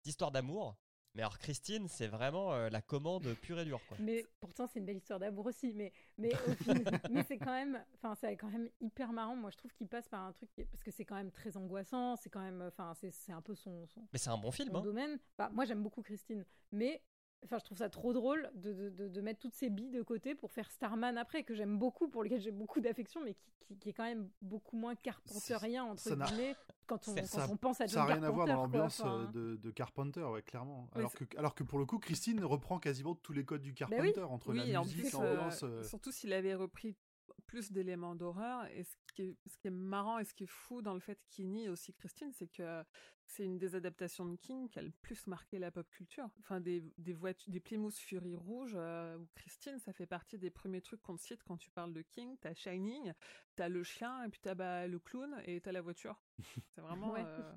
[0.04, 0.76] histoires d'amour.
[1.14, 3.80] Mais alors Christine, c'est vraiment euh, la commande pure et dure.
[3.88, 3.96] Quoi.
[4.00, 5.72] Mais pourtant, c'est une belle histoire d'amour aussi.
[5.72, 6.30] Mais, mais,
[7.10, 9.34] mais c'est quand même, enfin, c'est quand même hyper marrant.
[9.34, 12.14] Moi, je trouve qu'il passe par un truc parce que c'est quand même très angoissant.
[12.16, 14.76] C'est quand même, enfin, c'est un peu son, son, Mais c'est un bon film.
[14.76, 14.82] Hein.
[14.82, 15.18] domaine.
[15.38, 17.02] Bah, moi, j'aime beaucoup Christine, mais
[17.44, 20.02] enfin, je trouve ça trop drôle de, de, de, de mettre toutes ces billes de
[20.02, 23.52] côté pour faire Starman après, que j'aime beaucoup, pour lequel j'ai beaucoup d'affection, mais qui,
[23.60, 26.56] qui, qui est quand même beaucoup moins carpenterien entre ça guillemets
[26.86, 29.00] quand on, Ça- quand on pense à Ça John n'a rien à voir dans l'ambiance
[29.00, 30.88] Enfin, euh, de, de Carpenter, ouais, clairement.
[30.94, 33.74] Oui, Alors que, alors que pour le coup, Christine reprend quasiment tous les codes du
[33.74, 35.62] Carpenter, entre Oui, et la en musique, plus, l'ambiance.
[35.62, 36.96] euh, euh, surtout s'il avait repris
[37.46, 38.66] plus d'éléments d'horreur.
[38.66, 41.00] Et ce qui, est, ce qui est marrant et ce qui est fou dans le
[41.00, 42.84] fait qu'il nie aussi Christine, c'est que
[43.26, 46.28] c'est une des adaptations de King qui a le plus marqué la pop culture.
[46.40, 50.50] Enfin, des, des voitures, des Plymouth Fury rouges, euh, où Christine, ça fait partie des
[50.50, 52.36] premiers trucs qu'on te cite quand tu parles de King.
[52.40, 53.12] T'as Shining,
[53.54, 56.20] t'as le chien, et puis t'as bah, le clown, et t'as la voiture.
[56.74, 57.12] C'est vraiment...
[57.12, 57.24] Ouais.
[57.24, 57.52] euh,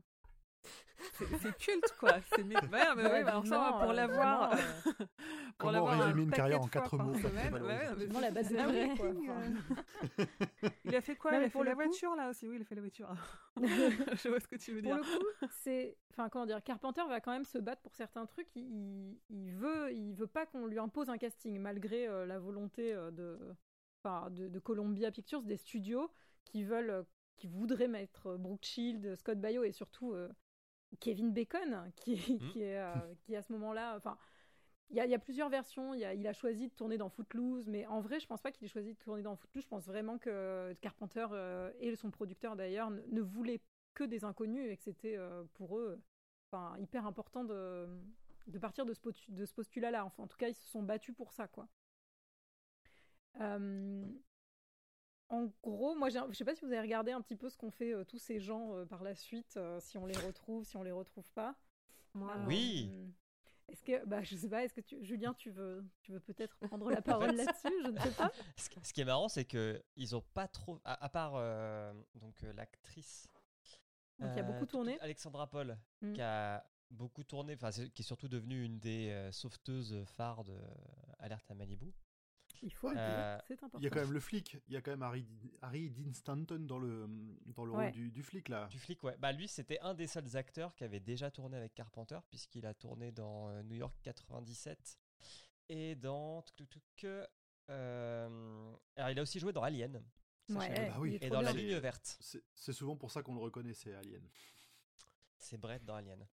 [1.41, 2.11] c'est culte, quoi.
[2.35, 5.05] C'est mais, ouais, mais ouais, bah alors ça, pour euh, l'avoir, euh, pour
[5.57, 8.97] Comment l'avoir un résumer une carrière en quatre mots, ouais, mais Vivement la base de
[8.97, 9.07] quoi.
[9.07, 10.25] Euh.
[10.85, 11.31] Il a fait quoi?
[11.31, 12.47] Non, Il a fait pour la coup- voiture là aussi.
[12.47, 13.09] Oui, il a fait la voiture.
[13.57, 14.97] Je vois ce que tu veux Pour dire.
[14.97, 18.47] le coup, c'est, enfin comment dire, Carpenter va quand même se battre pour certains trucs.
[18.55, 22.93] Il, il- veut, il veut pas qu'on lui impose un casting, malgré euh, la volonté
[22.93, 23.37] euh, de,
[24.03, 26.11] enfin, de, de Columbia Pictures, des studios
[26.45, 27.03] qui veulent, euh,
[27.37, 30.29] qui voudraient mettre euh, Brooke Shield, Scott Baio et surtout euh,
[30.99, 34.17] Kevin Bacon, qui, qui est, euh, qui à ce moment-là, enfin.
[34.93, 35.93] Il y, a, il y a plusieurs versions.
[35.93, 38.41] Il, y a- il a choisi de tourner dans Footloose, mais en vrai, je pense
[38.41, 39.63] pas qu'il ait choisi de tourner dans Footloose.
[39.63, 43.61] Je pense vraiment que Carpenter euh, et son producteur d'ailleurs ne, ne voulaient
[43.93, 46.01] que des inconnus et que c'était euh, pour eux
[46.51, 47.87] enfin, hyper important de,
[48.47, 50.03] de partir de ce, potu- de ce postulat-là.
[50.03, 51.69] Enfin, en tout cas, ils se sont battus pour ça, quoi.
[53.39, 54.03] Euh,
[55.31, 57.57] en gros, moi, j'ai- je sais pas si vous avez regardé un petit peu ce
[57.57, 60.63] qu'ont fait euh, tous ces gens euh, par la suite, euh, si on les retrouve,
[60.65, 61.55] si on les retrouve pas.
[62.15, 62.91] Euh, Oui.
[63.69, 66.57] Est-ce que, bah, je sais pas, est-ce que tu, Julien, tu veux, tu veux peut-être
[66.59, 68.29] prendre la parole là-dessus Je ne sais pas.
[68.57, 71.33] Ce qui- ce qui est marrant, c'est que ils ont pas trop, à, à part
[71.35, 73.27] euh, donc euh, l'actrice.
[74.19, 74.99] Donc, il y a beaucoup tourné.
[74.99, 76.13] Alexandra Paul, Mm.
[76.13, 80.51] qui a beaucoup tourné, enfin qui est surtout devenue une des euh, sauveteuses phares de
[80.51, 80.67] euh,
[81.19, 81.93] Alerte à Malibu.
[82.63, 83.79] Il faut le dire, Euh, c'est important.
[83.79, 85.25] Il y a quand même le flic, il y a quand même Harry,
[85.61, 87.07] Harry Dean Stanton dans le,
[87.47, 87.85] dans le Ouais.
[87.85, 88.67] rôle du, du flic là.
[88.67, 89.15] Du flic, ouais.
[89.17, 92.73] Bah lui, c'était un des seuls acteurs qui avait déjà tourné avec Carpenter, puisqu'il a
[92.75, 94.99] tourné dans euh, New York 97
[95.69, 96.43] et dans
[97.69, 100.03] euh, alors il a aussi joué dans Alien.
[100.49, 101.17] Ouais, bah oui.
[101.21, 102.17] Et dans la ligne verte.
[102.53, 104.27] C'est souvent pour ça qu'on le reconnaît, c'est Alien.
[105.37, 106.27] C'est Brett dans Alien.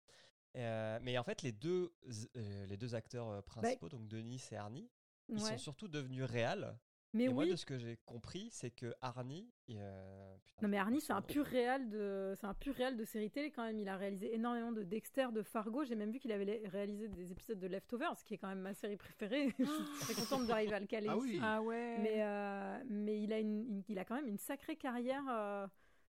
[0.55, 1.93] Euh, mais en fait, les deux,
[2.37, 4.89] euh, les deux acteurs principaux, donc Denis et Arnie,
[5.29, 5.39] ils Ouais.
[5.51, 6.77] sont surtout devenus réals.
[7.13, 9.49] Mais et oui, moi, de ce que j'ai compris, c'est que Arnie.
[9.69, 13.05] euh, putain, Non mais Arnie c'est un pur réal de c'est un pur réal de
[13.05, 13.79] série télé quand même.
[13.79, 15.85] Il a réalisé énormément de Dexter, de Fargo.
[15.85, 18.59] J'ai même vu qu'il avait réalisé des épisodes de Leftovers, ce qui est quand même
[18.59, 19.53] ma série préférée.
[19.59, 21.21] Je suis très contente d'arriver à le caler Ah ici.
[21.35, 21.39] oui.
[21.41, 21.99] Ah ouais.
[21.99, 25.65] Mais euh, mais il a une, une- il a quand même une sacrée carrière euh,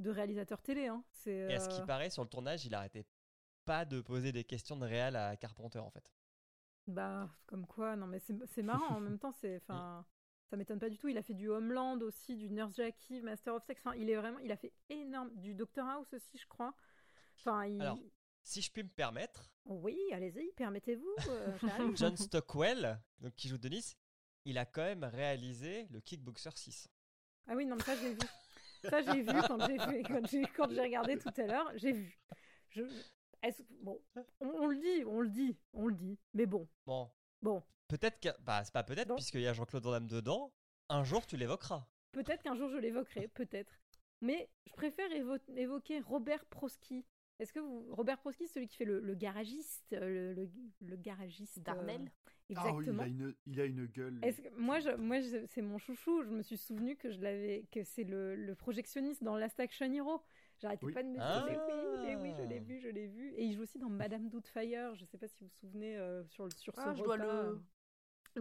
[0.01, 0.89] de réalisateur télé.
[0.89, 1.05] Hein.
[1.13, 3.07] C'est Et à ce qui paraît, sur le tournage, il arrêtait
[3.65, 6.11] pas de poser des questions de réal à Carpenter, en fait.
[6.89, 7.97] Bah comme quoi.
[7.97, 9.33] Non mais c'est marrant en même temps.
[9.33, 10.05] C'est enfin.
[10.51, 11.09] Ça m'étonne pas du tout.
[11.09, 13.83] Il a fait du Homeland aussi, du Nurse Jackie, Master of Sex.
[13.85, 16.75] Enfin, il est vraiment, il a fait énorme, du Doctor House aussi, je crois.
[17.37, 17.83] Enfin, il...
[17.83, 17.99] Alors,
[18.43, 21.15] Si je puis me permettre, Oui, allez-y, permettez-vous.
[21.29, 21.59] euh.
[21.97, 23.95] John Stockwell, donc, qui joue Denis,
[24.47, 26.89] il a quand même réalisé le Kickboxer 6.
[27.47, 28.19] ah oui, non, mais ça j'ai vu.
[28.85, 29.43] Ça j'ai vu
[30.07, 32.19] quand j'ai quand regardé tout à l'heure, j'ai vu.
[32.71, 32.83] Je,
[33.43, 34.01] est-ce- bon,
[34.41, 36.19] on, on le dit, on le dit, on le dit.
[36.35, 37.11] Mais bon, Bon,
[37.43, 37.63] bon.
[37.89, 38.29] peut-être que.
[38.43, 40.53] Bah, c'est pas peut-être, puisqu'il y a Jean-Claude Van Damme dedans.
[40.89, 41.87] Un jour, tu l'évoqueras.
[42.13, 43.79] Peut-être qu'un jour je l'évoquerai, peut-être.
[44.21, 47.05] Mais je préfère évo- évoquer Robert Prosky.
[47.39, 47.87] Est-ce que vous.
[47.95, 49.93] Robert Prosky, celui qui fait le, le garagiste.
[49.93, 50.51] euh, Le, le,
[50.89, 51.59] le garagiste.
[51.59, 52.11] euh, Darnell
[52.57, 53.03] Ah oui, il Exactement.
[53.03, 54.19] a une, il a une gueule.
[54.23, 56.23] Est-ce que- moi, je, moi je- c'est mon chouchou.
[56.25, 59.93] Je me suis souvenu que je l'avais, que c'est le, le projectionniste dans Last Action
[59.93, 60.21] Hero.
[60.61, 60.93] J'arrêtais Oui.
[60.93, 61.45] pas de me dire, Ah.
[61.47, 63.33] mais oui, mais oui, je l'ai vu, je l'ai vu.
[63.35, 64.95] Et il joue aussi dans Madame Doubtfire.
[64.97, 67.17] Je sais pas si vous vous souvenez euh, sur, le- sur ce Ah, je dois
[67.17, 67.57] le- euh,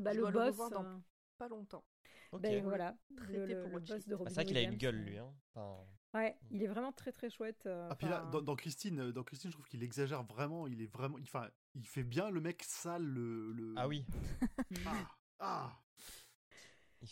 [0.02, 0.48] bah, je le dois le boss.
[0.50, 0.98] revoir dans euh,
[1.38, 1.86] Pas longtemps.
[2.32, 2.42] Ok.
[2.42, 4.96] ben, voilà, Traité le, pour le boss de Robin c'est vrai qu'il a une gueule,
[4.98, 5.18] lui.
[5.18, 5.34] Hein.
[5.54, 7.66] Enfin, Ouais, il est vraiment très très chouette.
[7.68, 10.66] euh, Ah, puis là, dans, dans Christine, dans Christine, je trouve qu'il exagère vraiment.
[10.66, 13.04] Il est vraiment, enfin, il fait bien le mec sale.
[13.04, 14.06] Le, le- Ah oui.
[14.88, 15.08] Ah,
[15.40, 15.80] ah.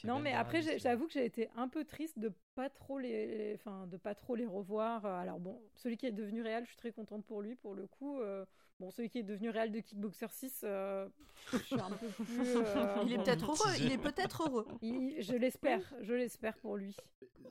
[0.04, 3.88] Non, mais après, j'avoue que j'ai été un peu triste de pas trop les, enfin,
[3.88, 5.06] de pas trop les revoir.
[5.06, 7.74] Euh, Alors bon, celui qui est devenu réel, je suis très contente pour lui, pour
[7.76, 8.20] le coup.
[8.20, 8.46] Euh,
[8.78, 11.08] Bon, celui qui est devenu réel de Kickboxer 6, euh,
[11.54, 12.26] je suis un peu plus.
[12.58, 13.76] euh, Il est bon, peut-être heureux.
[13.80, 14.68] Il est peut-être heureux.
[14.82, 16.94] il- je l'espère, je l'espère pour lui.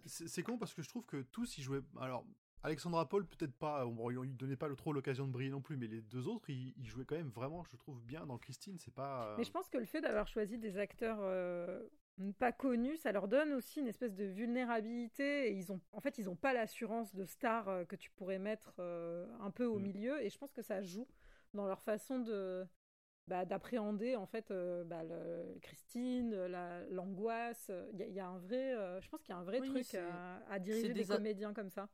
[0.05, 1.81] C'est con parce que je trouve que tous ils jouaient.
[1.99, 2.27] Alors,
[2.63, 5.63] Alexandra Paul, peut-être pas, on ne lui donnait pas le- trop l'occasion de briller non
[5.63, 8.37] plus, mais les deux autres, ils, ils jouaient quand même vraiment, je trouve, bien dans
[8.37, 8.77] Christine.
[8.79, 9.29] C'est pas.
[9.29, 11.83] euh, Mais je pense que le fait d'avoir choisi des acteurs euh,
[12.39, 15.49] pas connus, ça leur donne aussi une espèce de vulnérabilité.
[15.49, 18.39] Et ils ont, en fait, ils n'ont pas l'assurance de star euh, que tu pourrais
[18.39, 19.83] mettre euh, un peu au Mm.
[19.83, 20.23] milieu.
[20.23, 21.07] Et je pense que ça joue
[21.55, 22.67] dans leur façon de
[23.27, 27.71] bah, d'appréhender en fait euh, bah, le- Christine, la- l'angoisse.
[27.93, 29.45] Il y, a- il y a un vrai, euh, je pense qu'il y a un
[29.45, 31.89] vrai Oui, truc à, à diriger des, comédiens comme ça.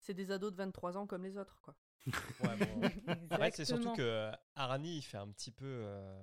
[0.00, 1.74] C'est des ados de 23 ans comme les autres, quoi.
[2.40, 2.80] Ouais, bon.
[3.30, 5.66] Après, c'est surtout que Arnie, il fait un petit peu.
[5.66, 6.22] euh,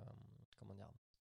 [0.59, 0.89] comment dire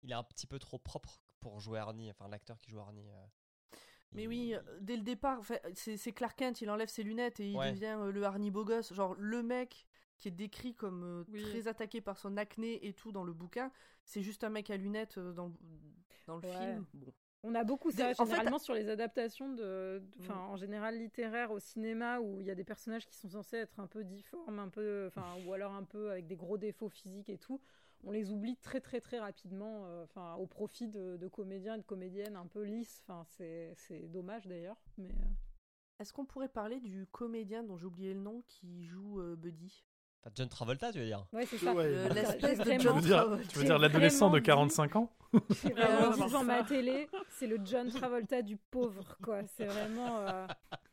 [0.02, 3.10] Il est un petit peu trop propre pour jouer Arnie, enfin l'acteur qui joue Arnie.
[3.10, 3.76] euh,
[4.12, 7.40] Mais il- oui, euh, dès le départ, enfin, c'est Clark Kent, il enlève ses lunettes
[7.40, 7.72] et il Ouais.
[7.72, 8.92] devient euh, le Harney beau gosse.
[8.94, 9.86] Genre, le mec
[10.18, 11.42] qui est décrit comme euh, Oui.
[11.42, 13.72] très attaqué par son acné et tout dans le bouquin,
[14.04, 15.54] c'est juste un mec à lunettes euh, dans, le-
[16.26, 16.56] dans le Ouais.
[16.58, 16.86] film.
[16.94, 17.12] Bon.
[17.44, 20.50] On a beaucoup ça, fait- généralement sur les adaptations de, de- enfin, Mm.
[20.50, 23.80] en général littéraires au cinéma où il y a des personnages qui sont censés être
[23.80, 27.30] un peu difformes, un peu, enfin, ou alors un peu avec des gros défauts physiques
[27.30, 27.60] et tout.
[28.04, 31.78] On les oublie très très très rapidement, euh, enfin, au profit de, de comédiens et
[31.78, 33.02] de comédiennes un peu lisses.
[33.06, 35.24] Enfin, c'est c'est dommage d'ailleurs, mais euh,
[36.00, 39.84] Est-ce qu'on pourrait parler du comédien dont j'ai oublié le nom qui joue euh, Buddy?
[40.36, 41.26] John Travolta, tu veux dire?
[41.32, 41.74] Ouais, c'est ça.
[41.74, 43.48] Ouais, Euh, L'espèce de John Tu veux dire, Travolta.
[43.48, 45.12] tu veux dire l'adolescent de vraiment 45 ans?
[45.64, 46.64] J'ai vraiment devant ma ça.
[46.64, 49.44] télé, c'est le John Travolta du pauvre, quoi.
[49.46, 50.18] C'est vraiment.
[50.20, 50.46] euh,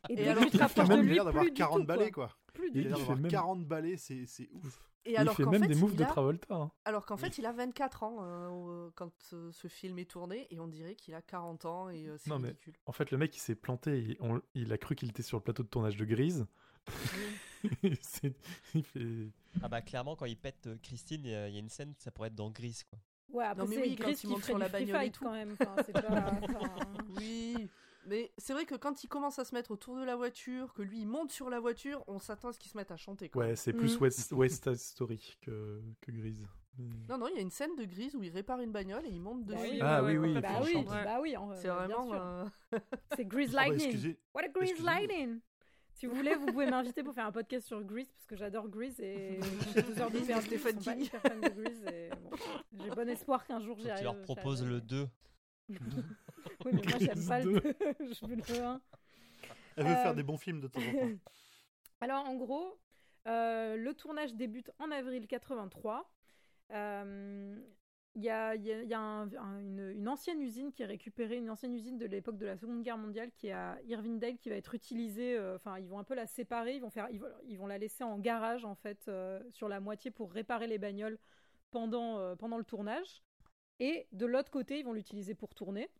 [0.08, 1.44] Et, Et dès alors que tu te rapproches même, de il a lui, l'air d'avoir
[1.44, 2.26] plus du 40 tout, balais, quoi.
[2.28, 2.36] quoi.
[2.54, 2.98] Plus Il du a l'air Il tout.
[2.98, 4.89] fait d'avoir même- 40 balais, c'est c'est ouf.
[5.06, 6.54] Et Il alors fait qu'en même fait, des moves de a- Travolta.
[6.54, 6.70] hein.
[6.84, 10.60] Alors qu'en fait, il a 24 ans euh, quand euh, ce film est tourné et
[10.60, 12.74] on dirait qu'il a 40 ans et euh, c'est mais- ridicule.
[12.86, 13.98] En fait, le mec, il s'est planté.
[13.98, 16.46] Il, on- il a cru qu'il était sur le plateau de tournage de Grise.
[18.00, 18.34] C'est-
[18.74, 19.28] il fait...
[19.62, 21.68] Ah bah clairement, quand il pète euh, Christine, il y a il y a une
[21.68, 22.98] scène, ça pourrait être dans Gris, quoi.
[23.32, 25.24] Ouais, après, Non, mais c'est oui, quand Gris il monte sur la bagnole et tout.
[25.24, 25.56] quand même.
[25.60, 26.00] Enfin, c'est pas-
[26.42, 26.70] enfin,
[27.16, 27.68] Oui,
[28.06, 30.82] mais c'est vrai que quand il commence à se mettre autour de la voiture, que
[30.82, 33.28] lui il monte sur la voiture, on s'attend à ce qu'il se mette à chanter.
[33.28, 33.44] Quoi.
[33.46, 34.02] Ouais, c'est plus Mm.
[34.02, 36.46] West, West Side Story que, que Grise.
[37.08, 39.10] Non, non, il y a une scène de Grise où il répare une bagnole et
[39.10, 39.70] il monte bah dessus.
[39.72, 42.14] oui, Ah oui, oui, bah oui, bah oui, en- C'est vraiment.
[42.14, 42.44] euh,
[43.16, 43.86] C'est Grease Ah bah, Lightning.
[43.88, 44.80] excusez, What a Grease.
[44.82, 45.40] Lightning.
[45.92, 48.68] Si vous voulez, vous pouvez m'inviter pour faire un podcast sur Grease parce que j'adore
[48.68, 49.38] Grease et
[49.74, 51.10] j'ai deux heures de perdu, pas King.
[52.72, 54.04] j'ai bon espoir qu'un jour j'y que tu arrive.
[54.04, 55.06] leur proposes le 2.
[56.64, 57.60] Oui, mais moi j'aime pas le 2,
[58.14, 58.80] je veux le 1.
[59.76, 61.10] Elle veut Euh, faire des bons films de temps en temps.
[62.00, 62.78] Alors, en gros,
[63.26, 66.10] euh, le tournage débute en avril 83.
[66.72, 67.56] Euh,
[68.16, 70.72] Il y a, il y a- il y a un- un- une, une ancienne usine
[70.72, 73.52] qui est récupérée, une ancienne usine de l'époque de la Seconde Guerre mondiale qui est
[73.52, 75.36] à Irvingdale, qui va être utilisée.
[75.38, 77.68] euh, Enfin, ils vont un peu la séparer, ils vont, faire, ils vont, ils vont
[77.68, 81.18] la laisser en garage, en fait, euh, sur la moitié pour réparer les bagnoles
[81.70, 83.22] pendant, euh, pendant le tournage.
[83.80, 85.90] Et de l'autre côté, ils vont l'utiliser pour tourner.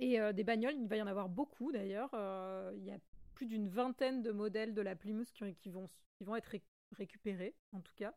[0.00, 2.10] Et euh, des bagnoles, il va y en avoir beaucoup d'ailleurs.
[2.14, 2.98] Euh, il y a
[3.34, 6.62] plus d'une vingtaine de modèles de la Plymouth qui, qui vont, qui vont être ré-
[6.92, 8.14] récupérés, en tout cas.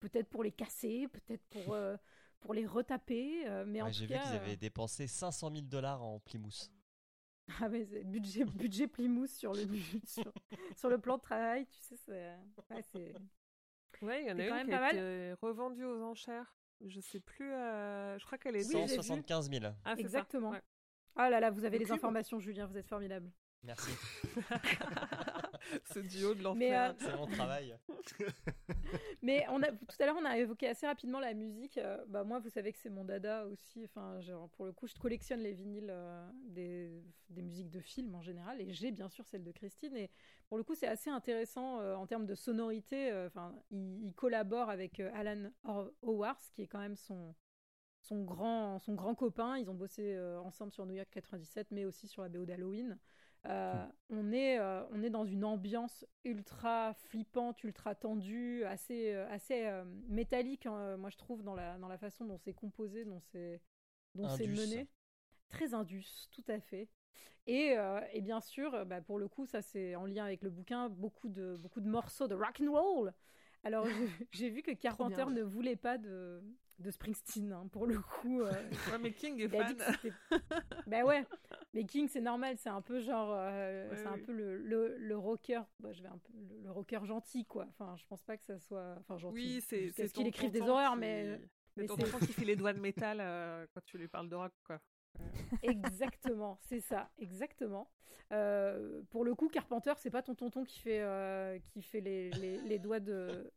[0.00, 1.96] Peut-être pour les casser, peut-être pour, euh,
[2.40, 3.46] pour les retaper.
[3.48, 6.70] euh, mais Ouais, J'ai vu qu'ils euh, avaient dépensé 500 000 dollars en Plymouth.
[7.60, 9.62] ah mais c'est budget, budget Plymouth sur le,
[10.04, 10.32] sur,
[10.76, 12.32] sur le plan de travail, tu sais, c'est...
[12.70, 13.14] ouais.
[14.02, 14.96] Ouais, il y en a une même qui pas a mal.
[14.96, 16.54] été revendue aux enchères.
[16.86, 17.52] Je sais plus.
[17.52, 18.66] euh, Je crois qu'elle est.
[18.66, 19.02] Oui, j'ai vu.
[19.02, 19.64] 175 000.
[19.84, 19.94] Ah.
[19.98, 20.50] Exactement.
[20.50, 20.62] Ouais.
[21.16, 21.94] Ah là là, vous avez Le les cube.
[21.96, 23.30] informations, Julien, vous êtes formidable.
[23.64, 23.90] Merci.
[25.94, 26.90] Ce duo de l'enfer.
[26.90, 27.76] euh, C'est mon travail.
[29.22, 31.78] Mais on a, tout à l'heure, on a évoqué assez rapidement la musique.
[31.78, 33.84] Euh, bah, moi, vous savez que c'est mon dada aussi.
[33.84, 38.14] Enfin, genre, pour le coup, je collectionne les vinyles euh, des, des musiques de films
[38.14, 38.60] en général.
[38.60, 39.96] Et j'ai bien sûr celle de Christine.
[39.96, 40.10] Et
[40.48, 43.10] pour le coup, c'est assez intéressant euh, en termes de sonorité.
[43.10, 45.50] Euh, Enfin, il, il collabore avec euh, Alan
[46.02, 47.34] Howard, qui est quand même son,
[48.00, 49.58] son grand, son grand copain.
[49.58, 52.98] Ils ont bossé euh, ensemble sur New York 97, mais aussi sur la BO d'Halloween.
[53.46, 59.28] Euh, on, est, euh, on est dans une ambiance ultra flippante, ultra tendue, assez, euh,
[59.30, 59.70] assez
[60.08, 63.60] métallique, hein, moi je trouve, dans la, dans la façon dont c'est composé, dont c'est
[64.14, 64.88] dont c'est mené.
[65.48, 66.88] Très indus, tout à fait.
[67.46, 67.76] Et,
[68.12, 71.28] et bien sûr, bah, pour le coup, ça c'est en lien avec le bouquin, beaucoup
[71.28, 73.14] de, beaucoup de morceaux de rock and roll.
[73.64, 73.86] Alors
[74.32, 76.42] j'ai- vu que Carpenter ne voulait pas de,
[76.78, 78.42] de Springsteen, hein, pour le coup.
[78.42, 78.52] euh,
[78.92, 79.76] Ouais, mais King est fan.
[80.86, 81.24] bah ouais,
[81.74, 84.96] mais King c'est normal, c'est un peu genre, euh, Ouais, c'est un peu le, le,
[84.96, 87.66] le rocker, bah, je vais un peu le, le rocker gentil quoi.
[87.70, 89.34] Enfin, je pense pas que ça soit, enfin gentil.
[89.34, 91.40] Oui, c'est ce qu'il écrive des horreurs, qui- mais
[91.76, 94.28] mais ton c'est- tonton qui fait les doigts de métal euh, quand tu lui parles
[94.28, 94.80] de rock, quoi.
[95.62, 97.90] exactement, c'est ça, exactement.
[98.32, 102.30] Euh, pour le coup, Carpenter, c'est pas ton tonton qui fait euh, qui fait les,
[102.32, 103.50] les, les doigts de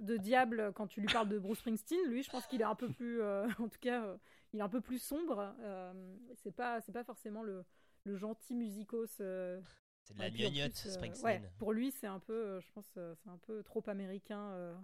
[0.00, 2.08] de diable quand tu lui parles de Bruce Springsteen.
[2.08, 4.16] Lui, je pense qu'il est un peu plus, euh, en tout cas, euh,
[4.52, 5.54] il est un peu plus sombre.
[5.60, 7.64] Euh, c'est pas c'est pas forcément le
[8.04, 9.20] le gentil musicos.
[9.20, 9.60] euh,
[10.02, 11.24] C'est de la gnognotte, euh, Springsteen.
[11.42, 14.50] ouais, pour lui, c'est un peu, euh, je pense, euh, c'est un peu trop américain
[14.52, 14.74] euh,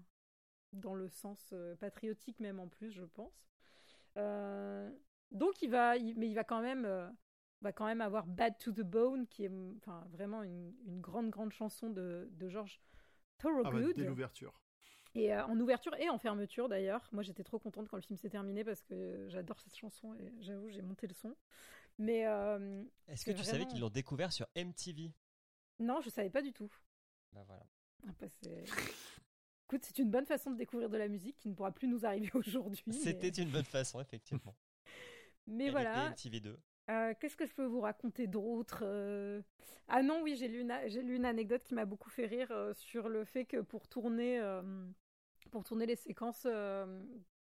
[0.73, 3.47] dans le sens euh, patriotique même en plus, je pense.
[4.17, 4.91] Euh,
[5.31, 7.09] donc il va, il- mais il va quand même, euh,
[7.61, 11.31] va quand même avoir Bad to the Bone, qui est, enfin, vraiment une, une grande
[11.31, 12.81] grande chanson de, de George
[13.45, 13.97] Ah bah, Thorogood.
[13.97, 14.61] dès l'ouverture.
[15.15, 17.07] Et euh, en ouverture et en fermeture d'ailleurs.
[17.13, 20.33] Moi j'étais trop contente quand le film s'est terminé parce que j'adore cette chanson et
[20.41, 21.35] j'avoue j'ai monté le son.
[21.99, 25.13] Mais euh, Est-ce que tu savais qu'ils l'ont découvert sur MTV
[25.79, 26.71] non, je savais pas du tout.
[27.33, 27.67] Bah voilà.
[28.07, 28.65] Ah bah, c'est-
[29.67, 32.05] Écoute, c'est une bonne façon de découvrir de la musique qui ne pourra plus nous
[32.07, 32.85] arriver aujourd'hui.
[32.87, 34.55] mais- C'était une bonne façon, effectivement.
[35.49, 36.13] Mais, Elle voilà.
[36.13, 36.57] était MTV2.
[36.91, 39.43] Euh, Qu'est-ce que je peux vous raconter d'autre Euh,
[39.89, 43.09] Ah non, oui, j'ai lu, une lu anecdote qui m'a beaucoup fait rire euh, sur
[43.09, 44.39] le fait que pour tourner,
[45.53, 47.05] pour tourner les séquences euh,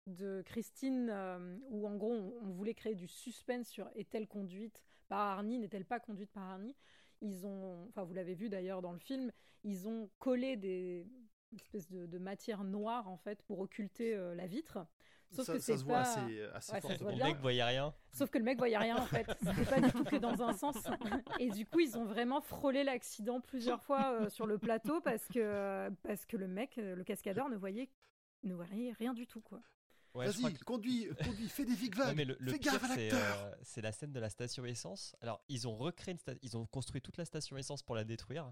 [0.05, 4.81] de Christine, euh, où en gros on, on voulait créer du suspense sur est-elle conduite
[5.09, 6.75] par Arnie, n'est-elle pas conduite par Arnie,
[7.21, 9.31] ils ont, enfin vous l'avez vu d'ailleurs dans le film,
[9.63, 11.05] ils ont collé des
[11.51, 14.79] une espèce de, de matière noire en fait pour occulter euh, la vitre.
[15.29, 16.91] Sauf ça, que ça voit pas- assez, assez Ouais, ça fort.
[16.93, 17.93] se voit Le mec voyait rien.
[18.13, 19.27] Sauf que le mec voyait rien en fait.
[19.45, 20.77] C'était pas du tout que dans un sens.
[21.39, 25.25] Et du coup, ils ont vraiment frôlé l'accident plusieurs fois euh, sur le plateau parce
[25.27, 27.89] que, parce que le mec, euh, le cascadeur, ne voyait,
[28.43, 29.61] ne voyait rien du tout quoi.
[30.13, 32.15] Ouais, Vas-y, que- conduis, conduis, fais des Ouais, zigzags.
[32.15, 35.13] mais le, pire, c'est euh, c'est la scène de la station essence.
[35.21, 38.03] Alors, ils ont recréé une sta- ils ont construit toute la station essence pour la
[38.05, 38.51] détruire,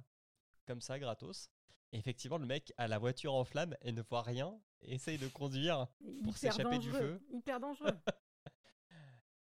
[0.66, 1.50] comme ça, gratos.
[1.92, 5.18] Et effectivement, le mec a la voiture en flammes et ne voit rien, et essaye
[5.18, 5.88] de conduire.
[6.24, 7.22] Pour s'échapper du feu.
[7.30, 7.92] Hyper dangereux.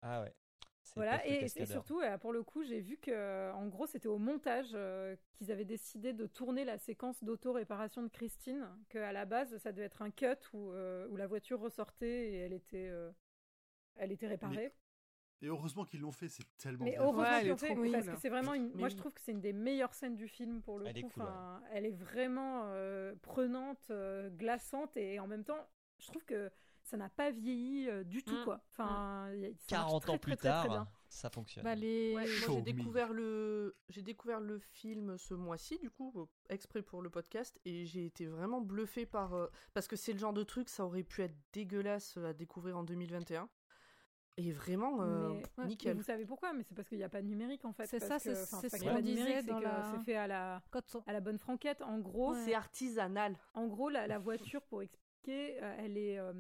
[0.02, 0.34] Ah ouais.
[0.96, 4.72] Voilà, et, surtout, euh, pour le coup, j'ai vu que, en gros, c'était au montage
[4.74, 9.72] euh, qu'ils avaient décidé de tourner la séquence d'auto-réparation de Christine, qu'à la base, ça
[9.72, 13.12] devait être un cut où, euh, où la voiture ressortait et elle était, euh,
[13.96, 14.74] elle était réparée.
[15.42, 17.92] Et heureusement qu'ils l'ont fait, c'est tellement Mais bien heureusement Ouais, qu'ils l'ont fait, trop
[17.92, 18.14] parce cool.
[18.16, 18.70] que c'est vraiment une.
[18.72, 20.98] Mais Moi, je trouve que c'est une des meilleures scènes du film pour le Elle
[20.98, 21.10] est coup.
[21.14, 21.30] cool, ouais.
[21.72, 25.66] Elle est vraiment euh, prenante, euh, glaçante et en même temps,
[26.00, 26.52] je trouve que
[26.84, 28.44] ça n'a pas vieilli euh, du tout Mm.
[28.46, 28.62] quoi.
[28.72, 31.64] Enfin, y a- ça marche 40 très, ans très, plus très, très tard, ça fonctionne.
[31.64, 32.08] Bah, les...
[32.16, 36.82] Ouais, moi Show j'ai découvert le j'ai découvert le film ce mois-ci du coup exprès
[36.82, 40.44] pour le podcast et j'ai été vraiment bluffé par parce que c'est le genre de
[40.44, 43.50] truc ça aurait pu être dégueulasse à découvrir en 2021
[44.42, 45.98] et vraiment euh, Mais- ouais, mais nickel.
[45.98, 47.86] vous savez pourquoi Mais c'est parce qu'il n'y a pas de numérique en fait.
[47.88, 50.04] C'est ça, c'est- ce qu'il y a qu'on pas de numérique, disait dans la- c'est
[50.06, 50.62] fait à la,
[51.08, 51.82] à la bonne franquette.
[51.82, 52.46] En gros, Ouais.
[52.46, 53.38] C'est artisanal.
[53.54, 56.34] En gros, la, la voiture, pour expliquer, euh, elle est, euh,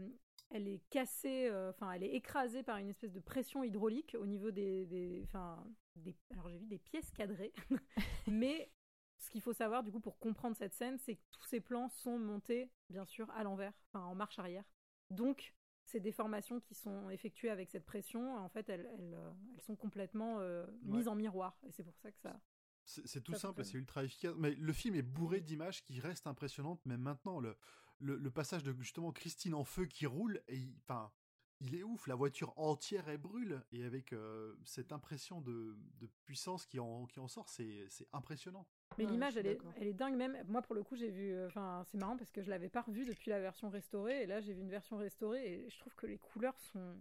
[0.51, 4.25] elle est cassée, euh, enfin, elle est écrasée par une espèce de pression hydraulique au
[4.25, 5.63] niveau des, des, enfin,
[5.95, 6.15] des.
[6.31, 7.53] Alors j'ai vu des pièces cadrées,
[8.27, 8.71] mais
[9.17, 11.89] ce qu'il faut savoir, du coup, pour comprendre cette scène, c'est que tous ces plans
[11.89, 14.63] sont montés, bien sûr, à l'envers, enfin, en marche arrière.
[15.11, 15.53] Donc,
[15.89, 19.75] ces déformations qui sont effectuées avec cette pression, en fait, elles, elles, euh, elles sont
[19.75, 22.39] complètement euh, mises en miroir, et c'est pour ça que ça.
[22.85, 24.33] C'est tout Ça simple, c'est ultra efficace.
[24.37, 27.39] Mais le film est bourré d'images qui restent impressionnantes, même maintenant.
[27.39, 27.55] Le,
[27.99, 31.11] le, le passage de justement Christine en feu qui roule, et il- enfin,
[31.59, 32.07] il est ouf.
[32.07, 33.63] La voiture entière, elle brûle.
[33.71, 38.67] Et avec euh, cette impression de, de puissance qui en, qui en sort, c'est impressionnant.
[38.97, 39.73] Mais Ouais, l'image, elle est, d'accord.
[39.77, 40.37] elle est dingue même.
[40.47, 41.31] Moi, pour le coup, j'ai vu.
[41.31, 44.23] euh, Enfin, c'est marrant parce que je l'avais pas revue depuis la version restaurée.
[44.23, 46.97] Et là, j'ai vu une version restaurée et je trouve que les couleurs sont,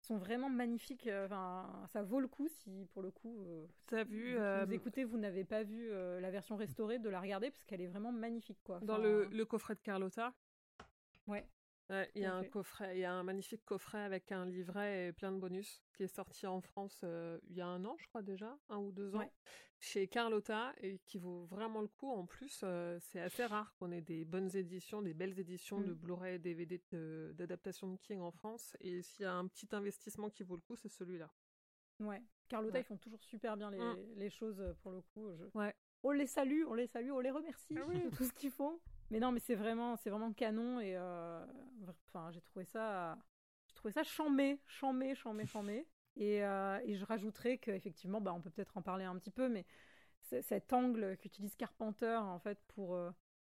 [0.00, 1.06] sont vraiment magnifiques.
[1.06, 4.66] euh, Enfin, ça vaut le coup si, pour le coup, euh, vous, vu qui euh,
[4.70, 7.88] écoutez, vous n'avez pas vu euh, la version restaurée, de la regarder parce qu'elle est
[7.88, 8.80] vraiment magnifique, quoi.
[8.80, 10.32] dans le, le coffret de Carlotta
[11.26, 11.46] Ouais.
[12.14, 15.12] il y a un coffret, il y a un magnifique coffret avec un livret et
[15.12, 18.22] plein de bonus qui est sorti en France il y a un an, je crois
[18.22, 19.30] déjà, un ou deux ans,
[19.80, 22.10] chez Carlotta et qui vaut vraiment le coup.
[22.10, 25.92] En plus, euh, c'est assez rare qu'on ait des bonnes éditions, des belles éditions de
[25.92, 25.98] mmh.
[25.98, 26.82] Blu-ray et DVD
[27.34, 28.76] d'adaptation de, King en France.
[28.80, 31.30] Et s'il y a un petit investissement qui vaut le coup, c'est celui-là.
[32.00, 33.96] Ouais, Carlotta, ils font toujours super bien les, mmh.
[34.16, 35.28] les choses pour le coup.
[35.54, 35.74] Ouais.
[36.02, 38.00] On les salue, on les salue, on les remercie ah oui.
[38.16, 38.80] tout ce qu'ils font.
[39.10, 41.44] Mais non, mais c'est vraiment, c'est vraiment canon et euh,
[42.08, 43.18] enfin, j'ai trouvé ça,
[43.66, 45.86] j'ai trouvé ça chambé, chambé, chambé, chambé.
[46.18, 49.48] Et, euh, et je rajouterais qu'effectivement, bah, on peut peut-être en parler un petit peu,
[49.48, 49.64] mais
[50.20, 53.10] cet angle qu'utilise Carpenter en fait pour euh,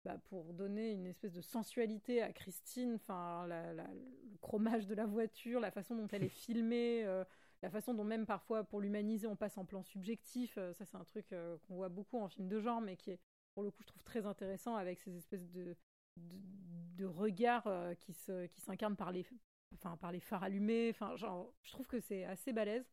[0.04, 5.58] bah, pour donner une espèce de sensualité à Christine, enfin le chromage de la voiture,
[5.58, 7.04] la façon dont elle est filmée,
[7.62, 11.04] la façon dont même parfois pour l'humaniser on passe en plan subjectif, ça c'est un
[11.04, 11.26] truc
[11.66, 13.20] qu'on voit beaucoup en film de genre, mais qui est
[13.52, 15.76] pour le coup, je trouve très intéressant avec ces espèces de,
[16.16, 19.26] de, regards euh, qui se, qui s'incarnent par les,
[19.74, 20.90] enfin, par les phares allumés.
[20.90, 22.90] Enfin, genre, je trouve que c'est assez balèze.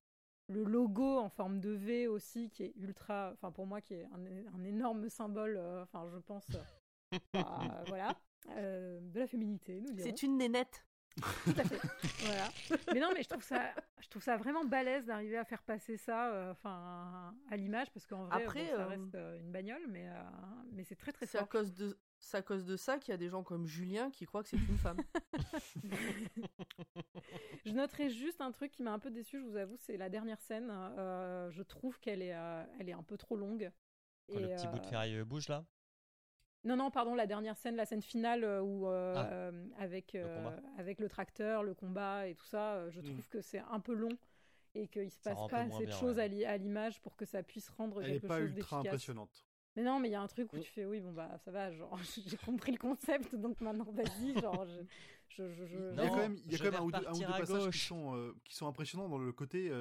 [0.50, 4.06] Le logo en forme de V aussi, qui est ultra, enfin pour moi, qui est
[4.06, 6.62] un, énorme symbole, euh, enfin je pense, euh,
[7.34, 8.18] bah, voilà,
[8.56, 9.84] de la féminité.
[9.98, 10.87] C'est une nénette.
[11.44, 11.82] Tout à fait.
[12.20, 12.50] voilà.
[12.94, 15.98] Mais non, mais je trouve ça, je trouve ça vraiment balèze d'arriver à faire passer
[15.98, 19.86] ça, euh, enfin, à l'image, parce qu'en vrai, Après, ça euh, reste euh, une bagnole,
[19.88, 20.08] mais,
[20.72, 23.14] mais c'est très très C'est à cause de, c'est à cause de ça qu'il y
[23.14, 24.98] a des gens comme Julien qui croient que c'est une femme.
[27.66, 30.10] je noterai juste un truc qui m'a un peu déçu, je vous avoue, c'est la
[30.10, 30.72] dernière scène.
[30.98, 32.36] je trouve qu'elle est,
[32.80, 33.72] elle est un peu trop longue.
[34.30, 35.66] et, le petit bout de ferraille bouge là
[36.64, 39.30] non, non, pardon, la dernière scène, la scène finale euh, où, euh, ah.
[39.32, 40.26] euh, avec, le
[40.78, 43.04] avec le tracteur, le combat et tout ça, je mm.
[43.04, 44.10] trouve que c'est un peu long
[44.76, 48.02] et qu'il se passe pas assez de choses à l'image pour que ça puisse rendre
[48.02, 49.46] Elle quelque pas chose ultra impressionnante.
[49.76, 50.62] Mais non, mais il y a un truc où mm.
[50.62, 54.40] tu fais oui, bon bah ça va, genre j'ai compris le concept, donc maintenant vas-y,
[54.42, 54.66] genre
[55.30, 57.70] je, il y a quand même, il y a quand même un, ou deux, passages
[57.70, 59.72] qui sont, qui sont impressionnants dans le côté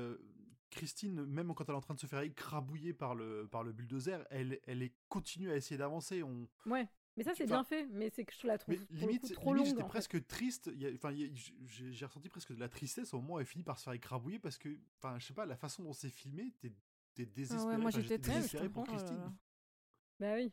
[0.71, 3.73] Christine, même quand elle est en train de se faire écrabouiller par le, par le
[3.73, 6.23] bulldozer, elle, elle est, continue à essayer d'avancer.
[6.23, 6.49] On...
[6.67, 9.71] Ouais, mais ça c'est bien fait, mais c'est que je la trouve limite, trop limite,
[9.71, 10.71] J'étais presque triste.
[10.95, 11.15] Enfin,
[11.67, 14.39] j'ai ressenti presque de la tristesse au moment où elle finit par se faire écrabouiller
[14.39, 16.73] parce que, enfin, je sais pas, la façon dont c'est filmé, t'es
[17.19, 17.75] es désespéré.
[17.75, 19.33] Ah moi j'étais désespéré pour Christine.
[20.21, 20.53] Bah oui.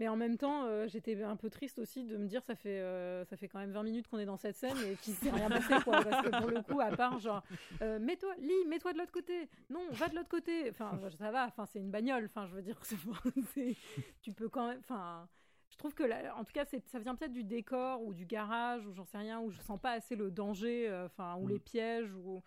[0.00, 2.80] Mais en même temps, euh, j'étais un peu triste aussi de me dire ça fait
[2.80, 5.28] euh, ça fait quand même 20 minutes qu'on est dans cette scène et qu'il s'est
[5.30, 6.02] rien passé quoi.
[6.02, 7.42] Parce que pour le coup, à part genre
[7.82, 9.50] euh, mets-toi, lis, mets-toi de l'autre côté.
[9.68, 10.70] Non, va de l'autre côté.
[10.70, 11.46] Enfin, ça va.
[11.48, 12.24] Enfin, c'est une bagnole.
[12.24, 12.80] Enfin, je veux dire,
[14.22, 14.78] tu peux quand même.
[14.78, 15.28] Enfin,
[15.68, 18.94] je trouve que en tout cas, ça vient peut-être du décor ou du garage ou
[18.94, 20.90] j'en sais rien où je sens pas assez le danger.
[21.04, 21.60] Enfin, ou les mm.
[21.60, 22.42] pièges ou.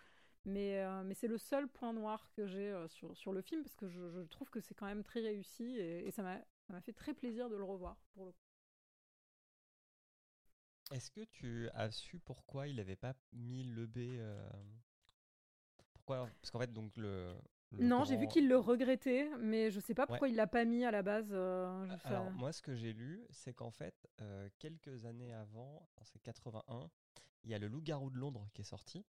[0.45, 3.87] Mais, mais c'est le seul point noir que j'ai sur, sur le film parce que
[3.87, 6.81] je, je trouve que c'est quand même très réussi et, et ça m'a ça m'a
[6.81, 8.33] fait très plaisir de le revoir pour le
[10.91, 14.49] Est-ce que tu as su pourquoi il n'avait pas mis le B euh,
[15.93, 17.35] Pourquoi Parce qu'en fait, donc le.
[17.71, 20.85] non, j'ai vu qu'il le regrettait, mais je sais pas pourquoi il l'a pas mis
[20.85, 21.29] à la base.
[21.31, 26.19] Euh, Alors, moi, ce que j'ai lu, c'est qu'en fait, euh, quelques années avant, c'est
[26.19, 26.89] 81,
[27.43, 29.05] il y a le Loup-garou de Londres qui est sorti.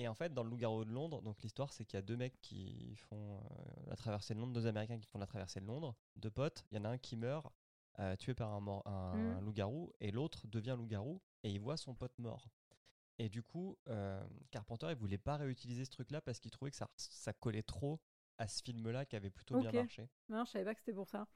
[0.00, 2.16] Et en fait, dans le Loup-garou de Londres, donc l'histoire, c'est qu'il y a deux
[2.16, 3.40] mecs qui font euh,
[3.86, 6.64] la traversée de Londres, deux Américains qui font la traversée de Londres, deux potes.
[6.70, 7.52] Il y en a un qui meurt,
[7.98, 9.44] euh, tué par un, un, mm.
[9.44, 12.48] loup-garou, et l'autre devient loup-garou, et il voit son pote mort.
[13.18, 16.78] Et du coup, euh, Carpenter, il voulait pas réutiliser ce truc-là parce qu'il trouvait que
[16.78, 18.00] ça, ça collait trop
[18.38, 20.08] à ce film-là qui avait plutôt bien marché.
[20.30, 21.28] Non, je savais pas que c'était pour ça.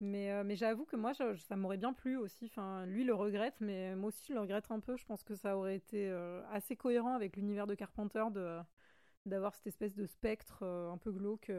[0.00, 2.46] Mais, euh, mais j'avoue que moi, ça m'aurait bien plu aussi.
[2.46, 4.96] Enfin, lui le regrette, mais moi aussi, je le regrette un peu.
[4.96, 8.58] Je pense que ça aurait été euh, assez cohérent avec l'univers de Carpenter de
[9.26, 11.52] d'avoir cette espèce de spectre euh, un peu glauque.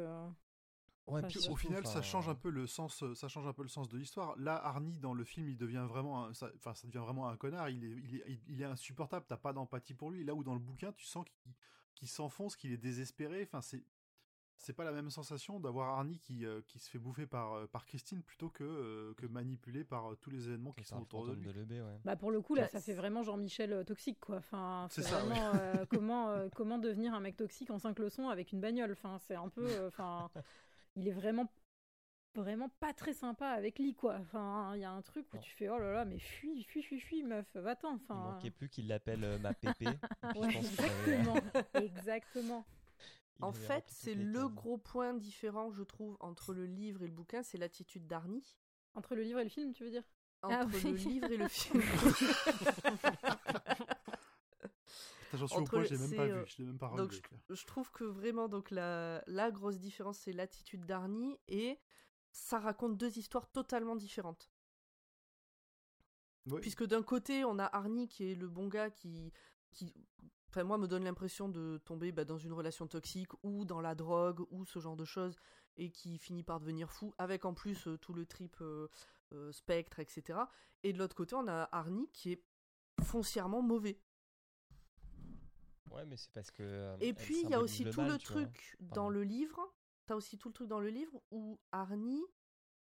[1.06, 3.68] Ouais, puis au final, ça change un peu le sens, ça change un peu le
[3.68, 4.36] sens de l'histoire.
[4.38, 7.70] Là, Arnie dans le film, il devient vraiment, un, ça, ça devient vraiment un connard.
[7.70, 9.26] Il est, il est, il est insupportable.
[9.28, 10.24] T'as pas d'empathie pour lui.
[10.24, 11.26] Là où dans le bouquin, tu sens
[11.96, 13.44] qu'il s'enfonce, qu'il est désespéré.
[13.44, 13.84] Enfin, c'est,
[14.60, 17.66] c'est pas la même sensation d'avoir Arnie qui, euh, qui se fait bouffer par, euh,
[17.68, 21.34] par Christine plutôt que, euh, que manipulé par tous les événements qui sont autour de
[21.34, 21.50] lui.
[22.04, 24.38] Bah pour le coup là, ça fait vraiment Jean-Michel toxique quoi.
[24.38, 25.52] Enfin, c'est vraiment
[25.90, 28.92] comment comment devenir un mec toxique en cinq leçons avec une bagnole?
[28.92, 30.30] Enfin, c'est un peu enfin
[30.96, 31.52] il est vraiment
[32.36, 34.18] vraiment pas très sympa avec Lee quoi.
[34.20, 36.84] Enfin, il y a un truc où tu fais oh là là, mais fuis, fuis,
[36.84, 37.96] fuis, fuis meuf, va-t'en.
[37.96, 39.88] Enfin, il manquait plus qu'il l'appelle ma pépé.
[40.36, 41.38] exactement,
[41.74, 42.66] exactement.
[43.42, 47.42] En fait, c'est le gros point différent, je trouve, entre le livre et le bouquin,
[47.42, 48.58] c'est l'attitude d'Arnie.
[48.96, 50.04] Entre le livre et le film, tu veux dire?
[50.42, 51.82] Ah Entre le livre et le film.
[55.34, 57.14] J'en suis au point, je l'ai même pas vu, euh, je l'ai même pas donc,
[57.50, 61.80] je, trouve que vraiment, donc la, la grosse différence, c'est l'attitude d'Arnie et
[62.32, 64.52] ça raconte deux histoires totalement différentes.
[66.48, 66.62] Oui.
[66.62, 69.32] Puisque d'un côté, on a Arnie qui est le bon gars qui,
[69.72, 69.94] qui
[70.50, 73.96] enfin, moi, me donne l'impression de tomber bah, dans une relation toxique ou dans la
[73.96, 75.38] drogue ou ce genre de choses
[75.78, 78.88] et qui finit par devenir fou avec en plus euh, tout le trip euh,
[79.34, 80.40] euh, spectre, etc.
[80.84, 82.44] Et de l'autre côté, on a Arnie qui est
[83.04, 84.00] foncièrement mauvais.
[85.92, 86.96] Ouais, mais c'est parce que.
[87.00, 89.74] Et puis, il y a aussi tout mal, le truc dans le livre.
[90.06, 92.24] T'as aussi tout le truc dans le livre où Arnie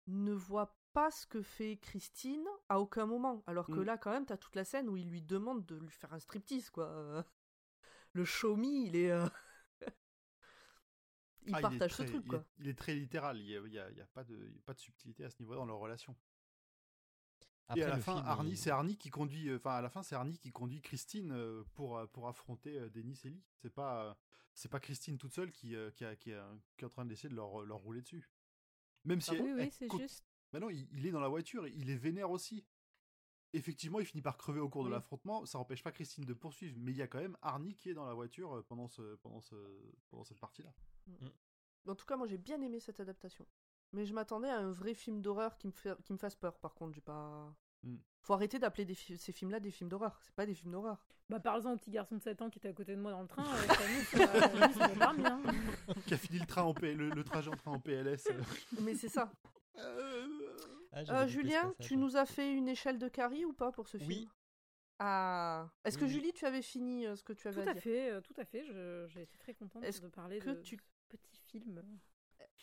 [0.08, 3.44] ne voit pas ce que fait Christine à aucun moment.
[3.48, 3.84] Alors que Mm.
[3.84, 6.20] là, quand même, t'as toute la scène où il lui demande de lui faire un
[6.20, 7.26] striptease, quoi.
[8.16, 9.12] Le show me, il est.
[9.12, 9.28] euh,
[11.48, 12.40] il Ah, partage très- ce truc, il quoi.
[12.40, 13.38] est, il est très littéral.
[13.40, 14.74] Il n'y a, il y a- il y a pas de, il y a pas
[14.74, 16.16] de subtilité à ce niveau dans leur relation.
[17.68, 19.50] Après, et à la fin, film, Arnie, il- c'est Arnie qui conduit.
[19.50, 22.78] euh, Enfin, à la fin, c'est Arnie qui conduit Christine euh, pour euh, pour affronter
[22.80, 23.44] euh, Denis et Lee.
[23.62, 24.14] C'est pas euh,
[24.54, 27.06] c'est pas Christine toute seule qui euh, qui, a- qui, a- qui est en train
[27.06, 28.30] d'essayer de leur, leur rouler dessus.
[29.04, 30.24] Même si Ah elle- oui, oui, elle c'est juste.
[30.54, 32.66] Bah non, il, il est dans la voiture, il est vénère aussi.
[33.56, 34.94] Effectivement, il finit par crever au cours de Oui.
[34.96, 35.46] l'affrontement.
[35.46, 37.94] Ça empêche pas Christine de poursuivre, mais il y a quand même Arnie qui est
[37.94, 39.56] dans la voiture euh, pendant ce pendant ce
[40.10, 40.74] pendant cette partie-là.
[41.88, 43.46] En tout cas, moi, j'ai bien aimé cette adaptation.
[43.94, 46.58] Mais je m'attendais à un vrai film d'horreur qui me, fait- qui me fasse peur,
[46.60, 46.94] par contre.
[46.96, 47.56] J'ai pas.
[47.84, 47.96] Mm.
[48.24, 50.20] Faut arrêter d'appeler fi- ces films-là des films d'horreur.
[50.24, 51.06] C'est pas des films d'horreur.
[51.30, 53.22] Bah, parle-en au petit garçon de 7 ans qui était à côté de moi dans
[53.22, 53.46] le train.
[53.46, 53.68] euh,
[55.00, 55.42] permis, hein.
[56.08, 58.28] qui a fini le train en P- le, le trajet en train en PLS.
[58.32, 58.42] euh.
[58.82, 59.32] Mais c'est ça.
[60.96, 63.98] Ah, Euh, Julien, tu nous as fait une échelle de Carrie ou pas pour ce
[63.98, 64.10] film?
[64.10, 64.30] Oui.
[65.00, 65.70] Ah.
[65.84, 66.12] Est-ce que Oui.
[66.12, 67.82] Julie, tu avais fini euh, ce que tu avais Tout à à dire?
[67.84, 68.64] fait, euh, tout à fait.
[68.66, 70.80] je- J'ai été très contente Est-ce de parler que de tu-
[71.12, 71.84] ce petit film.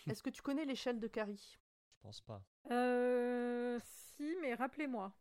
[0.06, 1.58] Est-ce que tu connais l'échelle de Carrie?
[1.94, 2.42] Je pense pas.
[2.70, 5.14] Euh, si, mais rappelez-moi.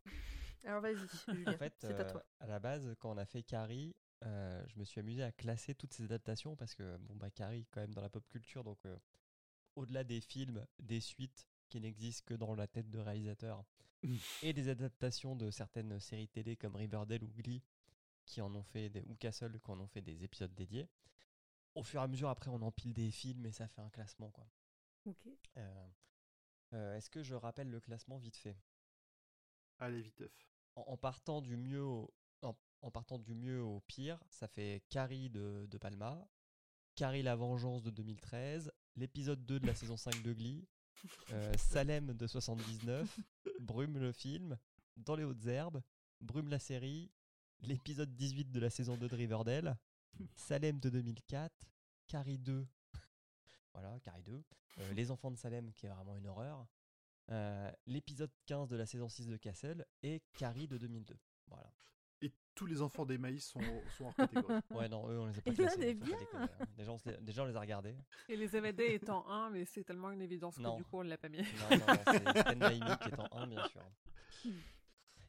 [0.64, 0.96] Alors vas-y,
[1.28, 1.52] Julien.
[1.54, 2.24] En fait, c'est à toi.
[2.40, 5.74] à la base, quand on a fait Carrie, euh, je me suis amusé à classer
[5.74, 8.78] toutes ces adaptations parce que, bon, bah, Carrie, quand même, dans la pop culture, donc
[8.86, 8.96] euh,
[9.76, 13.64] au-delà des films, des suites qui n'existent que dans la tête de réalisateur
[14.42, 17.62] et des adaptations de certaines séries télé comme Riverdale ou Glee
[18.26, 20.86] qui en ont fait des, ou Castle qui en ont fait des épisodes dédiés.
[21.74, 24.30] Au fur et à mesure, après, on empile des films et ça fait un classement,
[24.30, 24.46] quoi.
[25.06, 25.26] Ok.
[25.56, 25.88] Euh,
[26.74, 28.58] euh, Est-ce que je rappelle le classement vite fait?
[29.78, 30.30] Allez, viteuf.
[30.76, 34.82] en, en partant du mieux au, en, en partant du mieux au pire, ça fait
[34.90, 36.28] Carrie de, de Palma,
[36.94, 40.68] Carrie la vengeance de 2013, l'épisode 2 de la saison 5 de Glee,
[41.32, 43.20] euh, Salem de 79,
[43.60, 44.56] Brume le film,
[44.96, 45.82] Dans les hautes herbes,
[46.20, 47.10] Brume la série,
[47.60, 49.76] l'épisode 18 de la saison 2 de Riverdale,
[50.34, 51.52] Salem de 2004,
[52.06, 52.66] Carrie 2,
[53.72, 54.44] voilà, Carrie 2,
[54.78, 56.66] euh, Les enfants de Salem qui est vraiment une horreur,
[57.30, 61.16] euh, l'épisode 15 de la saison 6 de Castle et Carrie de 2002.
[61.46, 61.72] Voilà.
[62.22, 63.60] Et tous les enfants des maïs sont,
[63.96, 64.60] sont hors catégorie.
[64.70, 65.98] Ouais, non, eux, on les a pas classés.
[66.34, 66.48] hein.
[66.76, 67.96] Déjà, on les, déjà, on les a regardés.
[68.28, 70.76] Et les MD étant 1, mais c'est tellement une évidence que Non.
[70.76, 71.38] du coup on l'a pas mis.
[71.38, 73.82] Non, non, non, c'est Sten Raimi qui est en 1, bien sûr.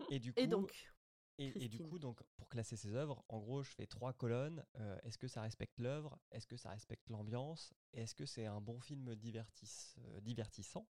[0.10, 0.90] Et du coup, Et donc
[1.40, 4.64] et, et du coup, donc, pour classer ces œuvres, en gros, je fais trois colonnes.
[4.76, 6.20] Euh, est-ce que ça respecte l'œuvre?
[6.30, 7.74] Est-ce que ça respecte l'ambiance?
[7.94, 10.88] Est-ce que c'est un bon film divertis- euh, divertissant?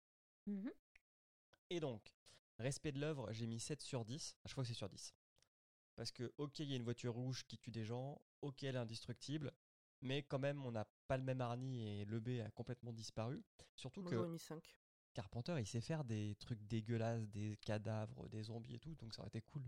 [0.47, 0.71] Mhm.
[1.69, 2.15] Et donc,
[2.57, 4.35] respect de l'œuvre, j'ai mis 7 sur 10.
[4.43, 5.13] À chaque fois, c'est sur 10.
[5.95, 8.75] Parce que, ok, il y a une voiture rouge qui tue des gens, ok, elle
[8.75, 9.51] est indestructible,
[10.01, 13.43] mais quand même, on n'a pas le même Arnie et le B a complètement disparu.
[13.75, 14.75] Surtout Moi, que j'aurais mis 5.
[15.13, 19.21] Carpenter, il sait faire des trucs dégueulasses, des cadavres, des zombies et tout, donc ça
[19.21, 19.63] aurait été cool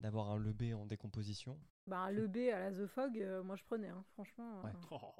[0.00, 1.60] d'avoir un le B en décomposition.
[1.86, 4.62] Bah, le B à la The Fog, euh, moi je prenais, hein, franchement.
[4.62, 4.70] Ouais.
[4.70, 4.86] euh.
[4.90, 5.14] Oh.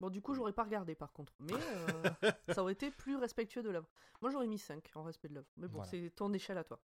[0.00, 1.32] Bon, du coup, j'aurais pas regardé par contre.
[1.40, 2.02] Mais euh,
[2.50, 3.88] ça aurait été plus respectueux de l'œuvre.
[4.20, 5.48] Moi, j'aurais mis 5 en respect de l'œuvre.
[5.56, 5.90] Mais bon, Voilà.
[5.90, 6.78] c'est ton échelle à toi.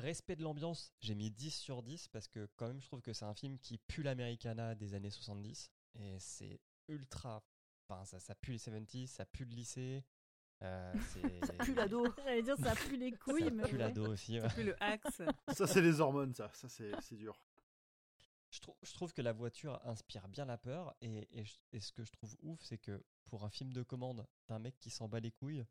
[0.00, 3.12] Respect de l'ambiance, j'ai mis 10 sur 10 parce que quand même je trouve que
[3.12, 7.42] c'est un film qui pue l'Americana des années 70 et c'est ultra...
[7.88, 10.04] Enfin, ça, ça pue les 70s, ça pue le lycée.
[10.62, 10.92] euh,
[11.46, 12.06] Ça pue l'ado.
[12.18, 13.62] J'allais dire ça pue les couilles, Ça mais.
[13.64, 13.78] pue ouais.
[13.78, 14.38] l'ado aussi.
[14.38, 14.48] ouais.
[14.54, 15.22] Puis le axe.
[15.54, 16.50] Ça, c'est les hormones, ça.
[16.52, 17.40] Ça, c'est c'est dur.
[18.50, 21.28] Je, trou- je trouve que la voiture inspire bien la peur et,
[21.72, 24.78] et ce que je trouve ouf, c'est que pour un film de commande d'un mec
[24.78, 25.64] qui s'en bat les couilles,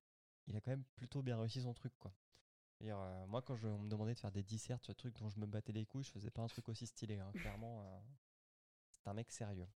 [0.48, 1.94] il a quand même plutôt bien réussi son truc.
[2.00, 2.14] quoi.
[2.84, 5.30] Euh, moi, quand je, on me demandait de faire des disserts sur des trucs dont
[5.30, 7.20] je me battais les couilles, je faisais pas un truc aussi stylé.
[7.20, 7.32] hein.
[7.34, 8.00] Clairement, euh,
[8.92, 9.68] c'est un mec sérieux.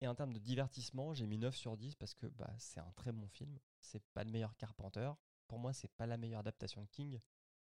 [0.00, 2.90] Et en termes de divertissement, j'ai mis 9 sur 10 parce que bah, c'est un
[2.92, 3.58] très bon film.
[3.80, 5.12] C'est pas le meilleur Carpenter.
[5.46, 7.20] Pour moi, c'est pas la meilleure adaptation de King.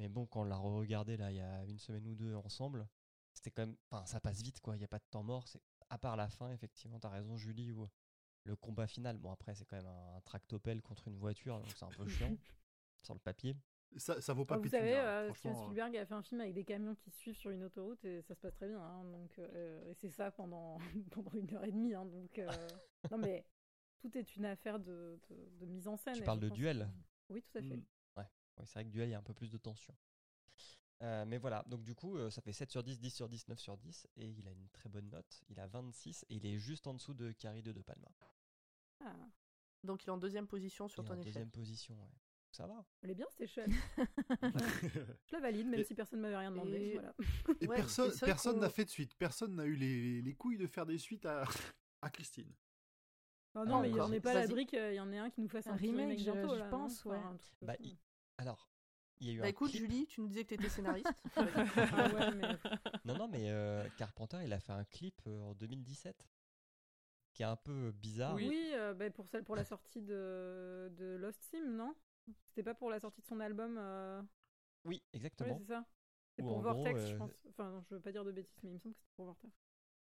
[0.01, 2.89] Mais bon, quand on l'a re-regardé là il y a une semaine ou deux ensemble,
[3.33, 3.77] c'était quand même.
[3.91, 4.75] Enfin, ça passe vite quoi.
[4.75, 5.47] Il n'y a pas de temps mort.
[5.47, 7.89] C'est à part la fin, effectivement, t'as raison, Julie, où
[8.45, 9.19] le combat final.
[9.19, 12.35] Bon, après, c'est quand même un, tractopelle contre une voiture, donc c'est un peu chiant
[13.03, 13.57] sur le papier.
[13.97, 15.61] Ça, ça vaut pas Ah, vous savez, hein, euh, Steven euh.
[15.63, 18.23] Spielberg a fait un film avec des camions qui se suivent sur une autoroute et
[18.23, 18.81] ça se passe très bien.
[18.81, 20.79] hein, donc, euh, et c'est ça pendant,
[21.13, 21.95] pendant une heure et demie.
[21.95, 22.49] hein, donc, euh,
[23.13, 23.45] non, mais
[24.01, 26.15] tout est une affaire de, de, de mise en scène.
[26.15, 26.91] Tu parles de duel
[27.29, 27.77] que- Oui, tout à fait.
[27.77, 27.85] Mm.
[28.17, 28.25] Oui,
[28.65, 29.95] c'est vrai que duel, il y a un peu plus de tension.
[31.03, 33.49] Euh, mais voilà, donc du coup, euh, ça fait 7 sur 10, 10 sur 10,
[33.49, 35.43] 9 sur 10, et il a une très bonne note.
[35.49, 38.09] Il a 26, et il est juste en dessous de Carrie de De Palma.
[39.01, 39.15] Ah,
[39.83, 41.33] Donc il est en deuxième position sur Il est ton en échelle.
[41.33, 42.09] deuxième position, ouais.
[42.55, 42.85] Ça va.
[43.03, 43.69] elle est bien échelle.
[45.27, 46.77] Je la valide, même Et- si personne ne m'avait rien demandé.
[46.77, 47.15] Et- Voilà.
[47.61, 49.15] Et Ouais, personne n'a fait de suite.
[49.17, 51.45] Personne n'a eu les, les couilles de faire des suites à,
[52.03, 52.53] à Christine.
[53.57, 55.13] Ah non, Ah, mais il n'y en est pas la brique, euh, il y en
[55.13, 57.19] a un qui nous fasse un, Un remake, je- bientôt, je là, pense, non ouais.
[57.19, 57.75] Enfin, Bah,
[58.39, 58.69] Alors,
[59.21, 61.07] il y a eu Bah un écoute, clip- Julie, tu nous disais que t'étais scénariste.
[61.37, 61.43] Ah
[62.15, 62.59] ouais, mais-
[63.05, 66.29] Non, non, mais euh, Carpenter, il a fait un clip euh, en 2017
[67.33, 68.35] qui est un peu bizarre.
[68.37, 71.95] Oui, euh, bah, pour, celle, pour la sortie de, de Lost Sim, non?
[72.49, 74.23] C'était pas pour la sortie de son album euh,
[74.85, 75.59] Oui, exactement.
[75.59, 75.85] c'est ça
[76.37, 77.33] C'est pour en gros, Vortex, je euh, pense.
[77.49, 79.27] Enfin, non, je veux pas dire de bêtises, mais il me semble que c'était pour
[79.27, 79.55] Vortex.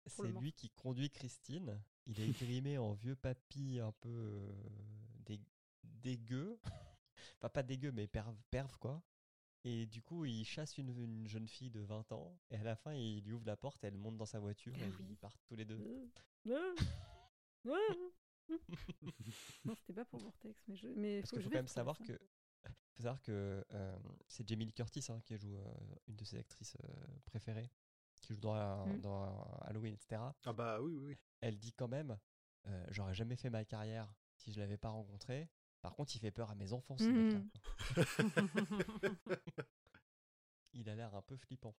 [0.08, 1.82] C'est lui qui conduit Christine.
[2.06, 4.54] Il est grimé en vieux papy un peu euh,
[5.26, 5.42] dé-
[5.84, 6.60] dégueu.
[7.40, 9.02] enfin, pas dégueu, mais perve, perve, quoi.
[9.64, 12.38] Et du coup, il chasse une, une jeune fille de 20 ans.
[12.52, 14.92] Et à la fin, il lui ouvre la porte, elle monte dans sa voiture et
[15.10, 15.80] ils partent tous les deux.
[19.66, 20.88] Non, c'était pas pour Vortex, mais je.
[20.90, 22.14] Mais Parce faut qu'il que faut je quand même savoir que,
[22.94, 25.74] faut savoir que euh, c'est Jamie Lee Curtis hein, qui joue euh,
[26.08, 26.88] une de ses actrices euh,
[27.26, 27.70] préférées,
[28.22, 29.02] qui joue dans, Mm.
[29.02, 30.22] dans Halloween, etc.
[30.46, 31.18] Ah bah oui, oui, oui.
[31.42, 32.18] Elle dit quand même
[32.68, 35.50] euh, J'aurais jamais fait ma carrière si je l'avais pas rencontré.
[35.82, 37.42] Par contre, il fait peur à mes enfants, ce mec-là.
[40.74, 41.76] Il a l'air un peu flippant.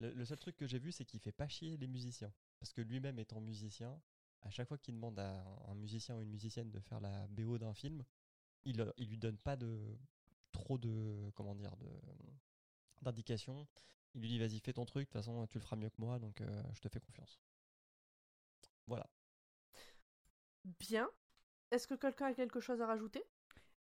[0.00, 2.32] Le, le seul truc que j'ai vu, c'est qu'il fait pas chier les musiciens.
[2.60, 4.00] Parce que lui-même étant musicien,
[4.42, 7.58] à chaque fois qu'il demande à un, musicien ou une musicienne de faire la BO
[7.58, 8.04] d'un film,
[8.64, 9.98] il, euh, il lui donne pas de
[10.52, 11.90] trop de comment dire de
[13.02, 13.66] d'indications.
[14.14, 16.00] Il lui dit vas-y fais ton truc, de toute façon tu le feras mieux que
[16.00, 17.40] moi, donc euh, je te fais confiance.
[18.86, 19.08] Voilà.
[20.64, 21.08] Bien.
[21.70, 23.24] Est-ce que quelqu'un a quelque chose à rajouter?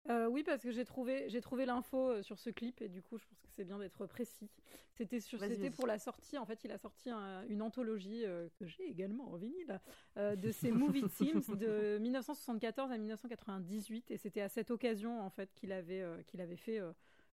[0.09, 3.01] Euh, oui, parce que j'ai trouvé, j'ai trouvé l'info euh, sur ce clip et du
[3.01, 4.49] coup, je pense que c'est bien d'être précis.
[4.93, 5.39] C'était sur,
[5.71, 6.37] pour la sortie.
[6.37, 9.79] En fait, il a sorti un- une anthologie euh, que j'ai également en vinyle
[10.17, 11.01] euh, de ses movie
[11.31, 16.39] teams de 1974 à 1998 et c'était à cette occasion en fait qu'il avait, qu'il
[16.41, 16.79] avait fait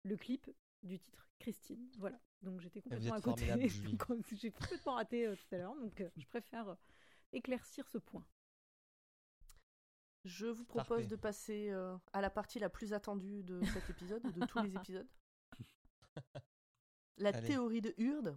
[0.04, 0.48] le clip
[0.82, 1.88] du titre Christine.
[1.98, 2.20] Voilà.
[2.42, 3.46] Donc j'étais complètement à côté.
[4.40, 5.74] j'ai complètement raté tout à l'heure.
[5.74, 6.76] Donc je préfère
[7.32, 8.24] éclaircir ce point.
[10.24, 11.06] Je vous propose Parfait.
[11.06, 14.74] de passer euh, à la partie la plus attendue de cet épisode, de tous les
[14.76, 15.08] épisodes.
[17.16, 17.46] La Allez.
[17.46, 18.36] théorie de Hurde.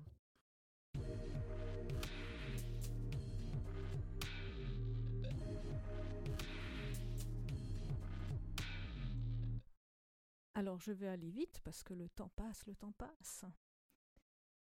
[10.56, 13.45] Alors je vais aller vite parce que le temps passe, le temps passe.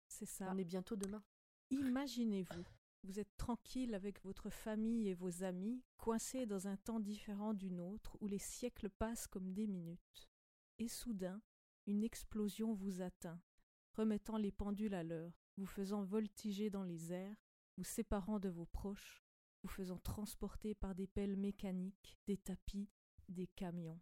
[0.08, 0.48] C'est ça.
[0.50, 1.22] On est bientôt demain.
[1.70, 2.64] Imaginez-vous,
[3.04, 7.70] vous êtes tranquille avec votre famille et vos amis, coincés dans un temps différent du
[7.70, 10.28] nôtre où les siècles passent comme des minutes.
[10.78, 11.42] Et soudain,
[11.86, 13.40] une explosion vous atteint,
[13.92, 17.36] remettant les pendules à l'heure, vous faisant voltiger dans les airs,
[17.76, 19.22] vous séparant de vos proches,
[19.62, 22.88] vous faisant transporter par des pelles mécaniques, des tapis,
[23.28, 24.00] des camions.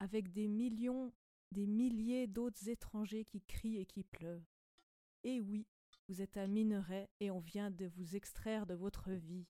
[0.00, 1.12] Avec des millions,
[1.52, 4.56] des milliers d'autres étrangers qui crient et qui pleurent.
[5.24, 5.66] Et oui,
[6.08, 9.46] vous êtes un minerai et on vient de vous extraire de votre vie.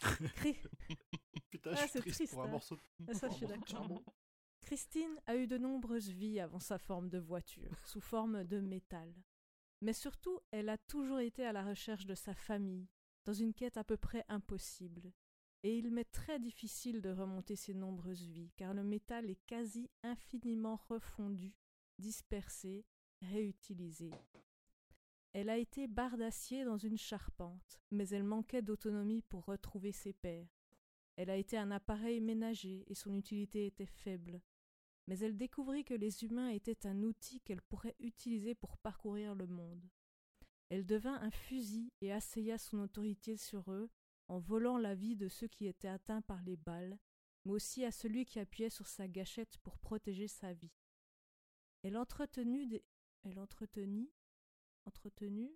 [1.50, 2.50] Putain, Ah, je suis c'est triste, triste, pour un hein.
[2.50, 2.78] morceau.
[3.08, 4.02] Ah, ça, je suis d'accord.
[4.60, 9.12] Christine a eu de nombreuses vies avant sa forme de voiture, sous forme de métal.
[9.80, 12.88] Mais surtout, elle a toujours été à la recherche de sa famille,
[13.24, 15.12] dans une quête à peu près impossible.
[15.64, 19.90] Et il m'est très difficile de remonter ces nombreuses vies, car le métal est quasi
[20.02, 21.54] infiniment refondu,
[21.98, 22.84] dispersé,
[23.22, 24.10] réutilisé.
[25.32, 30.12] Elle a été barre d'acier dans une charpente, mais elle manquait d'autonomie pour retrouver ses
[30.12, 30.48] pairs.
[31.16, 34.42] Elle a été un appareil ménager et son utilité était faible.
[35.06, 39.46] Mais elle découvrit que les humains étaient un outil qu'elle pourrait utiliser pour parcourir le
[39.46, 39.88] monde.
[40.68, 43.90] Elle devint un fusil et assaya son autorité sur eux
[44.28, 46.98] en volant la vie de ceux qui étaient atteints par les balles,
[47.44, 50.72] mais aussi à celui qui appuyait sur sa gâchette pour protéger sa vie.
[51.82, 52.82] Elle entretenu des...
[53.24, 54.10] Elle entretenit
[54.84, 55.50] entretenu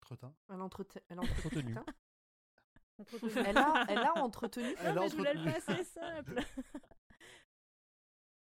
[0.00, 0.34] Tretin.
[0.48, 1.74] Elle, entrete- elle, entretenu.
[1.76, 1.76] Entretenu.
[2.98, 3.32] Entretenu.
[3.46, 4.74] elle, a, elle a entretenu.
[4.78, 6.40] Elle Non, a mais je voulais le passer simple.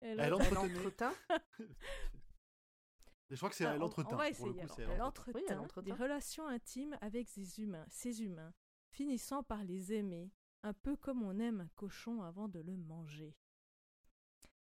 [0.00, 0.76] Elle Elle Entretenue.
[0.76, 1.14] entretint.
[1.30, 1.34] Et
[3.30, 4.14] je crois que c'est elle entretint.
[4.14, 4.52] On va pour le essayer.
[4.52, 4.76] coup, alors.
[4.76, 5.82] c'est Elle elle entretint, Oui, elle entretint.
[5.86, 8.52] des relations intimes avec ces humains, ces humains,
[8.90, 10.30] finissant par les aimer,
[10.62, 13.34] un peu comme on aime un cochon avant de le manger.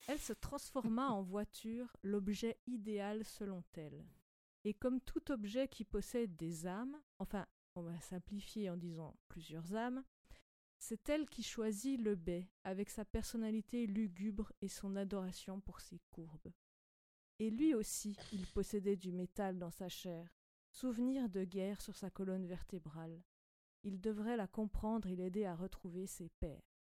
[0.08, 4.06] Elle se transforma en voiture, l'objet idéal selon elle.
[4.64, 9.75] Et comme tout objet qui possède des âmes, enfin, on va simplifier en disant plusieurs
[9.75, 10.03] âmes,
[10.77, 16.00] c'est elle qui choisit le bey, avec sa personnalité lugubre et son adoration pour ses
[16.11, 16.51] courbes.
[17.40, 20.35] Et lui aussi, il possédait du métal dans sa chair,
[20.72, 23.24] souvenir de guerre sur sa colonne vertébrale.
[23.84, 26.74] Il devrait la comprendre et l'aider à retrouver ses pères.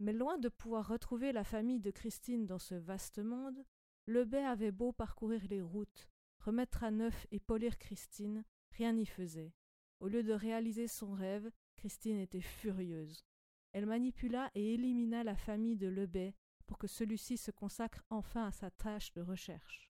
[0.00, 3.62] Mais loin de pouvoir retrouver la famille de Christine dans ce vaste monde,
[4.06, 9.52] Lebet avait beau parcourir les routes, remettre à neuf et polir Christine, rien n'y faisait.
[10.00, 13.26] Au lieu de réaliser son rêve, Christine était furieuse.
[13.72, 16.34] Elle manipula et élimina la famille de Lebet
[16.66, 19.90] pour que celui-ci se consacre enfin à sa tâche de recherche.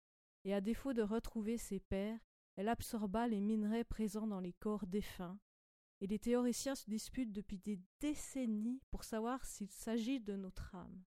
[0.44, 2.18] Et à défaut de retrouver ses pères,
[2.56, 5.38] elle absorba les minerais présents dans les corps défunts,
[6.00, 11.04] et les théoriciens se disputent depuis des décennies pour savoir s'il s'agit de notre âme.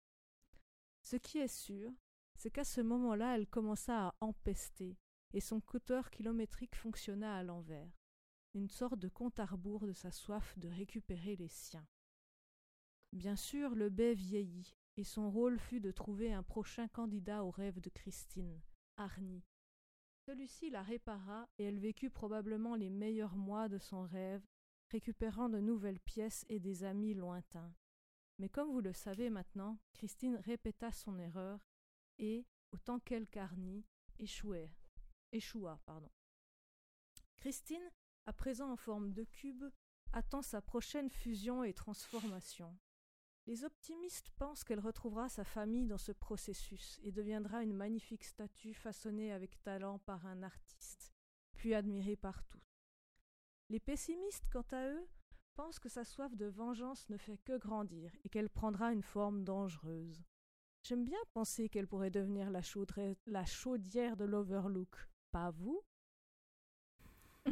[1.02, 1.92] Ce qui est sûr,
[2.36, 4.98] c'est qu'à ce moment-là, elle commença à empester,
[5.34, 7.92] et son compteur kilométrique fonctionna à l'envers,
[8.54, 11.88] une sorte de compte à rebours de sa soif de récupérer les siens.
[13.14, 17.52] Bien sûr, le bey vieillit, et son rôle fut de trouver un prochain candidat au
[17.52, 18.62] rêve de Christine,
[18.98, 19.44] Arnie.
[20.26, 24.46] Celui-ci la répara, et elle vécut probablement les meilleurs mois de son rêve,
[24.90, 27.74] récupérant de nouvelles pièces et des amis lointains.
[28.40, 31.60] Mais comme vous le savez maintenant, Christine répéta son erreur
[32.20, 33.86] et, autant qu'elle qu'Arnie,
[34.20, 34.72] échouait.
[35.32, 35.80] échoua.
[35.86, 36.12] Pardon.
[37.38, 37.92] Christine,
[38.26, 39.66] à présent en forme de cube,
[40.14, 42.78] attend sa prochaine fusion et transformation.
[43.46, 48.74] Les optimistes pensent qu'elle retrouvera sa famille dans ce processus et deviendra une magnifique statue
[48.74, 51.14] façonnée avec talent par un artiste,
[51.56, 52.67] puis admirée par tous.
[53.70, 55.08] Les pessimistes, quant à eux,
[55.56, 59.44] pensent que sa soif de vengeance ne fait que grandir et qu'elle prendra une forme
[59.44, 60.24] dangereuse.
[60.84, 62.62] J'aime bien penser qu'elle pourrait devenir la,
[63.26, 64.96] la chaudière de l'Overlook.
[65.32, 65.82] Pas vous?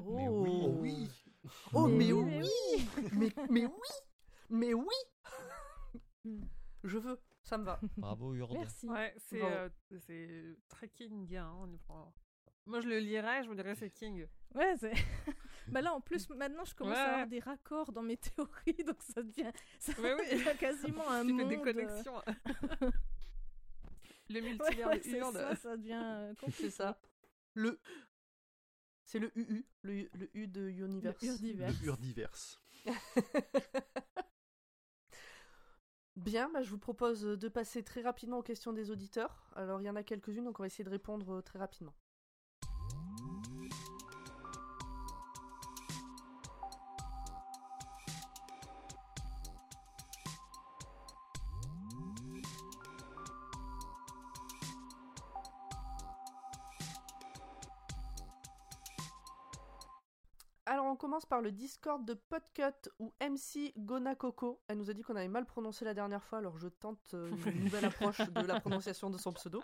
[0.00, 1.08] Oh oui.
[1.72, 2.42] Oh mais, Mais oui,
[2.96, 3.88] oui, mais, mais oui
[4.50, 6.40] Mais oui
[6.84, 7.80] Je veux, ça me va.
[7.96, 8.52] Bravo Urde.
[8.54, 8.88] Merci.
[8.88, 9.46] Ouais, c'est Bon.
[10.10, 11.34] euh, très King.
[11.36, 12.12] Hein, on y prend-
[12.66, 14.26] Moi, je le lirais, je me dirais c'est King.
[14.54, 14.92] Ouais, c'est.
[15.68, 19.00] bah là, en plus, maintenant, je commence à avoir des raccords dans mes théories, donc
[19.02, 20.38] ça devient, ça Ouais, oui.
[20.38, 21.42] devient quasiment un tu monde.
[21.42, 22.22] fais des euh, connexions.
[24.28, 25.34] le multivers ouais, de c'est Urde.
[25.36, 26.64] ça, ça devient euh, compliqué.
[26.64, 27.00] C'est ça.
[27.54, 27.80] Le.
[29.04, 31.22] C'est le UU, le, le U de Universe.
[31.22, 31.80] Le Urdiverse.
[31.80, 32.60] Le Urdiverse.
[36.16, 39.48] Bien, bah, je vous propose de passer très rapidement aux questions des auditeurs.
[39.54, 41.94] Alors, il y en a quelques-unes, donc on va essayer de répondre euh, très rapidement.
[60.96, 64.62] On commence par le Discord de Podcut ou MC Gonakoko.
[64.66, 67.28] Elle nous a dit qu'on avait mal prononcé la dernière fois, alors je tente euh,
[67.44, 69.60] une nouvelle approche de la prononciation de son pseudo.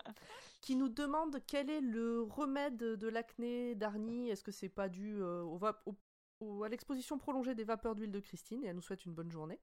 [0.61, 4.29] Qui nous demande quel est le remède de l'acné d'Arnie.
[4.29, 5.95] Est-ce que c'est pas dû euh, au va- au-
[6.39, 9.31] au- à l'exposition prolongée des vapeurs d'huile de Christine Et elle nous souhaite une bonne
[9.31, 9.59] journée.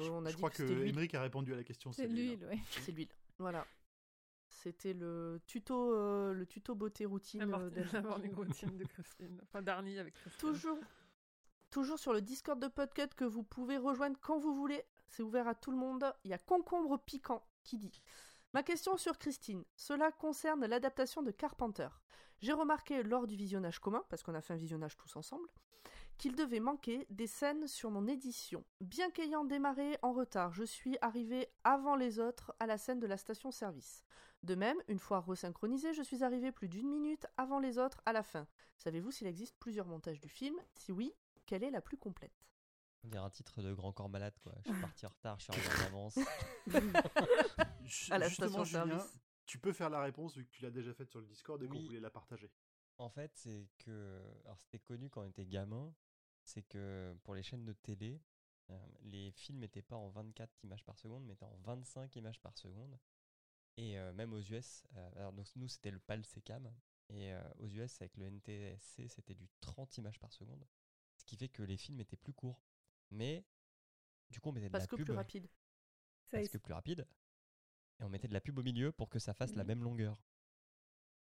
[0.00, 0.84] Euh, Je, on a je dit crois que que.
[0.84, 1.90] Émeric a répondu à la question.
[1.90, 2.58] C'est l'huile, ouais.
[2.82, 3.08] C'est l'huile.
[3.38, 3.66] Voilà.
[4.50, 7.44] C'était le tuto, euh, le tuto beauté routine.
[7.50, 7.88] La euh, d'elle.
[7.92, 8.00] la
[8.34, 9.38] routine de Christine.
[9.44, 10.50] Enfin, d'Arnie avec Christine.
[10.50, 10.78] Toujours,
[11.70, 14.84] toujours sur le Discord de Podcut que vous pouvez rejoindre quand vous voulez.
[15.08, 16.12] C'est ouvert à tout le monde.
[16.24, 18.02] Il y a Concombre Piquant qui dit
[18.54, 19.64] Ma question sur Christine.
[19.76, 21.88] Cela concerne l'adaptation de Carpenter.
[22.40, 25.48] J'ai remarqué lors du visionnage commun, parce qu'on a fait un visionnage tous ensemble,
[26.18, 28.64] qu'il devait manquer des scènes sur mon édition.
[28.80, 33.06] Bien qu'ayant démarré en retard, je suis arrivé avant les autres à la scène de
[33.06, 34.04] la station-service.
[34.44, 38.12] De même, une fois resynchronisé, je suis arrivé plus d'une minute avant les autres à
[38.12, 38.46] la fin.
[38.76, 40.56] Savez-vous s'il existe plusieurs montages du film?
[40.74, 41.12] Si oui,
[41.48, 42.32] quelle est la plus complète?
[43.04, 44.52] On dirait un titre de Grand Corps Malade, quoi.
[44.64, 46.18] Je suis parti en retard, je suis arrivé en avance.
[48.10, 49.18] À la Justement, Julien, station-service.
[49.46, 51.66] tu peux faire la réponse vu que tu l'as déjà faite sur le Discord et
[51.68, 51.86] qu'on Oui.
[51.86, 52.50] voulait la partager.
[52.98, 54.20] En fait, c'est que.
[54.44, 55.94] Alors, c'était connu quand on était gamin.
[56.44, 58.20] C'est que pour les chaînes de télé,
[58.70, 62.40] euh, les films n'étaient pas en 24 images par seconde, mais étaient en 25 images
[62.40, 62.98] par seconde.
[63.76, 66.66] Et euh, même aux US, euh, alors donc nous c'était le PAL SECAM,
[67.10, 70.64] et euh, aux US avec le NTSC c'était du 30 images par seconde.
[71.28, 72.58] Qui fait que les films étaient plus courts.
[73.10, 73.44] Mais
[74.30, 75.04] du coup on mettait de Parce la que pub.
[75.04, 75.46] plus rapide.
[76.30, 77.06] Ça, parce que plus rapide.
[78.00, 79.68] Et on mettait de la pub au milieu pour que ça fasse la Mhm.
[79.68, 80.18] même longueur.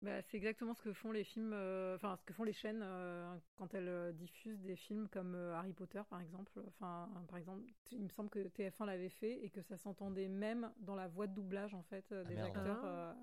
[0.03, 2.83] Bah, c'est exactement ce que font les films, euh, enfin ce que font les chaînes
[2.83, 6.53] euh, quand elles euh, diffusent des films comme euh, Harry Potter par exemple.
[6.69, 10.71] Enfin, par exemple, il me semble que TF1 l'avait fait et que ça s'entendait même
[10.81, 13.17] dans la voix de doublage en fait euh, Ah, des acteurs.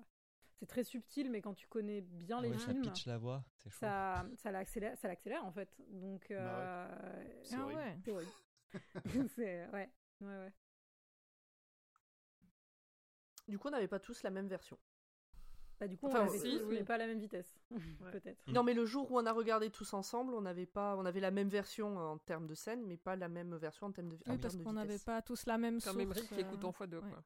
[0.64, 3.18] C'est très subtil, mais quand tu connais bien Ah les ouais, ça films, pitch la
[3.18, 3.76] voix, c'est chaud.
[3.80, 5.68] ça, ça l'accélère, ça l'accélère en fait.
[5.90, 6.88] Donc, euh,
[7.42, 7.80] C'est Ah horrible.
[7.80, 7.98] ouais.
[8.02, 8.32] c'est horrible.
[9.36, 9.90] c'est ouais,
[10.22, 10.52] ouais, ouais.
[13.46, 14.78] Du coup, on n'avait pas tous la même version.
[15.78, 16.76] Bah, du coup, on Enfin, si, tous, oui.
[16.78, 17.58] mais pas à la même vitesse.
[18.12, 18.40] Peut-être.
[18.46, 21.20] Non, mais le jour où on a regardé tous ensemble, on avait pas, on avait
[21.20, 24.14] la même version en termes de scène, mais pas la même version en termes de,
[24.14, 26.22] en Oui, termes parce qu'on n'avait pas tous la même Comme source.
[26.28, 27.10] Qui écoute euh, en x2, ouais.
[27.10, 27.22] quoi.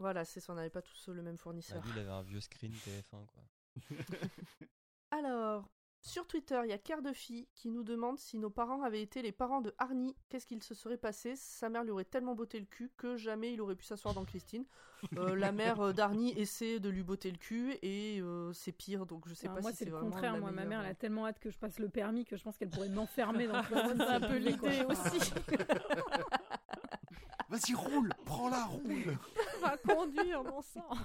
[0.00, 1.82] Voilà, c'est ça, on n'avait pas tous le même Bah, fournisseur.
[1.84, 3.44] lui, il avait un vieux screen TF1, quoi.
[5.10, 5.68] Alors,
[6.00, 9.02] sur Twitter, il y a Cœur de Fille qui nous demande si nos parents avaient
[9.02, 11.34] été les parents de Arnie, qu'est-ce qu'il se serait passé?
[11.36, 14.24] Sa mère lui aurait tellement botté le cul que jamais il aurait pu s'asseoir dans
[14.24, 14.64] Christine.
[15.16, 19.06] Euh, la mère euh, d'Arnie essaie de lui botter le cul et euh, c'est pire,
[19.06, 20.38] donc je sais Enfin, pas moi, si c'est c'est le vraiment contraire.
[20.38, 22.58] Moi, ma mère, elle a tellement hâte que je passe le permis que je pense
[22.58, 23.62] qu'elle pourrait m'enfermer dans
[23.96, 25.32] C'est un peu l'idée aussi.
[27.50, 29.18] Vas-y, roule Prends-la, roule
[29.60, 30.88] va conduire, bon sang.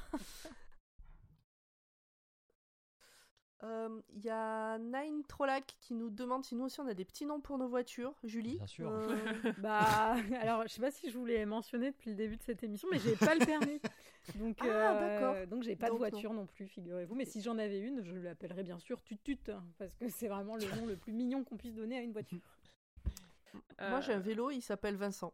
[3.64, 7.06] Euh, Il y a Nine Trollac qui nous demande si nous aussi on a des
[7.06, 8.14] petits noms pour nos voitures.
[8.24, 8.90] Julie Bien sûr.
[8.92, 9.16] euh,
[9.58, 12.88] Bah, alors, je sais pas si je voulais mentionner depuis le début de cette émission,
[12.92, 13.80] mais j'ai pas le permis.
[14.36, 15.48] Donc, Ah, euh, d'accord.
[15.48, 17.16] donc j'ai pas Donc, de voiture non, plus, figurez-vous.
[17.16, 20.58] Mais si j'en avais une, je l'appellerais bien sûr Tutut, hein, parce que c'est vraiment
[20.58, 22.42] le nom le plus mignon qu'on puisse donner à une voiture.
[23.80, 25.34] Moi j'ai un Euh, vélo, il s'appelle Vincent.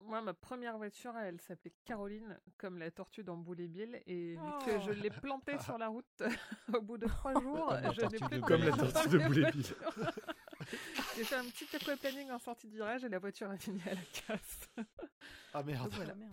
[0.00, 4.34] Moi, ma première voiture, elle s'appelait Caroline, comme la tortue dans Boule et Bill, et
[4.34, 4.58] vu Oh.
[4.66, 6.04] que je l'ai plantée sur la route
[6.74, 9.08] au bout de trois jours, Comme la je n'ai tortue plus de Comme la tortue
[9.08, 9.64] de Boule et Bill.
[11.16, 13.94] J'ai fait un petit aquaplaning en sortie de virage et la voiture a fini à
[13.94, 14.68] la casse.
[15.52, 15.84] Ah merde.
[15.84, 16.12] Donc voilà.
[16.12, 16.32] Ah, merde.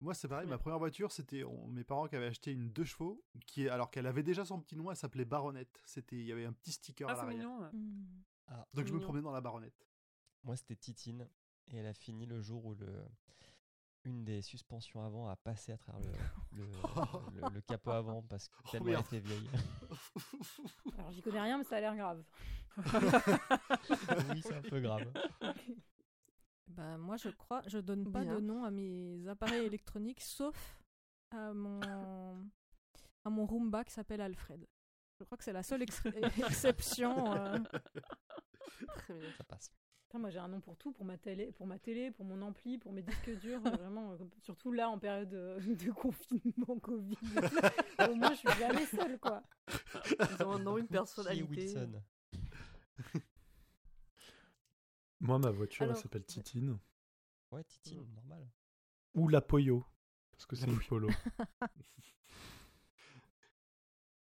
[0.00, 0.50] Moi, c'est pareil, Oui.
[0.50, 3.90] ma première voiture, c'était mes parents qui avaient acheté une deux chevaux, qui est, alors
[3.90, 5.80] qu'elle avait déjà son petit nom, elle s'appelait Baronnette.
[5.84, 7.48] C'était, il y avait un petit sticker Ah, à c'est l'arrière.
[7.48, 7.70] mignon.
[7.72, 8.22] Hmm.
[8.74, 9.86] Donc je me promenais dans la Baronnette.
[10.42, 11.28] Moi, c'était Titine.
[11.72, 13.04] Et elle a fini le jour où le...
[14.04, 16.02] une des suspensions avant a passé à travers
[16.52, 16.64] le,
[17.34, 19.06] le, le- le capot avant parce que Oh, tellement elle merde.
[19.06, 19.48] était vieille.
[20.98, 22.22] Alors, j'y connais rien, mais ça a l'air grave.
[24.30, 25.10] oui, c'est un peu grave.
[26.68, 28.34] Bah, moi, je crois, je donne pas Bien.
[28.36, 30.80] de nom à mes appareils électroniques, sauf
[31.30, 31.80] à mon,
[33.24, 34.66] à mon Roomba qui s'appelle Alfred.
[35.18, 36.02] Je crois que c'est la seule ex-
[36.38, 37.32] exception.
[37.34, 37.58] euh.
[38.96, 39.30] Très bien.
[39.36, 39.70] Ça passe.
[40.12, 42.42] Putain, moi, j'ai un nom pour tout, pour ma télé, pour ma télé, pour mon
[42.42, 44.12] ampli, pour mes disques durs, vraiment.
[44.12, 47.16] euh, surtout là, en période euh, de confinement Covid.
[48.10, 49.42] Au moins, je suis jamais seule, quoi.
[50.38, 51.48] Ils ont un nom, une personnalité.
[51.62, 52.02] Wilson
[55.20, 56.26] Moi, ma voiture, Alors, elle s'appelle ouais.
[56.26, 56.78] Titine.
[57.50, 58.14] Ouais, Titine, Mm.
[58.14, 58.46] normal.
[59.14, 59.82] Ou la Poyo.
[60.32, 61.08] Parce que c'est une polo.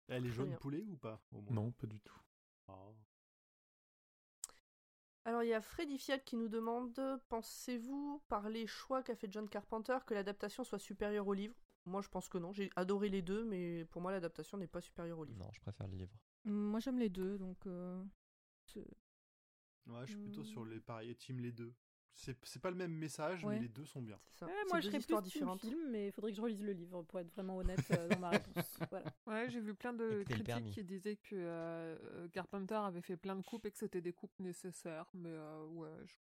[0.08, 1.54] Elle est jaune poulet ou pas au moins?
[1.54, 2.20] Non, pas du tout.
[2.66, 2.96] Oh.
[5.28, 6.98] Alors il y a Freddy Fiat qui nous demande
[7.28, 11.54] Pensez-vous, par les choix qu'a fait John Carpenter, que l'adaptation soit supérieure au livre?
[11.84, 12.52] Moi je pense que non.
[12.54, 15.38] J'ai adoré les deux, mais pour moi l'adaptation n'est pas supérieure au livre.
[15.38, 16.16] Non, je préfère le livre.
[16.44, 17.64] Moi, j'aime les deux, donc.
[17.66, 18.02] euh,
[19.86, 20.70] Ouais, je suis plutôt sur Hmm.
[20.70, 21.74] les pareils team les deux.
[22.14, 23.54] C'est c'est pas le même message, Ouais.
[23.54, 24.18] mais les deux sont bien.
[24.34, 24.46] Ça.
[24.46, 25.60] Ouais, moi, je serais plus différentes.
[25.60, 28.18] film, mais il faudrait que je relise le livre pour être vraiment honnête euh, dans
[28.18, 28.78] ma réponse.
[28.90, 29.12] Voilà.
[29.26, 33.36] Ouais, j'ai vu plein de critiques qui disaient que euh, euh, Carpenter avait fait plein
[33.36, 36.14] de coupes et que c'était des coupes nécessaires, mais euh, ouais, je...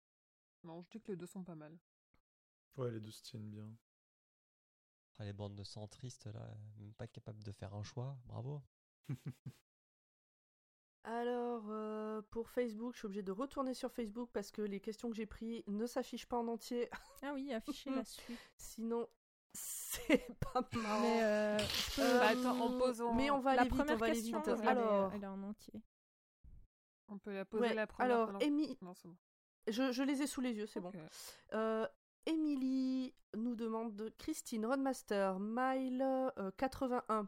[0.64, 1.76] non, je dis que les deux sont pas mal.
[2.78, 3.68] Ouais, les deux se tiennent bien.
[5.14, 8.20] Après, les bandes de centristes, là, même pas capable de faire un choix.
[8.26, 8.62] Bravo.
[11.10, 15.10] Alors euh, pour Facebook, je suis obligée de retourner sur Facebook parce que les questions
[15.10, 16.90] que j'ai prises ne s'affichent pas en entier.
[17.24, 18.38] Ah oui, afficher la suite.
[18.58, 19.08] Sinon,
[19.54, 21.02] c'est pas marrant.
[21.02, 23.74] Mais euh, je peux- Euh, Bah, attends, en posant- Mais on va la aller vite,
[23.80, 24.36] on première va aller vite.
[24.68, 25.82] Alors, elle est en entier.
[27.10, 28.14] On peut la poser ouais, la première.
[28.16, 29.16] alors pendant- Amy, Non, c'est bon.
[29.70, 30.92] je, je les ai sous les yeux, c'est bon.
[31.54, 31.88] Euh,
[32.26, 36.02] Emily nous demande Christine Rodmaster, Mile
[36.38, 37.28] euh, 81,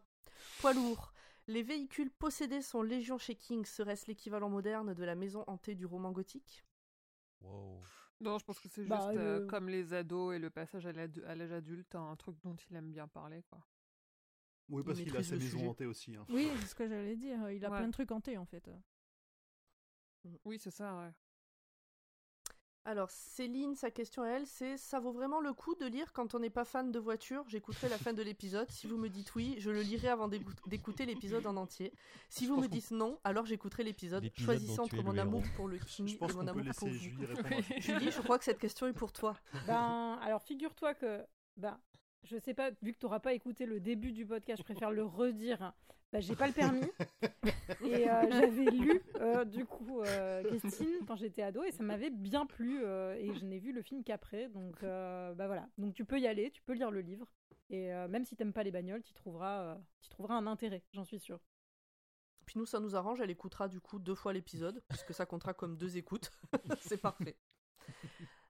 [0.60, 1.14] poids lourd.
[1.50, 3.66] Les véhicules possédés sont légion chez King.
[3.66, 6.64] Serait-ce l'équivalent moderne de la maison hantée du roman gothique?
[7.42, 7.82] Wow.
[8.22, 10.86] Non, je pense que c'est juste Bah, euh, le- comme les ados et le passage
[10.86, 13.66] à l'âge adulte, un truc dont il aime bien parler, quoi.
[14.70, 15.68] Oui, parce Il qu'il a maisons sujet.
[15.68, 16.16] hantées aussi.
[16.16, 16.24] hein.
[16.30, 17.50] Oui, c'est ce que j'allais dire.
[17.50, 17.78] Il a Ouais.
[17.78, 18.70] plein de trucs hantés en fait.
[20.46, 21.12] Oui, c'est ça, ouais.
[22.86, 26.34] Alors, Céline, sa question à elle, c'est ça vaut vraiment le coup de lire quand
[26.34, 27.44] on n'est pas fan de voiture?
[27.48, 28.72] J'écouterai la fin de l'épisode.
[28.72, 31.94] Si vous me dites oui, je le lirai avant d'écou- d'écouter l'épisode en entier.
[32.30, 34.24] Si vous me dites non, alors j'écouterai l'épisode.
[34.24, 35.54] Dont entre mon amour héros.
[35.56, 36.94] pour le King et mon amour pour vous.
[36.96, 37.18] Julie.
[37.80, 39.36] Julie, je crois que cette question est pour toi.
[39.68, 41.22] Ben, alors figure-toi que,
[41.58, 41.80] ben,
[42.24, 44.90] je sais pas, vu que tu n'auras pas écouté le début du podcast, je préfère
[44.92, 45.74] le redire.
[46.12, 46.82] Ben, j'ai pas le permis.
[47.84, 52.10] et euh, j'avais lu, euh, du coup, euh, Christine quand j'étais ado, et ça m'avait
[52.10, 52.82] bien plu.
[52.84, 54.50] euh, et je n'ai vu le film qu'après.
[54.50, 55.68] Donc, euh, bah voilà.
[55.78, 57.28] Donc, tu peux y aller, tu peux lire le livre.
[57.70, 60.84] Et euh, même si t'aimes pas les bagnoles, tu trouveras, euh, tu trouveras un intérêt,
[60.94, 61.40] j'en suis sûre.
[62.46, 63.22] Puis nous, ça nous arrange.
[63.22, 66.32] Elle écoutera du coup deux fois l'épisode, puisque ça comptera comme deux écoutes.
[66.82, 67.38] c'est parfait.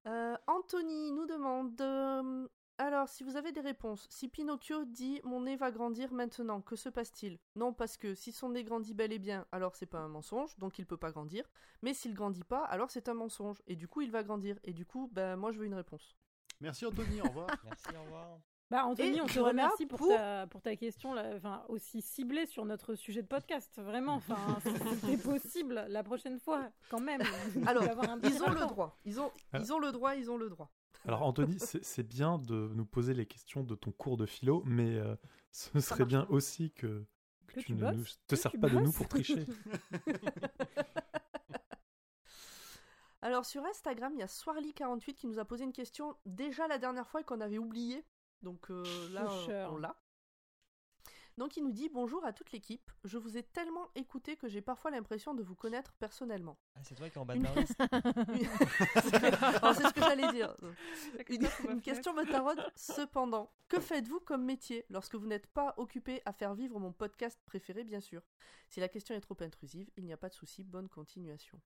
[0.07, 2.47] Euh, Anthony nous demande euh,
[2.81, 6.77] Alors, si vous avez des réponses, si Pinocchio dit mon nez va grandir maintenant, que
[6.77, 7.37] se passe-t-il?
[7.55, 10.57] Non, parce que si son nez grandit bel et bien, alors c'est pas un mensonge,
[10.57, 11.43] donc il peut pas grandir.
[11.81, 14.57] Mais s'il grandit pas, alors c'est un mensonge, et du coup il va grandir.
[14.63, 16.15] Et du coup, ben moi je veux une réponse.
[16.61, 17.47] Merci Anthony, au revoir.
[17.65, 18.39] Merci, au revoir.
[18.69, 22.01] Bah Anthony, Et on te remercie pour, pour- ta, pour ta question là, enfin, aussi
[22.01, 23.77] ciblée sur notre sujet de podcast.
[23.81, 24.37] Vraiment, enfin,
[25.01, 27.21] c'était possible la prochaine fois, quand même.
[27.65, 27.83] Alors,
[28.23, 28.97] Ils ont le droit.
[29.03, 30.71] Ils ont, Alors- ils ont le droit, ils ont le droit.
[31.05, 34.97] Alors Anthony, c'est bien de nous poser les questions de ton cours de philo, mais
[34.97, 35.15] euh,
[35.51, 37.05] ce serait bien aussi que,
[37.47, 39.45] Que tu tu ne bosses, nous, te sers pas de nous pour tricher.
[43.21, 46.77] Alors sur Instagram, il y a Swarly48 qui nous a posé une question déjà la
[46.77, 48.05] dernière fois et qu'on avait oublié.
[48.41, 49.27] Donc euh, là,
[49.71, 49.95] on l'a.
[51.39, 52.91] Donc il nous dit bonjour à toute l'équipe.
[53.05, 56.59] Je vous ai tellement écouté que j'ai parfois l'impression de vous connaître personnellement.
[56.75, 57.79] Ah, c'est toi qui es en bas de ma liste.
[57.79, 60.53] Alors, c'est ce que j'allais dire.
[61.69, 62.61] Une, question me taraude.
[62.75, 67.39] Cependant, que faites-vous comme métier lorsque vous n'êtes pas occupé à faire vivre mon podcast
[67.45, 68.21] préféré, bien sûr?
[68.67, 70.65] Si la question est trop intrusive, il n'y a pas de souci.
[70.65, 71.61] Bonne continuation.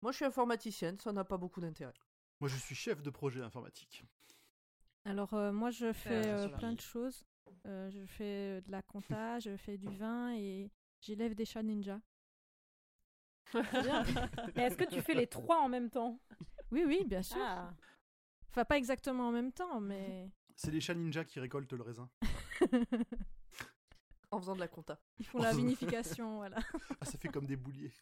[0.00, 1.92] Moi, je suis informaticienne, ça n'a pas beaucoup d'intérêt.
[2.40, 4.06] Moi, je suis chef de projet informatique.
[5.04, 7.26] Alors, euh, moi, je fais euh, plein de choses.
[7.66, 10.70] Euh, je fais euh, de la compta, je fais du vin et
[11.00, 12.00] j'élève des chats ninja.
[13.54, 16.20] Est-ce que tu fais les trois en même temps?
[16.70, 17.40] Oui, oui, bien sûr.
[17.40, 17.74] Ah,
[18.50, 22.10] Enfin, pas exactement en même temps, mais C'est les chats ninjas qui récoltent le raisin.
[24.30, 25.00] En faisant de la compta.
[25.18, 26.58] ils font la vinification, voilà.
[27.00, 27.92] Ah, ça fait comme des bouliers.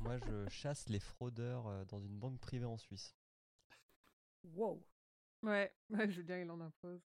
[0.00, 3.14] Moi, je chasse les fraudeurs euh, dans une banque privée en Suisse.
[4.44, 4.82] wow.
[5.42, 7.02] Ouais, ouais, je veux dire, il en impose.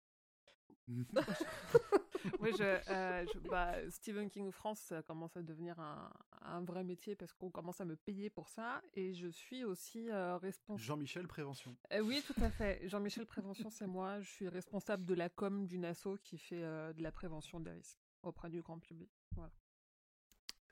[2.40, 6.12] Oui, je, euh, je- bah, Stephen King France, ça commence à devenir un,
[6.42, 8.82] un vrai métier parce qu'on commence à me payer pour ça.
[8.94, 10.84] Et je suis aussi euh, responsable.
[10.84, 11.76] Jean-Michel Prévention.
[11.94, 12.88] Euh, oui, tout à fait.
[12.88, 14.22] Jean-Michel Prévention, c'est moi.
[14.22, 17.72] Je suis responsable de la com d'une asso qui fait euh, de la prévention des
[17.72, 19.12] risques auprès du grand public.
[19.36, 19.52] Voilà.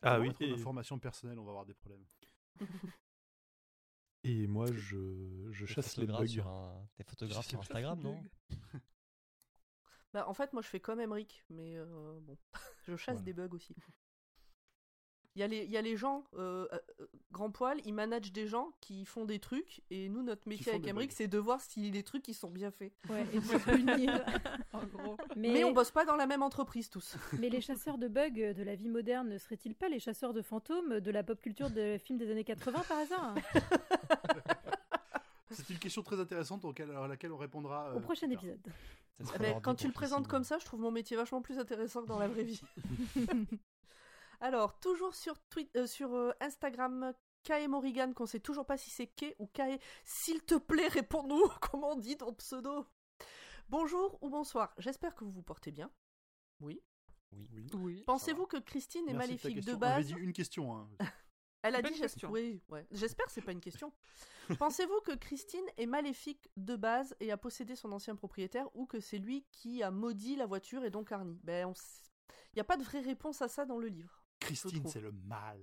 [0.02, 2.06] Ah oui, et, d'informations personnelles, on va avoir des problèmes.
[4.24, 6.26] et moi je, chasse les bugs.
[6.28, 7.60] sur un- T'es photographe sur.
[7.60, 8.24] Instagram, non?
[10.14, 12.38] Bah, en fait, moi, je fais comme Emric, mais euh, bon,
[12.88, 13.26] je chasse Voilà.
[13.26, 13.76] des bugs aussi.
[15.36, 17.94] Il y, a les, il y a les gens, euh, euh, euh, grand poil, ils
[17.96, 21.40] managent des gens qui font des trucs, et nous, notre métier avec Emric, c'est de
[21.40, 22.94] voir si les trucs ils sont bien faits.
[23.10, 24.24] Ouais, et de punir.
[24.74, 25.18] En gros.
[25.36, 25.64] Mais, Mais...
[25.64, 27.16] on bosse pas dans la même entreprise tous.
[27.40, 30.44] mais les chasseurs de bugs de la vie moderne ne seraient-ils pas les chasseurs de
[30.44, 33.36] fantômes de la pop culture de films des années 80 par hasard?
[35.54, 37.90] C'est une question très intéressante auquel- à laquelle on répondra.
[37.90, 38.62] euh, Au prochain épisode.
[39.36, 42.02] Eh ben, quand tu le présentes comme ça, je trouve mon métier vachement plus intéressant
[42.04, 42.62] que dans la vraie vie.
[44.42, 48.90] Alors, toujours sur, Twi- euh, sur euh, Instagram, Kae Morrigan, qu'on sait toujours pas si
[48.90, 49.80] c'est Kae ou Kae.
[50.04, 52.86] S'il te plaît, réponds-nous comment on dit ton pseudo?
[53.70, 55.90] Bonjour ou bonsoir, j'espère que vous vous portez bien.
[56.60, 56.82] Oui.
[57.32, 57.68] Oui.
[57.74, 58.04] Oui.
[58.06, 60.06] Pensez-vous que Christine est Merci maléfique de base?
[60.08, 60.76] dit une question.
[60.76, 60.90] hein.
[61.64, 62.30] Elle a dit j'es- question.
[62.30, 62.86] oui, ouais.
[62.92, 63.92] J'espère que c'est pas une question.
[64.60, 69.00] Pensez-vous que Christine est maléfique de base et a possédé son ancien propriétaire ou que
[69.00, 71.40] c'est lui qui a maudit la voiture et donc Arnie?
[71.44, 71.74] Ben,
[72.28, 74.24] il n'y a pas de vraie réponse à ça dans le livre.
[74.40, 75.60] Christine, c'est le mal.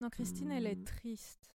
[0.00, 0.66] Non, Christine, elle Hmm.
[0.66, 1.50] est triste.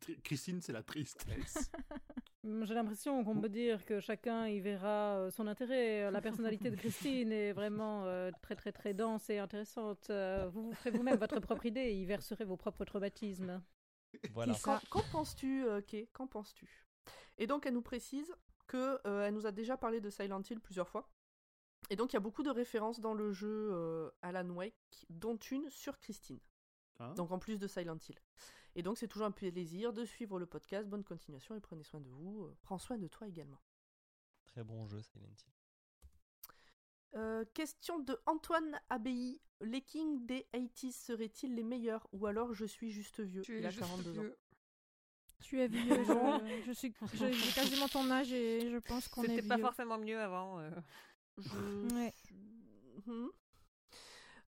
[0.00, 1.70] Tri- Christine, c'est la tristesse.
[2.44, 6.10] Hum, J'ai l'impression qu'on peut dire que chacun y verra euh, son intérêt.
[6.10, 10.08] La personnalité de Christine est vraiment euh, très très très dense et intéressante.
[10.10, 13.62] Euh, Vous vous ferez vous-même votre propre idée et y verserez vos propres traumatismes.
[14.32, 14.54] Voilà.
[14.90, 16.08] Qu'en penses-tu, euh, Kay?
[16.12, 16.86] Qu'en penses-tu?
[17.38, 18.34] Et donc, elle nous précise
[18.66, 21.10] que euh, elle nous a déjà parlé de Silent Hill plusieurs fois.
[21.90, 24.74] Et donc, il y a beaucoup de références dans le jeu euh, Alan Wake,
[25.10, 26.40] dont une sur Christine.
[27.00, 28.18] Hein Donc, en plus de Silent Hill.
[28.76, 30.88] Et donc, c'est toujours un plaisir de suivre le podcast.
[30.88, 32.44] Bonne continuation et prenez soin de vous.
[32.44, 33.60] Euh, prends soin de toi également.
[34.46, 35.52] Très bon jeu, Silent Hill.
[37.16, 39.40] Euh, question de Antoine Abbaye.
[39.62, 43.42] Les Kings des 80s seraient-ils les meilleurs Ou alors je suis juste vieux?
[43.42, 44.22] Tu Il es a juste 42 ans.
[44.22, 44.38] vieux.
[45.40, 49.22] Tu es vieux, je, je suis, j'ai j'ai quasiment ton âge et je pense qu'on
[49.24, 49.48] est C'était vieux.
[49.48, 50.60] pas forcément mieux avant.
[50.60, 50.70] euh.
[51.38, 52.14] Je Ouais.
[53.06, 53.30] Mhm.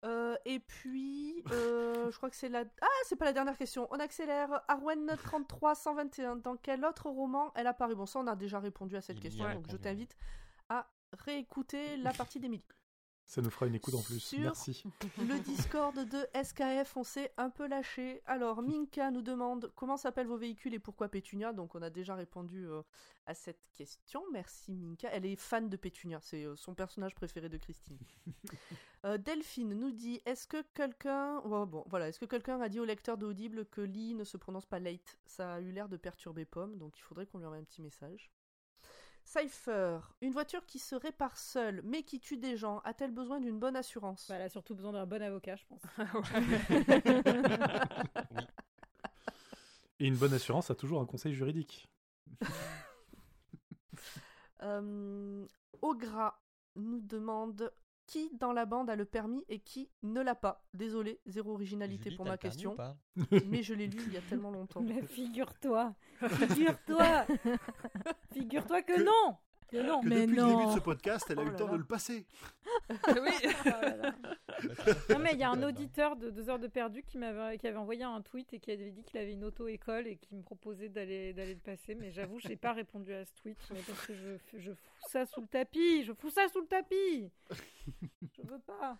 [0.04, 2.64] Euh, et puis, euh, je crois que c'est la.
[2.82, 3.88] Ah, c'est pas la dernière question.
[3.92, 4.62] On accélère.
[4.68, 6.38] Arwen 33 121.
[6.38, 9.20] Dans quel autre roman elle apparaît Bon, ça, on a déjà répondu à cette Il
[9.20, 10.18] a question, donc je t'invite
[10.70, 12.64] à réécouter la partie d'Emily.
[13.26, 14.20] Ça nous fera une écoute en plus.
[14.20, 14.84] Sur- Merci.
[15.18, 18.22] Le Discord de SKF, on s'est un peu lâché.
[18.26, 21.54] Alors, Minka nous demande comment s'appellent vos véhicules et pourquoi Pétunia.
[21.54, 22.82] Donc, on a déjà répondu euh,
[23.28, 24.22] à cette question.
[24.34, 25.08] Merci Minka.
[25.14, 26.20] Elle est fan de Pétunia.
[26.22, 27.98] C'est euh, son personnage préféré de Christine.
[29.04, 32.80] Euh, Delphine nous dit est-ce que quelqu'un ouais, bon voilà est-ce que quelqu'un a dit
[32.80, 35.18] au lecteur de Audible que Lee ne se prononce pas late?
[35.26, 37.82] Ça a eu l'air de perturber Pomme, donc il faudrait qu'on lui envoie un petit
[37.82, 38.32] message.
[39.24, 43.60] Cypher, une voiture qui se répare seule, mais qui tue des gens, a-t-elle besoin d'une
[43.60, 44.26] bonne assurance?
[44.28, 45.82] Bah, elle a surtout besoin d'un bon avocat, je pense.
[50.00, 51.88] Et une bonne assurance a toujours un conseil juridique.
[54.64, 55.48] Euh,
[55.82, 56.40] Ogra
[56.76, 57.74] nous demande
[58.12, 60.66] qui dans la bande a le permis et qui ne l'a pas.
[60.74, 62.76] Désolé, zéro originalité Julie, pour ma question,
[63.48, 64.82] mais je l'ai lu il y a tellement longtemps.
[64.82, 65.96] Mais figure-toi,
[66.28, 67.26] figure-toi,
[68.34, 69.38] figure-toi que, Que- non,
[69.72, 70.02] que non.
[70.02, 70.76] Que Mais depuis le début de non.
[70.76, 71.72] ce podcast, elle a Oh eu le temps là.
[71.74, 72.26] de le passer.
[72.90, 72.96] oui.
[73.66, 74.14] Oh là là.
[75.10, 77.68] Non mais il y a un auditeur de deux heures de perdu qui m'avait qui
[77.68, 80.44] avait envoyé un tweet et qui avait dit qu'il avait une auto-école et qui me
[80.44, 81.96] proposait d'aller d'aller le passer.
[81.96, 85.26] Mais j'avoue, j'ai pas répondu à ce tweet mais parce que je, je fous ça
[85.26, 87.32] sous le tapis, je fous ça sous le tapis.
[88.38, 88.98] Je veux pas.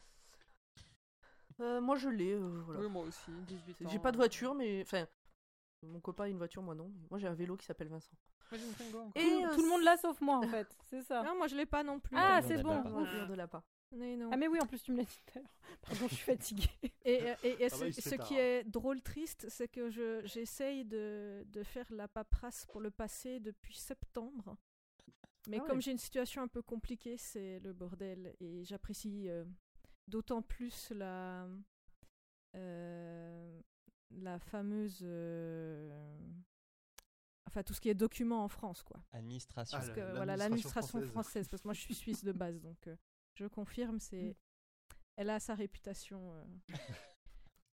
[1.60, 2.80] Euh, moi je l'ai, euh, voilà.
[2.82, 3.90] Oui, moi aussi, 18 ans.
[3.92, 5.06] J'ai pas de voiture, mais enfin,
[5.84, 6.92] mon copain a une voiture, moi non.
[7.10, 8.12] Moi j'ai un vélo qui s'appelle Vincent.
[8.52, 9.12] Moi, j'ai une Twingo encore.
[9.16, 11.24] Et tout, euh, tout le monde l'a sauf moi en fait, c'est ça.
[11.24, 12.16] Non, moi je l'ai pas non plus.
[12.18, 12.82] Ah, c'est bon.
[12.82, 13.10] Voilà, ouf.
[13.28, 13.64] on ne l'a pas.
[13.94, 14.30] Mais non.
[14.32, 15.56] Ah mais oui, en plus tu me l'as dit tout à l'heure.
[15.82, 16.70] Pardon, je suis fatiguée.
[17.06, 18.28] Et, euh, et- et Ah bah, ce, il se fait ce tard.
[18.28, 22.90] qui est drôle, triste, c'est que je- j'essaye de, de faire la paperasse pour le
[22.92, 24.56] passé depuis septembre.
[25.50, 25.82] Mais Ah comme ouais.
[25.82, 28.36] j'ai une situation un peu compliquée, c'est le bordel.
[28.40, 29.44] Et j'apprécie euh,
[30.08, 31.48] d'autant plus la,
[32.56, 33.62] euh,
[34.20, 35.00] la fameuse.
[35.04, 35.90] euh,
[37.48, 39.02] enfin, tout ce qui est documents en France, quoi.
[39.14, 39.78] Administration.
[39.78, 41.10] Ah, Parce la- que voilà, l'administration française.
[41.12, 41.48] française.
[41.50, 42.96] parce que moi je suis suisse de base, donc euh,
[43.36, 44.36] je confirme, c'est.
[45.18, 46.44] Elle a sa réputation euh,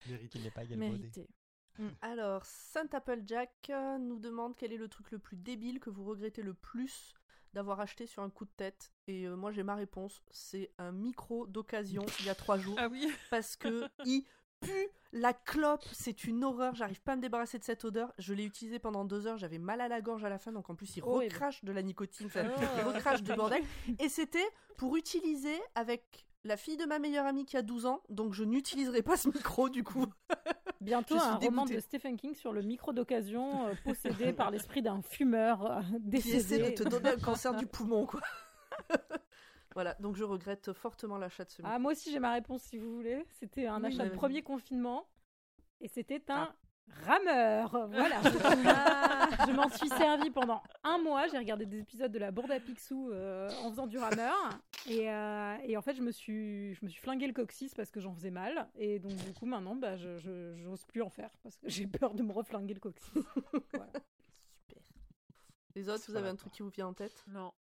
[0.07, 0.31] Mérite.
[0.31, 0.89] qui n'est pas galvaudé.
[0.97, 1.29] méritée.
[2.01, 6.41] Alors, Saint Applejack nous demande quel est le truc le plus débile que vous regrettez
[6.41, 7.13] le plus
[7.53, 8.93] d'avoir acheté sur un coup de tête.
[9.07, 12.75] Et euh, moi j'ai ma réponse, c'est un micro d'occasion il y a trois jours.
[12.79, 13.09] Ah oui.
[13.29, 14.25] parce que il
[14.65, 14.87] pue
[15.17, 18.11] la clope, c'est une horreur, j'arrive pas à me débarrasser de cette odeur.
[18.17, 20.69] Je l'ai utilisé pendant deux heures, j'avais mal à la gorge à la fin, donc
[20.69, 22.61] en plus il recrache de la nicotine, enfin, Oh.
[22.77, 23.63] il recrache du bordel.
[23.99, 24.45] Et c'était
[24.77, 28.43] pour utiliser avec la fille de ma meilleure amie qui a 12 ans, donc je
[28.43, 30.05] n'utiliserai pas ce micro du coup.
[30.81, 31.75] Bientôt un roman dégoûtée.
[31.75, 36.17] de Stephen King sur le micro d'occasion euh, possédé par l'esprit d'un fumeur euh, Qui
[36.17, 36.69] essaie décédé.
[36.71, 38.19] de te donner un cancer du poumon, quoi.
[39.75, 41.73] voilà, donc je regrette fortement l'achat de ce micro.
[41.75, 43.23] Ah, moi aussi j'ai ma réponse si vous voulez.
[43.29, 45.07] C'était un Oui, achat de premier confinement
[45.81, 46.55] et c'était un Ah.
[47.05, 47.87] rameur.
[47.89, 48.21] Voilà.
[49.47, 51.27] je m'en suis servi pendant un mois.
[51.27, 54.33] J'ai regardé des épisodes de la Bourde à Picsou euh, en faisant du rameur
[54.87, 57.91] et, euh, et en fait je me suis je me suis flingué le coccyx parce
[57.91, 61.09] que j'en faisais mal et donc du coup maintenant bah je je- j'ose plus en
[61.09, 63.11] faire parce que j'ai peur de me reflinguer le coccyx.
[63.73, 63.91] Voilà.
[64.69, 64.83] Super.
[65.75, 67.25] Les autres, C'est vous avez un truc qui vous vient en tête?
[67.27, 67.51] Non.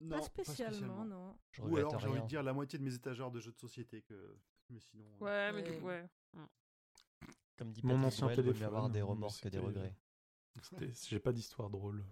[0.00, 1.36] Non, pas, spécialement, non.
[1.52, 3.58] Je Ou alors j'ai envie de dire la moitié de mes étagères de jeux de
[3.58, 4.36] société que.
[4.70, 5.04] Mais sinon.
[5.22, 5.78] euh, Ouais, mais Ouais.
[5.78, 6.08] du- ouais.
[7.56, 9.94] Comme dit Mon ancien mieux téléphone, avoir des remords que des regrets.
[11.08, 12.04] J'ai pas d'histoire drôle.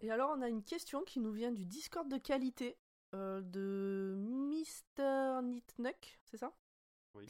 [0.00, 2.76] Et alors, on a une question qui nous vient du Discord de qualité
[3.14, 5.42] euh, de Mr.
[5.42, 6.52] Nitnuck, c'est ça?
[7.14, 7.28] Oui.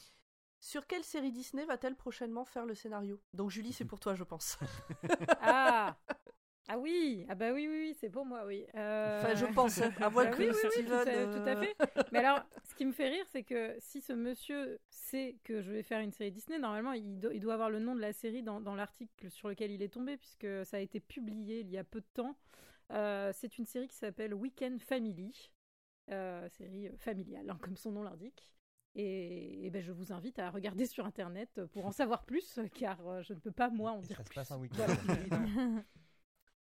[0.59, 3.21] Sur quelle série Disney va-t-elle prochainement faire le scénario?
[3.33, 4.57] Donc, Julie, c'est pour toi, je pense.
[5.41, 5.97] Ah
[6.69, 8.65] ah oui ah bah oui oui, oui c'est pour moi oui.
[8.75, 10.85] Euh, Enfin, je pense, à moins Bah que oui, oui, oui, Steven.
[10.87, 11.75] tout, à, tout à euh, fait.
[12.11, 15.71] Mais alors, ce qui me fait rire, c'est que si ce monsieur sait que je
[15.71, 18.13] vais faire une série Disney, normalement, il, do- il doit avoir le nom de la
[18.13, 21.69] série dans, dans l'article sur lequel il est tombé, puisque ça a été publié il
[21.69, 22.37] y a peu de temps.
[22.91, 25.51] Euh, c'est une série qui s'appelle Weekend Family,
[26.11, 28.53] euh, série familiale, hein, comme son nom l'indique.
[28.95, 33.21] Et, et ben, je vous invite à regarder sur Internet pour en savoir plus, car
[33.23, 34.35] je ne peux pas, moi, en Et dire ça se plus.
[34.35, 34.85] passe un week-end.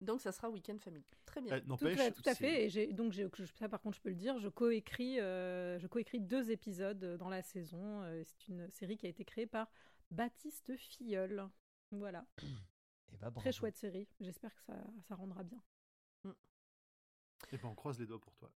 [0.02, 1.04] Donc, ça sera Weekend Family.
[1.24, 1.56] Très bien.
[1.56, 1.98] eh, Tout, N'empêche.
[2.00, 2.64] à- tout à fait.
[2.64, 3.14] Et j'ai, donc,
[3.58, 7.28] ça, par contre, je peux le dire, je coécris, euh, je coécris deux épisodes dans
[7.28, 8.02] la saison.
[8.02, 9.70] Euh, c'est une série qui a été créée par
[10.10, 11.48] Baptiste Filleul.
[11.92, 12.26] Voilà.
[12.42, 12.42] Et
[13.20, 13.52] bah, Très bravo.
[13.52, 14.08] chouette série.
[14.20, 14.74] J'espère que ça,
[15.08, 15.62] ça rendra bien.
[17.52, 18.50] Eh ben, on croise les doigts pour toi.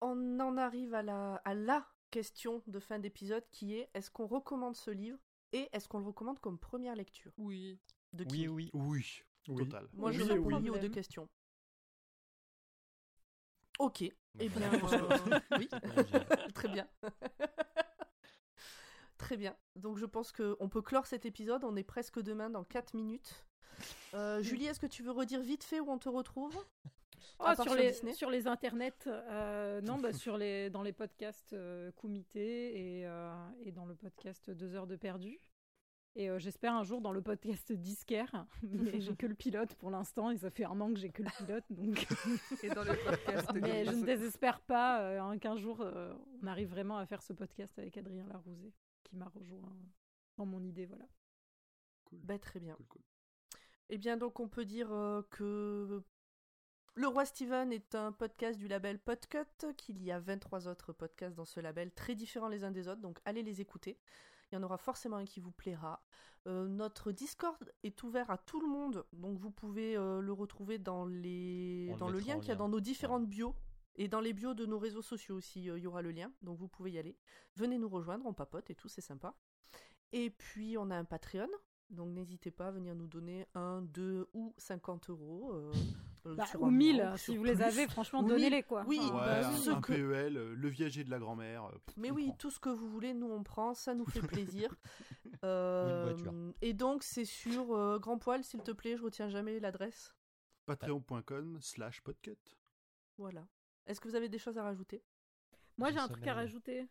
[0.00, 4.26] On en arrive à la, à la question de fin d'épisode qui est est-ce qu'on
[4.26, 5.18] recommande ce livre
[5.52, 7.32] et est-ce qu'on le recommande comme première lecture?
[7.38, 7.78] Oui.
[8.12, 8.70] de Oui, King oui.
[8.74, 9.22] Oui.
[9.48, 9.64] Oui.
[9.64, 9.86] Total.
[9.92, 10.70] Moi, je Oui, réponds oui.
[10.70, 11.28] aux deux questions.
[13.78, 14.02] Ok.
[14.02, 14.78] Eh bien, euh,
[15.58, 16.88] oui, Ouais, très bien.
[19.18, 19.56] très bien.
[19.76, 21.64] Donc, je pense qu'on peut clore cet épisode.
[21.64, 23.44] On est presque demain dans 4 minutes.
[24.14, 26.56] Euh, Julie, est-ce que tu veux redire vite fait où on te retrouve?
[27.38, 28.14] Oh, sur, sur les, Disney?
[28.14, 33.34] sur les internets, euh, non, bah, sur les, dans les podcasts euh, Kumité et, euh,
[33.62, 35.38] et dans le podcast Deux heures de perdu.
[36.18, 39.90] Et euh, j'espère un jour dans le podcast Disquaire, mais j'ai que le pilote pour
[39.90, 42.06] l'instant et ça fait un an que j'ai que le pilote, donc.
[42.62, 43.52] Et dans les podcasts.
[43.60, 47.22] mais je ne désespère pas euh, hein, qu'un jour euh, on arrive vraiment à faire
[47.22, 48.72] ce podcast avec Adrien Larousé,
[49.04, 49.76] qui m'a rejoint
[50.38, 51.04] dans mon idée, voilà.
[52.04, 52.20] Cool.
[52.22, 52.74] Bah, Très bien.
[52.76, 53.02] Cool, cool.
[53.88, 56.02] Eh bien, donc, on peut dire euh, que
[56.94, 61.36] Le Roi Steven est un podcast du label Podcut, qu'il y a 23 autres podcasts
[61.36, 63.98] dans ce label, très différents les uns des autres, donc allez les écouter.
[64.50, 66.02] Il y en aura forcément un qui vous plaira.
[66.46, 70.78] Euh, notre Discord est ouvert à tout le monde, donc vous pouvez euh, le retrouver
[70.78, 71.88] dans, les...
[71.90, 73.54] On le dans le mettra lien en qu'il y a dans nos différentes bios.
[73.98, 76.30] Et dans les bios de nos réseaux sociaux aussi, euh, il y aura le lien,
[76.42, 77.16] donc vous pouvez y aller.
[77.56, 79.34] Venez nous rejoindre, on papote et tout, c'est sympa.
[80.12, 81.48] Et puis on a un Patreon,
[81.90, 85.52] donc n'hésitez pas à venir nous donner 1, 2 ou 50 euros.
[85.54, 85.72] euh,
[86.34, 88.84] Bah, sur ou un 1000, mois, si vous les avez, franchement, donnez-les 1000, quoi.
[88.86, 91.64] oui, Ouais, bah, un, ce un que- PEL, euh, le viager de la grand-mère.
[91.66, 92.36] euh, Mais oui, prend.
[92.36, 94.74] tout ce que vous voulez, nous on prend, ça nous fait plaisir.
[95.44, 100.14] Euh, et donc c'est sur euh, Grand Poil, s'il te plaît, je retiens jamais l'adresse.
[100.64, 102.38] Patreon.com slash podcut.
[103.18, 103.46] Voilà.
[103.86, 105.04] Est-ce que vous avez des choses à rajouter?
[105.76, 106.88] Moi, j'ai un truc à rajouter.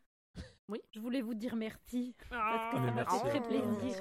[0.69, 0.79] Oui.
[0.91, 2.15] Je voulais vous dire merci.
[2.31, 3.47] Ah, que Mais ça m'a fait très Oh.
[3.47, 3.97] plaisir.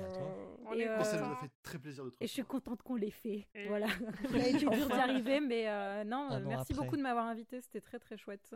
[0.72, 2.96] Et, euh, ça nous a fait très plaisir de te Et je suis contente qu'on
[2.96, 3.46] l'ait fait.
[3.54, 3.88] Et- Voilà.
[3.88, 7.60] Ça a été dur d'y arriver, mais euh, non, Un merci beaucoup de m'avoir invité.
[7.60, 8.54] C'était très très chouette.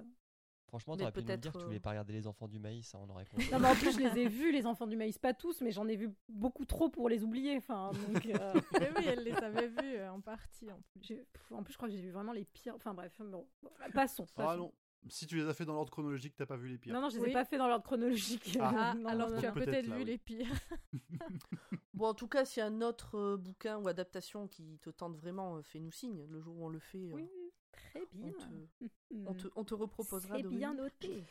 [0.68, 2.94] Franchement, t'aurais pu nous dire que tu voulais euh, pas regarder les enfants du maïs,
[2.94, 3.50] hein, on aurait compris.
[3.50, 5.70] Non, mais en plus, je les ai vus, les enfants du maïs, pas tous, mais
[5.70, 7.56] j'en ai vu beaucoup trop pour les oublier.
[7.56, 10.70] Enfin, donc, euh, Mais oui, elle les avait vus en partie.
[10.70, 11.24] En plus.
[11.50, 12.74] en je crois que j'ai vu vraiment les pires.
[12.74, 13.46] Enfin, bref, bon,
[13.94, 14.26] passons.
[14.36, 14.56] Ah passons.
[14.58, 14.72] non,
[15.08, 16.92] si tu les as fait dans l'ordre chronologique, t'as pas vu les pires.
[16.94, 17.32] Non, non, je les ai Oui.
[17.32, 18.56] pas fait dans l'ordre chronologique.
[18.60, 18.68] Ah.
[18.78, 20.04] Ah, Non, alors non, tu as peut-être vu oui.
[20.04, 20.46] les pires.
[21.94, 24.90] Bon, en tout cas, s'il y a un autre euh, bouquin ou adaptation qui te
[24.90, 26.24] tente vraiment, euh, fais-nous signe.
[26.28, 27.28] Le jour où on le fait, euh, Oui,
[27.72, 28.44] très on, te,
[29.26, 31.24] on, te, on te reproposera C'est bien noté.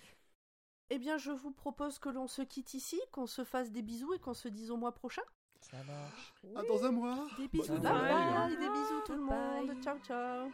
[0.89, 4.13] Eh bien, je vous propose que l'on se quitte ici, qu'on se fasse des bisous
[4.13, 5.21] et qu'on se dise au mois prochain.
[5.61, 6.33] Ça marche.
[6.55, 8.09] Ah, dans un mois Des bisous, bye journée.
[8.09, 9.67] bye, des bisous tout le Bye.
[9.67, 9.81] monde.
[9.83, 10.51] Ciao, ciao.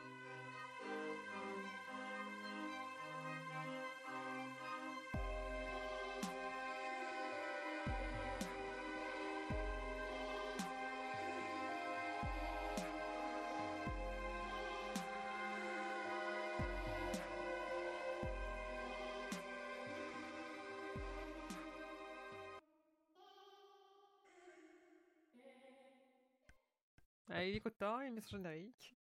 [27.46, 28.96] Il est content, il met son générique.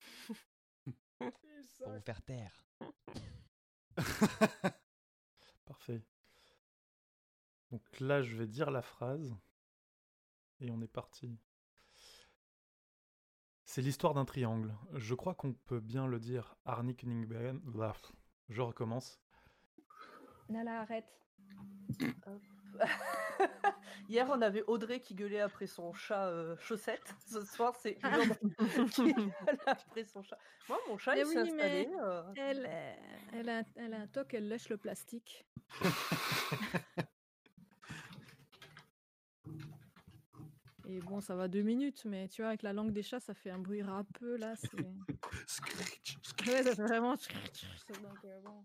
[1.19, 2.65] Pour vous faire taire.
[5.65, 6.03] Parfait.
[7.71, 9.35] Donc là, je vais dire la phrase.
[10.61, 11.39] Et on est parti.
[13.65, 14.75] C'est l'histoire d'un triangle.
[14.95, 16.57] Je crois qu'on peut bien le dire.
[16.65, 17.61] Arnik Ningben.
[17.65, 18.13] Bref,
[18.49, 19.21] je recommence.
[20.49, 21.13] Nala, arrête.
[24.09, 27.15] Hier, on avait Audrey qui gueulait après son chat euh, chaussette.
[27.27, 27.95] Ce soir, c'est
[28.93, 29.33] qui gueule
[29.67, 30.39] après son chat.
[30.69, 31.89] Moi, mon chat, Mais il s'est oui, mais- installé.
[32.01, 32.71] euh, Elle,
[33.35, 35.47] elle, a, un- elle a un toc, elle lèche le plastique.
[40.89, 43.35] Et bon, ça va deux minutes, mais tu vois, avec la langue des chats, ça
[43.35, 44.57] fait un bruit râpeux, là.
[44.57, 44.69] c'est-
[45.47, 46.17] Screech,
[46.47, 47.13] Ouais, ça fait vraiment...
[47.15, 48.65] Donc, euh, bon.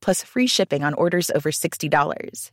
[0.00, 2.50] plus free shipping on orders over $60.